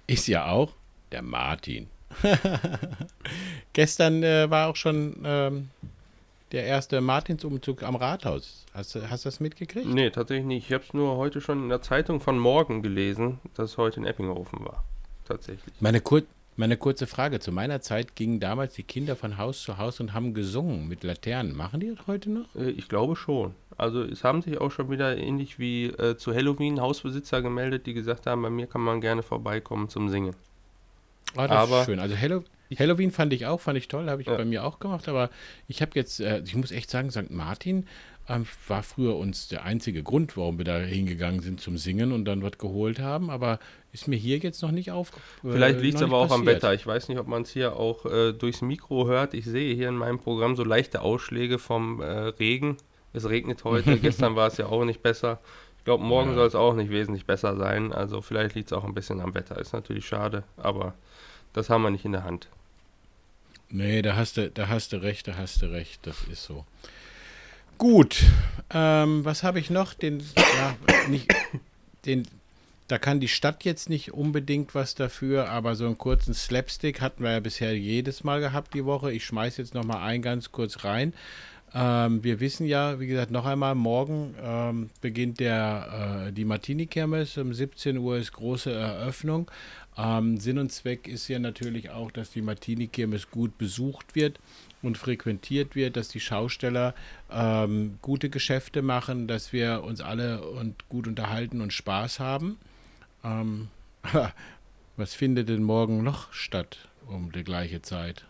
ist 0.06 0.28
ja 0.28 0.46
auch 0.46 0.72
der 1.10 1.22
Martin. 1.22 1.88
Gestern 3.72 4.22
äh, 4.22 4.50
war 4.50 4.68
auch 4.68 4.76
schon 4.76 5.16
ähm, 5.24 5.70
der 6.52 6.64
erste 6.64 7.00
Martinsumzug 7.00 7.82
am 7.82 7.96
Rathaus. 7.96 8.66
Hast, 8.74 8.94
hast 8.96 9.24
du 9.24 9.28
das 9.28 9.40
mitgekriegt? 9.40 9.86
Nee, 9.86 10.10
tatsächlich 10.10 10.46
nicht. 10.46 10.66
Ich 10.66 10.72
habe 10.72 10.84
es 10.84 10.92
nur 10.92 11.16
heute 11.16 11.40
schon 11.40 11.62
in 11.62 11.68
der 11.68 11.82
Zeitung 11.82 12.20
von 12.20 12.38
morgen 12.38 12.82
gelesen, 12.82 13.38
dass 13.54 13.72
es 13.72 13.78
heute 13.78 14.00
in 14.00 14.06
Eppinghofen 14.06 14.64
war. 14.64 14.84
Tatsächlich. 15.24 15.74
Meine, 15.80 16.00
Kur 16.00 16.22
meine 16.56 16.76
kurze 16.76 17.06
Frage. 17.06 17.40
Zu 17.40 17.52
meiner 17.52 17.80
Zeit 17.80 18.16
gingen 18.16 18.40
damals 18.40 18.74
die 18.74 18.82
Kinder 18.82 19.16
von 19.16 19.38
Haus 19.38 19.62
zu 19.62 19.78
Haus 19.78 20.00
und 20.00 20.12
haben 20.12 20.34
gesungen 20.34 20.88
mit 20.88 21.04
Laternen. 21.04 21.56
Machen 21.56 21.80
die 21.80 21.94
das 21.94 22.06
heute 22.06 22.30
noch? 22.30 22.54
Äh, 22.54 22.70
ich 22.70 22.88
glaube 22.88 23.16
schon. 23.16 23.54
Also 23.80 24.02
es 24.02 24.24
haben 24.24 24.42
sich 24.42 24.60
auch 24.60 24.70
schon 24.70 24.90
wieder 24.90 25.16
ähnlich 25.16 25.58
wie 25.58 25.86
äh, 25.86 26.16
zu 26.16 26.34
Halloween 26.34 26.80
Hausbesitzer 26.80 27.40
gemeldet, 27.40 27.86
die 27.86 27.94
gesagt 27.94 28.26
haben, 28.26 28.42
bei 28.42 28.50
mir 28.50 28.66
kann 28.66 28.82
man 28.82 29.00
gerne 29.00 29.22
vorbeikommen 29.22 29.88
zum 29.88 30.10
Singen. 30.10 30.36
Oh, 31.34 31.42
das 31.42 31.50
aber 31.50 31.80
ist 31.80 31.86
schön. 31.86 31.98
Also 31.98 32.14
Hello, 32.14 32.44
Halloween 32.78 33.10
fand 33.10 33.32
ich 33.32 33.46
auch, 33.46 33.60
fand 33.60 33.78
ich 33.78 33.88
toll, 33.88 34.10
habe 34.10 34.20
ich 34.20 34.28
ja. 34.28 34.36
bei 34.36 34.44
mir 34.44 34.64
auch 34.64 34.80
gemacht, 34.80 35.08
aber 35.08 35.30
ich 35.66 35.80
habe 35.80 35.92
jetzt, 35.94 36.20
äh, 36.20 36.42
ich 36.44 36.54
muss 36.54 36.72
echt 36.72 36.90
sagen, 36.90 37.10
St. 37.10 37.30
Martin 37.30 37.86
ähm, 38.28 38.46
war 38.68 38.82
früher 38.82 39.16
uns 39.16 39.48
der 39.48 39.64
einzige 39.64 40.02
Grund, 40.02 40.36
warum 40.36 40.58
wir 40.58 40.64
da 40.64 40.78
hingegangen 40.78 41.40
sind 41.40 41.60
zum 41.60 41.78
Singen 41.78 42.12
und 42.12 42.26
dann 42.26 42.42
was 42.42 42.58
geholt 42.58 43.00
haben, 43.00 43.30
aber 43.30 43.58
ist 43.92 44.08
mir 44.08 44.16
hier 44.16 44.38
jetzt 44.38 44.62
noch 44.62 44.72
nicht 44.72 44.90
aufgefallen. 44.90 45.54
Äh, 45.54 45.56
Vielleicht 45.56 45.80
liegt 45.80 45.96
es 45.96 46.02
aber 46.02 46.18
auch 46.18 46.28
passiert. 46.28 46.40
am 46.40 46.46
Wetter. 46.46 46.74
Ich 46.74 46.86
weiß 46.86 47.08
nicht, 47.08 47.18
ob 47.18 47.26
man 47.26 47.42
es 47.42 47.50
hier 47.50 47.76
auch 47.76 48.04
äh, 48.04 48.32
durchs 48.32 48.60
Mikro 48.60 49.06
hört. 49.06 49.32
Ich 49.32 49.46
sehe 49.46 49.74
hier 49.74 49.88
in 49.88 49.96
meinem 49.96 50.18
Programm 50.18 50.54
so 50.54 50.64
leichte 50.64 51.00
Ausschläge 51.00 51.58
vom 51.58 52.02
äh, 52.02 52.06
Regen. 52.06 52.76
Es 53.12 53.28
regnet 53.28 53.64
heute, 53.64 53.98
gestern 54.00 54.36
war 54.36 54.48
es 54.48 54.56
ja 54.56 54.66
auch 54.66 54.84
nicht 54.84 55.02
besser. 55.02 55.40
Ich 55.78 55.84
glaube, 55.84 56.04
morgen 56.04 56.30
ja. 56.30 56.36
soll 56.36 56.46
es 56.46 56.54
auch 56.54 56.74
nicht 56.74 56.90
wesentlich 56.90 57.26
besser 57.26 57.56
sein. 57.56 57.92
Also 57.92 58.20
vielleicht 58.20 58.54
liegt 58.54 58.70
es 58.70 58.72
auch 58.72 58.84
ein 58.84 58.94
bisschen 58.94 59.20
am 59.20 59.34
Wetter. 59.34 59.58
Ist 59.58 59.72
natürlich 59.72 60.06
schade, 60.06 60.44
aber 60.56 60.94
das 61.52 61.70
haben 61.70 61.82
wir 61.82 61.90
nicht 61.90 62.04
in 62.04 62.12
der 62.12 62.24
Hand. 62.24 62.48
Nee, 63.70 64.02
da 64.02 64.16
hast 64.16 64.36
du, 64.36 64.50
da 64.50 64.68
hast 64.68 64.92
du 64.92 65.00
recht, 65.00 65.28
da 65.28 65.36
hast 65.36 65.62
du 65.62 65.66
recht. 65.66 66.06
Das 66.06 66.24
ist 66.30 66.44
so. 66.44 66.64
Gut. 67.78 68.24
Ähm, 68.72 69.24
was 69.24 69.42
habe 69.42 69.58
ich 69.58 69.70
noch? 69.70 69.94
Den, 69.94 70.20
ja, 70.36 70.76
nicht, 71.08 71.32
den, 72.04 72.26
da 72.88 72.98
kann 72.98 73.20
die 73.20 73.28
Stadt 73.28 73.64
jetzt 73.64 73.88
nicht 73.88 74.12
unbedingt 74.12 74.74
was 74.74 74.94
dafür, 74.96 75.48
aber 75.48 75.76
so 75.76 75.86
einen 75.86 75.96
kurzen 75.96 76.34
Slapstick 76.34 77.00
hatten 77.00 77.22
wir 77.22 77.30
ja 77.30 77.40
bisher 77.40 77.76
jedes 77.76 78.24
Mal 78.24 78.40
gehabt 78.40 78.74
die 78.74 78.84
Woche. 78.84 79.12
Ich 79.12 79.24
schmeiße 79.24 79.62
jetzt 79.62 79.74
noch 79.74 79.84
mal 79.84 80.02
einen 80.02 80.22
ganz 80.22 80.52
kurz 80.52 80.84
rein. 80.84 81.14
Ähm, 81.72 82.24
wir 82.24 82.40
wissen 82.40 82.66
ja, 82.66 82.98
wie 82.98 83.06
gesagt, 83.06 83.30
noch 83.30 83.46
einmal, 83.46 83.74
morgen 83.74 84.34
ähm, 84.42 84.90
beginnt 85.00 85.38
der, 85.40 86.26
äh, 86.28 86.32
die 86.32 86.44
Martini-Kirmes. 86.44 87.38
Um 87.38 87.54
17 87.54 87.98
Uhr 87.98 88.16
ist 88.16 88.32
große 88.32 88.72
Eröffnung. 88.72 89.50
Ähm, 89.96 90.38
Sinn 90.38 90.58
und 90.58 90.72
Zweck 90.72 91.06
ist 91.06 91.28
ja 91.28 91.38
natürlich 91.38 91.90
auch, 91.90 92.10
dass 92.10 92.30
die 92.30 92.42
Martini-Kirmes 92.42 93.30
gut 93.30 93.56
besucht 93.58 94.14
wird 94.14 94.40
und 94.82 94.98
frequentiert 94.98 95.76
wird, 95.76 95.96
dass 95.96 96.08
die 96.08 96.20
Schausteller 96.20 96.94
ähm, 97.30 97.98
gute 98.02 98.30
Geschäfte 98.30 98.82
machen, 98.82 99.28
dass 99.28 99.52
wir 99.52 99.84
uns 99.84 100.00
alle 100.00 100.42
und 100.42 100.88
gut 100.88 101.06
unterhalten 101.06 101.60
und 101.60 101.72
Spaß 101.72 102.18
haben. 102.18 102.58
Ähm, 103.22 103.68
was 104.96 105.14
findet 105.14 105.48
denn 105.48 105.62
morgen 105.62 106.02
noch 106.02 106.32
statt 106.32 106.88
um 107.06 107.30
die 107.32 107.44
gleiche 107.44 107.82
Zeit? 107.82 108.24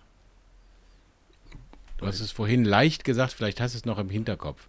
Du 2.00 2.06
hast 2.06 2.20
es 2.20 2.32
vorhin 2.32 2.64
leicht 2.64 3.04
gesagt, 3.04 3.34
vielleicht 3.34 3.60
hast 3.60 3.74
du 3.74 3.78
es 3.78 3.84
noch 3.84 3.98
im 3.98 4.08
Hinterkopf. 4.08 4.68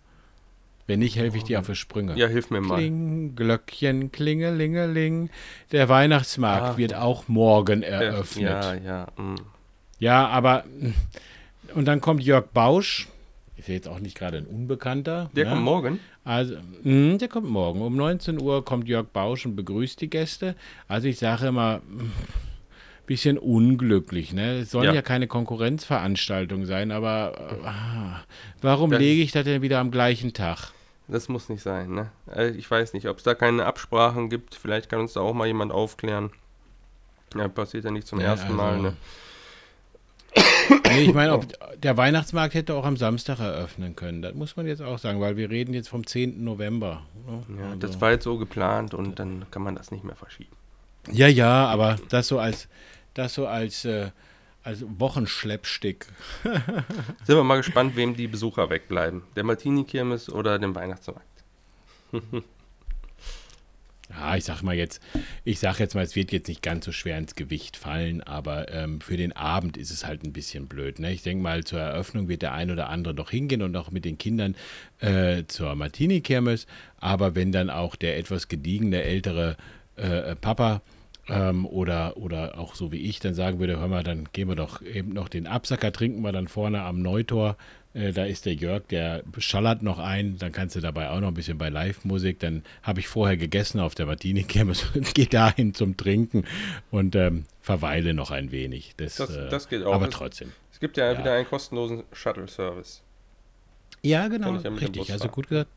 Wenn 0.86 1.00
nicht, 1.00 1.16
helfe 1.16 1.38
ich 1.38 1.46
dir 1.46 1.60
auf 1.60 1.68
die 1.68 1.76
Sprünge. 1.76 2.18
Ja, 2.18 2.28
hilf 2.28 2.50
mir 2.50 2.60
mal. 2.60 2.76
Kling, 2.76 3.36
Glöckchen, 3.36 4.12
klingelingeling. 4.12 5.30
Der 5.72 5.88
Weihnachtsmarkt 5.88 6.74
ah, 6.74 6.78
wird 6.78 6.94
auch 6.94 7.30
morgen 7.30 7.84
eröffnet. 7.84 8.50
Ja, 8.50 8.74
ja. 8.74 9.08
Mm. 9.16 9.36
Ja, 10.00 10.28
aber. 10.28 10.66
Und 11.74 11.86
dann 11.86 12.02
kommt 12.02 12.22
Jörg 12.22 12.48
Bausch. 12.48 13.08
Ist 13.56 13.70
ja 13.70 13.76
jetzt 13.76 13.88
auch 13.88 14.00
nicht 14.00 14.18
gerade 14.18 14.38
ein 14.38 14.46
Unbekannter. 14.46 15.30
Der 15.34 15.46
ne? 15.46 15.52
kommt 15.52 15.64
morgen? 15.64 16.00
Also, 16.26 16.56
mh, 16.84 17.20
der 17.20 17.30
kommt 17.30 17.50
morgen. 17.50 17.80
Um 17.82 17.96
19 17.96 18.42
Uhr 18.42 18.66
kommt 18.66 18.90
Jörg 18.90 19.08
Bausch 19.08 19.46
und 19.46 19.56
begrüßt 19.56 20.02
die 20.02 20.10
Gäste. 20.10 20.56
Also, 20.90 21.08
ich 21.08 21.20
sage 21.20 21.48
immer 21.48 21.82
bisschen 23.12 23.38
unglücklich. 23.38 24.32
Ne? 24.34 24.60
Es 24.60 24.72
sollen 24.72 24.86
ja. 24.86 24.94
Ja. 24.94 25.02
keine 25.02 25.28
Konkurrenzveranstaltungen 25.28 26.66
sein, 26.66 26.92
aber 26.92 27.60
ah, 27.66 28.22
warum 28.62 28.92
Dann- 28.92 29.02
lege 29.02 29.22
ich 29.22 29.32
das 29.34 29.44
denn 29.44 29.62
wieder 29.62 29.80
am 29.80 29.92
gleichen 29.92 30.32
Tag? 30.34 30.72
Das 31.08 31.28
muss 31.28 31.50
nicht 31.50 31.62
sein, 31.62 31.92
ne? 31.92 32.10
Äh, 32.34 32.52
Ich 32.52 32.72
weiß 32.72 32.94
nicht, 32.94 33.08
ob 33.10 33.18
es 33.18 33.24
da 33.24 33.34
keine 33.34 33.66
Absprachen 33.66 34.30
gibt. 34.30 34.56
Vielleicht 34.56 34.88
kann 34.90 35.00
uns 35.02 35.12
da 35.14 35.20
auch 35.20 35.34
mal 35.34 35.46
jemand 35.48 35.74
aufklären. 35.74 36.30
Ja, 37.36 37.50
passiert 37.50 37.84
ja 37.84 37.92
nicht 37.92 38.08
zum 38.08 38.20
Ja, 38.22 38.28
ersten 38.28 38.56
Mal, 38.56 38.72
also- 38.76 38.82
ne? 38.84 38.94
Nee, 40.88 41.02
ich 41.04 41.14
meine, 41.14 41.34
ob, 41.34 41.46
der 41.82 41.98
Weihnachtsmarkt 41.98 42.54
hätte 42.54 42.76
auch 42.76 42.86
am 42.86 42.96
Samstag 42.96 43.40
eröffnen 43.40 43.96
können. 43.96 44.22
Das 44.22 44.34
muss 44.36 44.56
man 44.56 44.68
jetzt 44.68 44.82
auch 44.82 45.00
sagen, 45.00 45.20
weil 45.20 45.36
wir 45.36 45.50
reden 45.50 45.74
jetzt 45.74 45.90
vom 45.90 46.06
10. 46.08 46.44
November. 46.46 47.02
ne? 47.28 47.44
Ja, 47.60 47.66
Also- 47.72 47.78
das 47.80 48.00
war 48.02 48.12
jetzt 48.12 48.24
so 48.24 48.38
geplant 48.38 48.94
und 48.94 49.20
dann 49.20 49.46
kann 49.52 49.62
man 49.64 49.76
das 49.76 49.92
nicht 49.92 50.04
mehr 50.06 50.16
verschieben. 50.16 50.56
ja, 51.12 51.28
ja, 51.28 51.66
aber 51.68 51.98
das 52.10 52.28
so 52.28 52.40
als, 52.40 52.68
das 53.14 53.34
so 53.34 53.48
als, 53.48 53.86
äh, 53.86 54.12
als 54.64 54.84
Wochenschleppstick. 54.88 56.06
Sind 56.44 57.36
wir 57.36 57.44
mal 57.44 57.58
gespannt, 57.58 57.96
wem 57.96 58.16
die 58.16 58.28
Besucher 58.28 58.70
wegbleiben. 58.70 59.24
Der 59.36 59.44
Martini-Kirmes 59.44 60.30
oder 60.30 60.60
dem 60.60 60.76
Weihnachtsmarkt. 60.76 61.26
Ja, 64.18 64.36
ich 64.36 64.44
sag 64.44 64.62
mal 64.62 64.76
jetzt, 64.76 65.02
ich 65.46 65.60
sag 65.60 65.80
jetzt 65.80 65.96
mal, 65.96 66.04
es 66.04 66.16
wird 66.16 66.32
jetzt 66.32 66.48
nicht 66.48 66.62
ganz 66.62 66.86
so 66.86 66.92
schwer 66.92 67.18
ins 67.18 67.36
Gewicht 67.36 67.78
fallen, 67.78 68.22
aber 68.22 68.72
ähm, 68.72 69.00
für 69.00 69.16
den 69.16 69.32
Abend 69.32 69.78
ist 69.78 69.92
es 69.92 70.06
halt 70.06 70.24
ein 70.24 70.34
bisschen 70.34 70.68
blöd. 70.68 71.00
Ne? 71.00 71.14
Ich 71.14 71.24
denke 71.24 71.42
mal, 71.42 71.64
zur 71.64 71.80
Eröffnung 71.80 72.28
wird 72.28 72.42
der 72.42 72.54
ein 72.54 72.72
oder 72.72 72.90
andere 72.90 73.14
noch 73.14 73.30
hingehen 73.30 73.62
und 73.62 73.76
auch 73.76 73.90
mit 73.92 74.04
den 74.04 74.18
Kindern 74.18 74.56
äh, 75.00 75.44
zur 75.48 75.76
Martini-Kirmes. 75.76 76.68
Aber 76.98 77.36
wenn 77.36 77.52
dann 77.52 77.70
auch 77.70 77.96
der 77.96 78.18
etwas 78.18 78.48
gediegene 78.48 79.02
ältere 79.02 79.56
äh, 79.96 80.36
Papa 80.36 80.82
ähm, 81.30 81.66
oder, 81.66 82.18
oder 82.18 82.58
auch 82.58 82.76
so 82.76 82.92
wie 82.92 82.98
ich 83.02 83.20
dann 83.20 83.34
sagen 83.34 83.60
würde, 83.60 83.80
hör 83.80 83.88
mal, 83.88 84.04
dann 84.04 84.28
gehen 84.34 84.48
wir 84.50 84.56
doch 84.56 84.82
eben 84.82 85.14
noch 85.14 85.30
den 85.30 85.48
Absacker, 85.48 85.92
trinken 85.92 86.22
wir 86.22 86.32
dann 86.32 86.48
vorne 86.48 86.82
am 86.82 87.02
Neutor. 87.02 87.58
Äh, 87.94 88.12
da 88.14 88.24
ist 88.26 88.46
der 88.46 88.54
Jörg, 88.54 88.84
der 88.90 89.22
schallert 89.38 89.84
noch 89.84 90.00
ein, 90.00 90.38
dann 90.38 90.52
kannst 90.52 90.76
du 90.76 90.80
dabei 90.80 91.10
auch 91.10 91.20
noch 91.20 91.28
ein 91.28 91.34
bisschen 91.34 91.58
bei 91.58 91.70
Live-Musik. 91.70 92.40
Dann 92.40 92.64
habe 92.84 93.02
ich 93.02 93.08
vorher 93.08 93.36
gegessen 93.38 93.80
auf 93.80 93.96
der 93.96 94.06
Martini-Kirmes 94.06 94.86
und 94.96 95.14
gehe 95.14 95.28
dahin 95.28 95.74
zum 95.74 95.98
Trinken 95.98 96.46
und 96.90 97.16
ähm, 97.16 97.46
verweile 97.62 98.14
noch 98.14 98.32
ein 98.32 98.52
wenig. 98.52 98.94
Das, 98.98 99.16
Das- 99.16 99.36
äh, 99.36 99.50
das 99.50 99.68
geht 99.70 99.84
auch. 99.84 99.94
Aber 99.94 100.06
Es- 100.08 100.14
trotzdem. 100.16 100.52
Es 100.72 100.80
gibt 100.80 100.98
ja, 100.98 101.12
Ja. 101.12 101.20
wieder 101.20 101.34
einen 101.34 101.46
kostenlosen 101.48 102.04
Shuttle-Service. 102.14 103.04
Ja, 104.02 104.28
genau, 104.30 104.56
ja 104.56 104.70
richtig. 104.72 105.12
Also 105.12 105.28
gut 105.28 105.48
gesagt. 105.50 105.70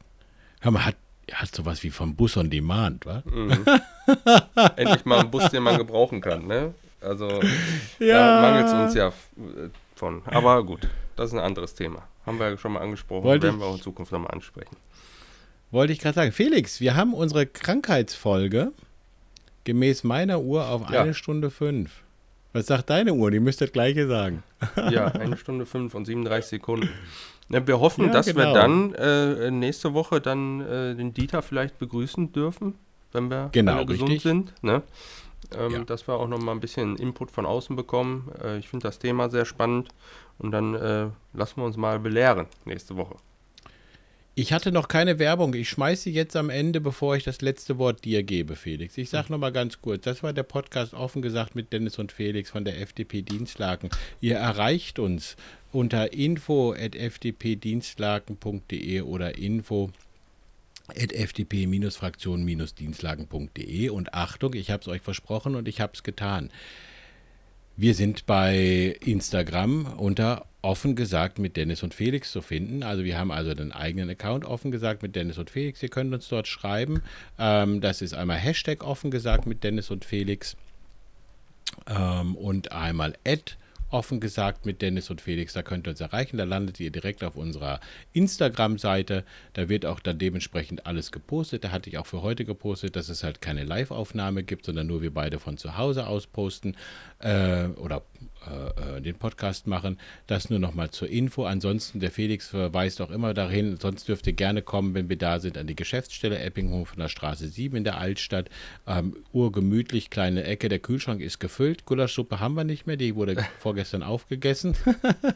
Hör 0.61 0.71
mal, 0.71 0.87
hat, 0.87 0.97
hat 1.33 1.55
sowas 1.55 1.83
wie 1.83 1.91
vom 1.91 2.15
Bus 2.17 2.37
on 2.37 2.51
Demand, 2.51 3.07
wa? 3.07 3.23
Mhm. 3.25 3.65
Endlich 4.77 5.05
mal 5.05 5.21
ein 5.21 5.31
Bus, 5.31 5.49
den 5.51 5.63
man 5.63 5.79
gebrauchen 5.79 6.21
kann, 6.21 6.47
ne? 6.47 6.75
Also, 7.01 7.29
da 7.99 8.41
mangelt 8.41 8.67
es 8.67 8.73
uns 8.73 8.95
ja 8.95 9.09
äh, 9.09 9.13
von. 9.95 10.23
Aber 10.27 10.65
gut, 10.65 10.89
das 11.17 11.27
ist 11.29 11.33
ein 11.35 11.39
anderes 11.45 11.75
Thema. 11.75 12.03
Haben 12.25 12.39
wir 12.39 12.51
ja 12.51 12.57
schon 12.57 12.73
mal 12.73 12.81
angesprochen, 12.81 13.25
Wollte 13.25 13.47
werden 13.49 13.61
wir 13.61 13.67
auch 13.67 13.75
in 13.77 13.83
Zukunft 13.83 14.11
nochmal 14.13 14.31
ansprechen. 14.31 14.77
Wollte 15.71 15.93
ich 15.93 15.99
gerade 15.99 16.15
sagen. 16.15 16.33
Felix, 16.33 16.81
wir 16.81 16.97
haben 16.97 17.13
unsere 17.15 17.47
Krankheitsfolge 17.47 18.73
gemäß 19.65 20.05
meiner 20.05 20.41
Uhr 20.41 20.69
auf 20.69 20.91
Ja. 20.91 21.03
eine 21.03 21.15
Stunde 21.15 21.51
fünf. 21.51 21.91
Was 22.53 22.67
sagt 22.67 22.89
deine 22.91 23.13
Uhr? 23.15 23.31
Die 23.33 23.41
müsste 23.41 23.65
das 23.65 23.73
gleiche 23.73 24.07
sagen. 24.07 24.43
Ja, 24.91 25.07
eine 25.09 25.37
Stunde 25.37 25.67
fünf 25.67 25.95
und 25.95 26.05
37 26.05 26.51
Sekunden. 26.51 26.89
Ne, 27.49 27.67
wir 27.67 27.79
hoffen, 27.81 28.07
Ja, 28.07 28.13
dass 28.13 28.27
wir 28.27 28.35
genau. 28.35 28.55
dann 28.55 28.95
äh, 28.95 29.51
nächste 29.51 29.93
Woche 29.95 30.21
dann 30.21 30.61
äh, 30.63 30.95
den 30.95 31.13
Dieter 31.13 31.43
vielleicht 31.43 31.79
begrüßen 31.79 32.33
dürfen, 32.33 32.75
wenn 33.13 33.31
wir 33.31 33.51
Genau, 33.53 33.85
gesund 33.85 34.09
richtig. 34.11 34.23
sind. 34.23 34.55
Ne? 34.63 34.83
Ähm, 35.59 35.73
Ja. 35.73 35.79
Dass 35.85 36.09
wir 36.09 36.15
auch 36.15 36.27
noch 36.29 36.41
mal 36.41 36.53
ein 36.53 36.61
bisschen 36.61 36.97
Input 36.97 37.31
von 37.31 37.45
außen 37.47 37.77
bekommen. 37.77 38.31
Äh, 38.43 38.59
ich 38.59 38.69
finde 38.69 38.85
das 38.85 38.99
Thema 38.99 39.29
sehr 39.29 39.45
spannend 39.45 39.89
und 40.39 40.51
dann 40.53 40.75
äh, 40.75 41.07
lassen 41.35 41.57
wir 41.61 41.65
uns 41.65 41.77
mal 41.77 41.99
belehren 41.99 42.47
nächste 42.65 42.97
Woche. 42.97 43.17
Ich 44.37 44.53
hatte 44.53 44.73
noch 44.73 44.89
keine 44.89 45.21
Werbung. 45.21 45.55
Ich 45.55 45.69
schmeiße 45.69 46.03
sie 46.05 46.13
jetzt 46.13 46.35
am 46.35 46.51
Ende, 46.51 46.81
bevor 46.81 47.15
ich 47.15 47.23
das 47.23 47.41
letzte 47.41 47.79
Wort 47.79 48.05
dir 48.05 48.25
gebe, 48.25 48.57
Felix. 48.57 48.99
Ich 48.99 49.09
sage 49.09 49.31
noch 49.31 49.39
mal 49.39 49.53
ganz 49.53 49.81
kurz. 49.81 50.03
Das 50.03 50.25
war 50.25 50.33
der 50.33 50.43
Podcast 50.43 50.93
offen 50.93 51.23
gesagt 51.23 51.55
mit 51.55 51.73
Dennis 51.73 52.01
und 52.01 52.11
Felix 52.11 52.51
von 52.51 52.65
der 52.65 52.81
FDP 52.81 53.23
Dienstlaken. 53.23 53.91
Ihr 54.21 54.39
erreicht 54.39 54.99
uns 54.99 55.37
unter 55.71 56.13
info@fdpdienstlaken.de 56.13 59.03
oder 59.03 59.39
info 59.39 59.93
fdp-fraktion-dienstlagen.de 60.93 63.89
und 63.89 64.13
Achtung, 64.15 64.55
ich 64.55 64.71
habe 64.71 64.83
es 64.83 64.89
euch 64.89 65.01
versprochen 65.01 65.55
und 65.55 65.69
ich 65.69 65.81
habe 65.81 65.93
es 65.95 66.03
getan. 66.03 66.51
Wir 67.77 67.95
sind 67.95 68.27
bei 68.27 68.97
Instagram 69.01 69.87
unter 69.97 70.45
offen 70.65 70.97
gesagt 70.97 71.39
mit 71.39 71.57
Dennis 71.57 71.83
und 71.83 71.93
Felix 71.93 72.33
zu 72.33 72.41
finden. 72.41 72.83
Also 72.83 73.05
wir 73.05 73.19
haben 73.19 73.31
also 73.31 73.53
den 73.53 73.71
eigenen 73.71 74.09
Account 74.09 74.47
offen 74.47 74.71
gesagt 74.71 75.03
mit 75.03 75.15
Dennis 75.15 75.37
und 75.37 75.51
Felix. 75.51 75.83
Ihr 75.83 75.91
könnt 75.91 76.13
uns 76.15 76.27
dort 76.27 76.49
schreiben. 76.49 77.03
Ähm, 77.39 77.83
das 77.83 78.01
ist 78.01 78.15
einmal 78.15 78.39
Hashtag 78.39 78.83
offen 78.83 79.11
gesagt 79.11 79.47
mit 79.47 79.63
Dennis 79.63 79.91
und 79.91 80.07
Felix 80.07 80.57
ähm, 81.87 82.35
und 82.35 82.73
einmal 82.73 83.15
Ad 83.27 83.53
offen 83.91 84.21
gesagt 84.21 84.65
mit 84.65 84.81
Dennis 84.81 85.11
und 85.11 85.21
Felix. 85.21 85.53
Da 85.53 85.63
könnt 85.63 85.87
ihr 85.87 85.91
uns 85.91 86.01
erreichen. 86.01 86.39
Da 86.39 86.45
landet 86.45 86.81
ihr 86.81 86.91
direkt 86.91 87.23
auf 87.23 87.37
unserer 87.37 87.79
Instagram-Seite. 88.15 89.23
Da 89.53 89.69
wird 89.69 89.85
auch 89.85 90.01
dann 90.01 90.19
dementsprechend 90.19 90.87
alles 90.87 91.13
gepostet. 91.13 91.65
Da 91.65 91.71
hatte 91.71 91.91
ich 91.91 91.99
auch 91.99 92.07
für 92.07 92.23
heute 92.23 92.45
gepostet, 92.47 92.97
dass 92.97 93.11
es 93.11 93.23
halt 93.23 93.41
keine 93.41 93.65
Live-Aufnahme 93.65 94.43
gibt, 94.43 94.65
sondern 94.65 94.87
nur 94.87 95.03
wir 95.03 95.13
beide 95.13 95.39
von 95.39 95.59
zu 95.59 95.77
Hause 95.77 96.07
aus 96.07 96.27
posten 96.27 96.75
äh, 97.21 97.67
oder 97.67 98.03
äh, 98.47 98.97
äh, 98.97 99.01
den 99.01 99.15
Podcast 99.17 99.67
machen. 99.67 99.99
Das 100.27 100.51
nur 100.51 100.59
nochmal 100.59 100.91
zur 100.91 101.09
Info. 101.09 101.45
Ansonsten, 101.45 102.01
der 102.01 102.11
Felix 102.11 102.49
verweist 102.49 103.01
auch 103.01 103.11
immer 103.11 103.35
dahin, 103.35 103.77
sonst 103.79 104.09
dürft 104.09 104.27
ihr 104.27 104.33
gerne 104.33 104.63
kommen, 104.63 104.95
wenn 104.95 105.09
wir 105.09 105.17
da 105.17 105.41
sind, 105.41 105.57
an 105.57 105.67
die 105.67 105.77
Geschäftsstelle 105.77 106.39
Eppinghofener 106.39 107.09
Straße 107.09 107.49
7 107.49 107.77
in 107.77 107.85
der 107.85 107.99
Altstadt. 107.99 108.51
Ähm, 108.87 109.17
urgemütlich, 109.33 110.11
kleine 110.11 110.45
Ecke. 110.45 110.69
Der 110.69 110.79
Kühlschrank 110.79 111.21
ist 111.21 111.41
gefüllt. 111.41 111.85
Gulaschsuppe 111.87 112.41
haben 112.41 112.55
wir 112.55 112.65
nicht 112.65 112.87
mehr, 112.87 112.97
die 112.97 113.15
wurde 113.15 113.37
vorgestern 113.59 114.03
aufgegessen. 114.03 114.77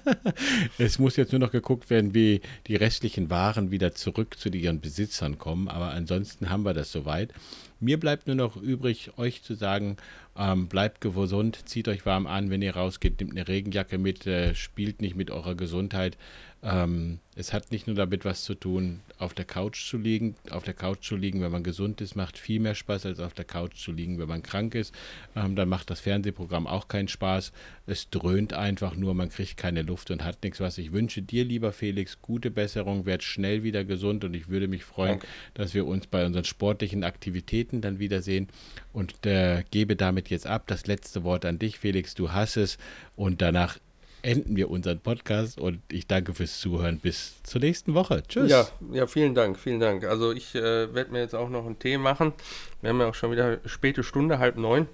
es 0.79 0.99
muss 0.99 1.17
jetzt 1.17 1.33
nur 1.33 1.41
noch 1.41 1.53
geguckt 1.53 1.91
werden, 1.91 2.15
wie 2.15 2.41
die 2.67 2.77
restlichen 2.77 3.31
Waren 3.31 3.71
wieder 3.71 3.95
zurück 3.95 4.39
zu 4.39 4.49
ihren 4.51 4.81
Besitzern 4.81 5.39
kommen. 5.39 5.69
Aber 5.69 5.91
ansonsten 5.91 6.51
haben 6.51 6.65
wir 6.65 6.75
das 6.75 6.93
soweit. 6.93 7.33
Mir 7.81 8.01
bleibt 8.01 8.27
nur 8.27 8.35
noch 8.35 8.57
übrig, 8.57 9.13
euch 9.19 9.43
zu 9.45 9.55
sagen, 9.55 9.99
ähm, 10.39 10.69
bleibt 10.69 11.01
gesund, 11.01 11.69
zieht 11.69 11.89
euch 11.89 12.07
warm 12.07 12.27
an, 12.27 12.51
wenn 12.51 12.63
ihr 12.63 12.77
rausgeht, 12.77 13.21
nehmt 13.21 13.33
eine 13.33 13.49
Regenjacke 13.49 13.99
mit, 13.99 14.27
äh, 14.27 14.55
spielt 14.55 15.03
nicht 15.03 15.17
mit 15.17 15.31
eurer 15.31 15.55
Gesundheit. 15.55 16.17
Ähm, 16.63 17.21
es 17.37 17.53
hat 17.53 17.71
nicht 17.71 17.87
nur 17.87 17.95
damit 17.95 18.25
was 18.25 18.43
zu 18.43 18.55
tun, 18.55 19.01
auf 19.19 19.33
der 19.33 19.45
Couch 19.45 19.89
zu 19.89 19.97
liegen. 19.97 20.35
Auf 20.51 20.65
der 20.65 20.75
Couch 20.75 21.07
zu 21.07 21.15
liegen, 21.15 21.41
wenn 21.41 21.53
man 21.53 21.63
gesund 21.63 22.01
ist, 22.01 22.17
macht 22.17 22.37
viel 22.37 22.59
mehr 22.59 22.75
Spaß, 22.75 23.07
als 23.07 23.21
auf 23.21 23.33
der 23.33 23.45
Couch 23.45 23.77
zu 23.77 23.93
liegen, 23.93 24.19
wenn 24.19 24.27
man 24.27 24.43
krank 24.43 24.75
ist. 24.75 24.93
Ähm, 25.37 25.55
dann 25.55 25.69
macht 25.69 25.89
das 25.89 26.01
Fernsehprogramm 26.01 26.67
auch 26.67 26.89
keinen 26.89 27.07
Spaß. 27.07 27.53
Es 27.87 28.11
dröhnt 28.11 28.55
einfach 28.55 28.97
nur, 28.97 29.15
man 29.15 29.29
kriegt 29.29 29.57
keine 29.57 29.83
Luft 29.83 30.11
und 30.11 30.25
hat 30.25 30.43
nichts 30.43 30.59
was. 30.59 30.79
Ich 30.79 30.93
wünsche 30.93 31.23
dir, 31.23 31.45
lieber 31.45 31.73
Felix, 31.73 32.21
gute 32.21 32.51
Besserung, 32.51 33.07
werd 33.07 33.23
schnell 33.23 33.63
wieder 33.63 33.85
gesund 33.85 34.25
und 34.25 34.35
ich 34.35 34.49
würde 34.49 34.67
mich 34.67 34.85
freuen, 34.85 35.21
Danke. 35.21 35.27
dass 35.55 35.75
wir 35.75 35.87
uns 35.87 36.09
bei 36.09 36.27
unseren 36.27 36.45
sportlichen 36.45 37.05
Aktivitäten 37.05 37.81
dann 37.81 38.01
wiedersehen 38.01 38.49
und 38.93 39.25
äh, 39.27 39.63
gebe 39.71 39.95
damit 39.95 40.29
jetzt 40.29 40.47
ab. 40.49 40.65
Das 40.67 40.89
letzte 40.89 41.23
Wort 41.23 41.45
an 41.45 41.61
dich, 41.61 41.79
Felix. 41.79 42.15
Du 42.15 42.33
hast 42.33 42.57
es 42.57 42.79
und 43.15 43.43
danach 43.43 43.79
enden 44.23 44.57
wir 44.57 44.71
unseren 44.71 45.01
Podcast 45.01 45.59
und 45.59 45.81
ich 45.91 46.07
danke 46.07 46.35
fürs 46.35 46.61
Zuhören. 46.61 46.99
Bis 46.99 47.43
zur 47.43 47.61
nächsten 47.61 47.95
Woche. 47.95 48.23
Tschüss. 48.27 48.51
Ja, 48.51 48.67
ja, 48.93 49.07
vielen 49.07 49.35
Dank, 49.35 49.59
vielen 49.59 49.81
Dank. 49.81 50.05
Also 50.05 50.33
ich 50.33 50.55
äh, 50.55 50.95
werde 50.95 51.13
mir 51.13 51.21
jetzt 51.21 51.35
auch 51.35 51.49
noch 51.49 51.67
einen 51.67 51.79
Tee 51.79 51.99
machen. 51.99 52.33
Wir 52.81 52.91
haben 52.91 53.01
ja 53.01 53.09
auch 53.09 53.15
schon 53.15 53.31
wieder 53.31 53.59
späte 53.67 54.03
Stunde, 54.03 54.39
halb 54.39 54.57
neun. 54.57 54.89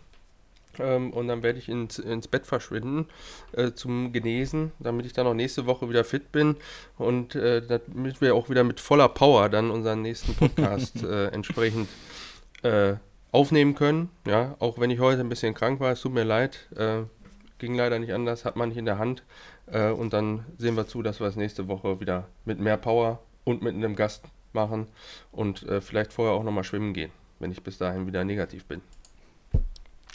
Ähm, 0.79 1.13
und 1.13 1.29
dann 1.29 1.43
werde 1.43 1.59
ich 1.59 1.69
ins, 1.69 1.99
ins 1.99 2.29
Bett 2.29 2.47
verschwinden 2.47 3.07
äh, 3.53 3.73
zum 3.73 4.13
Genesen, 4.13 4.73
damit 4.79 5.07
ich 5.07 5.13
dann 5.13 5.27
auch 5.27 5.35
nächste 5.35 5.67
Woche 5.67 5.89
wieder 5.89 6.05
fit 6.05 6.33
bin 6.33 6.57
und 6.99 7.35
äh, 7.35 7.63
damit 7.67 8.21
wir 8.21 8.35
auch 8.35 8.51
wieder 8.51 8.65
mit 8.65 8.81
voller 8.81 9.09
Power 9.09 9.49
dann 9.49 9.71
unseren 9.71 10.03
nächsten 10.03 10.35
Podcast 10.35 11.03
äh, 11.05 11.29
entsprechend 11.29 11.89
äh, 12.63 12.95
aufnehmen 13.31 13.75
können. 13.75 14.11
Ja, 14.27 14.57
auch 14.59 14.79
wenn 14.79 14.91
ich 14.91 15.01
heute 15.01 15.21
ein 15.21 15.29
bisschen 15.29 15.55
krank 15.55 15.81
war, 15.81 15.93
es 15.93 16.01
tut 16.01 16.13
mir 16.13 16.25
leid. 16.25 16.69
Ging 17.65 17.77
leider 17.77 17.99
nicht 17.99 18.13
anders, 18.13 18.45
hat 18.45 18.57
man 18.57 18.69
nicht 18.69 18.77
in 18.77 18.85
der 18.85 18.99
Hand. 18.99 19.23
Äh, 19.73 19.89
und 19.89 20.13
dann 20.13 20.45
sehen 20.59 20.77
wir 20.77 20.87
zu, 20.87 21.01
dass 21.01 21.19
wir 21.19 21.27
es 21.27 21.35
nächste 21.35 21.67
Woche 21.67 21.99
wieder 21.99 22.29
mit 22.45 22.61
mehr 22.61 22.77
Power 22.77 23.21
und 23.45 23.63
mit 23.63 23.75
einem 23.75 23.97
Gast 23.97 24.27
machen 24.53 24.87
und 25.33 25.63
äh, 25.63 25.81
vielleicht 25.81 26.13
vorher 26.13 26.35
auch 26.35 26.45
nochmal 26.45 26.65
schwimmen 26.65 26.93
gehen, 26.93 27.11
wenn 27.39 27.51
ich 27.51 27.63
bis 27.63 27.79
dahin 27.79 28.07
wieder 28.07 28.23
negativ 28.23 28.67
bin. 28.67 28.83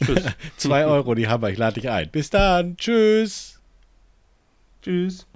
Tschüss. 0.00 0.26
Zwei 0.58 0.86
Euro, 0.86 1.16
die 1.16 1.26
haben 1.26 1.42
wir. 1.42 1.50
Ich 1.50 1.58
lade 1.58 1.80
dich 1.80 1.90
ein. 1.90 2.08
Bis 2.12 2.30
dann. 2.30 2.76
Tschüss. 2.76 3.60
Tschüss. 4.80 5.26